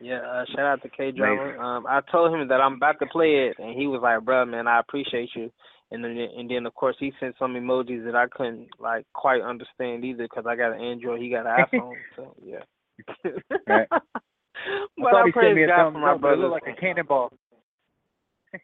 Yeah, 0.00 0.18
uh, 0.18 0.44
shout 0.50 0.66
out 0.66 0.82
to 0.82 0.88
K. 0.88 1.10
Amazing. 1.10 1.60
Um, 1.60 1.86
I 1.88 2.00
told 2.10 2.34
him 2.34 2.48
that 2.48 2.60
I'm 2.60 2.74
about 2.74 2.98
to 2.98 3.06
play 3.06 3.46
it, 3.46 3.56
and 3.62 3.78
he 3.78 3.86
was 3.86 4.00
like, 4.02 4.24
"Bro, 4.24 4.46
man, 4.46 4.66
I 4.66 4.80
appreciate 4.80 5.30
you." 5.36 5.52
And 5.92 6.02
then, 6.02 6.16
and 6.16 6.50
then 6.50 6.66
of 6.66 6.74
course, 6.74 6.96
he 6.98 7.12
sent 7.20 7.36
some 7.38 7.54
emojis 7.54 8.04
that 8.06 8.16
I 8.16 8.26
couldn't 8.26 8.68
like 8.80 9.06
quite 9.12 9.42
understand 9.42 10.04
either 10.04 10.24
because 10.24 10.44
I 10.48 10.56
got 10.56 10.72
an 10.72 10.80
Android, 10.80 11.20
he 11.20 11.30
got 11.30 11.46
an 11.46 11.66
iPhone. 11.72 11.94
so 12.16 12.34
yeah. 12.44 12.64
Right. 13.68 13.86
I 13.92 14.86
but 14.96 15.10
thought 15.10 15.22
I 15.22 15.26
he 15.26 15.32
sent 15.32 15.34
praise 15.34 15.56
me 15.56 15.66
God 15.66 15.92
for 15.92 15.98
my 15.98 16.16
but 16.16 16.32
it 16.32 16.38
looked 16.38 16.52
like 16.52 16.76
a 16.76 16.80
cannonball. 16.80 17.30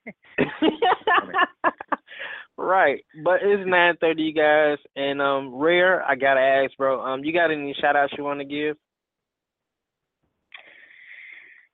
right, 2.59 3.05
but 3.25 3.41
it's 3.43 3.63
nine 3.67 3.95
thirty, 4.01 4.23
you 4.23 4.35
guys, 4.35 4.79
and 4.97 5.23
um, 5.23 5.55
rare. 5.55 6.03
I 6.03 6.17
gotta 6.17 6.41
ask, 6.41 6.77
bro. 6.77 7.01
Um, 7.01 7.25
you 7.25 7.33
got 7.33 7.51
any 7.51 7.75
shout 7.81 7.97
outs 7.97 8.13
you 8.19 8.25
want 8.25 8.41
to 8.41 8.45
give? 8.45 8.77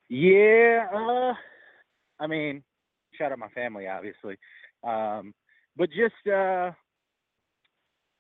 Yeah, 0.08 0.86
uh, 0.94 1.34
I 2.20 2.26
mean, 2.26 2.62
shout 3.18 3.32
out 3.32 3.38
my 3.38 3.48
family, 3.48 3.88
obviously. 3.88 4.36
Um, 4.82 5.34
but 5.76 5.88
just, 5.88 6.14
uh, 6.28 6.70
I 6.70 6.74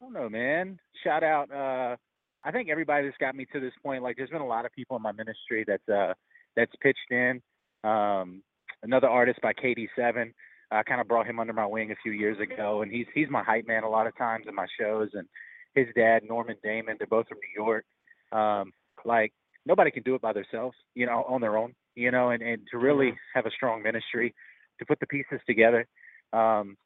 don't 0.00 0.12
know, 0.12 0.28
man. 0.28 0.78
Shout 1.04 1.22
out, 1.22 1.50
uh, 1.52 1.96
I 2.44 2.50
think 2.50 2.68
everybody 2.68 3.06
that's 3.06 3.16
got 3.18 3.36
me 3.36 3.46
to 3.52 3.60
this 3.60 3.72
point, 3.82 4.02
like, 4.02 4.16
there's 4.16 4.30
been 4.30 4.40
a 4.40 4.46
lot 4.46 4.66
of 4.66 4.72
people 4.72 4.96
in 4.96 5.02
my 5.02 5.12
ministry 5.12 5.64
that's, 5.66 5.88
uh, 5.88 6.14
that's 6.56 6.72
pitched 6.80 7.10
in. 7.10 7.40
Um, 7.84 8.42
another 8.82 9.08
artist 9.08 9.40
by 9.40 9.52
KD7, 9.52 10.32
I 10.70 10.82
kind 10.82 11.00
of 11.00 11.08
brought 11.08 11.26
him 11.26 11.38
under 11.38 11.52
my 11.52 11.66
wing 11.66 11.90
a 11.92 11.96
few 12.02 12.12
years 12.12 12.38
ago, 12.40 12.82
and 12.82 12.90
he's, 12.90 13.06
he's 13.14 13.28
my 13.30 13.42
hype 13.42 13.66
man 13.66 13.84
a 13.84 13.88
lot 13.88 14.06
of 14.06 14.16
times 14.16 14.46
in 14.48 14.54
my 14.54 14.66
shows. 14.80 15.10
And 15.12 15.28
his 15.74 15.86
dad, 15.94 16.22
Norman 16.28 16.56
Damon, 16.62 16.96
they're 16.98 17.06
both 17.06 17.28
from 17.28 17.38
New 17.38 17.64
York. 17.64 17.84
Um, 18.32 18.72
like, 19.04 19.32
nobody 19.66 19.90
can 19.90 20.02
do 20.02 20.14
it 20.14 20.22
by 20.22 20.32
themselves, 20.32 20.76
you 20.94 21.06
know, 21.06 21.24
on 21.28 21.40
their 21.40 21.56
own, 21.56 21.74
you 21.94 22.10
know, 22.10 22.30
and, 22.30 22.42
and 22.42 22.62
to 22.70 22.78
really 22.78 23.14
have 23.34 23.46
a 23.46 23.50
strong 23.50 23.82
ministry, 23.82 24.34
to 24.78 24.86
put 24.86 25.00
the 25.00 25.06
pieces 25.06 25.40
together. 25.46 25.86
Um, 26.32 26.76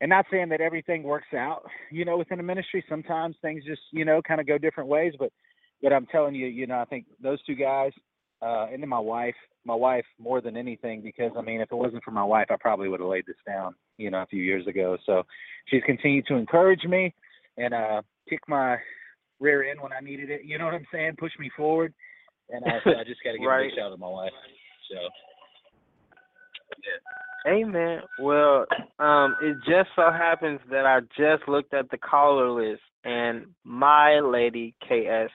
and 0.00 0.10
not 0.10 0.26
saying 0.30 0.50
that 0.50 0.60
everything 0.60 1.02
works 1.02 1.32
out, 1.34 1.62
you 1.90 2.04
know, 2.04 2.18
within 2.18 2.40
a 2.40 2.42
ministry. 2.42 2.84
Sometimes 2.88 3.36
things 3.40 3.64
just, 3.64 3.80
you 3.92 4.04
know, 4.04 4.20
kind 4.20 4.40
of 4.40 4.46
go 4.46 4.58
different 4.58 4.90
ways. 4.90 5.14
But, 5.18 5.30
but 5.82 5.92
I'm 5.92 6.06
telling 6.06 6.34
you, 6.34 6.46
you 6.46 6.66
know, 6.66 6.78
I 6.78 6.84
think 6.84 7.06
those 7.22 7.42
two 7.44 7.54
guys, 7.54 7.92
uh, 8.42 8.66
and 8.72 8.82
then 8.82 8.88
my 8.88 8.98
wife, 8.98 9.34
my 9.64 9.74
wife 9.74 10.04
more 10.18 10.40
than 10.40 10.56
anything, 10.56 11.00
because 11.02 11.32
I 11.36 11.42
mean, 11.42 11.60
if 11.60 11.72
it 11.72 11.76
wasn't 11.76 12.04
for 12.04 12.10
my 12.10 12.24
wife, 12.24 12.46
I 12.50 12.56
probably 12.60 12.88
would 12.88 13.00
have 13.00 13.08
laid 13.08 13.26
this 13.26 13.36
down, 13.46 13.74
you 13.98 14.10
know, 14.10 14.22
a 14.22 14.26
few 14.26 14.42
years 14.42 14.66
ago. 14.66 14.96
So 15.06 15.22
she's 15.66 15.82
continued 15.86 16.26
to 16.28 16.34
encourage 16.34 16.84
me 16.84 17.14
and 17.56 17.72
uh, 17.74 18.02
kick 18.28 18.40
my 18.48 18.76
rear 19.40 19.68
end 19.70 19.80
when 19.80 19.92
I 19.92 20.00
needed 20.00 20.30
it. 20.30 20.42
You 20.44 20.58
know 20.58 20.66
what 20.66 20.74
I'm 20.74 20.86
saying? 20.92 21.16
Push 21.18 21.32
me 21.38 21.50
forward. 21.56 21.94
And 22.50 22.64
I, 22.64 22.78
so 22.84 22.90
I 22.90 23.04
just 23.04 23.22
got 23.24 23.32
to 23.32 23.38
give 23.38 23.46
a 23.46 23.48
Right. 23.48 23.70
big 23.70 23.78
shout 23.78 23.86
out 23.86 23.94
to 23.94 24.00
my 24.00 24.08
wife. 24.08 24.32
So. 24.90 24.96
Amen. 27.48 28.00
Well, 28.20 28.66
um, 28.98 29.36
it 29.40 29.56
just 29.68 29.88
so 29.94 30.10
happens 30.10 30.60
that 30.70 30.84
I 30.84 31.00
just 31.16 31.48
looked 31.48 31.74
at 31.74 31.90
the 31.90 31.98
caller 31.98 32.50
list, 32.50 32.82
and 33.04 33.46
my 33.64 34.18
lady 34.20 34.74
KS 34.82 35.30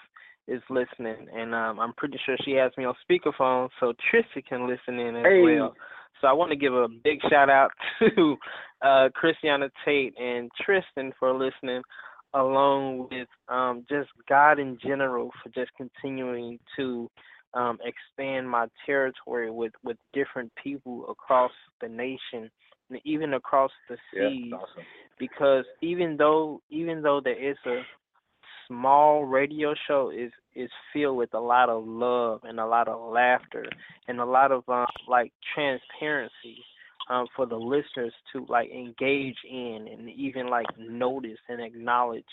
is 0.48 0.62
listening, 0.70 1.28
and 1.34 1.54
um, 1.54 1.80
I'm 1.80 1.94
pretty 1.94 2.20
sure 2.26 2.36
she 2.44 2.52
has 2.52 2.72
me 2.78 2.86
on 2.86 2.96
speakerphone, 3.10 3.70
so 3.80 3.94
Trisha 4.12 4.46
can 4.46 4.68
listen 4.68 5.00
in 5.00 5.16
as 5.16 5.24
Hey. 5.26 5.42
well. 5.44 5.76
So 6.22 6.28
I 6.28 6.34
want 6.34 6.52
to 6.52 6.58
give 6.58 6.74
a 6.74 6.88
big 6.88 7.20
shout 7.30 7.50
out 7.50 7.72
to 8.00 8.38
uh, 8.82 9.10
Christiana 9.16 9.70
Tate 9.84 10.14
and 10.20 10.52
Tristan 10.64 11.12
for 11.20 11.34
listening, 11.34 11.82
along 12.34 13.08
with 13.10 13.28
um, 13.50 13.86
just 13.90 14.10
God 14.30 14.60
in 14.60 14.78
general 14.86 15.32
for 15.42 15.50
just 15.50 15.72
continuing 15.76 16.60
to 16.78 17.10
um, 17.54 17.80
expand 17.84 18.50
my 18.50 18.68
territory 18.86 19.52
with, 19.52 19.74
with 19.84 19.98
different 20.14 20.52
people 20.62 21.06
across 21.10 21.52
the 21.82 21.88
nation 21.88 22.50
and 22.90 23.00
even 23.04 23.34
across 23.34 23.72
the 23.90 23.98
Yeah, 24.14 24.30
seas. 24.30 24.54
awesome. 24.54 24.84
Because 25.20 25.66
even 25.82 26.18
though 26.18 26.62
even 26.70 27.02
though 27.02 27.22
there 27.24 27.38
is 27.42 27.58
a 27.68 27.82
small 28.72 29.26
radio 29.26 29.74
show 29.88 30.12
is 30.16 30.32
is 30.56 30.70
filled 30.94 31.18
with 31.18 31.34
a 31.34 31.40
lot 31.40 31.70
of 31.70 31.86
love 31.86 32.42
and 32.44 32.60
a 32.60 32.66
lot 32.66 32.88
of 32.88 33.12
laughter 33.12 33.66
and 34.08 34.20
a 34.20 34.26
lot 34.26 34.52
of 34.52 34.64
um, 34.70 34.86
like 35.08 35.32
transparency 35.54 36.64
um, 37.10 37.28
for 37.36 37.46
the 37.46 37.56
listeners 37.56 38.14
to 38.32 38.46
like 38.48 38.70
engage 38.72 39.36
in 39.50 39.88
and 39.92 40.10
even 40.10 40.48
like 40.48 40.66
notice 40.78 41.38
and 41.50 41.62
acknowledge 41.62 42.24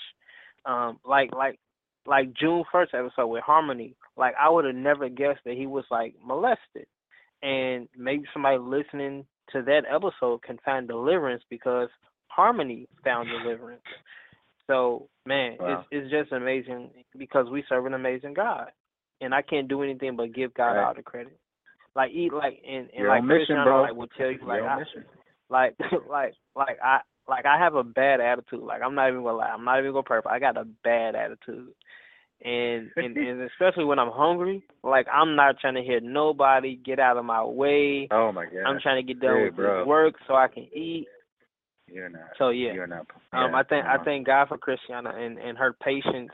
um, 0.65 0.98
like 1.05 1.31
like 1.35 1.59
like 2.06 2.32
June 2.35 2.65
first 2.70 2.94
episode 2.94 3.27
with 3.27 3.43
Harmony, 3.43 3.94
like 4.16 4.35
I 4.40 4.48
would 4.48 4.65
have 4.65 4.74
never 4.74 5.09
guessed 5.09 5.40
that 5.44 5.56
he 5.56 5.66
was 5.66 5.85
like 5.90 6.15
molested. 6.24 6.86
And 7.43 7.89
maybe 7.97 8.24
somebody 8.32 8.59
listening 8.59 9.27
to 9.52 9.62
that 9.62 9.82
episode 9.89 10.43
can 10.43 10.59
find 10.65 10.89
deliverance 10.89 11.43
because 11.51 11.89
Harmony 12.28 12.89
found 13.05 13.28
deliverance. 13.28 13.82
So 14.68 15.08
man, 15.26 15.56
Wow. 15.58 15.84
it's 15.90 16.04
it's 16.04 16.10
just 16.10 16.32
amazing 16.32 16.90
because 17.16 17.48
we 17.50 17.64
serve 17.68 17.86
an 17.86 17.94
amazing 17.94 18.34
God. 18.34 18.70
And 19.20 19.34
I 19.34 19.42
can't 19.42 19.66
do 19.66 19.82
anything 19.82 20.14
but 20.14 20.32
give 20.32 20.54
God 20.54 20.74
Right. 20.74 20.84
all 20.84 20.94
the 20.94 21.02
credit. 21.02 21.36
Like 21.96 22.12
eat 22.12 22.32
like 22.32 22.62
and, 22.66 22.88
and 22.96 23.08
like 23.08 23.22
on 23.22 23.26
mission, 23.26 23.38
Christian 23.38 23.64
bro. 23.64 23.82
like 23.82 23.94
will 23.94 24.06
tell 24.08 24.30
you 24.30 24.38
like 24.46 24.62
I, 24.62 24.78
mission. 24.78 25.04
like 25.50 25.74
like 26.08 26.34
like 26.54 26.78
I 26.82 27.00
like 27.26 27.46
I 27.46 27.58
have 27.58 27.74
a 27.74 27.82
bad 27.82 28.20
attitude. 28.20 28.60
Like 28.60 28.82
I'm 28.82 28.94
not 28.94 29.08
even 29.08 29.22
gonna 29.22 29.36
lie. 29.36 29.48
I'm 29.48 29.64
not 29.64 29.80
even 29.80 29.92
gonna 29.92 30.02
purpose. 30.04 30.30
I 30.32 30.38
got 30.38 30.56
a 30.56 30.64
bad 30.84 31.16
attitude. 31.16 31.72
And, 32.44 32.90
and 32.96 33.16
and 33.16 33.42
especially 33.42 33.84
when 33.84 33.98
I'm 33.98 34.12
hungry, 34.12 34.62
like 34.84 35.06
I'm 35.12 35.34
not 35.34 35.58
trying 35.58 35.74
to 35.74 35.82
hear 35.82 36.00
nobody 36.00 36.76
get 36.76 37.00
out 37.00 37.16
of 37.16 37.24
my 37.24 37.42
way. 37.42 38.06
Oh 38.12 38.30
my 38.30 38.44
god. 38.44 38.64
I'm 38.66 38.80
trying 38.80 39.04
to 39.04 39.12
get 39.14 39.20
done 39.20 39.42
with 39.42 39.86
work 39.86 40.14
so 40.26 40.34
I 40.34 40.48
can 40.48 40.68
eat. 40.72 41.08
You're 41.93 42.09
not. 42.09 42.31
So 42.39 42.51
yeah. 42.51 42.73
You're 42.74 42.86
not. 42.86 43.06
Um, 43.32 43.55
I 43.55 43.62
thank 43.62 43.85
I 43.85 43.97
uh, 43.97 44.05
thank 44.05 44.27
God 44.27 44.48
for 44.48 44.59
Christiana 44.59 45.10
and, 45.10 45.39
and 45.39 45.59
her 45.59 45.74
patience 45.74 46.31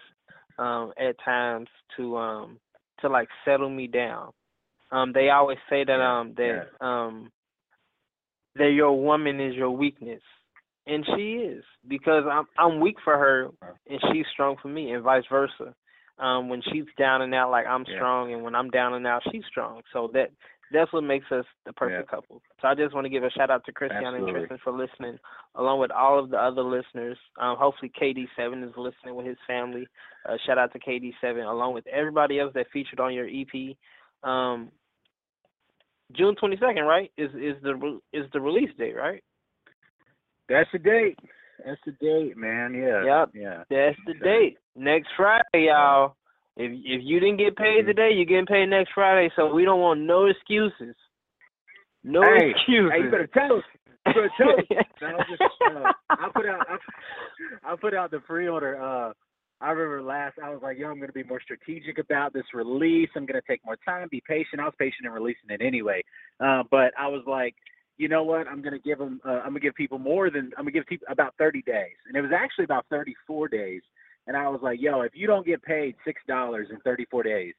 um, 0.58 0.92
at 0.98 1.16
times 1.24 1.68
to 1.96 2.16
um 2.16 2.58
to 3.00 3.08
like 3.08 3.28
settle 3.44 3.70
me 3.70 3.86
down. 3.86 4.30
Um, 4.92 5.12
they 5.12 5.30
always 5.30 5.58
say 5.68 5.84
that 5.84 6.00
um 6.00 6.34
that 6.36 6.68
um 6.80 7.30
that 8.56 8.70
your 8.70 9.00
woman 9.00 9.40
is 9.40 9.54
your 9.54 9.70
weakness, 9.70 10.22
and 10.86 11.04
she 11.14 11.32
is 11.34 11.64
because 11.88 12.24
I'm 12.30 12.46
I'm 12.58 12.80
weak 12.80 12.96
for 13.02 13.16
her 13.18 13.50
and 13.90 14.00
she's 14.12 14.26
strong 14.32 14.56
for 14.60 14.68
me, 14.68 14.92
and 14.92 15.02
vice 15.02 15.24
versa. 15.30 15.74
Um, 16.18 16.48
when 16.48 16.62
she's 16.70 16.84
down 16.96 17.22
and 17.22 17.34
out, 17.34 17.50
like 17.50 17.66
I'm 17.66 17.84
Yeah. 17.88 17.96
strong, 17.96 18.32
and 18.32 18.44
when 18.44 18.54
I'm 18.54 18.70
down 18.70 18.94
and 18.94 19.06
out, 19.06 19.22
she's 19.32 19.44
strong. 19.46 19.82
So 19.92 20.08
that 20.14 20.30
that's 20.72 20.92
what 20.92 21.02
makes 21.02 21.30
us 21.30 21.44
the 21.66 21.72
perfect 21.72 22.10
couple. 22.10 22.40
So 22.60 22.68
I 22.68 22.74
just 22.74 22.94
want 22.94 23.04
to 23.04 23.08
give 23.10 23.22
a 23.22 23.30
shout 23.30 23.50
out 23.50 23.64
to 23.66 23.72
Christiana 23.72 24.16
and 24.16 24.28
Tristan 24.28 24.58
for 24.62 24.72
listening, 24.72 25.18
along 25.54 25.80
with 25.80 25.90
all 25.90 26.18
of 26.18 26.30
the 26.30 26.36
other 26.36 26.62
listeners. 26.62 27.18
Um, 27.40 27.56
hopefully 27.58 27.92
KD7 28.00 28.66
is 28.66 28.74
listening 28.76 29.14
with 29.14 29.26
his 29.26 29.36
family. 29.46 29.86
Uh, 30.28 30.36
shout 30.46 30.58
out 30.58 30.72
to 30.72 30.78
KD7, 30.78 31.48
along 31.48 31.74
with 31.74 31.86
everybody 31.86 32.40
else 32.40 32.52
that 32.54 32.66
featured 32.72 33.00
on 33.00 33.14
your 33.14 33.26
EP. 33.26 33.76
Um, 34.28 34.70
June 36.12 36.34
22nd, 36.42 36.86
right? 36.86 37.10
Is 37.16 37.30
is 37.30 37.62
the 37.62 38.00
is 38.12 38.26
the 38.32 38.40
release 38.40 38.70
date, 38.78 38.96
right? 38.96 39.22
That's 40.48 40.68
the 40.72 40.78
date. 40.78 41.18
That's 41.64 41.80
the 41.86 41.92
date, 41.92 42.36
man. 42.36 42.74
Yeah. 42.74 43.04
Yep. 43.04 43.30
Yeah. 43.34 43.64
That's 43.70 43.98
the 44.06 44.14
date. 44.14 44.58
Next 44.76 45.08
Friday, 45.16 45.66
y'all. 45.68 46.16
If 46.56 46.70
if 46.72 47.00
you 47.02 47.20
didn't 47.20 47.38
get 47.38 47.56
paid 47.56 47.80
Mm-hmm. 47.80 47.86
today, 47.88 48.10
you're 48.14 48.26
getting 48.26 48.46
paid 48.46 48.66
next 48.66 48.92
Friday. 48.94 49.30
So 49.36 49.52
we 49.52 49.64
don't 49.64 49.80
want 49.80 50.00
no 50.00 50.26
excuses. 50.26 50.94
No 52.04 52.22
hey, 52.22 52.50
excuses. 52.50 52.92
Hey, 52.92 53.04
you 53.04 53.10
better 53.10 53.26
tell 53.26 53.56
us. 53.56 53.64
You 54.06 54.12
better 54.14 54.30
tell 54.36 54.50
us. 54.50 54.86
I'll 55.02 55.24
just, 55.28 55.42
uh, 55.42 55.92
I 56.10 56.28
put 56.32 56.46
out. 56.46 56.66
I, 56.68 57.72
I 57.72 57.76
put 57.76 57.94
out 57.94 58.10
the 58.10 58.20
pre-order. 58.20 58.80
Uh, 58.80 59.12
I 59.60 59.70
remember 59.70 60.02
last. 60.02 60.38
I 60.42 60.50
was 60.50 60.60
like, 60.62 60.78
"Yo, 60.78 60.90
I'm 60.90 60.96
going 60.96 61.08
to 61.08 61.14
be 61.14 61.22
more 61.24 61.40
strategic 61.40 61.98
about 61.98 62.32
this 62.32 62.44
release. 62.52 63.08
I'm 63.16 63.24
going 63.24 63.40
to 63.40 63.46
take 63.48 63.64
more 63.64 63.78
time, 63.84 64.08
be 64.10 64.22
patient." 64.26 64.60
I 64.60 64.64
was 64.64 64.74
patient 64.78 65.06
in 65.06 65.12
releasing 65.12 65.48
it 65.48 65.62
anyway, 65.62 66.02
uh, 66.40 66.62
but 66.70 66.92
I 66.98 67.08
was 67.08 67.22
like, 67.26 67.54
you 67.96 68.08
know 68.08 68.22
what? 68.22 68.46
I'm 68.46 68.62
to 68.62 68.78
give 68.78 68.98
them. 68.98 69.20
Uh, 69.24 69.40
I'm 69.40 69.50
going 69.50 69.54
to 69.54 69.60
give 69.60 69.74
people 69.74 69.98
more 69.98 70.30
than. 70.30 70.52
I'm 70.58 70.64
going 70.64 70.74
to 70.74 70.78
give 70.78 70.86
people 70.86 71.06
about 71.10 71.34
30 71.38 71.62
days, 71.62 71.96
and 72.06 72.16
it 72.16 72.20
was 72.20 72.32
actually 72.34 72.64
about 72.64 72.84
34 72.90 73.48
days. 73.48 73.82
And 74.26 74.36
I 74.36 74.48
was 74.48 74.60
like, 74.62 74.80
"Yo, 74.80 75.02
if 75.02 75.12
you 75.14 75.26
don't 75.26 75.46
get 75.46 75.62
paid 75.62 75.94
six 76.04 76.20
dollars 76.26 76.68
in 76.70 76.78
34 76.80 77.22
days, 77.24 77.54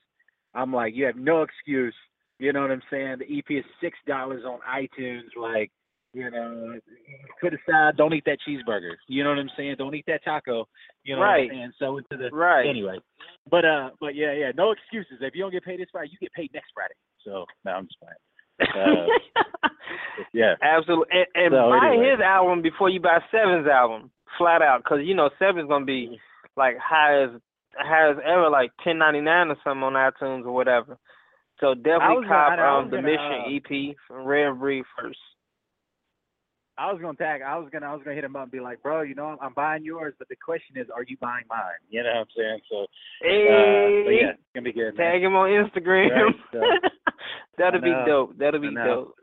I'm 0.53 0.73
like, 0.73 0.95
you 0.95 1.05
have 1.05 1.15
no 1.17 1.41
excuse." 1.43 1.95
You 2.39 2.51
know 2.51 2.61
what 2.61 2.71
I'm 2.71 2.81
saying? 2.91 3.17
The 3.19 3.37
EP 3.37 3.45
is 3.49 3.63
six 3.81 3.97
dollars 4.07 4.43
on 4.45 4.59
iTunes. 4.69 5.23
Like, 5.39 5.71
You 6.13 6.29
know, 6.31 6.79
put 7.41 7.53
aside. 7.53 7.97
Don't 7.97 8.13
eat 8.13 8.23
that 8.25 8.39
cheeseburger. 8.47 8.95
You 9.07 9.23
know 9.23 9.29
what 9.31 9.39
I'm 9.39 9.49
saying? 9.57 9.75
Don't 9.77 9.93
eat 9.95 10.05
that 10.07 10.23
taco. 10.23 10.67
You 11.03 11.15
know 11.15 11.21
Right. 11.21 11.47
what 11.49 11.55
I'm 11.55 11.59
saying? 11.59 11.71
So 11.79 11.97
into 11.97 12.17
the 12.17 12.29
Right. 12.35 12.67
Anyway, 12.67 12.97
but 13.51 13.63
uh, 13.65 13.89
but 13.99 14.15
yeah, 14.15 14.31
yeah. 14.33 14.51
No 14.55 14.71
excuses. 14.71 15.17
If 15.21 15.35
you 15.35 15.43
don't 15.43 15.51
get 15.51 15.63
paid 15.65 15.79
this 15.79 15.87
Friday, 15.91 16.11
you 16.11 16.17
get 16.19 16.33
paid 16.33 16.51
next 16.53 16.71
Friday. 16.73 16.93
So 17.23 17.45
no, 17.65 17.71
I'm 17.71 17.85
just 17.87 17.99
playing. 17.99 18.15
Uh, 19.65 19.69
yeah. 20.33 20.55
Absolutely. 20.61 21.07
And, 21.11 21.27
and 21.35 21.51
So, 21.53 21.69
buy 21.69 21.87
anyway. 21.89 22.11
his 22.11 22.19
album 22.21 22.61
before 22.61 22.89
you 22.89 22.99
buy 22.99 23.19
Sevin's 23.31 23.67
album, 23.67 24.11
flat 24.37 24.61
out, 24.61 24.83
because 24.83 24.99
you 25.03 25.13
know 25.15 25.29
Sevin's 25.39 25.67
gonna 25.67 25.85
be 25.85 26.19
like 26.57 26.77
high 26.77 27.23
as 27.23 27.29
high 27.77 28.09
as 28.11 28.17
ever, 28.25 28.49
like 28.49 28.71
ten 28.83 28.97
ninety 28.97 29.21
nine 29.21 29.49
or 29.49 29.57
something 29.63 29.83
on 29.83 29.93
iTunes 29.93 30.45
or 30.45 30.51
whatever. 30.51 30.97
So 31.59 31.73
definitely 31.73 32.27
cop 32.27 32.59
um 32.59 32.89
the 32.89 32.97
gonna, 32.97 33.07
Mission 33.07 33.31
uh, 33.45 33.89
EP 33.91 33.95
from 34.07 34.25
Rare 34.25 34.51
of 34.51 34.59
Breed 34.59 34.83
first. 34.99 35.19
I 36.77 36.91
was 36.91 37.01
gonna 37.01 37.15
tag. 37.17 37.41
I 37.41 37.57
was 37.57 37.69
gonna. 37.71 37.85
I 37.85 37.93
was 37.93 38.01
gonna 38.03 38.15
hit 38.15 38.25
him 38.25 38.35
up 38.35 38.43
and 38.43 38.51
be 38.51 38.59
like, 38.59 38.83
bro, 38.83 39.01
you 39.03 39.15
know, 39.15 39.27
I'm, 39.27 39.37
I'm 39.41 39.53
buying 39.53 39.85
yours, 39.85 40.13
but 40.19 40.27
the 40.27 40.35
question 40.35 40.75
is, 40.77 40.87
are 40.93 41.03
you 41.07 41.15
buying 41.21 41.45
mine? 41.49 41.59
You 41.89 42.03
know 42.03 42.09
what 42.09 42.17
I'm 42.19 42.25
saying? 42.35 42.59
So, 42.69 42.81
uh, 42.81 44.03
but 44.03 44.11
yeah, 44.11 44.31
it's 44.31 44.41
gonna 44.53 44.65
be 44.65 44.73
good. 44.73 44.97
man. 44.97 45.13
tag 45.13 45.23
him 45.23 45.35
on 45.35 45.49
Instagram. 45.49 46.09
Right, 46.11 46.35
so- 46.51 46.61
That'll 47.57 47.79
be 47.79 47.93
dope. 48.05 48.37
That'll 48.37 48.59
be 48.59 48.75
dope. 48.75 49.15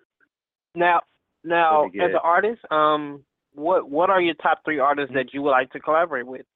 Now, 0.75 1.03
now, 1.45 1.85
as 1.85 1.91
an 2.13 2.21
artist, 2.23 2.63
um, 2.71 3.23
what 3.55 3.91
what 3.91 4.09
are 4.09 4.23
your 4.23 4.35
top 4.37 4.61
three 4.65 4.79
artists 4.79 5.13
that 5.15 5.35
you 5.35 5.43
would 5.43 5.51
like 5.51 5.71
to 5.73 5.81
collaborate 5.81 6.27
with? 6.27 6.47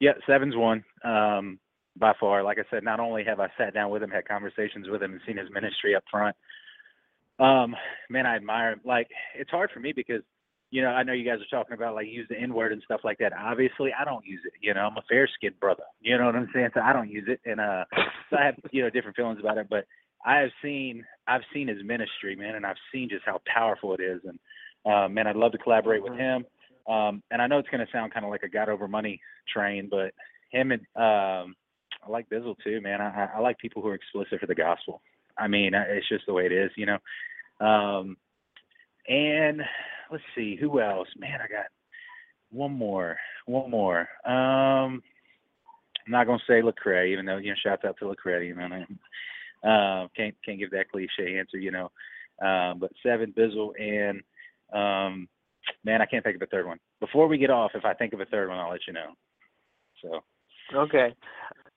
Yeah, 0.00 0.12
Sevin's 0.26 0.56
one. 0.56 0.84
Um, 1.04 1.58
by 1.98 2.12
far. 2.18 2.42
Like 2.42 2.58
I 2.58 2.64
said, 2.70 2.84
not 2.84 3.00
only 3.00 3.24
have 3.24 3.40
I 3.40 3.48
sat 3.58 3.74
down 3.74 3.90
with 3.90 4.02
him, 4.02 4.10
had 4.10 4.28
conversations 4.28 4.88
with 4.88 5.02
him, 5.02 5.12
and 5.12 5.20
seen 5.26 5.36
his 5.36 5.50
ministry 5.52 5.94
up 5.94 6.04
front. 6.10 6.36
Um, 7.38 7.74
man, 8.10 8.26
I 8.26 8.36
admire 8.36 8.72
him. 8.72 8.80
Like, 8.84 9.08
it's 9.36 9.50
hard 9.50 9.70
for 9.72 9.80
me 9.80 9.92
because, 9.92 10.22
you 10.70 10.82
know, 10.82 10.88
I 10.88 11.02
know 11.02 11.12
you 11.12 11.24
guys 11.24 11.38
are 11.40 11.56
talking 11.56 11.74
about 11.74 11.94
like 11.94 12.06
use 12.08 12.26
the 12.28 12.38
N 12.38 12.52
word 12.52 12.72
and 12.72 12.82
stuff 12.84 13.00
like 13.04 13.18
that. 13.18 13.32
Obviously, 13.32 13.90
I 13.98 14.04
don't 14.04 14.26
use 14.26 14.40
it. 14.44 14.52
You 14.60 14.74
know, 14.74 14.80
I'm 14.80 14.96
a 14.96 15.02
fair 15.08 15.28
skinned 15.34 15.58
brother. 15.60 15.84
You 16.00 16.18
know 16.18 16.26
what 16.26 16.36
I'm 16.36 16.48
saying? 16.52 16.70
So 16.74 16.80
I 16.80 16.92
don't 16.92 17.10
use 17.10 17.24
it, 17.28 17.40
and 17.46 17.60
uh, 17.60 17.84
so 18.30 18.36
I 18.36 18.44
have 18.46 18.54
you 18.70 18.82
know 18.82 18.90
different 18.90 19.16
feelings 19.16 19.38
about 19.40 19.56
it. 19.56 19.68
But 19.70 19.86
I 20.26 20.38
have 20.40 20.50
seen 20.62 21.04
I've 21.26 21.40
seen 21.54 21.68
his 21.68 21.82
ministry, 21.84 22.36
man, 22.36 22.54
and 22.54 22.66
I've 22.66 22.76
seen 22.92 23.08
just 23.08 23.24
how 23.24 23.40
powerful 23.46 23.94
it 23.94 24.00
is. 24.02 24.20
And 24.24 24.38
uh, 24.84 25.08
man, 25.08 25.26
I'd 25.26 25.36
love 25.36 25.52
to 25.52 25.58
collaborate 25.58 26.02
with 26.02 26.18
him. 26.18 26.44
Um, 26.88 27.22
and 27.30 27.42
I 27.42 27.46
know 27.46 27.58
it's 27.58 27.68
going 27.68 27.84
to 27.84 27.92
sound 27.92 28.12
kind 28.14 28.24
of 28.24 28.30
like 28.30 28.42
a 28.42 28.48
God 28.48 28.68
over 28.68 28.88
money 28.88 29.20
train, 29.52 29.88
but 29.90 30.12
him 30.50 30.72
and 30.72 30.80
um, 30.96 31.54
I 32.02 32.08
like 32.10 32.28
Bizzle 32.30 32.56
too, 32.64 32.80
man. 32.80 33.00
I, 33.00 33.24
I- 33.24 33.30
I 33.36 33.40
like 33.40 33.58
people 33.58 33.82
who 33.82 33.88
are 33.88 33.94
explicit 33.94 34.40
for 34.40 34.46
the 34.46 34.54
gospel. 34.54 35.02
I 35.36 35.46
mean, 35.48 35.72
it's 35.74 36.08
just 36.08 36.26
the 36.26 36.32
way 36.32 36.46
it 36.46 36.52
is, 36.52 36.70
you 36.76 36.86
know. 36.86 36.98
Um, 37.64 38.16
and 39.08 39.62
let's 40.10 40.24
see 40.34 40.56
who 40.56 40.80
else. 40.80 41.08
Man, 41.16 41.40
I 41.42 41.48
got 41.48 41.66
one 42.50 42.72
more, 42.72 43.16
one 43.46 43.70
more. 43.70 44.00
Um, 44.24 45.02
I'm 46.06 46.12
not 46.12 46.26
gonna 46.26 46.38
say 46.46 46.62
Lecrae, 46.62 47.08
even 47.12 47.26
though 47.26 47.36
you 47.36 47.50
know, 47.50 47.56
shouts 47.62 47.84
out 47.84 47.96
to 47.98 48.06
Lecrae, 48.06 48.46
you 48.48 48.54
know. 48.54 48.64
Um, 49.68 50.08
can't 50.16 50.34
can't 50.44 50.58
give 50.58 50.70
that 50.70 50.90
cliche 50.90 51.38
answer, 51.38 51.58
you 51.58 51.70
know. 51.70 51.90
Um, 52.40 52.78
but 52.78 52.92
Sevin 53.04 53.34
Bizzle 53.34 53.72
and 53.80 54.22
um, 54.72 55.28
man, 55.84 56.02
I 56.02 56.06
can't 56.06 56.24
think 56.24 56.36
of 56.36 56.42
a 56.42 56.46
third 56.46 56.66
one. 56.66 56.78
Before 57.00 57.28
we 57.28 57.38
get 57.38 57.50
off, 57.50 57.72
if 57.74 57.84
I 57.84 57.94
think 57.94 58.12
of 58.12 58.20
a 58.20 58.26
third 58.26 58.48
one, 58.48 58.58
I'll 58.58 58.70
let 58.70 58.80
you 58.86 58.92
know. 58.92 59.12
So. 60.02 60.20
Okay. 60.74 61.14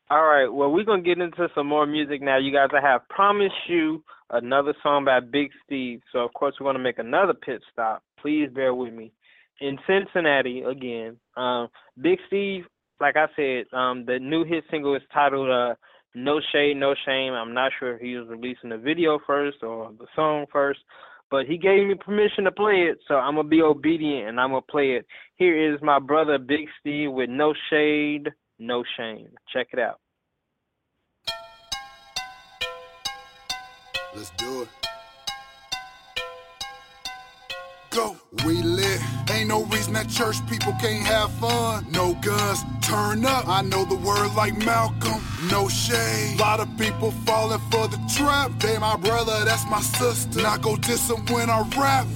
All 0.09 0.25
right. 0.25 0.47
Well, 0.47 0.71
we're 0.71 0.83
gonna 0.83 1.01
get 1.01 1.19
into 1.19 1.47
some 1.55 1.67
more 1.67 1.85
music 1.85 2.21
now. 2.21 2.37
You 2.37 2.51
guys, 2.51 2.69
I 2.73 2.81
have 2.81 3.07
promised 3.07 3.55
you 3.67 4.03
another 4.29 4.73
song 4.83 5.05
by 5.05 5.21
Big 5.21 5.51
Steve. 5.65 6.01
So 6.11 6.19
of 6.19 6.33
course 6.33 6.55
we're 6.59 6.67
gonna 6.67 6.83
make 6.83 6.99
another 6.99 7.33
pit 7.33 7.61
stop. 7.71 8.03
Please 8.19 8.49
bear 8.53 8.73
with 8.73 8.93
me. 8.93 9.13
In 9.61 9.77
Cincinnati 9.87 10.63
again. 10.63 11.17
Um, 11.37 11.69
Big 12.01 12.19
Steve, 12.27 12.65
like 12.99 13.15
I 13.15 13.27
said, 13.35 13.65
um, 13.77 14.05
the 14.05 14.19
new 14.19 14.43
hit 14.43 14.63
single 14.69 14.95
is 14.95 15.01
titled 15.13 15.49
uh, 15.49 15.75
"No 16.13 16.41
Shade, 16.51 16.75
No 16.75 16.93
Shame." 17.05 17.33
I'm 17.33 17.53
not 17.53 17.71
sure 17.79 17.95
if 17.95 18.01
he 18.01 18.15
was 18.15 18.27
releasing 18.27 18.69
the 18.69 18.77
video 18.77 19.19
first 19.25 19.63
or 19.63 19.91
the 19.97 20.07
song 20.13 20.45
first, 20.51 20.79
but 21.31 21.45
he 21.45 21.57
gave 21.57 21.87
me 21.87 21.95
permission 21.95 22.43
to 22.43 22.51
play 22.51 22.83
it, 22.91 22.99
so 23.07 23.15
I'm 23.15 23.35
gonna 23.35 23.47
be 23.47 23.61
obedient 23.61 24.27
and 24.27 24.39
I'm 24.39 24.49
gonna 24.49 24.61
play 24.61 24.91
it. 24.91 25.05
Here 25.37 25.73
is 25.73 25.81
my 25.81 25.97
brother 25.97 26.37
Big 26.37 26.67
Steve 26.79 27.11
with 27.11 27.29
"No 27.29 27.53
Shade, 27.69 28.29
No 28.59 28.83
Shame." 28.97 29.33
Check 29.51 29.69
it 29.71 29.79
out. 29.79 29.99
Let's 34.13 34.29
do 34.31 34.63
it. 34.63 34.90
Go. 37.91 38.15
We 38.45 38.61
lit. 38.63 39.01
Ain't 39.29 39.49
no 39.49 39.65
reason 39.65 39.93
that 39.93 40.09
church 40.09 40.37
people 40.47 40.73
can't 40.79 41.05
have 41.05 41.29
fun. 41.33 41.85
No 41.91 42.13
guns. 42.15 42.59
Turn 42.81 43.25
up. 43.25 43.47
I 43.49 43.61
know 43.63 43.83
the 43.83 43.95
word 43.95 44.33
like 44.35 44.57
Malcolm. 44.65 45.21
No 45.51 45.67
shade. 45.67 46.39
Lot 46.39 46.61
of 46.61 46.69
people 46.77 47.11
falling 47.25 47.59
for 47.69 47.87
the 47.89 47.99
trap. 48.15 48.51
They 48.59 48.77
my 48.77 48.95
brother, 48.95 49.43
that's 49.43 49.65
my 49.69 49.81
sister. 49.81 50.41
Not 50.41 50.61
go 50.61 50.77
diss 50.77 51.09
'em 51.11 51.25
when 51.27 51.49
I 51.49 51.61
rap. 51.77 52.07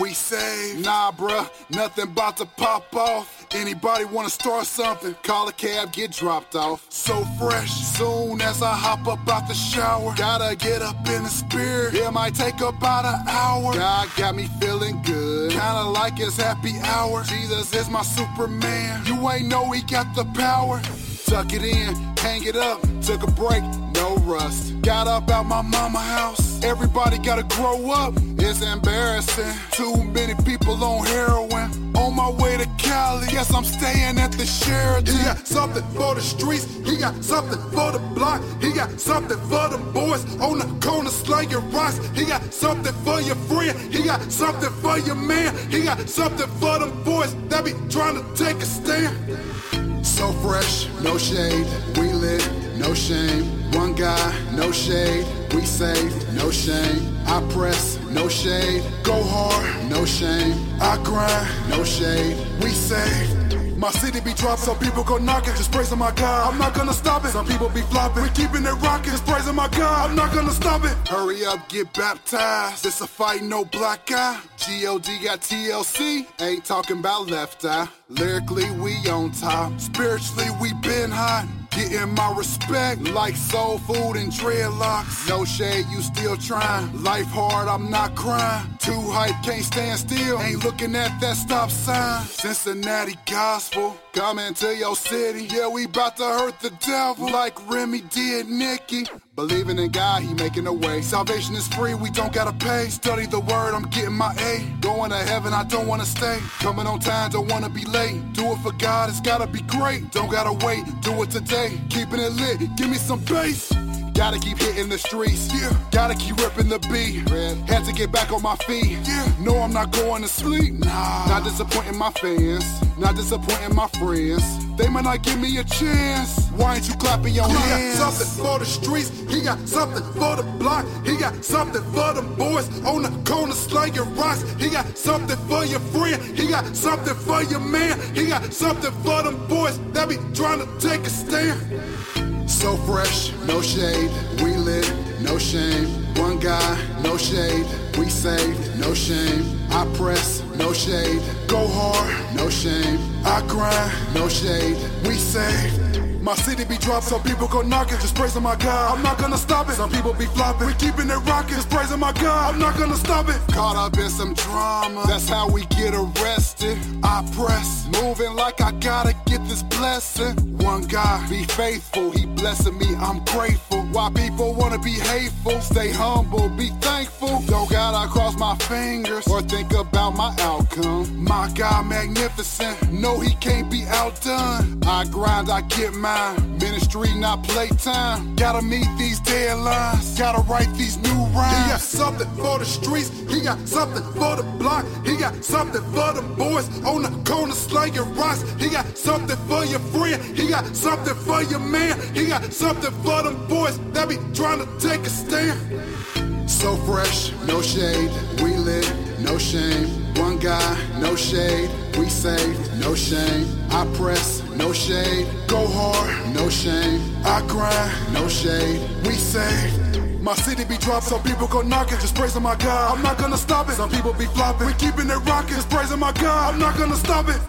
We 0.00 0.12
say, 0.12 0.74
nah, 0.80 1.10
bruh, 1.10 1.48
nothing 1.70 2.04
about 2.04 2.36
to 2.36 2.44
pop 2.44 2.94
off. 2.94 3.46
Anybody 3.54 4.04
wanna 4.04 4.28
start 4.28 4.66
something? 4.66 5.14
Call 5.22 5.48
a 5.48 5.52
cab, 5.52 5.90
get 5.92 6.10
dropped 6.10 6.54
off. 6.54 6.84
So 6.90 7.24
fresh, 7.38 7.70
soon 7.70 8.42
as 8.42 8.60
I 8.62 8.74
hop 8.74 9.06
up 9.06 9.26
out 9.26 9.48
the 9.48 9.54
shower. 9.54 10.12
Gotta 10.14 10.54
get 10.54 10.82
up 10.82 10.96
in 11.08 11.22
the 11.22 11.30
spirit. 11.30 11.94
It 11.94 12.10
might 12.12 12.34
take 12.34 12.60
about 12.60 13.06
an 13.06 13.26
hour. 13.26 13.72
God 13.72 14.08
got 14.16 14.34
me 14.34 14.48
feeling 14.60 15.00
good. 15.02 15.52
Kinda 15.52 15.84
like 15.84 16.18
his 16.18 16.36
happy 16.36 16.74
hour. 16.82 17.22
Jesus 17.22 17.74
is 17.74 17.88
my 17.88 18.02
Superman. 18.02 19.06
You 19.06 19.30
ain't 19.30 19.48
know 19.48 19.70
he 19.70 19.80
got 19.80 20.14
the 20.14 20.26
power. 20.34 20.82
Tuck 21.24 21.54
it 21.54 21.64
in, 21.64 21.94
hang 22.18 22.44
it 22.44 22.56
up. 22.56 22.82
Took 23.00 23.22
a 23.22 23.30
break, 23.30 23.62
no 23.94 24.15
rust. 24.26 24.80
Got 24.82 25.06
up 25.06 25.30
out 25.30 25.46
my 25.46 25.62
mama 25.62 25.98
house. 25.98 26.62
Everybody 26.62 27.18
gotta 27.18 27.44
grow 27.44 27.90
up. 27.90 28.14
It's 28.38 28.62
embarrassing. 28.62 29.54
Too 29.70 30.04
many 30.04 30.34
people 30.44 30.82
on 30.82 31.06
heroin. 31.06 31.70
On 31.96 32.14
my 32.14 32.30
way 32.30 32.56
to 32.56 32.66
Cali. 32.78 33.26
Guess 33.28 33.54
I'm 33.54 33.64
staying 33.64 34.18
at 34.18 34.32
the 34.32 34.44
Sheraton. 34.44 35.16
He 35.16 35.22
got 35.24 35.46
something 35.46 35.84
for 35.94 36.14
the 36.14 36.20
streets. 36.20 36.66
He 36.84 36.96
got 36.96 37.22
something 37.22 37.58
for 37.70 37.92
the 37.92 38.00
block. 38.14 38.42
He 38.60 38.72
got 38.72 39.00
something 39.00 39.38
for 39.48 39.68
the 39.68 39.78
boys 39.92 40.22
on 40.40 40.58
the 40.58 40.66
corner 40.86 41.10
slinging 41.10 41.70
rocks. 41.70 41.98
He 42.14 42.24
got 42.26 42.42
something 42.52 42.94
for 43.04 43.20
your 43.20 43.36
friend. 43.48 43.78
He 43.92 44.02
got 44.02 44.20
something 44.30 44.70
for 44.82 44.98
your 44.98 45.16
man. 45.16 45.54
He 45.70 45.84
got 45.84 46.08
something 46.08 46.48
for 46.60 46.78
them 46.78 47.02
boys 47.04 47.34
that 47.48 47.64
be 47.64 47.72
trying 47.88 48.16
to 48.16 48.44
take 48.44 48.56
a 48.56 48.66
stand. 48.66 49.75
So 50.06 50.30
fresh, 50.34 50.86
no 51.02 51.18
shade, 51.18 51.66
we 51.98 52.12
lit, 52.12 52.48
no 52.76 52.94
shame. 52.94 53.44
One 53.72 53.92
guy, 53.92 54.32
no 54.52 54.70
shade, 54.70 55.26
we 55.52 55.62
saved, 55.66 56.32
no 56.32 56.50
shame. 56.50 57.18
I 57.26 57.44
press, 57.50 57.98
no 58.10 58.28
shade, 58.28 58.84
go 59.02 59.20
hard, 59.22 59.90
no 59.90 60.06
shame. 60.06 60.54
I 60.80 60.96
grind, 61.02 61.70
no 61.70 61.82
shade, 61.84 62.36
we 62.62 62.70
saved. 62.70 63.45
My 63.76 63.90
city 63.90 64.20
be 64.20 64.32
dropping, 64.32 64.64
some 64.64 64.78
people 64.78 65.04
go 65.04 65.18
knocking, 65.18 65.54
just 65.54 65.70
praising 65.70 65.98
my 65.98 66.10
God. 66.12 66.52
I'm 66.52 66.58
not 66.58 66.74
gonna 66.74 66.94
stop 66.94 67.24
it. 67.24 67.28
Some 67.28 67.46
people 67.46 67.68
be 67.68 67.82
flopping, 67.82 68.22
we 68.22 68.30
keeping 68.30 68.64
it 68.64 68.72
rocking, 68.82 69.10
just 69.10 69.26
praising 69.26 69.54
my 69.54 69.68
God. 69.68 70.10
I'm 70.10 70.16
not 70.16 70.32
gonna 70.32 70.50
stop 70.52 70.84
it. 70.84 70.96
Hurry 71.08 71.44
up, 71.44 71.68
get 71.68 71.92
baptized. 71.92 72.84
This 72.84 73.00
a 73.02 73.06
fight, 73.06 73.42
no 73.42 73.64
black 73.64 74.10
eye. 74.10 74.40
God 74.56 75.22
got 75.22 75.40
TLC, 75.42 76.26
ain't 76.40 76.64
talking 76.64 76.98
about 77.00 77.28
left 77.28 77.64
eye. 77.64 77.86
Lyrically, 78.08 78.70
we 78.72 78.92
on 79.10 79.30
top. 79.32 79.78
Spiritually, 79.78 80.48
we 80.60 80.72
been 80.80 81.10
hot. 81.10 81.46
Getting 81.76 82.14
my 82.14 82.32
respect 82.34 83.02
like 83.02 83.36
soul 83.36 83.76
food 83.78 84.16
and 84.16 84.32
dreadlocks. 84.32 85.28
No 85.28 85.44
shade, 85.44 85.84
you 85.90 86.00
still 86.00 86.38
trying. 86.38 87.02
Life 87.02 87.26
hard, 87.26 87.68
I'm 87.68 87.90
not 87.90 88.14
crying. 88.14 88.66
Too 88.78 88.98
hype, 89.10 89.34
can't 89.44 89.62
stand 89.62 89.98
still. 89.98 90.40
Ain't 90.40 90.64
looking 90.64 90.96
at 90.96 91.20
that 91.20 91.36
stop 91.36 91.70
sign. 91.70 92.24
Cincinnati 92.24 93.16
gospel 93.30 93.94
coming 94.12 94.54
to 94.54 94.74
your 94.74 94.96
city. 94.96 95.44
Yeah, 95.54 95.68
we 95.68 95.86
bout 95.86 96.16
to 96.16 96.24
hurt 96.24 96.58
the 96.60 96.70
devil 96.70 97.30
like 97.30 97.54
Remy 97.70 98.00
did 98.10 98.48
Nicky. 98.48 99.04
Believing 99.36 99.78
in 99.78 99.90
God, 99.90 100.22
he 100.22 100.32
making 100.32 100.66
a 100.66 100.72
way. 100.72 101.02
Salvation 101.02 101.54
is 101.56 101.68
free, 101.68 101.92
we 101.92 102.08
don't 102.08 102.32
gotta 102.32 102.54
pay. 102.54 102.86
Study 102.88 103.26
the 103.26 103.40
word, 103.40 103.74
I'm 103.74 103.82
getting 103.90 104.14
my 104.14 104.34
A. 104.40 104.64
Going 104.80 105.10
to 105.10 105.18
heaven, 105.18 105.52
I 105.52 105.64
don't 105.64 105.86
wanna 105.86 106.06
stay. 106.06 106.38
Coming 106.60 106.86
on 106.86 107.00
time, 107.00 107.30
don't 107.30 107.50
wanna 107.50 107.68
be 107.68 107.84
late. 107.84 108.16
Do 108.32 108.52
it 108.52 108.58
for 108.60 108.72
God, 108.72 109.10
it's 109.10 109.20
gotta 109.20 109.46
be 109.46 109.60
great. 109.62 110.10
Don't 110.12 110.30
gotta 110.30 110.54
wait, 110.64 110.84
do 111.02 111.22
it 111.22 111.30
today. 111.30 111.65
Keeping 111.90 112.20
it 112.20 112.32
lit, 112.32 112.76
give 112.76 112.88
me 112.88 112.96
some 112.96 113.20
bass. 113.20 113.72
Gotta 114.16 114.38
keep 114.38 114.58
hitting 114.58 114.88
the 114.88 114.96
streets, 114.96 115.52
yeah. 115.52 115.76
Gotta 115.90 116.14
keep 116.14 116.38
ripping 116.38 116.70
the 116.70 116.78
beat. 116.90 117.28
Had 117.68 117.84
to 117.84 117.92
get 117.92 118.10
back 118.10 118.32
on 118.32 118.40
my 118.42 118.56
feet, 118.56 118.98
yeah. 119.06 119.30
No, 119.40 119.58
I'm 119.58 119.74
not 119.74 119.92
going 119.92 120.22
to 120.22 120.28
sleep, 120.28 120.72
nah. 120.72 121.26
Not 121.26 121.44
disappointing 121.44 121.98
my 121.98 122.10
fans, 122.12 122.64
not 122.98 123.14
disappointing 123.14 123.74
my 123.74 123.88
friends. 123.98 124.42
They 124.78 124.88
might 124.88 125.04
not 125.04 125.22
give 125.22 125.38
me 125.38 125.58
a 125.58 125.64
chance. 125.64 126.48
Why 126.56 126.76
ain't 126.76 126.88
you 126.88 126.94
clapping 126.94 127.34
your 127.34 127.44
hands? 127.44 127.94
He 127.94 127.98
got 127.98 128.12
something 128.12 128.44
for 128.44 128.58
the 128.58 128.64
streets. 128.64 129.10
He 129.28 129.42
got 129.42 129.58
something 129.68 130.02
for 130.14 130.36
the 130.36 130.44
block. 130.58 130.86
He 131.04 131.18
got 131.18 131.44
something 131.44 131.82
for 131.92 132.14
them 132.14 132.34
boys 132.36 132.68
on 132.84 133.02
the 133.02 133.10
corner 133.30 133.52
slinging 133.52 134.14
rocks. 134.16 134.42
He 134.58 134.70
got 134.70 134.96
something 134.96 135.36
for 135.46 135.66
your 135.66 135.80
friend. 135.80 136.22
He 136.36 136.48
got 136.48 136.74
something 136.74 137.14
for 137.14 137.42
your 137.42 137.60
man. 137.60 138.00
He 138.14 138.26
got 138.26 138.50
something 138.52 138.92
for 139.04 139.22
them 139.22 139.46
boys 139.46 139.78
that 139.92 140.08
be 140.08 140.16
trying 140.32 140.60
to 140.60 140.68
take 140.80 141.02
a 141.02 141.10
stand. 141.10 142.25
So 142.46 142.76
fresh, 142.76 143.32
no 143.46 143.60
shade. 143.60 144.10
We 144.42 144.54
lit, 144.56 144.92
no 145.20 145.38
shame. 145.38 145.86
One 146.16 146.38
guy, 146.38 146.78
no 147.02 147.16
shade. 147.16 147.66
We 147.98 148.08
saved, 148.08 148.78
no 148.78 148.94
shame. 148.94 149.58
I 149.70 149.84
press, 149.96 150.42
no 150.56 150.72
shade. 150.72 151.22
Go 151.48 151.66
hard, 151.66 152.36
no 152.36 152.48
shame. 152.48 152.98
I 153.24 153.40
grind, 153.48 153.92
no 154.14 154.28
shade. 154.28 154.76
We 155.04 155.14
saved. 155.14 156.15
My 156.26 156.34
city 156.34 156.64
be 156.64 156.76
dropped, 156.78 157.06
some 157.06 157.22
people 157.22 157.46
go 157.46 157.62
knocking, 157.62 157.98
just 158.00 158.16
praising 158.16 158.42
my 158.42 158.56
God. 158.56 158.96
I'm 158.96 159.00
not 159.00 159.16
gonna 159.16 159.38
stop 159.38 159.68
it. 159.68 159.74
Some 159.74 159.90
people 159.90 160.12
be 160.12 160.26
flopping, 160.26 160.66
we 160.66 160.74
keeping 160.74 161.08
it 161.08 161.18
rocking, 161.18 161.54
just 161.54 161.70
praising 161.70 162.00
my 162.00 162.12
God. 162.14 162.52
I'm 162.52 162.58
not 162.58 162.76
gonna 162.76 162.96
stop 162.96 163.28
it. 163.28 163.40
Caught 163.54 163.76
up 163.76 163.96
in 163.96 164.10
some 164.10 164.34
drama, 164.34 165.04
that's 165.06 165.28
how 165.28 165.48
we 165.48 165.66
get 165.66 165.94
arrested. 165.94 166.78
I 167.04 167.24
press, 167.32 167.88
moving 168.02 168.34
like 168.34 168.60
I 168.60 168.72
gotta 168.72 169.14
get 169.26 169.46
this 169.46 169.62
blessing. 169.62 170.34
One 170.58 170.82
God, 170.88 171.30
be 171.30 171.44
faithful, 171.44 172.10
he 172.10 172.26
blessing 172.26 172.76
me, 172.76 172.96
I'm 172.96 173.24
grateful. 173.26 173.82
Why 173.92 174.10
people 174.10 174.52
wanna 174.52 174.80
be 174.80 174.94
hateful, 174.94 175.60
stay 175.60 175.92
humble, 175.92 176.48
be 176.48 176.70
thankful. 176.80 177.40
Don't 177.46 177.70
gotta 177.70 178.10
cross 178.10 178.36
my 178.36 178.56
fingers 178.56 179.28
or 179.28 179.42
think 179.42 179.72
about 179.74 180.16
my 180.16 180.34
outcome. 180.40 181.22
My 181.22 181.48
God, 181.54 181.86
magnificent, 181.86 182.90
no, 182.90 183.20
he 183.20 183.32
can't 183.36 183.70
be 183.70 183.84
outdone. 183.86 184.80
I 184.84 185.04
grind, 185.04 185.50
I 185.50 185.60
get 185.60 185.94
mine. 185.94 186.15
Ministry, 186.16 187.14
not 187.14 187.42
playtime. 187.44 188.36
Gotta 188.36 188.62
meet 188.62 188.86
these 188.96 189.20
deadlines. 189.20 190.18
Gotta 190.18 190.40
write 190.48 190.72
these 190.74 190.96
new 190.96 191.20
rhymes. 191.36 191.64
He 191.64 191.70
got 191.70 191.80
something 191.80 192.30
for 192.36 192.58
the 192.58 192.64
streets. 192.64 193.10
He 193.28 193.42
got 193.42 193.58
something 193.68 194.02
for 194.14 194.36
the 194.36 194.42
block. 194.58 194.86
He 195.04 195.18
got 195.18 195.44
something 195.44 195.82
for 195.92 196.14
the 196.14 196.22
boys 196.38 196.68
on 196.84 197.02
the 197.02 197.10
corner 197.30 197.52
slinging 197.52 198.14
rocks. 198.14 198.42
He 198.58 198.70
got 198.70 198.96
something 198.96 199.36
for 199.46 199.66
your 199.66 199.80
friend. 199.92 200.22
He 200.34 200.48
got 200.48 200.64
something 200.74 201.14
for 201.14 201.42
your 201.42 201.60
man. 201.60 202.00
He 202.14 202.26
got 202.28 202.50
something 202.50 202.92
for 203.02 203.22
them 203.22 203.46
boys 203.46 203.78
that 203.92 204.08
be 204.08 204.16
trying 204.32 204.60
to 204.64 204.88
take 204.88 205.00
a 205.00 205.10
stand. 205.10 206.35
So 206.46 206.76
fresh, 206.76 207.32
no 207.46 207.60
shade. 207.60 208.10
We 208.40 208.56
lit, 208.56 208.92
no 209.20 209.36
shame. 209.36 209.88
One 210.14 210.38
guy, 210.38 210.78
no 211.00 211.16
shade. 211.16 211.70
We 211.98 212.08
saved, 212.08 212.80
no 212.80 212.94
shame. 212.94 213.46
I 213.70 213.84
press, 213.94 214.42
no 214.50 214.72
shade. 214.72 215.26
Go 215.48 215.66
hard, 215.66 216.34
no 216.34 216.48
shame. 216.48 217.00
I 217.24 217.40
grind, 217.48 218.14
no 218.14 218.28
shade. 218.28 218.80
We 219.04 219.14
saved. 219.14 220.22
My 220.22 220.34
city 220.34 220.64
be 220.64 220.76
dropped, 220.78 221.06
some 221.06 221.22
people 221.22 221.46
go 221.46 221.62
knocking, 221.62 221.98
just 221.98 222.14
praising 222.14 222.42
my 222.42 222.56
God. 222.56 222.96
I'm 222.96 223.02
not 223.02 223.18
gonna 223.18 223.36
stop 223.36 223.68
it. 223.68 223.72
Some 223.72 223.90
people 223.90 224.12
be 224.12 224.26
flopping, 224.26 224.66
we 224.66 224.74
keeping 224.74 225.10
it 225.10 225.16
rocking, 225.26 225.54
just 225.54 225.70
praising 225.70 225.98
my 225.98 226.12
God. 226.12 226.54
I'm 226.54 226.60
not 226.60 226.76
gonna 226.78 226.96
stop 226.96 227.28
it. 227.28 227.40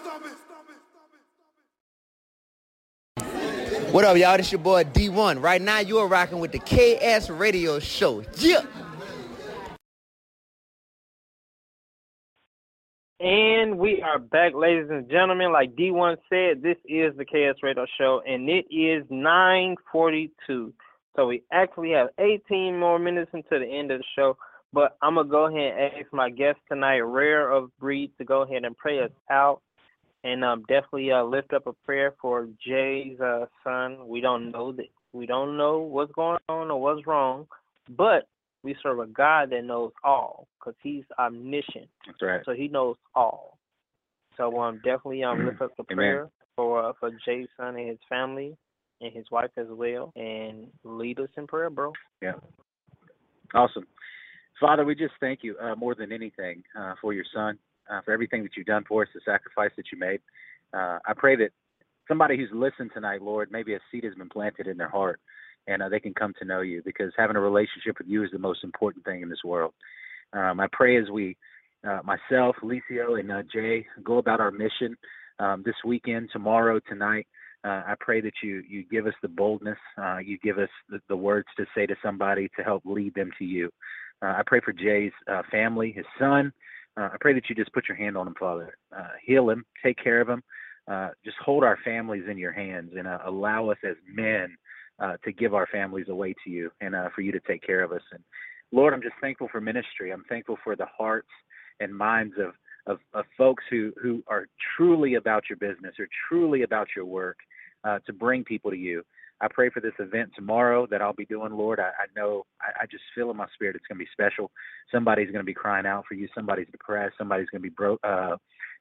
What 3.92 4.04
up, 4.04 4.16
y'all? 4.18 4.36
This 4.36 4.52
your 4.52 4.60
boy 4.60 4.84
D1. 4.84 5.42
Right 5.42 5.62
now, 5.62 5.78
you 5.78 5.98
are 5.98 6.06
rocking 6.06 6.40
with 6.40 6.52
the 6.52 6.58
KS 6.58 7.30
Radio 7.30 7.78
Show. 7.78 8.22
Yeah. 8.38 8.60
And 13.20 13.80
we 13.80 14.00
are 14.00 14.20
back, 14.20 14.54
ladies 14.54 14.90
and 14.90 15.10
gentlemen. 15.10 15.50
Like 15.50 15.74
D1 15.74 16.18
said, 16.28 16.62
this 16.62 16.76
is 16.84 17.16
the 17.16 17.24
KS 17.24 17.60
Radio 17.64 17.84
Show, 17.98 18.22
and 18.24 18.48
it 18.48 18.64
is 18.70 19.04
9:42. 19.10 20.72
So 21.16 21.26
we 21.26 21.42
actually 21.50 21.90
have 21.90 22.10
18 22.18 22.78
more 22.78 23.00
minutes 23.00 23.32
until 23.34 23.58
the 23.58 23.66
end 23.66 23.90
of 23.90 23.98
the 23.98 24.04
show. 24.14 24.36
But 24.72 24.96
I'm 25.02 25.16
gonna 25.16 25.28
go 25.28 25.46
ahead 25.46 25.76
and 25.76 26.00
ask 26.00 26.12
my 26.12 26.30
guest 26.30 26.60
tonight, 26.68 27.00
Rare 27.00 27.50
of 27.50 27.76
Breed, 27.80 28.12
to 28.18 28.24
go 28.24 28.42
ahead 28.42 28.64
and 28.64 28.76
pray 28.76 29.00
us 29.00 29.10
out, 29.28 29.62
and 30.22 30.44
um, 30.44 30.60
definitely 30.68 31.10
uh, 31.10 31.24
lift 31.24 31.52
up 31.52 31.66
a 31.66 31.72
prayer 31.72 32.14
for 32.20 32.46
Jay's 32.64 33.18
uh, 33.18 33.46
son. 33.64 34.06
We 34.06 34.20
don't 34.20 34.52
know 34.52 34.70
that 34.70 34.86
we 35.12 35.26
don't 35.26 35.56
know 35.56 35.80
what's 35.80 36.12
going 36.12 36.38
on 36.48 36.70
or 36.70 36.80
what's 36.80 37.04
wrong, 37.04 37.48
but 37.88 38.28
we 38.62 38.76
serve 38.80 39.00
a 39.00 39.06
God 39.06 39.50
that 39.50 39.64
knows 39.64 39.90
all 40.04 40.46
because 40.58 40.74
He's 40.82 41.04
omniscient. 41.18 41.88
That's 42.06 42.22
right. 42.22 42.40
So 42.44 42.52
He 42.52 42.68
knows 42.68 42.96
all. 43.14 43.58
So 44.36 44.58
um, 44.60 44.76
definitely 44.84 45.24
um, 45.24 45.44
lift 45.44 45.60
up 45.60 45.76
the 45.76 45.84
Amen. 45.90 45.96
prayer 45.96 46.30
for 46.56 46.84
uh, 46.84 46.92
for 46.98 47.10
Jay's 47.26 47.48
son 47.56 47.76
and 47.76 47.88
his 47.88 47.98
family 48.08 48.56
and 49.00 49.12
his 49.12 49.26
wife 49.30 49.50
as 49.56 49.66
well, 49.70 50.12
and 50.16 50.66
lead 50.84 51.20
us 51.20 51.28
in 51.36 51.46
prayer, 51.46 51.70
bro. 51.70 51.92
Yeah. 52.20 52.32
Awesome. 53.54 53.86
Father, 54.60 54.84
we 54.84 54.94
just 54.94 55.14
thank 55.20 55.40
you 55.42 55.56
uh, 55.58 55.76
more 55.76 55.94
than 55.94 56.10
anything 56.10 56.62
uh, 56.78 56.94
for 57.00 57.12
your 57.12 57.24
son, 57.32 57.58
uh, 57.90 58.00
for 58.04 58.12
everything 58.12 58.42
that 58.42 58.56
you've 58.56 58.66
done 58.66 58.84
for 58.88 59.02
us, 59.02 59.08
the 59.14 59.20
sacrifice 59.24 59.70
that 59.76 59.86
you 59.92 59.98
made. 59.98 60.20
Uh, 60.74 60.98
I 61.06 61.14
pray 61.16 61.36
that 61.36 61.50
somebody 62.08 62.36
who's 62.36 62.50
listened 62.52 62.90
tonight, 62.92 63.22
Lord, 63.22 63.50
maybe 63.52 63.74
a 63.74 63.78
seed 63.90 64.04
has 64.04 64.14
been 64.14 64.28
planted 64.28 64.66
in 64.66 64.76
their 64.76 64.88
heart 64.88 65.20
and 65.68 65.82
uh, 65.82 65.88
they 65.88 66.00
can 66.00 66.14
come 66.14 66.34
to 66.38 66.44
know 66.44 66.62
you 66.62 66.82
because 66.84 67.12
having 67.16 67.36
a 67.36 67.40
relationship 67.40 67.98
with 67.98 68.08
you 68.08 68.24
is 68.24 68.30
the 68.32 68.38
most 68.38 68.64
important 68.64 69.04
thing 69.04 69.22
in 69.22 69.28
this 69.28 69.44
world. 69.44 69.74
Um, 70.32 70.60
I 70.60 70.66
pray 70.72 70.98
as 70.98 71.08
we, 71.10 71.36
uh, 71.86 72.00
myself, 72.04 72.56
Licio, 72.62 73.18
and 73.18 73.30
uh, 73.30 73.42
Jay, 73.52 73.86
go 74.04 74.18
about 74.18 74.40
our 74.40 74.50
mission 74.50 74.96
um, 75.38 75.62
this 75.64 75.74
weekend, 75.84 76.30
tomorrow, 76.32 76.80
tonight. 76.88 77.26
Uh, 77.64 77.82
I 77.86 77.94
pray 77.98 78.20
that 78.20 78.34
you 78.42 78.62
you 78.68 78.84
give 78.84 79.06
us 79.06 79.14
the 79.20 79.28
boldness, 79.28 79.78
uh, 80.00 80.18
you 80.18 80.38
give 80.38 80.58
us 80.58 80.68
the, 80.88 81.00
the 81.08 81.16
words 81.16 81.48
to 81.56 81.66
say 81.74 81.86
to 81.86 81.96
somebody 82.04 82.48
to 82.56 82.62
help 82.62 82.82
lead 82.84 83.14
them 83.14 83.30
to 83.38 83.44
you. 83.44 83.70
Uh, 84.22 84.34
I 84.38 84.42
pray 84.46 84.60
for 84.64 84.72
Jay's 84.72 85.12
uh, 85.30 85.42
family, 85.50 85.92
his 85.92 86.06
son. 86.18 86.52
Uh, 86.96 87.10
I 87.12 87.16
pray 87.20 87.32
that 87.34 87.48
you 87.48 87.54
just 87.54 87.72
put 87.72 87.88
your 87.88 87.96
hand 87.96 88.16
on 88.16 88.26
him, 88.26 88.34
Father. 88.38 88.76
Uh, 88.96 89.08
heal 89.24 89.50
him, 89.50 89.64
take 89.82 89.96
care 90.02 90.20
of 90.20 90.28
him. 90.28 90.42
Uh, 90.90 91.10
just 91.24 91.36
hold 91.44 91.64
our 91.64 91.78
families 91.84 92.24
in 92.30 92.38
your 92.38 92.52
hands 92.52 92.92
and 92.96 93.06
uh, 93.06 93.18
allow 93.26 93.70
us 93.70 93.76
as 93.84 93.96
men 94.12 94.56
uh, 94.98 95.16
to 95.24 95.32
give 95.32 95.54
our 95.54 95.66
families 95.66 96.08
away 96.08 96.34
to 96.44 96.50
you 96.50 96.70
and 96.80 96.94
uh, 96.94 97.08
for 97.14 97.20
you 97.20 97.30
to 97.30 97.40
take 97.46 97.62
care 97.62 97.82
of 97.82 97.92
us. 97.92 98.02
And 98.12 98.22
Lord, 98.72 98.94
I'm 98.94 99.02
just 99.02 99.14
thankful 99.20 99.48
for 99.50 99.60
ministry. 99.60 100.12
I'm 100.12 100.24
thankful 100.28 100.58
for 100.62 100.76
the 100.76 100.86
hearts 100.96 101.28
and 101.80 101.94
minds 101.94 102.34
of 102.38 102.52
of, 102.86 102.98
of 103.12 103.24
folks 103.36 103.64
who 103.70 103.92
who 104.00 104.22
are 104.26 104.46
truly 104.76 105.14
about 105.14 105.44
your 105.50 105.58
business 105.58 105.94
or 105.98 106.08
truly 106.28 106.62
about 106.62 106.88
your 106.96 107.04
work 107.04 107.36
uh, 107.84 107.98
to 108.06 108.12
bring 108.12 108.44
people 108.44 108.70
to 108.70 108.76
you. 108.76 109.02
I 109.40 109.46
pray 109.48 109.70
for 109.70 109.80
this 109.80 109.92
event 110.00 110.30
tomorrow 110.34 110.86
that 110.90 111.00
I'll 111.00 111.12
be 111.12 111.26
doing, 111.26 111.52
Lord. 111.52 111.78
I, 111.78 111.90
I 111.90 112.06
know, 112.16 112.44
I, 112.60 112.82
I 112.82 112.86
just 112.86 113.04
feel 113.14 113.30
in 113.30 113.36
my 113.36 113.46
spirit 113.54 113.76
it's 113.76 113.86
going 113.86 113.98
to 113.98 114.04
be 114.04 114.10
special. 114.10 114.50
Somebody's 114.92 115.28
going 115.28 115.44
to 115.44 115.44
be 115.44 115.54
crying 115.54 115.86
out 115.86 116.04
for 116.08 116.14
you. 116.14 116.28
Somebody's 116.34 116.66
depressed. 116.72 117.14
Somebody's 117.16 117.48
going 117.50 117.62
to 117.62 117.68
be 117.68 117.74
broke. 117.74 118.00
Uh, 118.02 118.36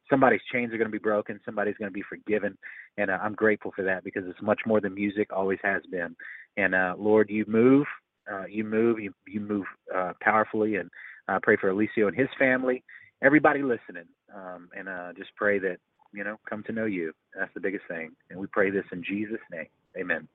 somebody's 0.10 0.42
chains 0.52 0.74
are 0.74 0.78
going 0.78 0.90
to 0.90 0.92
be 0.92 0.98
broken. 0.98 1.40
Somebody's 1.46 1.78
going 1.78 1.90
to 1.90 1.94
be 1.94 2.04
forgiven, 2.10 2.58
and 2.98 3.12
uh, 3.12 3.20
I'm 3.22 3.34
grateful 3.34 3.72
for 3.76 3.84
that 3.84 4.04
because 4.04 4.24
it's 4.26 4.42
much 4.42 4.62
more 4.66 4.82
than 4.82 4.96
music 4.96 5.28
always 5.32 5.60
has 5.64 5.84
been. 5.92 6.16
And 6.56 6.74
uh, 6.74 6.96
Lord, 6.98 7.30
you 7.30 7.46
move, 7.48 7.86
uh, 8.32 8.46
you 8.46 8.64
move, 8.64 9.00
you 9.00 9.14
you 9.28 9.40
move 9.40 9.66
uh, 9.96 10.14
powerfully, 10.22 10.76
and 10.76 10.90
I 11.28 11.40
pray 11.42 11.58
for 11.58 11.72
Elicio 11.72 12.08
and 12.08 12.16
his 12.16 12.30
family, 12.38 12.84
everybody 13.22 13.62
listening, 13.62 14.08
um, 14.36 14.70
and 14.78 14.90
uh, 14.90 15.14
just 15.18 15.30
pray 15.36 15.60
that 15.60 15.78
you 16.14 16.24
know 16.24 16.38
come 16.50 16.64
to 16.64 16.72
know 16.72 16.86
you. 16.86 17.14
That's 17.38 17.54
the 17.54 17.62
biggest 17.62 17.86
thing, 17.88 18.12
and 18.30 18.40
we 18.40 18.48
pray 18.48 18.70
this 18.70 18.86
in 18.92 19.04
Jesus' 19.04 19.40
name. 19.52 19.68
Amen. 19.98 20.28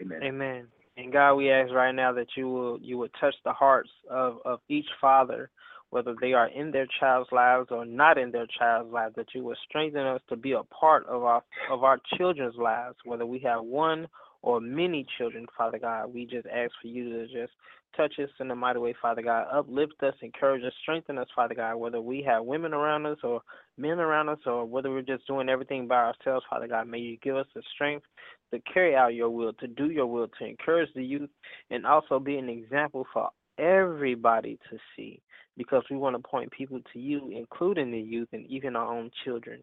Amen. 0.00 0.22
Amen. 0.22 0.66
And 0.96 1.12
God, 1.12 1.34
we 1.34 1.50
ask 1.50 1.72
right 1.72 1.94
now 1.94 2.12
that 2.12 2.28
you 2.36 2.48
will 2.48 2.78
you 2.80 2.98
will 2.98 3.08
touch 3.20 3.34
the 3.44 3.52
hearts 3.52 3.90
of, 4.10 4.38
of 4.44 4.60
each 4.68 4.88
father, 5.00 5.50
whether 5.90 6.14
they 6.20 6.32
are 6.32 6.48
in 6.48 6.70
their 6.70 6.86
child's 7.00 7.30
lives 7.32 7.68
or 7.70 7.84
not 7.84 8.18
in 8.18 8.30
their 8.30 8.46
child's 8.58 8.92
lives, 8.92 9.14
that 9.16 9.34
you 9.34 9.42
will 9.42 9.56
strengthen 9.68 10.02
us 10.02 10.20
to 10.28 10.36
be 10.36 10.52
a 10.52 10.62
part 10.64 11.06
of 11.06 11.22
our 11.22 11.42
of 11.70 11.82
our 11.84 11.98
children's 12.16 12.56
lives, 12.56 12.96
whether 13.04 13.24
we 13.24 13.38
have 13.38 13.62
one 13.64 14.06
or 14.42 14.60
many 14.60 15.06
children, 15.16 15.46
Father 15.56 15.78
God. 15.78 16.12
We 16.12 16.26
just 16.26 16.46
ask 16.46 16.72
for 16.80 16.88
you 16.88 17.10
to 17.10 17.26
just 17.26 17.52
touch 17.96 18.14
us 18.18 18.30
in 18.40 18.50
a 18.50 18.56
mighty 18.56 18.78
way, 18.78 18.94
Father 19.00 19.22
God. 19.22 19.46
Uplift 19.52 20.02
us, 20.02 20.14
encourage 20.22 20.64
us, 20.64 20.72
strengthen 20.82 21.18
us, 21.18 21.28
Father 21.34 21.54
God, 21.54 21.76
whether 21.76 22.00
we 22.00 22.22
have 22.22 22.44
women 22.44 22.72
around 22.72 23.06
us 23.06 23.18
or 23.22 23.40
men 23.76 23.98
around 23.98 24.28
us 24.28 24.38
or 24.46 24.64
whether 24.64 24.90
we're 24.90 25.02
just 25.02 25.26
doing 25.26 25.48
everything 25.48 25.86
by 25.86 25.96
ourselves, 25.96 26.44
Father 26.48 26.68
God. 26.68 26.88
May 26.88 26.98
you 26.98 27.16
give 27.22 27.36
us 27.36 27.46
the 27.54 27.62
strength 27.74 28.06
to 28.52 28.60
carry 28.72 28.94
out 28.96 29.14
your 29.14 29.30
will, 29.30 29.52
to 29.54 29.66
do 29.66 29.90
your 29.90 30.06
will, 30.06 30.28
to 30.38 30.44
encourage 30.44 30.90
the 30.94 31.04
youth, 31.04 31.30
and 31.70 31.86
also 31.86 32.18
be 32.18 32.36
an 32.36 32.48
example 32.48 33.06
for 33.12 33.30
everybody 33.58 34.58
to 34.70 34.78
see 34.96 35.20
because 35.56 35.84
we 35.90 35.96
want 35.96 36.16
to 36.16 36.28
point 36.28 36.50
people 36.50 36.80
to 36.92 36.98
you, 36.98 37.30
including 37.30 37.90
the 37.90 38.00
youth 38.00 38.28
and 38.32 38.46
even 38.46 38.76
our 38.76 38.92
own 38.92 39.10
children. 39.24 39.62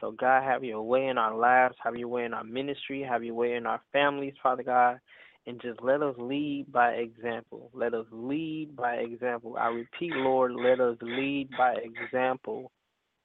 So, 0.00 0.12
God, 0.12 0.42
have 0.42 0.62
your 0.62 0.82
way 0.82 1.06
in 1.06 1.18
our 1.18 1.36
lives, 1.36 1.74
have 1.82 1.96
your 1.96 2.08
way 2.08 2.24
in 2.24 2.34
our 2.34 2.44
ministry, 2.44 3.02
have 3.02 3.24
your 3.24 3.34
way 3.34 3.54
in 3.54 3.66
our 3.66 3.80
families, 3.92 4.34
Father 4.42 4.62
God, 4.62 4.98
and 5.46 5.60
just 5.62 5.80
let 5.82 6.02
us 6.02 6.14
lead 6.18 6.70
by 6.70 6.90
example. 6.90 7.70
Let 7.72 7.94
us 7.94 8.06
lead 8.10 8.76
by 8.76 8.96
example. 8.96 9.56
I 9.58 9.68
repeat, 9.68 10.12
Lord, 10.14 10.52
let 10.52 10.80
us 10.80 10.96
lead 11.00 11.48
by 11.56 11.76
example. 11.82 12.70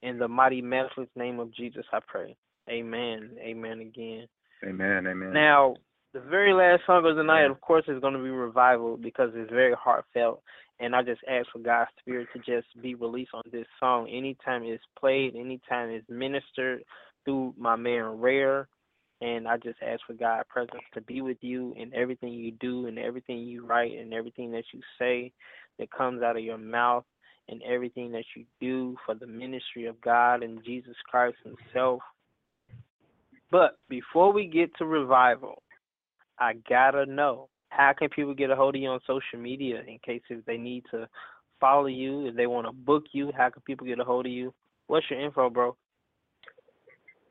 In 0.02 0.18
the 0.18 0.28
mighty, 0.28 0.62
matchless 0.62 1.08
name 1.14 1.38
of 1.40 1.54
Jesus, 1.54 1.84
I 1.92 1.98
pray. 2.06 2.36
Amen. 2.70 3.30
Amen 3.40 3.80
again. 3.80 4.26
Amen. 4.64 5.06
Amen. 5.06 5.32
Now, 5.32 5.74
the 6.12 6.20
very 6.20 6.52
last 6.52 6.82
song 6.86 7.06
of 7.06 7.16
the 7.16 7.22
night, 7.22 7.50
of 7.50 7.60
course, 7.60 7.84
is 7.88 8.00
going 8.00 8.14
to 8.14 8.22
be 8.22 8.30
Revival 8.30 8.96
because 8.96 9.30
it's 9.34 9.50
very 9.50 9.74
heartfelt. 9.74 10.42
And 10.82 10.96
I 10.96 11.02
just 11.02 11.20
ask 11.30 11.46
for 11.52 11.60
God's 11.60 11.90
Spirit 12.00 12.26
to 12.32 12.40
just 12.40 12.66
be 12.82 12.96
released 12.96 13.30
on 13.34 13.44
this 13.52 13.68
song 13.78 14.08
anytime 14.08 14.64
it's 14.64 14.82
played, 14.98 15.36
anytime 15.36 15.90
it's 15.90 16.08
ministered 16.10 16.82
through 17.24 17.54
my 17.56 17.76
man 17.76 18.20
Rare. 18.20 18.66
And 19.20 19.46
I 19.46 19.58
just 19.58 19.78
ask 19.80 20.00
for 20.04 20.14
God's 20.14 20.48
presence 20.48 20.82
to 20.94 21.00
be 21.00 21.20
with 21.20 21.36
you 21.40 21.72
in 21.76 21.94
everything 21.94 22.32
you 22.32 22.50
do 22.60 22.86
and 22.86 22.98
everything 22.98 23.38
you 23.38 23.64
write 23.64 23.96
and 23.96 24.12
everything 24.12 24.50
that 24.50 24.64
you 24.74 24.80
say 24.98 25.30
that 25.78 25.92
comes 25.92 26.20
out 26.20 26.36
of 26.36 26.42
your 26.42 26.58
mouth 26.58 27.04
and 27.48 27.62
everything 27.62 28.10
that 28.10 28.24
you 28.34 28.44
do 28.60 28.96
for 29.06 29.14
the 29.14 29.26
ministry 29.26 29.86
of 29.86 30.00
God 30.00 30.42
and 30.42 30.64
Jesus 30.64 30.96
Christ 31.08 31.36
Himself. 31.44 32.00
But 33.52 33.78
before 33.88 34.32
we 34.32 34.48
get 34.48 34.74
to 34.78 34.84
revival, 34.84 35.62
I 36.40 36.54
gotta 36.68 37.06
know 37.06 37.50
how 37.74 37.92
can 37.96 38.08
people 38.10 38.34
get 38.34 38.50
a 38.50 38.56
hold 38.56 38.74
of 38.74 38.80
you 38.80 38.88
on 38.88 39.00
social 39.06 39.38
media 39.38 39.82
in 39.86 39.98
case 40.04 40.22
if 40.28 40.44
they 40.44 40.56
need 40.56 40.84
to 40.90 41.08
follow 41.60 41.86
you, 41.86 42.26
if 42.26 42.36
they 42.36 42.46
want 42.46 42.66
to 42.66 42.72
book 42.72 43.04
you, 43.12 43.32
how 43.36 43.48
can 43.48 43.62
people 43.62 43.86
get 43.86 43.98
a 43.98 44.04
hold 44.04 44.26
of 44.26 44.32
you? 44.32 44.52
What's 44.88 45.06
your 45.10 45.20
info, 45.20 45.48
bro? 45.48 45.76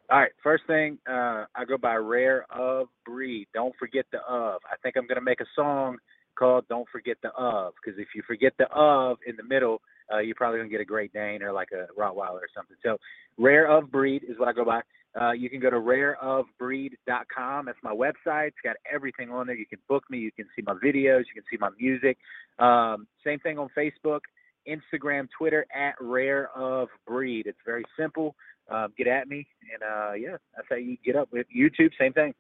All 0.10 0.20
right, 0.20 0.32
first 0.44 0.64
thing, 0.68 0.98
uh, 1.08 1.46
I 1.56 1.64
go 1.68 1.78
by 1.78 1.96
Rare 1.96 2.46
of 2.52 2.88
Breed. 3.06 3.48
Don't 3.54 3.74
forget 3.80 4.06
the 4.12 4.20
of. 4.28 4.62
I 4.70 4.76
think 4.84 4.98
I'm 4.98 5.08
gonna 5.08 5.22
make 5.22 5.40
a 5.40 5.46
song 5.56 5.98
called 6.38 6.68
"Don't 6.68 6.90
Forget 6.90 7.18
the 7.24 7.32
of" 7.38 7.74
because 7.76 7.98
if 7.98 8.10
you 8.14 8.22
forget 8.28 8.52
the 8.58 8.70
of 8.74 9.20
in 9.26 9.38
the 9.38 9.44
middle, 9.44 9.82
uh, 10.12 10.18
you're 10.18 10.36
probably 10.36 10.60
gonna 10.60 10.70
get 10.70 10.82
a 10.82 10.86
Great 10.86 11.14
Dane 11.14 11.42
or 11.42 11.54
like 11.54 11.70
a 11.72 11.88
Rottweiler 11.98 12.42
or 12.42 12.50
something. 12.54 12.76
So, 12.84 12.98
Rare 13.38 13.68
of 13.68 13.90
Breed 13.90 14.26
is 14.28 14.38
what 14.38 14.50
I 14.50 14.54
go 14.54 14.66
by. 14.66 14.82
Uh, 15.20 15.32
you 15.32 15.50
can 15.50 15.60
go 15.60 15.70
to 15.70 15.78
rareofbreed.com. 15.78 17.66
That's 17.66 17.78
my 17.84 17.94
website. 17.94 18.48
It's 18.48 18.58
got 18.64 18.78
everything 18.92 19.30
on 19.30 19.48
there. 19.48 19.56
You 19.58 19.66
can 19.66 19.80
book 19.90 20.04
me. 20.10 20.20
You 20.20 20.32
can 20.32 20.48
see 20.56 20.64
my 20.66 20.74
videos. 20.74 21.26
You 21.28 21.34
can 21.34 21.44
see 21.52 21.58
my 21.60 21.70
music. 21.80 22.18
Um, 22.60 23.08
same 23.24 23.40
thing 23.40 23.58
on 23.60 23.70
Facebook, 23.78 24.22
Instagram, 24.68 25.28
Twitter 25.38 25.66
at 25.76 25.96
Rare 26.00 26.50
of 26.56 26.88
Breed. 27.06 27.46
It's 27.48 27.60
very 27.66 27.84
simple. 28.00 28.36
Um, 28.70 28.94
get 28.98 29.08
at 29.08 29.28
me, 29.28 29.46
and 29.74 29.84
uh, 29.84 30.14
yeah, 30.14 30.38
that's 30.56 30.68
how 30.70 30.78
you 30.78 30.96
get 31.04 31.18
up 31.18 31.28
with 31.34 31.46
YouTube. 31.54 31.90
Same 32.00 32.14
thing. 32.14 32.34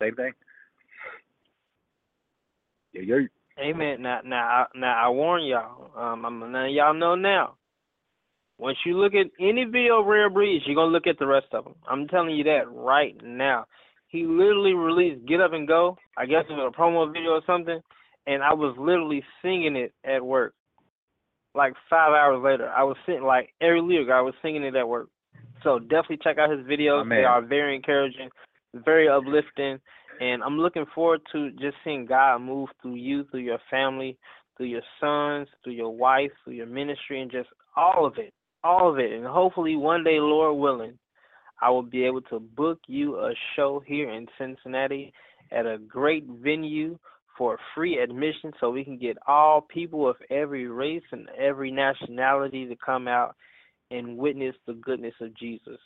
Same 0.00 0.14
thing. 0.14 0.32
Yeah, 2.94 3.02
yeah. 3.02 3.26
Amen. 3.60 4.00
Now, 4.00 4.20
now, 4.24 4.66
now, 4.74 5.06
I 5.06 5.10
warn 5.10 5.44
y'all. 5.44 5.90
Um, 5.96 6.24
I'm 6.24 6.52
letting 6.52 6.74
y'all 6.74 6.94
know 6.94 7.16
now. 7.16 7.57
Once 8.58 8.76
you 8.84 8.98
look 8.98 9.14
at 9.14 9.26
any 9.40 9.64
video 9.64 10.00
of 10.00 10.06
Rare 10.06 10.28
Breeds, 10.28 10.64
you're 10.66 10.74
gonna 10.74 10.90
look 10.90 11.06
at 11.06 11.18
the 11.18 11.26
rest 11.26 11.46
of 11.52 11.64
them. 11.64 11.74
I'm 11.88 12.08
telling 12.08 12.34
you 12.34 12.44
that 12.44 12.64
right 12.70 13.16
now. 13.22 13.66
He 14.08 14.24
literally 14.24 14.74
released 14.74 15.26
"Get 15.26 15.40
Up 15.40 15.52
and 15.52 15.68
Go." 15.68 15.96
I 16.16 16.26
guess 16.26 16.44
it 16.48 16.54
was 16.54 16.72
a 16.74 16.76
promo 16.76 17.12
video 17.12 17.32
or 17.32 17.42
something, 17.46 17.80
and 18.26 18.42
I 18.42 18.52
was 18.54 18.76
literally 18.76 19.24
singing 19.42 19.76
it 19.76 19.92
at 20.04 20.24
work. 20.24 20.54
Like 21.54 21.74
five 21.88 22.12
hours 22.12 22.42
later, 22.42 22.68
I 22.68 22.82
was 22.82 22.96
sitting 23.06 23.24
like 23.24 23.54
every 23.60 23.80
lyric. 23.80 24.10
I 24.10 24.20
was 24.22 24.34
singing 24.42 24.64
it 24.64 24.74
at 24.74 24.88
work. 24.88 25.08
So 25.62 25.78
definitely 25.78 26.18
check 26.18 26.38
out 26.38 26.50
his 26.50 26.66
videos. 26.66 27.08
They 27.08 27.24
are 27.24 27.42
very 27.42 27.76
encouraging, 27.76 28.30
very 28.74 29.08
uplifting, 29.08 29.78
and 30.20 30.42
I'm 30.42 30.58
looking 30.58 30.86
forward 30.94 31.20
to 31.32 31.50
just 31.52 31.76
seeing 31.84 32.06
God 32.06 32.38
move 32.40 32.70
through 32.82 32.94
you, 32.94 33.24
through 33.24 33.40
your 33.40 33.58
family, 33.70 34.16
through 34.56 34.66
your 34.66 34.82
sons, 35.00 35.48
through 35.62 35.74
your 35.74 35.94
wife, 35.94 36.32
through 36.42 36.54
your 36.54 36.66
ministry, 36.66 37.20
and 37.20 37.30
just 37.30 37.48
all 37.76 38.04
of 38.04 38.18
it, 38.18 38.32
all 38.64 38.90
of 38.90 38.98
it. 38.98 39.12
And 39.12 39.26
hopefully 39.26 39.76
one 39.76 40.04
day, 40.04 40.18
Lord 40.20 40.58
willing, 40.58 40.98
I 41.60 41.70
will 41.70 41.82
be 41.82 42.04
able 42.04 42.22
to 42.22 42.38
book 42.38 42.80
you 42.86 43.16
a 43.16 43.32
show 43.56 43.82
here 43.86 44.10
in 44.10 44.26
Cincinnati 44.38 45.12
at 45.50 45.66
a 45.66 45.78
great 45.78 46.24
venue 46.26 46.98
for 47.36 47.58
free 47.74 47.98
admission 47.98 48.52
so 48.60 48.70
we 48.70 48.84
can 48.84 48.98
get 48.98 49.16
all 49.26 49.60
people 49.60 50.08
of 50.08 50.16
every 50.30 50.66
race 50.66 51.02
and 51.12 51.28
every 51.38 51.70
nationality 51.70 52.66
to 52.66 52.76
come 52.76 53.06
out 53.06 53.36
and 53.90 54.16
witness 54.18 54.54
the 54.66 54.74
goodness 54.74 55.14
of 55.20 55.34
Jesus. 55.36 55.78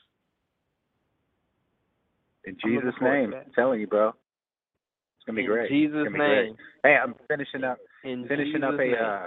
In 2.45 2.57
Jesus' 2.65 2.95
name. 3.01 3.35
I'm 3.35 3.53
telling 3.55 3.81
you, 3.81 3.87
bro. 3.87 4.09
It's 4.09 5.27
gonna 5.27 5.37
be 5.37 5.47
great. 5.47 5.71
In 5.71 5.93
great. 5.93 5.93
Jesus' 5.93 6.05
gonna 6.05 6.19
great. 6.19 6.45
name. 6.47 6.57
Hey, 6.83 6.97
I'm 7.01 7.15
finishing 7.29 7.63
up 7.65 7.79
In 8.03 8.27
finishing 8.27 8.65
up 8.65 8.75
a 8.75 8.77
name. 8.79 8.95
uh, 9.01 9.27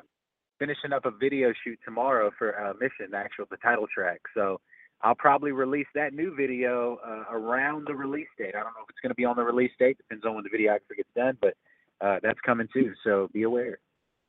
finishing 0.60 0.94
up 0.94 1.06
a 1.06 1.12
video 1.12 1.54
shoot 1.64 1.80
tomorrow 1.84 2.32
for 2.38 2.60
uh, 2.60 2.74
Mission, 2.80 3.12
the 3.12 3.18
actual 3.18 3.46
the 3.50 3.58
title 3.58 3.88
track. 3.94 4.20
So 4.34 4.60
I'll 5.02 5.16
probably 5.16 5.52
release 5.52 5.88
that 5.96 6.14
new 6.14 6.36
video 6.36 6.98
uh, 7.06 7.26
around 7.32 7.86
the 7.88 7.96
release 7.96 8.28
date. 8.38 8.56
I 8.56 8.60
don't 8.64 8.74
know 8.74 8.84
if 8.84 8.90
it's 8.90 9.00
going 9.02 9.10
to 9.12 9.16
be 9.16 9.26
on 9.26 9.36
the 9.36 9.44
release 9.44 9.72
date. 9.78 9.98
Depends 9.98 10.26
on 10.26 10.36
when 10.36 10.44
the 10.44 10.58
videographer 10.58 10.96
gets 10.96 11.10
done, 11.16 11.38
but 11.42 11.54
uh, 12.02 12.18
that's 12.24 12.40
coming 12.46 12.68
too. 12.74 12.94
So 13.04 13.30
be 13.34 13.44
aware. 13.44 13.78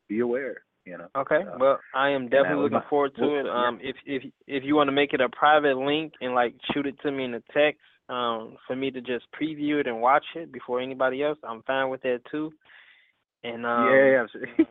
Be 0.09 0.21
aware. 0.21 0.63
You 0.85 0.99
know. 0.99 1.09
Okay. 1.17 1.41
So, 1.45 1.57
Well, 1.59 1.81
I 1.95 2.11
am 2.11 2.29
definitely 2.29 2.63
looking 2.65 2.79
my- 2.79 2.89
forward 2.91 3.15
to 3.17 3.23
well, 3.23 3.41
it. 3.41 3.47
yeah. 3.47 3.67
Um, 3.69 3.79
if 3.83 3.97
if 4.07 4.23
if 4.47 4.63
you 4.65 4.77
want 4.77 4.89
to 4.89 4.93
make 4.93 5.13
it 5.15 5.21
a 5.21 5.29
private 5.29 5.77
link 5.77 6.13
and 6.21 6.35
like 6.35 6.55
shoot 6.73 6.87
it 6.87 6.95
to 7.03 7.11
me 7.11 7.25
in 7.25 7.35
a 7.35 7.41
text, 7.53 7.81
um, 8.09 8.57
for 8.69 8.77
me 8.77 8.93
to 8.93 9.01
just 9.01 9.25
preview 9.41 9.81
it 9.81 9.89
and 9.89 10.01
watch 10.01 10.25
it 10.37 10.53
before 10.53 10.81
anybody 10.81 11.25
else, 11.25 11.39
I'm 11.43 11.63
fine 11.65 11.89
with 11.89 12.03
that 12.03 12.21
too. 12.31 12.53
And 13.47 13.65
um, 13.65 13.87
yeah, 13.87 14.25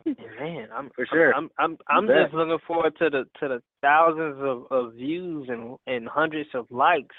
yeah, 0.04 0.14
man, 0.40 0.68
I'm 0.74 0.90
For 0.94 1.06
sure. 1.06 1.34
I'm 1.34 1.50
I'm 1.58 1.72
You 1.72 1.76
I'm 1.88 2.06
just 2.06 2.34
looking 2.34 2.58
forward 2.66 2.94
to 2.98 3.10
the 3.10 3.24
to 3.40 3.48
the 3.48 3.62
thousands 3.80 4.36
of, 4.40 4.64
of 4.70 4.94
views 4.94 5.48
and 5.48 5.76
and 5.86 6.08
hundreds 6.08 6.50
of 6.54 6.66
likes 6.70 7.14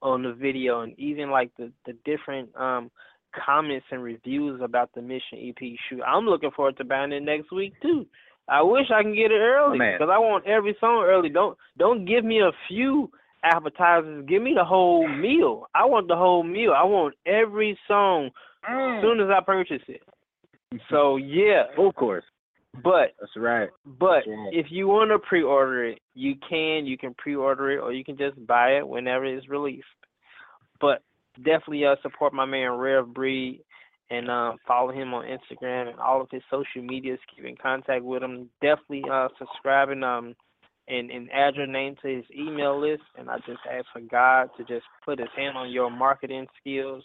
on 0.00 0.22
the 0.22 0.32
video 0.32 0.80
and 0.80 0.98
even 0.98 1.30
like 1.30 1.50
the 1.58 1.72
the 1.86 1.94
different 2.04 2.54
um 2.56 2.90
comments 3.44 3.86
and 3.90 4.02
reviews 4.02 4.60
about 4.62 4.90
the 4.94 5.02
Mission 5.02 5.38
EP 5.40 5.56
shoot. 5.88 6.02
I'm 6.06 6.26
looking 6.26 6.50
forward 6.50 6.76
to 6.78 6.84
buying 6.84 7.12
it 7.12 7.22
next 7.22 7.50
week 7.50 7.72
too. 7.80 8.06
I 8.48 8.62
wish 8.62 8.86
I 8.94 9.02
can 9.02 9.14
get 9.14 9.30
it 9.30 9.38
early 9.40 9.78
because 9.78 10.10
I 10.12 10.18
want 10.18 10.46
every 10.46 10.76
song 10.80 11.04
early. 11.06 11.30
Don't 11.30 11.56
don't 11.78 12.04
give 12.04 12.24
me 12.24 12.40
a 12.40 12.52
few 12.68 13.10
appetizers. 13.44 14.24
Give 14.28 14.42
me 14.42 14.52
the 14.56 14.64
whole 14.64 15.08
meal. 15.08 15.66
I 15.74 15.84
want 15.86 16.08
the 16.08 16.16
whole 16.16 16.42
meal. 16.44 16.72
I 16.76 16.84
want 16.84 17.14
every 17.26 17.78
song 17.88 18.30
Mm. 18.68 18.98
as 18.98 19.02
soon 19.02 19.20
as 19.20 19.28
I 19.28 19.40
purchase 19.44 19.82
it. 19.88 20.02
So 20.90 21.16
yeah, 21.16 21.64
of 21.78 21.94
course. 21.94 22.24
But 22.82 23.14
that's 23.20 23.32
right. 23.36 23.68
But 23.84 24.24
That's 24.24 24.28
right. 24.28 24.50
if 24.52 24.66
you 24.70 24.88
want 24.88 25.10
to 25.10 25.18
pre-order 25.18 25.84
it, 25.84 26.00
you 26.14 26.34
can. 26.48 26.86
You 26.86 26.96
can 26.96 27.14
pre-order 27.14 27.70
it, 27.72 27.78
or 27.78 27.92
you 27.92 28.02
can 28.02 28.16
just 28.16 28.46
buy 28.46 28.78
it 28.78 28.88
whenever 28.88 29.26
it's 29.26 29.48
released. 29.48 29.84
But 30.80 31.02
definitely 31.36 31.84
uh, 31.84 31.96
support 32.00 32.32
my 32.32 32.46
man 32.46 32.72
Rare 32.72 33.04
Breed 33.04 33.60
and 34.10 34.30
uh, 34.30 34.52
follow 34.66 34.90
him 34.90 35.12
on 35.12 35.24
Instagram 35.24 35.90
and 35.90 36.00
all 36.00 36.20
of 36.22 36.28
his 36.30 36.42
social 36.50 36.82
medias. 36.82 37.18
Keep 37.34 37.44
in 37.44 37.56
contact 37.56 38.04
with 38.04 38.22
him. 38.22 38.48
Definitely 38.62 39.04
uh, 39.10 39.28
subscribe 39.38 39.90
and 39.90 40.04
um 40.04 40.34
and, 40.88 41.10
and 41.10 41.30
add 41.30 41.54
your 41.54 41.68
name 41.68 41.94
to 42.02 42.08
his 42.08 42.24
email 42.36 42.78
list. 42.80 43.04
And 43.16 43.30
I 43.30 43.36
just 43.38 43.60
ask 43.70 43.86
for 43.92 44.00
God 44.00 44.48
to 44.56 44.64
just 44.64 44.84
put 45.04 45.20
His 45.20 45.28
hand 45.36 45.56
on 45.56 45.70
your 45.70 45.90
marketing 45.90 46.46
skills 46.60 47.04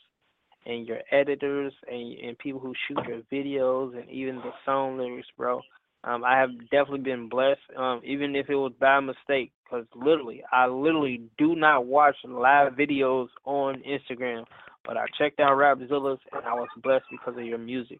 and 0.67 0.87
your 0.87 0.99
editors 1.11 1.73
and 1.89 2.19
and 2.19 2.37
people 2.37 2.59
who 2.59 2.73
shoot 2.87 2.99
your 3.07 3.21
videos 3.31 3.97
and 3.97 4.09
even 4.11 4.35
the 4.35 4.51
song 4.65 4.97
lyrics, 4.97 5.27
bro. 5.37 5.61
Um, 6.03 6.23
I 6.23 6.39
have 6.39 6.51
definitely 6.69 6.99
been 6.99 7.27
blessed, 7.27 7.59
um, 7.75 8.01
even 8.05 8.35
if 8.35 8.49
it 8.49 8.55
was 8.55 8.71
by 8.79 8.99
mistake, 8.99 9.51
because 9.63 9.85
literally, 9.95 10.43
I 10.51 10.67
literally 10.67 11.23
do 11.37 11.55
not 11.55 11.85
watch 11.85 12.15
live 12.23 12.73
videos 12.73 13.27
on 13.45 13.81
Instagram, 13.81 14.45
but 14.85 14.95
I 14.95 15.05
checked 15.17 15.39
out 15.39 15.57
Rapzilla's 15.57 16.19
and 16.31 16.45
I 16.45 16.53
was 16.53 16.69
blessed 16.83 17.05
because 17.11 17.37
of 17.37 17.45
your 17.45 17.57
music. 17.57 17.99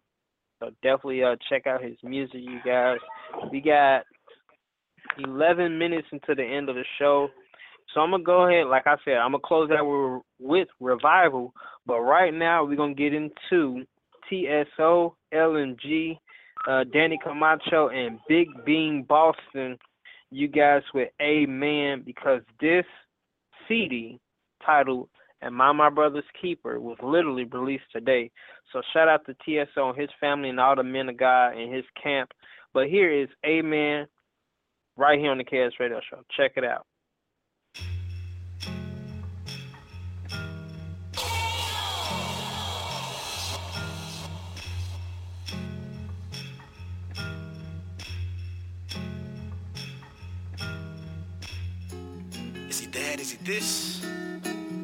So 0.60 0.70
definitely 0.82 1.22
uh, 1.22 1.36
check 1.48 1.66
out 1.66 1.82
his 1.82 1.96
music, 2.02 2.40
you 2.40 2.60
guys. 2.64 2.98
We 3.52 3.60
got 3.60 4.04
11 5.18 5.78
minutes 5.78 6.08
into 6.12 6.34
the 6.34 6.44
end 6.44 6.68
of 6.68 6.76
the 6.76 6.84
show. 6.98 7.28
So 7.94 8.00
I'm 8.00 8.10
gonna 8.10 8.22
go 8.22 8.46
ahead, 8.46 8.66
like 8.66 8.86
I 8.86 8.96
said, 9.04 9.14
I'm 9.14 9.32
gonna 9.32 9.42
close 9.44 9.70
out 9.70 10.22
with, 10.38 10.68
revival. 10.80 11.54
But 11.86 12.00
right 12.00 12.32
now 12.34 12.64
we're 12.64 12.76
gonna 12.76 12.94
get 12.94 13.14
into 13.14 13.84
TSO, 14.28 15.16
LNG, 15.32 16.18
uh, 16.68 16.84
Danny 16.92 17.18
Camacho, 17.22 17.88
and 17.88 18.18
Big 18.28 18.48
Bean 18.66 19.04
Boston. 19.08 19.78
You 20.30 20.48
guys 20.48 20.82
with 20.92 21.08
Amen 21.22 22.02
because 22.04 22.42
this 22.60 22.84
CD 23.66 24.20
titled 24.64 25.08
"Am 25.40 25.58
I 25.60 25.72
My 25.72 25.88
Brother's 25.88 26.24
Keeper" 26.40 26.78
was 26.80 26.98
literally 27.02 27.44
released 27.44 27.90
today. 27.90 28.30
So 28.72 28.82
shout 28.92 29.08
out 29.08 29.24
to 29.24 29.34
TSO 29.44 29.90
and 29.90 29.98
his 29.98 30.10
family 30.20 30.50
and 30.50 30.60
all 30.60 30.76
the 30.76 30.82
men 30.82 31.08
of 31.08 31.16
God 31.16 31.56
in 31.56 31.72
his 31.72 31.84
camp. 32.02 32.32
But 32.74 32.88
here 32.88 33.10
is 33.10 33.30
Amen 33.46 34.06
right 34.98 35.18
here 35.18 35.30
on 35.30 35.38
the 35.38 35.44
KS 35.44 35.80
Radio 35.80 36.00
Show. 36.10 36.22
Check 36.36 36.52
it 36.56 36.64
out. 36.64 36.86
This? 53.48 54.04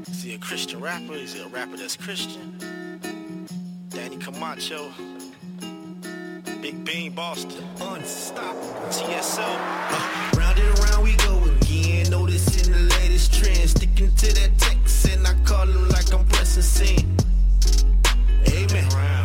Is 0.09 0.23
he 0.23 0.35
a 0.35 0.39
Christian 0.39 0.81
rapper? 0.81 1.12
Is 1.12 1.35
he 1.35 1.43
a 1.43 1.49
rapper 1.49 1.77
that's 1.77 1.97
Christian? 1.97 2.57
Danny 3.91 4.16
Camacho. 4.16 4.91
Big 6.62 6.82
Bean 6.82 7.12
Boston. 7.12 7.62
Unstoppable. 7.78 8.91
TSO. 8.91 9.43
Uh, 9.43 10.31
round 10.39 10.59
and 10.59 10.78
around 10.78 11.05
we 11.05 11.15
go 11.16 11.45
again. 11.45 12.09
Noticing 12.09 12.73
the 12.73 12.78
latest 13.01 13.35
trend. 13.35 13.69
Sticking 13.69 14.15
to 14.15 14.32
that 14.32 14.59
text, 14.59 15.09
and 15.09 15.27
I 15.27 15.35
call 15.45 15.69
him 15.69 15.91
like 15.91 16.11
I'm 16.15 16.24
pressing 16.24 16.62
sin. 16.62 17.16
Amen. 18.49 18.89
Amen. 18.93 19.24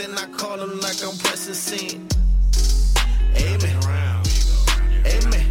And 0.00 0.18
I 0.18 0.26
call 0.26 0.60
him 0.60 0.80
like 0.80 0.96
I'm 1.04 1.16
pressing 1.18 1.54
sin. 1.54 2.08
Amen. 3.36 3.76
Amen. 5.06 5.50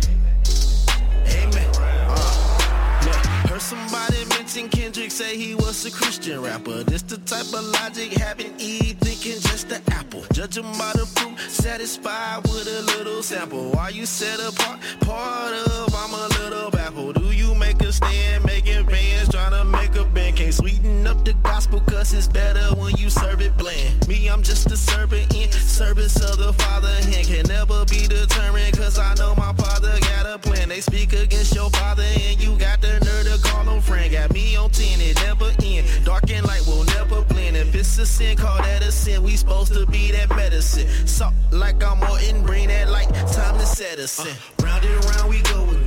Amen. 1.28 1.70
Uh, 1.80 3.02
look, 3.06 3.16
heard 3.50 3.62
somebody 3.62 4.26
mention 4.30 4.68
Kendrick 4.68 5.12
say 5.12 5.38
he 5.38 5.56
was 5.56 5.86
a 5.86 5.92
Christian 5.92 6.42
rapper. 6.42 6.84
This 6.84 7.04
the 7.04 7.18
type 7.20 7.48
of 7.54 7.64
logic 7.64 8.12
having 8.14 8.54
Eve 8.60 8.98
thinking 9.00 9.40
just 9.40 9.70
the 9.70 9.82
apple. 9.92 10.24
Judge 10.34 10.58
him 10.58 10.72
by 10.74 10.92
the 10.94 11.06
fruit, 11.06 11.40
satisfied 11.50 12.44
with 12.44 12.68
a 12.68 12.82
little 12.98 13.24
sample. 13.24 13.72
Why 13.72 13.90
you 13.90 14.06
set 14.06 14.40
apart? 14.40 14.80
Part 15.02 15.54
of 15.54 15.96
I'm 15.96 16.14
a 16.14 16.28
little 16.42 16.70
baffled. 16.72 17.16
Do 17.16 17.32
you 17.32 17.56
make 17.56 17.82
a 17.82 17.94
stand, 17.94 18.44
making 18.46 18.88
fans 18.88 19.30
trying 19.30 19.52
to 19.52 19.64
make 19.64 19.96
a 19.96 20.04
band? 20.04 20.23
Sweeten 20.54 21.08
up 21.08 21.26
the 21.26 21.34
gospel, 21.42 21.80
cause 21.82 22.14
it's 22.14 22.28
better 22.28 22.76
when 22.76 22.96
you 22.96 23.10
serve 23.10 23.42
it 23.42 23.58
bland. 23.58 24.08
Me, 24.08 24.28
I'm 24.28 24.44
just 24.44 24.72
a 24.72 24.78
servant 24.78 25.34
in 25.34 25.52
service 25.52 26.16
of 26.22 26.38
the 26.38 26.54
Father 26.54 26.94
hand. 27.10 27.26
Can 27.26 27.48
never 27.48 27.84
be 27.86 28.06
determined, 28.06 28.78
cause 28.78 29.00
I 29.00 29.16
know 29.16 29.34
my 29.34 29.52
father 29.54 30.00
got 30.02 30.28
a 30.28 30.38
plan. 30.38 30.70
They 30.70 30.82
speak 30.82 31.14
against 31.14 31.56
your 31.56 31.72
father, 31.72 32.04
and 32.04 32.40
you 32.40 32.56
got 32.60 32.82
the 32.82 33.00
nerve 33.00 33.26
to 33.34 33.50
call 33.50 33.64
him 33.64 33.82
friend. 33.82 34.12
Got 34.12 34.32
me 34.32 34.56
on 34.56 34.70
10, 34.70 35.02
it 35.02 35.16
never 35.26 35.52
end. 35.64 35.88
Dark 36.06 36.30
and 36.30 36.46
light 36.46 36.64
will 36.68 36.84
never 36.84 37.24
blend. 37.24 37.58
If 37.58 37.74
it's 37.74 37.98
a 37.98 38.06
sin, 38.06 38.38
call 38.38 38.58
that 38.58 38.84
a 38.84 38.92
sin. 38.92 39.24
We 39.24 39.36
supposed 39.36 39.74
to 39.74 39.88
be 39.88 40.12
that 40.12 40.30
medicine. 40.36 40.88
Salt 41.08 41.34
like 41.52 41.84
I'm 41.84 41.98
Morton, 41.98 42.46
bring 42.46 42.68
that 42.68 42.92
light. 42.92 43.10
Time 43.34 43.58
to 43.58 43.66
set 43.66 43.98
us 43.98 44.20
in. 44.20 44.32
Uh, 44.32 44.68
round 44.68 44.86
and 44.86 45.06
around 45.06 45.30
we 45.30 45.42
go 45.42 45.64
again. 45.64 45.83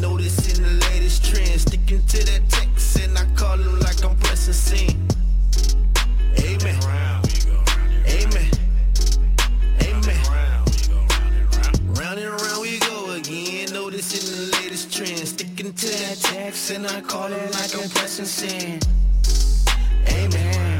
Noticing 0.00 0.62
the 0.62 0.86
latest 0.90 1.24
trend. 1.24 1.60
Sticking 1.60 2.02
to 2.06 2.18
that 2.26 2.42
text, 2.48 2.96
and 3.00 3.18
I 3.18 3.24
call 3.34 3.56
him 3.58 3.80
like 3.80 4.04
I'm 4.04 4.16
pressing 4.16 4.54
sin. 4.54 5.08
Amen. 6.40 6.80
Amen. 8.06 8.50
Amen. 9.82 10.20
Round 11.94 12.18
and 12.18 12.28
around 12.28 12.60
we 12.60 12.78
go 12.80 13.10
again. 13.12 13.68
The 13.72 14.50
latest. 14.52 14.78
Sticking 14.92 15.72
to 15.72 15.86
that 15.86 16.18
text, 16.20 16.70
and 16.70 16.86
I 16.86 17.00
call 17.00 17.32
it 17.32 17.52
like 17.52 17.74
I'm 17.74 17.88
pressing 17.90 18.24
sin. 18.24 18.80
Amen. 20.08 20.77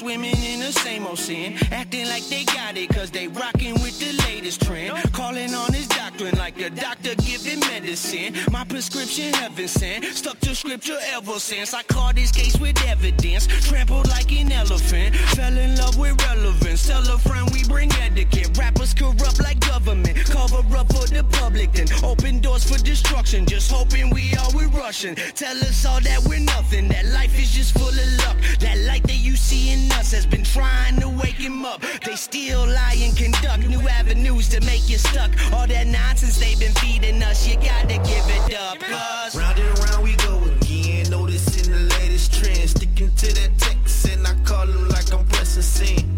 Swimming 0.00 0.42
in 0.42 0.60
the 0.60 0.72
same 0.72 1.06
old 1.06 1.18
sin. 1.18 1.58
Acting 1.70 2.08
like 2.08 2.26
they 2.28 2.44
got 2.44 2.74
it, 2.74 2.88
cause 2.88 3.10
they 3.10 3.28
rocking 3.28 3.74
with 3.82 4.00
the 4.00 4.16
latest 4.24 4.62
trend. 4.62 4.96
Calling 5.12 5.52
on 5.52 5.74
his 5.74 5.86
doctrine 5.88 6.34
like 6.38 6.58
a 6.58 6.70
doctor 6.70 7.14
giving 7.16 7.60
medicine. 7.60 8.34
My 8.50 8.64
prescription 8.64 9.34
heaven 9.34 9.68
sent. 9.68 10.06
Stuck 10.06 10.40
to 10.40 10.54
scripture 10.54 10.96
ever 11.12 11.38
since. 11.38 11.74
I 11.74 11.82
caught 11.82 12.14
this 12.14 12.32
case 12.32 12.58
with 12.58 12.82
evidence. 12.86 13.46
Trampled 13.68 14.08
like 14.08 14.32
an 14.32 14.50
elephant. 14.50 15.16
Fell 15.36 15.54
in 15.54 15.76
love 15.76 15.98
with 15.98 16.16
relevance. 16.24 16.86
Tell 16.86 17.02
a 17.02 17.18
friend 17.18 17.50
we 17.52 17.64
bring 17.64 17.92
etiquette. 18.00 18.56
Rappers 18.56 18.94
corrupt 18.94 19.42
like 19.42 19.60
government. 19.60 20.16
Cover 20.24 20.64
up 20.78 20.86
for 20.94 21.06
the 21.08 21.26
public 21.32 21.72
then. 21.72 21.88
Open 22.02 22.40
doors 22.40 22.64
for 22.64 22.82
destruction. 22.82 23.44
Just 23.44 23.70
hoping 23.70 24.08
we 24.08 24.34
all 24.36 24.50
we 24.56 24.64
rushing. 24.64 25.14
Tell 25.14 25.58
us 25.58 25.84
all 25.84 26.00
that 26.00 26.24
we're 26.26 26.40
nothing. 26.40 26.88
That 26.88 27.04
life 27.12 27.38
is 27.38 27.52
just 27.52 27.76
full 27.76 27.88
of 27.88 28.10
luck. 28.24 28.38
That 28.60 28.78
light 28.88 29.02
that 29.02 29.18
you 29.18 29.36
see 29.36 29.72
in 29.74 29.89
us 29.92 30.12
has 30.12 30.26
been 30.26 30.44
trying 30.44 30.98
to 31.00 31.08
wake 31.08 31.36
him 31.40 31.64
up. 31.64 31.82
They 32.04 32.16
still 32.16 32.66
lie 32.66 32.96
and 33.00 33.16
conduct 33.16 33.66
new 33.68 33.80
avenues 33.88 34.48
to 34.50 34.60
make 34.64 34.88
you 34.88 34.98
stuck. 34.98 35.30
All 35.52 35.66
that 35.66 35.86
nonsense 35.86 36.38
they've 36.38 36.58
been 36.58 36.72
feeding 36.74 37.22
us, 37.22 37.46
you 37.46 37.56
gotta 37.56 37.98
give 37.98 38.24
it 38.28 38.54
up. 38.54 38.78
Cause 38.80 39.36
Round 39.36 39.58
and 39.58 39.78
around 39.78 40.02
we 40.02 40.16
go 40.16 40.38
again. 40.44 41.10
Noticing 41.10 41.72
the 41.72 41.80
latest 42.00 42.32
trend. 42.34 42.68
Sticking 42.70 43.10
to 43.14 43.26
that 43.34 43.50
text, 43.58 44.08
and 44.08 44.26
I 44.26 44.34
call 44.44 44.66
him 44.66 44.88
like 44.88 45.12
I'm 45.12 45.24
pressing 45.26 45.62
sin. 45.62 46.16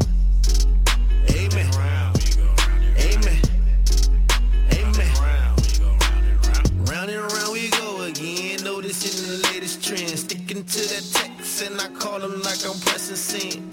Amen. 1.31 1.71
Amen. 2.99 3.41
Amen. 4.73 5.13
Round 6.91 7.11
and 7.11 7.21
around 7.21 7.53
we 7.53 7.69
go 7.71 8.03
again. 8.03 8.63
Noticing 8.65 9.17
the 9.27 9.49
latest 9.53 9.83
trend. 9.85 10.09
Sticking 10.19 10.65
to 10.65 10.81
that 10.81 11.05
text, 11.13 11.32
and 11.61 11.79
I 11.81 11.89
call 11.89 12.21
him 12.21 12.41
like 12.41 12.65
I'm 12.65 12.79
pressing 12.81 13.17
sin. 13.17 13.69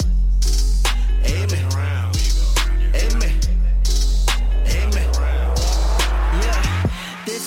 Amen. 1.26 1.72
Amen. 1.72 2.09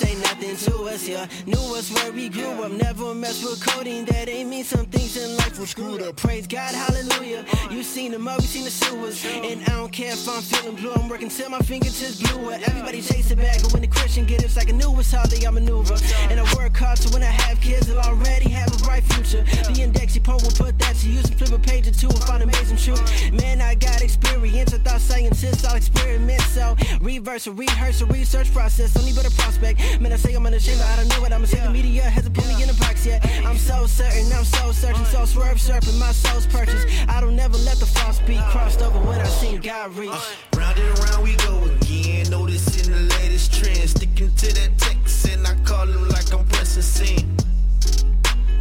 Ain't 0.05 0.19
nothing 0.21 0.55
to 0.55 0.83
us, 0.83 1.07
yeah. 1.07 1.27
Knew 1.45 1.75
us 1.75 1.91
where 1.91 2.11
we 2.11 2.29
grew 2.29 2.63
up, 2.63 2.71
never 2.71 3.13
mess 3.13 3.43
with 3.43 3.65
coding. 3.65 4.05
That 4.05 4.29
ain't 4.29 4.49
mean 4.49 4.63
some 4.63 4.85
things 4.85 5.17
in 5.17 5.35
life 5.37 5.59
were 5.59 5.65
screwed 5.65 6.01
up. 6.01 6.15
Praise 6.15 6.47
God, 6.47 6.73
hallelujah. 6.73 7.45
You 7.69 7.83
seen 7.83 8.11
the 8.11 8.19
mud, 8.19 8.39
we 8.39 8.47
seen 8.47 8.63
the 8.63 8.71
sewers. 8.71 9.25
And 9.25 9.61
I 9.63 9.75
don't 9.77 9.91
care 9.91 10.13
if 10.13 10.27
I'm 10.27 10.41
feeling 10.41 10.75
blue, 10.75 10.93
I'm 10.93 11.09
working 11.09 11.29
till 11.29 11.49
my 11.49 11.59
fingertips 11.59 12.21
bluer. 12.21 12.53
Everybody 12.53 13.01
chase 13.01 13.31
it 13.31 13.37
back, 13.37 13.61
but 13.61 13.73
when 13.73 13.81
the 13.81 13.87
Christian 13.87 14.25
get 14.25 14.43
it's 14.43 14.55
like 14.55 14.69
a 14.69 14.73
new 14.73 14.97
it's 14.99 15.11
how 15.11 15.25
they 15.25 15.45
I 15.45 15.49
maneuver. 15.49 15.97
And 16.29 16.39
I 16.39 16.43
work 16.55 16.75
hard, 16.77 16.97
so 16.97 17.09
when 17.13 17.23
I 17.23 17.33
have 17.43 17.59
kids, 17.61 17.87
they'll 17.87 17.99
already 17.99 18.49
have 18.49 18.73
a 18.73 18.77
bright 18.83 19.03
future. 19.03 19.43
The 19.43 19.81
index 19.81 20.17
poem 20.19 20.39
will 20.43 20.51
put 20.51 20.77
that 20.79 20.95
to 20.97 21.09
use 21.09 21.25
and 21.25 21.37
flip 21.37 21.51
a 21.51 21.59
page 21.59 21.87
or 21.87 21.91
two 21.91 22.07
and 22.07 22.23
find 22.23 22.43
amazing 22.43 22.77
truth. 22.77 23.01
Man, 23.33 23.61
I 23.61 23.75
got 23.75 24.01
experience, 24.01 24.73
I 24.73 24.77
thought 24.77 25.01
scientists 25.01 25.65
all 25.65 25.75
experiment. 25.75 26.41
So 26.41 26.75
reverse 27.01 27.47
rehearse 27.47 28.01
a 28.01 28.05
research 28.05 28.51
process, 28.53 28.95
only 28.97 29.11
but 29.13 29.25
a 29.25 29.31
prospect. 29.35 29.81
Man, 29.99 30.11
I 30.11 30.15
say 30.15 30.33
I'm 30.33 30.45
unashamed, 30.45 30.79
but 30.79 30.87
I 30.87 30.95
don't 30.97 31.09
know 31.09 31.21
what 31.21 31.33
I'm 31.33 31.45
saying. 31.45 31.65
The 31.65 31.69
media 31.69 32.03
hasn't 32.03 32.35
put 32.35 32.47
me 32.47 32.61
in 32.61 32.69
a 32.69 32.73
box 32.73 33.05
yet. 33.05 33.25
I'm 33.45 33.57
so 33.57 33.85
certain, 33.85 34.31
I'm 34.33 34.45
so 34.45 34.71
so 34.71 35.25
swerve 35.25 35.99
my 35.99 36.11
soul's 36.11 36.47
purchased. 36.47 36.87
I 37.07 37.21
don't 37.21 37.35
never 37.35 37.57
let 37.57 37.77
the 37.77 37.85
false 37.85 38.19
be 38.19 38.37
crossed 38.49 38.81
over 38.81 38.99
I 39.09 39.23
seen 39.25 39.61
God 39.61 39.95
reach. 39.95 40.09
Uh, 40.11 40.57
Round 40.57 40.77
and 40.79 40.99
around 40.99 41.23
we 41.23 41.35
go 41.37 41.63
again. 41.65 42.29
Noticing 42.29 42.91
the 42.91 42.99
latest 43.15 43.53
trend. 43.53 43.89
Sticking 43.89 44.33
to 44.33 44.53
that 44.53 44.77
text, 44.77 45.27
and 45.27 45.45
I 45.45 45.55
call 45.63 45.87
him 45.87 46.09
like 46.09 46.33
I'm 46.33 46.45
pressing 46.47 46.81
sin. 46.81 47.37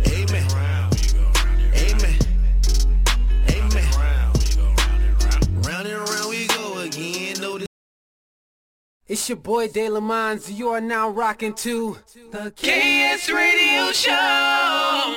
Amen. 0.08 0.81
It's 9.08 9.28
your 9.28 9.36
boy 9.36 9.66
De 9.66 9.88
La 9.88 9.98
Mans. 9.98 10.48
You 10.48 10.68
are 10.68 10.80
now 10.80 11.08
rocking 11.08 11.54
to 11.54 11.98
the 12.30 12.52
KS 12.52 13.28
Radio 13.30 13.90
Show. 13.90 15.16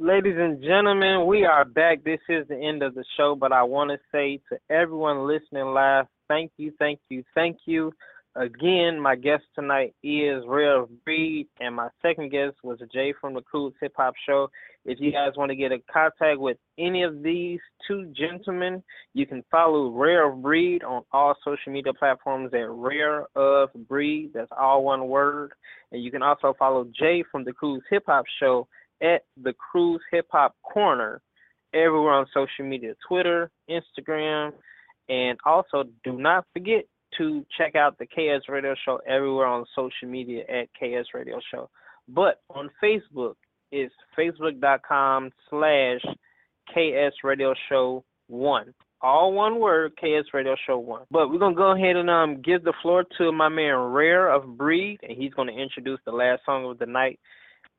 Ladies 0.00 0.34
and 0.36 0.60
gentlemen, 0.60 1.26
we 1.26 1.44
are 1.44 1.64
back. 1.64 2.02
This 2.02 2.18
is 2.28 2.48
the 2.48 2.56
end 2.56 2.82
of 2.82 2.96
the 2.96 3.04
show, 3.16 3.36
but 3.36 3.52
I 3.52 3.62
want 3.62 3.90
to 3.90 3.98
say 4.10 4.40
to 4.48 4.58
everyone 4.68 5.28
listening 5.28 5.66
live, 5.66 6.06
thank 6.26 6.50
you, 6.56 6.72
thank 6.80 6.98
you, 7.10 7.22
thank 7.36 7.58
you. 7.64 7.92
Again, 8.38 9.00
my 9.00 9.16
guest 9.16 9.42
tonight 9.56 9.96
is 10.04 10.44
Rare 10.46 10.82
of 10.82 11.04
Breed, 11.04 11.48
and 11.58 11.74
my 11.74 11.88
second 12.00 12.30
guest 12.30 12.54
was 12.62 12.78
Jay 12.94 13.12
from 13.20 13.34
the 13.34 13.40
Cruise 13.40 13.74
Hip 13.80 13.94
Hop 13.96 14.14
Show. 14.28 14.48
If 14.84 15.00
you 15.00 15.10
guys 15.10 15.32
want 15.36 15.50
to 15.50 15.56
get 15.56 15.72
in 15.72 15.82
contact 15.92 16.38
with 16.38 16.56
any 16.78 17.02
of 17.02 17.24
these 17.24 17.58
two 17.88 18.12
gentlemen, 18.16 18.84
you 19.12 19.26
can 19.26 19.42
follow 19.50 19.90
Rare 19.90 20.30
Breed 20.30 20.84
on 20.84 21.02
all 21.10 21.34
social 21.44 21.72
media 21.72 21.92
platforms 21.92 22.54
at 22.54 22.70
Rare 22.70 23.26
of 23.34 23.70
Breed. 23.88 24.30
That's 24.34 24.52
all 24.56 24.84
one 24.84 25.08
word. 25.08 25.50
And 25.90 26.04
you 26.04 26.12
can 26.12 26.22
also 26.22 26.54
follow 26.56 26.86
Jay 26.96 27.24
from 27.32 27.42
the 27.42 27.52
Cruise 27.52 27.82
Hip 27.90 28.04
Hop 28.06 28.24
Show 28.38 28.68
at 29.02 29.22
the 29.42 29.54
Cruise 29.54 30.02
Hip 30.12 30.28
Hop 30.30 30.54
Corner 30.62 31.22
everywhere 31.74 32.12
on 32.12 32.26
social 32.32 32.64
media 32.64 32.94
Twitter, 33.08 33.50
Instagram, 33.68 34.52
and 35.08 35.38
also 35.44 35.84
do 36.04 36.12
not 36.16 36.44
forget 36.52 36.84
to 37.16 37.44
check 37.56 37.74
out 37.74 37.98
the 37.98 38.06
KS 38.06 38.48
Radio 38.48 38.74
Show 38.84 39.00
everywhere 39.08 39.46
on 39.46 39.64
social 39.74 40.08
media 40.08 40.42
at 40.48 40.68
KS 40.74 41.08
Radio 41.14 41.40
Show. 41.52 41.70
But 42.08 42.40
on 42.50 42.70
Facebook, 42.82 43.34
it's 43.70 43.94
facebook.com 44.18 45.30
slash 45.50 46.00
KS 46.68 47.14
Radio 47.24 47.54
Show 47.68 48.04
1. 48.28 48.74
All 49.00 49.32
one 49.32 49.60
word, 49.60 49.92
KS 49.96 50.34
Radio 50.34 50.56
Show 50.66 50.78
1. 50.78 51.02
But 51.10 51.30
we're 51.30 51.38
going 51.38 51.54
to 51.54 51.58
go 51.58 51.70
ahead 51.70 51.96
and 51.96 52.10
um 52.10 52.42
give 52.42 52.64
the 52.64 52.72
floor 52.82 53.04
to 53.18 53.32
my 53.32 53.48
man 53.48 53.76
Rare 53.76 54.28
of 54.32 54.58
Breed, 54.58 54.98
and 55.02 55.16
he's 55.16 55.32
going 55.34 55.48
to 55.48 55.54
introduce 55.54 56.00
the 56.04 56.12
last 56.12 56.42
song 56.44 56.68
of 56.68 56.78
the 56.78 56.86
night. 56.86 57.20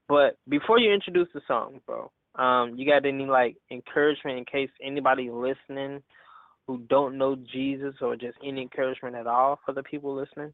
But 0.07 0.37
before 0.47 0.79
you 0.79 0.91
introduce 0.91 1.27
the 1.33 1.41
song, 1.47 1.81
bro, 1.85 2.11
um, 2.35 2.75
you 2.75 2.85
got 2.85 3.05
any 3.05 3.25
like 3.25 3.57
encouragement 3.69 4.37
in 4.37 4.45
case 4.45 4.69
anybody 4.81 5.29
listening 5.29 6.01
who 6.69 6.77
don't 6.87 7.17
know 7.17 7.35
Jesus 7.35 7.95
or 7.99 8.15
just 8.15 8.37
any 8.45 8.61
encouragement 8.61 9.15
at 9.15 9.25
all 9.25 9.59
for 9.65 9.73
the 9.73 9.81
people 9.81 10.13
listening? 10.13 10.53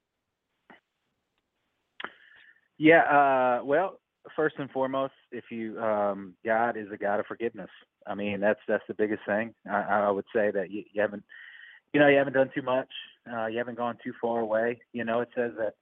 Yeah, 2.77 3.01
uh, 3.01 3.65
well, 3.65 3.99
first 4.33 4.55
and 4.57 4.71
foremost, 4.71 5.11
if 5.33 5.43
you 5.51 5.77
um, 5.77 6.33
God 6.45 6.77
is 6.77 6.87
a 6.93 6.95
God 6.95 7.19
of 7.19 7.25
forgiveness. 7.25 7.69
I 8.07 8.15
mean, 8.15 8.39
that's 8.39 8.61
that's 8.65 8.85
the 8.87 8.93
biggest 8.93 9.23
thing. 9.27 9.53
I, 9.69 9.81
I 9.81 10.09
would 10.09 10.23
say 10.33 10.51
that 10.51 10.71
you, 10.71 10.83
you 10.93 11.01
haven't, 11.01 11.23
you 11.93 11.99
know, 11.99 12.07
you 12.07 12.17
haven't 12.17 12.31
done 12.31 12.49
too 12.55 12.61
much. 12.61 12.89
Uh, 13.29 13.47
you 13.47 13.57
haven't 13.57 13.77
gone 13.77 13.97
too 14.01 14.13
far 14.21 14.39
away. 14.39 14.79
You 14.93 15.03
know, 15.03 15.19
it 15.19 15.29
says 15.35 15.51
that 15.57 15.73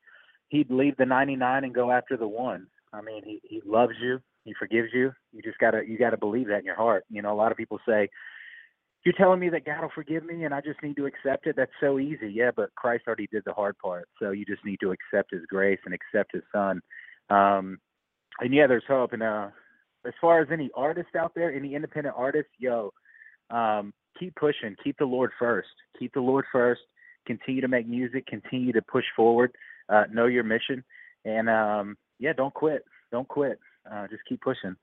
He'd 0.49 0.71
leave 0.71 0.97
the 0.97 1.05
99 1.05 1.63
and 1.63 1.75
go 1.75 1.91
after 1.91 2.17
the 2.17 2.27
one. 2.27 2.65
I 2.91 3.01
mean, 3.01 3.21
He 3.23 3.39
He 3.43 3.61
loves 3.63 3.93
you. 4.01 4.19
He 4.45 4.55
forgives 4.57 4.89
you. 4.93 5.13
You 5.31 5.43
just 5.43 5.59
gotta 5.59 5.83
you 5.87 5.99
gotta 5.99 6.17
believe 6.17 6.47
that 6.47 6.61
in 6.61 6.65
your 6.65 6.75
heart. 6.75 7.05
You 7.11 7.21
know, 7.21 7.31
a 7.31 7.37
lot 7.37 7.51
of 7.51 7.57
people 7.57 7.77
say, 7.87 8.09
"You're 9.05 9.15
telling 9.17 9.39
me 9.39 9.49
that 9.49 9.65
God 9.65 9.81
will 9.81 9.91
forgive 9.93 10.25
me, 10.25 10.43
and 10.45 10.53
I 10.53 10.61
just 10.61 10.81
need 10.83 10.95
to 10.97 11.05
accept 11.05 11.47
it." 11.47 11.55
That's 11.55 11.71
so 11.79 11.99
easy. 11.99 12.31
Yeah, 12.31 12.51
but 12.55 12.73
Christ 12.75 13.03
already 13.07 13.27
did 13.27 13.43
the 13.45 13.53
hard 13.53 13.77
part. 13.77 14.07
So 14.19 14.31
you 14.31 14.45
just 14.45 14.65
need 14.65 14.79
to 14.81 14.91
accept 14.91 15.31
His 15.31 15.45
grace 15.47 15.79
and 15.85 15.93
accept 15.93 16.33
His 16.33 16.43
Son. 16.51 16.81
Um, 17.29 17.79
and 18.39 18.53
yeah, 18.53 18.67
there's 18.67 18.83
hope. 18.87 19.13
And 19.13 19.23
uh, 19.23 19.47
as 20.05 20.13
far 20.19 20.41
as 20.41 20.47
any 20.51 20.69
artist 20.75 21.15
out 21.17 21.33
there, 21.35 21.53
any 21.53 21.75
independent 21.75 22.15
artist, 22.17 22.49
yo, 22.57 22.91
um, 23.49 23.93
keep 24.19 24.35
pushing, 24.35 24.75
keep 24.83 24.97
the 24.97 25.05
Lord 25.05 25.31
first, 25.39 25.69
keep 25.97 26.13
the 26.13 26.21
Lord 26.21 26.45
first. 26.51 26.81
Continue 27.25 27.61
to 27.61 27.69
make 27.69 27.87
music, 27.87 28.25
continue 28.27 28.73
to 28.73 28.81
push 28.81 29.05
forward, 29.15 29.53
uh, 29.87 30.03
know 30.11 30.25
your 30.25 30.43
mission, 30.43 30.83
and 31.23 31.49
um, 31.49 31.95
yeah, 32.19 32.33
don't 32.33 32.53
quit, 32.53 32.83
don't 33.13 33.27
quit, 33.29 33.59
uh, 33.89 34.07
just 34.09 34.23
keep 34.27 34.41
pushing. 34.41 34.75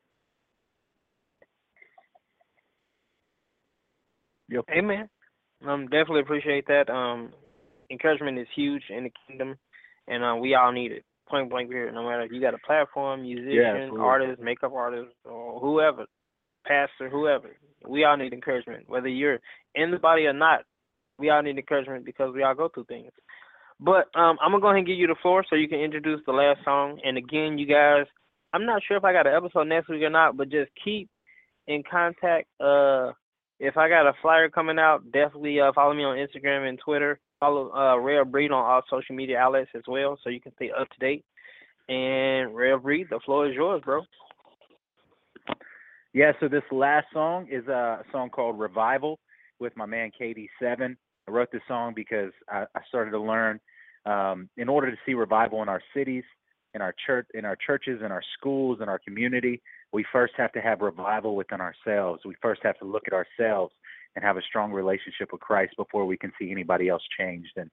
Yep. 4.51 4.64
Amen. 4.77 5.09
Um, 5.66 5.85
definitely 5.85 6.20
appreciate 6.20 6.66
that. 6.66 6.90
Um, 6.90 7.31
encouragement 7.90 8.39
is 8.39 8.47
huge 8.55 8.82
in 8.89 9.05
the 9.05 9.12
kingdom, 9.27 9.56
and 10.09 10.24
uh, 10.24 10.35
we 10.40 10.55
all 10.55 10.72
need 10.72 10.93
it. 10.93 11.05
Point 11.28 11.51
blank 11.51 11.70
period. 11.70 11.94
No 11.94 12.02
matter 12.02 12.22
if 12.22 12.32
you 12.32 12.40
got 12.40 12.55
a 12.55 12.59
platform, 12.59 13.22
musician, 13.22 13.64
absolutely. 13.64 14.01
artist, 14.01 14.43
makeup 14.43 14.72
artist, 14.72 15.12
or 15.24 15.60
whoever, 15.60 16.06
pastor, 16.66 17.09
whoever, 17.09 17.56
we 17.86 18.05
all 18.05 18.16
need 18.16 18.32
encouragement. 18.32 18.89
Whether 18.89 19.09
you're 19.09 19.39
in 19.74 19.93
the 19.93 19.98
body 19.98 20.27
or 20.27 20.32
not, 20.32 20.62
we 21.18 21.31
all 21.31 21.43
need 21.43 21.56
encouragement 21.56 22.05
because 22.05 22.35
we 22.35 22.43
all 22.43 22.55
go 22.55 22.68
through 22.68 22.86
things. 22.86 23.12
But 23.78 24.09
um, 24.14 24.39
I'm 24.43 24.51
gonna 24.51 24.60
go 24.60 24.68
ahead 24.68 24.78
and 24.78 24.86
give 24.86 24.98
you 24.98 25.06
the 25.06 25.14
floor 25.22 25.44
so 25.48 25.56
you 25.56 25.68
can 25.68 25.78
introduce 25.78 26.20
the 26.27 26.32
last 26.32 26.60
song. 26.64 27.01
And 27.05 27.16
again, 27.16 27.59
you 27.59 27.66
guys, 27.66 28.06
I'm 28.52 28.66
not 28.66 28.82
sure 28.86 28.97
if 28.97 29.05
I 29.05 29.12
got 29.12 29.27
an 29.27 29.35
episode 29.35 29.68
next 29.68 29.89
week 29.89 30.02
or 30.02 30.10
not, 30.10 30.36
but 30.36 30.51
just 30.51 30.70
keep 30.85 31.09
in 31.68 31.82
contact. 31.89 32.48
Uh, 32.59 33.12
if 33.61 33.77
I 33.77 33.91
got 33.91 34.07
a 34.07 34.15
flyer 34.23 34.49
coming 34.49 34.78
out, 34.78 35.05
definitely 35.12 35.61
uh, 35.61 35.70
follow 35.74 35.93
me 35.93 36.03
on 36.03 36.16
Instagram 36.16 36.66
and 36.66 36.78
Twitter. 36.78 37.20
Follow 37.39 37.70
uh, 37.73 37.99
Rare 37.99 38.24
Breed 38.24 38.51
on 38.51 38.65
all 38.65 38.81
social 38.89 39.15
media 39.15 39.39
outlets 39.39 39.70
as 39.77 39.82
well, 39.87 40.19
so 40.24 40.31
you 40.31 40.41
can 40.41 40.55
stay 40.55 40.70
up 40.70 40.89
to 40.89 40.99
date. 40.99 41.24
And 41.89 42.57
Rare 42.57 42.78
Breed, 42.78 43.09
the 43.11 43.20
floor 43.24 43.49
is 43.49 43.55
yours, 43.55 43.82
bro. 43.85 44.03
Yeah, 46.15 46.32
so 46.41 46.49
this 46.49 46.62
last 46.73 47.07
song 47.12 47.49
is 47.51 47.66
a 47.69 48.03
song 48.11 48.31
called 48.31 48.59
Revival 48.59 49.20
with 49.61 49.77
my 49.77 49.87
man 49.87 50.11
KD7. 50.19 50.97
I 51.28 51.31
wrote 51.31 51.53
this 51.53 51.62
song 51.69 51.93
because 51.95 52.32
I, 52.49 52.65
I 52.74 52.81
started 52.89 53.11
to 53.11 53.20
learn 53.20 53.61
um, 54.07 54.49
in 54.57 54.70
order 54.70 54.91
to 54.91 54.97
see 55.05 55.12
revival 55.12 55.62
in 55.62 55.69
our 55.69 55.82
cities, 55.95 56.24
in 56.74 56.81
our 56.81 56.95
church, 57.07 57.27
in 57.35 57.45
our 57.45 57.57
churches, 57.57 58.01
in 58.05 58.11
our 58.11 58.23
schools, 58.39 58.78
in 58.81 58.89
our 58.89 58.99
community, 58.99 59.61
we 59.93 60.05
first 60.12 60.35
have 60.37 60.53
to 60.53 60.61
have 60.61 60.81
revival 60.81 61.35
within 61.37 61.61
ourselves. 61.61 62.23
We 62.25 62.35
first 62.41 62.61
have 62.65 62.79
to 62.79 62.85
look 62.85 63.05
at 63.07 63.12
ourselves 63.12 63.75
and 64.15 64.25
have 64.25 64.37
a 64.37 64.43
strong 64.43 64.73
relationship 64.73 65.33
with 65.33 65.41
Christ 65.41 65.75
before 65.77 66.07
we 66.07 66.17
can 66.17 66.33
see 66.39 66.51
anybody 66.51 66.89
else 66.89 67.03
changed. 67.19 67.53
And 67.57 67.71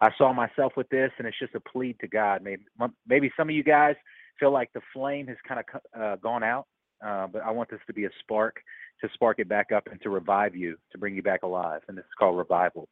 I 0.00 0.10
saw 0.16 0.32
myself 0.32 0.72
with 0.76 0.88
this, 0.88 1.10
and 1.18 1.26
it's 1.26 1.38
just 1.38 1.54
a 1.54 1.60
plea 1.60 1.94
to 2.00 2.08
God. 2.08 2.42
Maybe 2.42 2.62
maybe 3.06 3.30
some 3.36 3.48
of 3.48 3.54
you 3.54 3.62
guys 3.62 3.96
feel 4.38 4.52
like 4.52 4.72
the 4.72 4.80
flame 4.92 5.26
has 5.26 5.36
kind 5.46 5.60
of 5.60 6.00
uh, 6.00 6.16
gone 6.16 6.42
out, 6.42 6.66
uh, 7.04 7.26
but 7.26 7.42
I 7.42 7.50
want 7.50 7.70
this 7.70 7.80
to 7.86 7.92
be 7.92 8.06
a 8.06 8.10
spark 8.20 8.56
to 9.02 9.08
spark 9.14 9.38
it 9.38 9.48
back 9.48 9.72
up 9.72 9.86
and 9.90 10.00
to 10.02 10.10
revive 10.10 10.54
you, 10.54 10.76
to 10.92 10.98
bring 10.98 11.14
you 11.14 11.22
back 11.22 11.42
alive. 11.42 11.80
And 11.88 11.96
this 11.96 12.04
is 12.04 12.10
called 12.18 12.36
revival. 12.36 12.88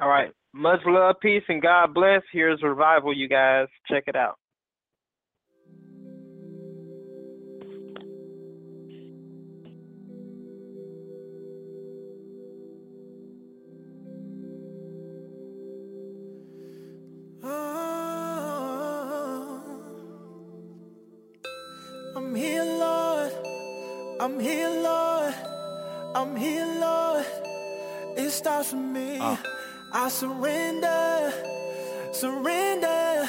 All 0.00 0.08
right. 0.08 0.32
Much 0.52 0.80
love, 0.86 1.16
peace, 1.20 1.42
and 1.48 1.62
God 1.62 1.94
bless. 1.94 2.22
Here's 2.32 2.62
revival, 2.62 3.16
you 3.16 3.28
guys. 3.28 3.68
Check 3.88 4.04
it 4.06 4.16
out. 4.16 4.36
Surrender, 30.10 31.32
surrender. 32.12 33.28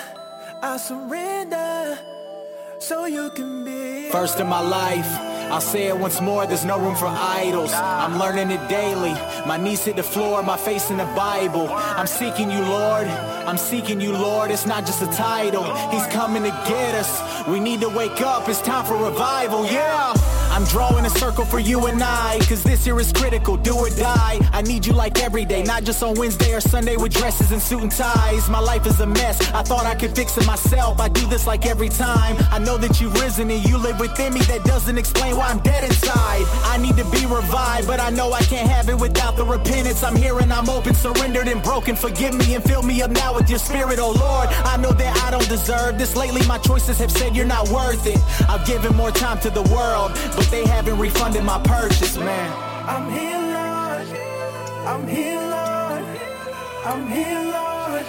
I 0.63 0.77
surrender 0.77 1.97
so 2.79 3.05
you 3.05 3.29
can 3.31 3.63
be. 3.63 4.09
First 4.09 4.39
in 4.39 4.47
my 4.47 4.59
life, 4.59 5.07
I'll 5.51 5.61
say 5.61 5.87
it 5.87 5.97
once 5.97 6.19
more, 6.21 6.45
there's 6.47 6.65
no 6.65 6.79
room 6.79 6.95
for 6.95 7.05
idols. 7.07 7.71
I'm 7.73 8.17
learning 8.17 8.51
it 8.51 8.67
daily. 8.67 9.13
My 9.45 9.57
knees 9.57 9.85
hit 9.85 9.95
the 9.95 10.03
floor, 10.03 10.41
my 10.43 10.57
face 10.57 10.89
in 10.89 10.97
the 10.97 11.05
Bible. 11.15 11.67
I'm 11.71 12.07
seeking 12.07 12.49
you, 12.49 12.61
Lord. 12.61 13.07
I'm 13.07 13.57
seeking 13.57 14.01
you, 14.01 14.13
Lord. 14.13 14.49
It's 14.51 14.65
not 14.65 14.85
just 14.85 15.01
a 15.01 15.07
title. 15.07 15.63
He's 15.91 16.05
coming 16.07 16.43
to 16.43 16.49
get 16.67 16.95
us. 16.95 17.47
We 17.47 17.59
need 17.59 17.81
to 17.81 17.89
wake 17.89 18.21
up. 18.21 18.49
It's 18.49 18.61
time 18.61 18.85
for 18.85 18.97
revival, 18.97 19.65
yeah. 19.65 20.13
I'm 20.51 20.65
drawing 20.65 21.05
a 21.05 21.09
circle 21.09 21.45
for 21.45 21.59
you 21.59 21.85
and 21.85 22.03
I, 22.03 22.37
cause 22.49 22.61
this 22.61 22.85
year 22.85 22.99
is 22.99 23.13
critical, 23.13 23.55
do 23.55 23.73
or 23.73 23.89
die. 23.89 24.37
I 24.51 24.61
need 24.61 24.85
you 24.85 24.91
like 24.91 25.17
every 25.23 25.45
day, 25.45 25.63
not 25.63 25.85
just 25.85 26.03
on 26.03 26.13
Wednesday 26.15 26.53
or 26.53 26.59
Sunday 26.59 26.97
with 26.97 27.13
dresses 27.13 27.53
and 27.53 27.61
suit 27.61 27.81
and 27.81 27.91
ties. 27.91 28.49
My 28.49 28.59
life 28.59 28.85
is 28.85 28.99
a 28.99 29.05
mess, 29.05 29.39
I 29.53 29.63
thought 29.63 29.85
I 29.85 29.95
could 29.95 30.13
fix 30.13 30.37
it 30.37 30.45
myself. 30.45 30.99
I 30.99 31.07
do 31.07 31.25
this 31.27 31.47
like 31.47 31.65
every 31.65 31.87
time. 31.87 32.35
I 32.51 32.59
know 32.59 32.77
that 32.79 32.99
you've 32.99 33.13
risen 33.13 33.49
and 33.49 33.63
you 33.67 33.77
live 33.77 33.97
within 34.01 34.33
me, 34.33 34.41
that 34.41 34.65
doesn't 34.65 34.97
explain 34.97 35.37
why 35.37 35.47
I'm 35.47 35.59
dead 35.59 35.85
inside. 35.85 36.43
I 36.65 36.77
need 36.77 36.97
to 36.97 37.05
be 37.11 37.25
revived, 37.25 37.87
but 37.87 38.01
I 38.01 38.09
know 38.09 38.33
I 38.33 38.41
can't 38.41 38.69
have 38.69 38.89
it 38.89 38.99
without 38.99 39.37
the 39.37 39.45
repentance. 39.45 40.03
I'm 40.03 40.17
here 40.17 40.37
and 40.39 40.51
I'm 40.51 40.69
open, 40.69 40.93
surrendered 40.93 41.47
and 41.47 41.63
broken. 41.63 41.95
Forgive 41.95 42.33
me 42.33 42.55
and 42.55 42.63
fill 42.63 42.83
me 42.83 43.01
up 43.01 43.11
now 43.11 43.33
with 43.33 43.49
your 43.49 43.59
spirit, 43.59 43.99
oh 43.99 44.11
Lord. 44.11 44.49
I 44.67 44.75
know 44.75 44.91
that 44.91 45.17
I 45.25 45.31
don't 45.31 45.47
deserve 45.47 45.97
this. 45.97 46.17
Lately, 46.17 46.45
my 46.45 46.57
choices 46.57 46.99
have 46.99 47.11
said 47.11 47.37
you're 47.37 47.45
not 47.45 47.69
worth 47.69 48.05
it. 48.05 48.19
I've 48.49 48.67
given 48.67 48.93
more 48.97 49.11
time 49.11 49.39
to 49.39 49.49
the 49.49 49.63
world, 49.73 50.11
but 50.35 50.40
they 50.49 50.65
haven't 50.65 50.97
refunded 50.97 51.43
my 51.43 51.59
purchase, 51.63 52.17
man. 52.17 52.51
I'm 52.87 53.09
here, 53.11 53.39
Lord. 53.57 54.07
I'm 54.87 55.07
here, 55.07 55.39
Lord. 55.39 56.05
I'm 56.85 57.07
here, 57.07 57.43
Lord. 57.51 58.05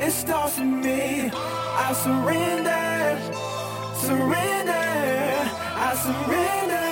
It 0.00 0.12
starts 0.12 0.58
with 0.58 0.68
me. 0.68 1.30
I 1.34 1.92
surrender, 1.92 3.18
surrender. 3.96 4.88
I 5.80 5.94
surrender 6.06 6.90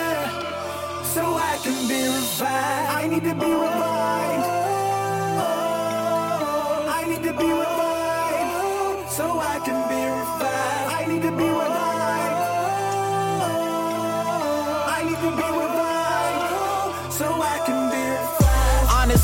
so 1.05 1.23
I 1.35 1.59
can 1.63 1.89
be 1.89 2.03
revived. 2.07 2.91
I 2.99 3.07
need 3.09 3.25
to 3.25 3.35
be 3.35 3.53
revived. 3.53 4.45
Oh, 5.39 6.87
I 6.89 7.05
need 7.09 7.23
to 7.23 7.33
be 7.33 7.49
revived 7.63 9.11
so 9.11 9.25
I 9.39 9.59
can 9.65 9.89
be 9.89 10.03
revived. 10.05 10.93
I 10.99 11.07
need 11.09 11.23
to 11.23 11.31
be 11.31 11.45
revived. 11.45 11.76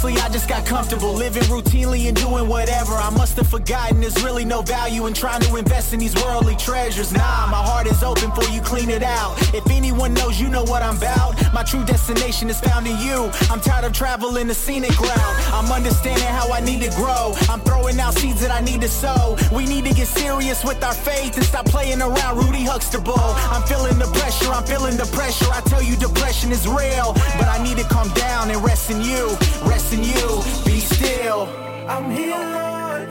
Honestly, 0.03 0.21
I 0.21 0.29
just 0.31 0.49
got 0.49 0.67
comfortable 0.67 1.13
living 1.13 1.45
routinely 1.45 2.09
and 2.09 2.17
doing 2.17 2.49
whatever. 2.49 2.95
I 2.95 3.11
must 3.11 3.37
have 3.37 3.47
forgotten 3.47 4.01
there's 4.01 4.21
really 4.25 4.45
no 4.45 4.61
value 4.61 5.07
in 5.07 5.15
trying 5.15 5.43
to 5.43 5.55
invest 5.55 5.93
in 5.93 6.01
these 6.01 6.17
worldly 6.17 6.57
treasures. 6.57 7.13
Nah, 7.13 7.47
my 7.47 7.63
heart 7.63 7.87
is 7.87 8.03
open 8.03 8.33
for 8.33 8.43
you, 8.51 8.61
clean 8.63 8.91
it 8.91 9.05
out. 9.05 9.39
If 9.55 9.65
anyone 9.71 10.13
knows, 10.13 10.41
you 10.41 10.49
know 10.49 10.65
what 10.65 10.83
I'm 10.83 10.97
about. 10.97 11.37
My 11.53 11.63
true 11.63 11.85
destination 11.85 12.51
is 12.51 12.59
found 12.59 12.89
in 12.89 12.99
you. 12.99 13.31
I'm 13.49 13.61
tired 13.61 13.85
of 13.85 13.93
traveling 13.93 14.49
the 14.49 14.55
scenic 14.55 14.99
route. 14.99 15.37
I'm 15.55 15.71
understanding 15.71 16.27
how 16.27 16.51
I 16.51 16.59
need 16.59 16.83
to 16.83 16.91
grow. 16.97 17.35
I'm 17.49 17.61
throwing 17.61 18.01
out 18.01 18.15
seeds 18.15 18.41
that 18.41 18.51
I 18.51 18.61
need 18.61 18.81
to 18.81 18.89
sow. 18.89 19.37
We 19.55 19.67
need 19.67 19.85
to 19.85 19.95
get 19.95 20.09
serious 20.09 20.65
with 20.65 20.83
our 20.83 20.95
faith 20.95 21.37
and 21.37 21.45
stop 21.45 21.67
playing 21.67 22.03
around 22.03 22.39
Rudy 22.39 22.65
Huxtable. 22.65 23.15
I'm 23.55 23.63
feeling 23.63 24.01
the 24.01 24.11
pressure, 24.19 24.51
I'm 24.51 24.65
feeling 24.65 24.97
the 24.97 25.07
pressure. 25.15 25.47
I 25.53 25.61
tell 25.61 25.83
you, 25.83 25.95
depression 25.95 26.51
is 26.51 26.67
real. 26.67 27.13
But 27.39 27.47
I 27.47 27.63
need 27.63 27.79
to 27.79 27.85
calm 27.85 28.09
down 28.15 28.51
and 28.51 28.65
rest 28.65 28.91
in 28.91 29.01
you. 29.01 29.37
Rest 29.65 29.92
you. 30.01 30.43
Be 30.65 30.81
still. 30.81 31.49
I'm 31.89 32.11
here, 32.11 32.39
Lord. 32.39 33.09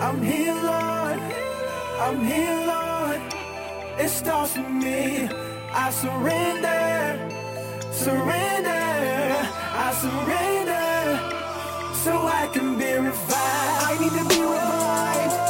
I'm 0.00 0.22
here, 0.22 0.54
Lord. 0.54 1.20
I'm 2.00 2.24
here, 2.24 2.66
Lord. 2.66 3.20
It 3.98 4.08
starts 4.10 4.56
with 4.56 4.70
me. 4.70 5.28
I 5.72 5.90
surrender, 5.90 7.30
surrender. 7.92 8.84
I 9.84 9.88
surrender 10.02 10.86
so 11.94 12.12
I 12.26 12.48
can 12.52 12.78
be 12.78 12.92
revived. 12.92 13.84
I 13.90 13.98
need 14.00 14.12
to 14.12 14.28
be 14.28 14.40
revived. 14.40 15.45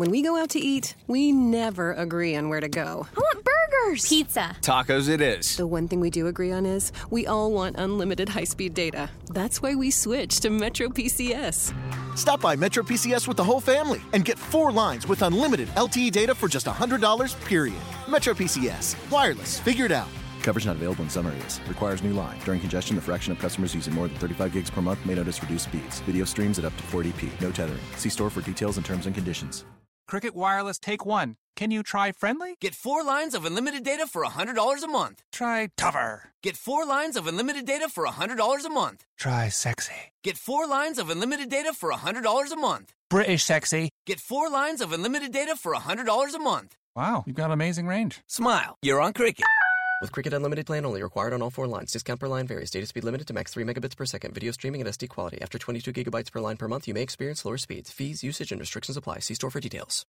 When 0.00 0.10
we 0.10 0.22
go 0.22 0.38
out 0.38 0.48
to 0.50 0.58
eat, 0.58 0.94
we 1.08 1.30
never 1.30 1.92
agree 1.92 2.34
on 2.34 2.48
where 2.48 2.60
to 2.60 2.70
go. 2.70 3.06
I 3.14 3.20
want 3.20 3.44
burgers! 3.44 4.08
Pizza. 4.08 4.56
Tacos 4.62 5.10
it 5.10 5.20
is. 5.20 5.58
The 5.58 5.66
one 5.66 5.88
thing 5.88 6.00
we 6.00 6.08
do 6.08 6.26
agree 6.26 6.52
on 6.52 6.64
is 6.64 6.90
we 7.10 7.26
all 7.26 7.52
want 7.52 7.76
unlimited 7.76 8.30
high 8.30 8.44
speed 8.44 8.72
data. 8.72 9.10
That's 9.26 9.60
why 9.60 9.74
we 9.74 9.90
switched 9.90 10.40
to 10.40 10.48
Metro 10.48 10.88
PCS. 10.88 11.74
Stop 12.16 12.40
by 12.40 12.56
Metro 12.56 12.82
PCS 12.82 13.28
with 13.28 13.36
the 13.36 13.44
whole 13.44 13.60
family 13.60 14.00
and 14.14 14.24
get 14.24 14.38
four 14.38 14.72
lines 14.72 15.06
with 15.06 15.20
unlimited 15.20 15.68
LTE 15.76 16.12
data 16.12 16.34
for 16.34 16.48
just 16.48 16.64
$100, 16.64 17.44
period. 17.44 17.76
Metro 18.08 18.32
PCS. 18.32 18.96
Wireless. 19.10 19.60
figured 19.60 19.90
it 19.90 19.94
out. 19.94 20.08
Coverage 20.40 20.64
not 20.64 20.76
available 20.76 21.04
in 21.04 21.10
some 21.10 21.26
areas. 21.26 21.60
Requires 21.68 22.02
new 22.02 22.14
line. 22.14 22.38
During 22.46 22.60
congestion, 22.60 22.96
the 22.96 23.02
fraction 23.02 23.32
of 23.34 23.38
customers 23.38 23.74
using 23.74 23.92
more 23.92 24.08
than 24.08 24.16
35 24.16 24.52
gigs 24.54 24.70
per 24.70 24.80
month 24.80 25.04
may 25.04 25.14
notice 25.14 25.42
reduced 25.42 25.64
speeds. 25.64 26.00
Video 26.06 26.24
streams 26.24 26.58
at 26.58 26.64
up 26.64 26.74
to 26.78 26.82
40p. 26.84 27.38
No 27.42 27.52
tethering. 27.52 27.82
See 27.96 28.08
store 28.08 28.30
for 28.30 28.40
details 28.40 28.78
and 28.78 28.86
terms 28.86 29.04
and 29.04 29.14
conditions. 29.14 29.66
Cricket 30.10 30.34
Wireless 30.34 30.80
Take 30.80 31.06
One. 31.06 31.36
Can 31.54 31.70
you 31.70 31.84
try 31.84 32.10
friendly? 32.10 32.56
Get 32.60 32.74
four 32.74 33.04
lines 33.04 33.32
of 33.32 33.44
unlimited 33.44 33.84
data 33.84 34.08
for 34.08 34.24
$100 34.24 34.82
a 34.82 34.88
month. 34.88 35.22
Try 35.30 35.68
tougher. 35.76 36.24
Get 36.42 36.56
four 36.56 36.84
lines 36.84 37.14
of 37.14 37.28
unlimited 37.28 37.64
data 37.64 37.88
for 37.88 38.04
$100 38.04 38.64
a 38.64 38.68
month. 38.70 39.04
Try 39.16 39.48
sexy. 39.50 40.10
Get 40.24 40.36
four 40.36 40.66
lines 40.66 40.98
of 40.98 41.10
unlimited 41.10 41.48
data 41.48 41.72
for 41.72 41.92
$100 41.92 42.52
a 42.52 42.56
month. 42.56 42.92
British 43.08 43.44
sexy. 43.44 43.90
Get 44.04 44.18
four 44.18 44.50
lines 44.50 44.80
of 44.80 44.92
unlimited 44.92 45.30
data 45.30 45.54
for 45.54 45.74
$100 45.74 46.34
a 46.34 46.38
month. 46.40 46.74
Wow, 46.96 47.22
you've 47.24 47.36
got 47.36 47.52
amazing 47.52 47.86
range. 47.86 48.20
Smile, 48.26 48.78
you're 48.82 49.00
on 49.00 49.12
Cricket. 49.12 49.46
With 50.00 50.12
Cricket 50.12 50.32
Unlimited 50.32 50.64
plan 50.64 50.86
only 50.86 51.02
required 51.02 51.34
on 51.34 51.42
all 51.42 51.50
four 51.50 51.66
lines. 51.66 51.92
Discount 51.92 52.20
per 52.20 52.26
line 52.26 52.46
varies. 52.46 52.70
Data 52.70 52.86
speed 52.86 53.04
limited 53.04 53.26
to 53.26 53.34
max 53.34 53.52
3 53.52 53.64
megabits 53.64 53.94
per 53.94 54.06
second. 54.06 54.32
Video 54.32 54.50
streaming 54.50 54.80
at 54.80 54.86
SD 54.86 55.10
quality. 55.10 55.42
After 55.42 55.58
22 55.58 55.92
gigabytes 55.92 56.32
per 56.32 56.40
line 56.40 56.56
per 56.56 56.68
month, 56.68 56.88
you 56.88 56.94
may 56.94 57.02
experience 57.02 57.40
slower 57.40 57.58
speeds. 57.58 57.90
Fees, 57.90 58.24
usage, 58.24 58.50
and 58.50 58.60
restrictions 58.60 58.96
apply. 58.96 59.18
See 59.18 59.34
store 59.34 59.50
for 59.50 59.60
details. 59.60 60.06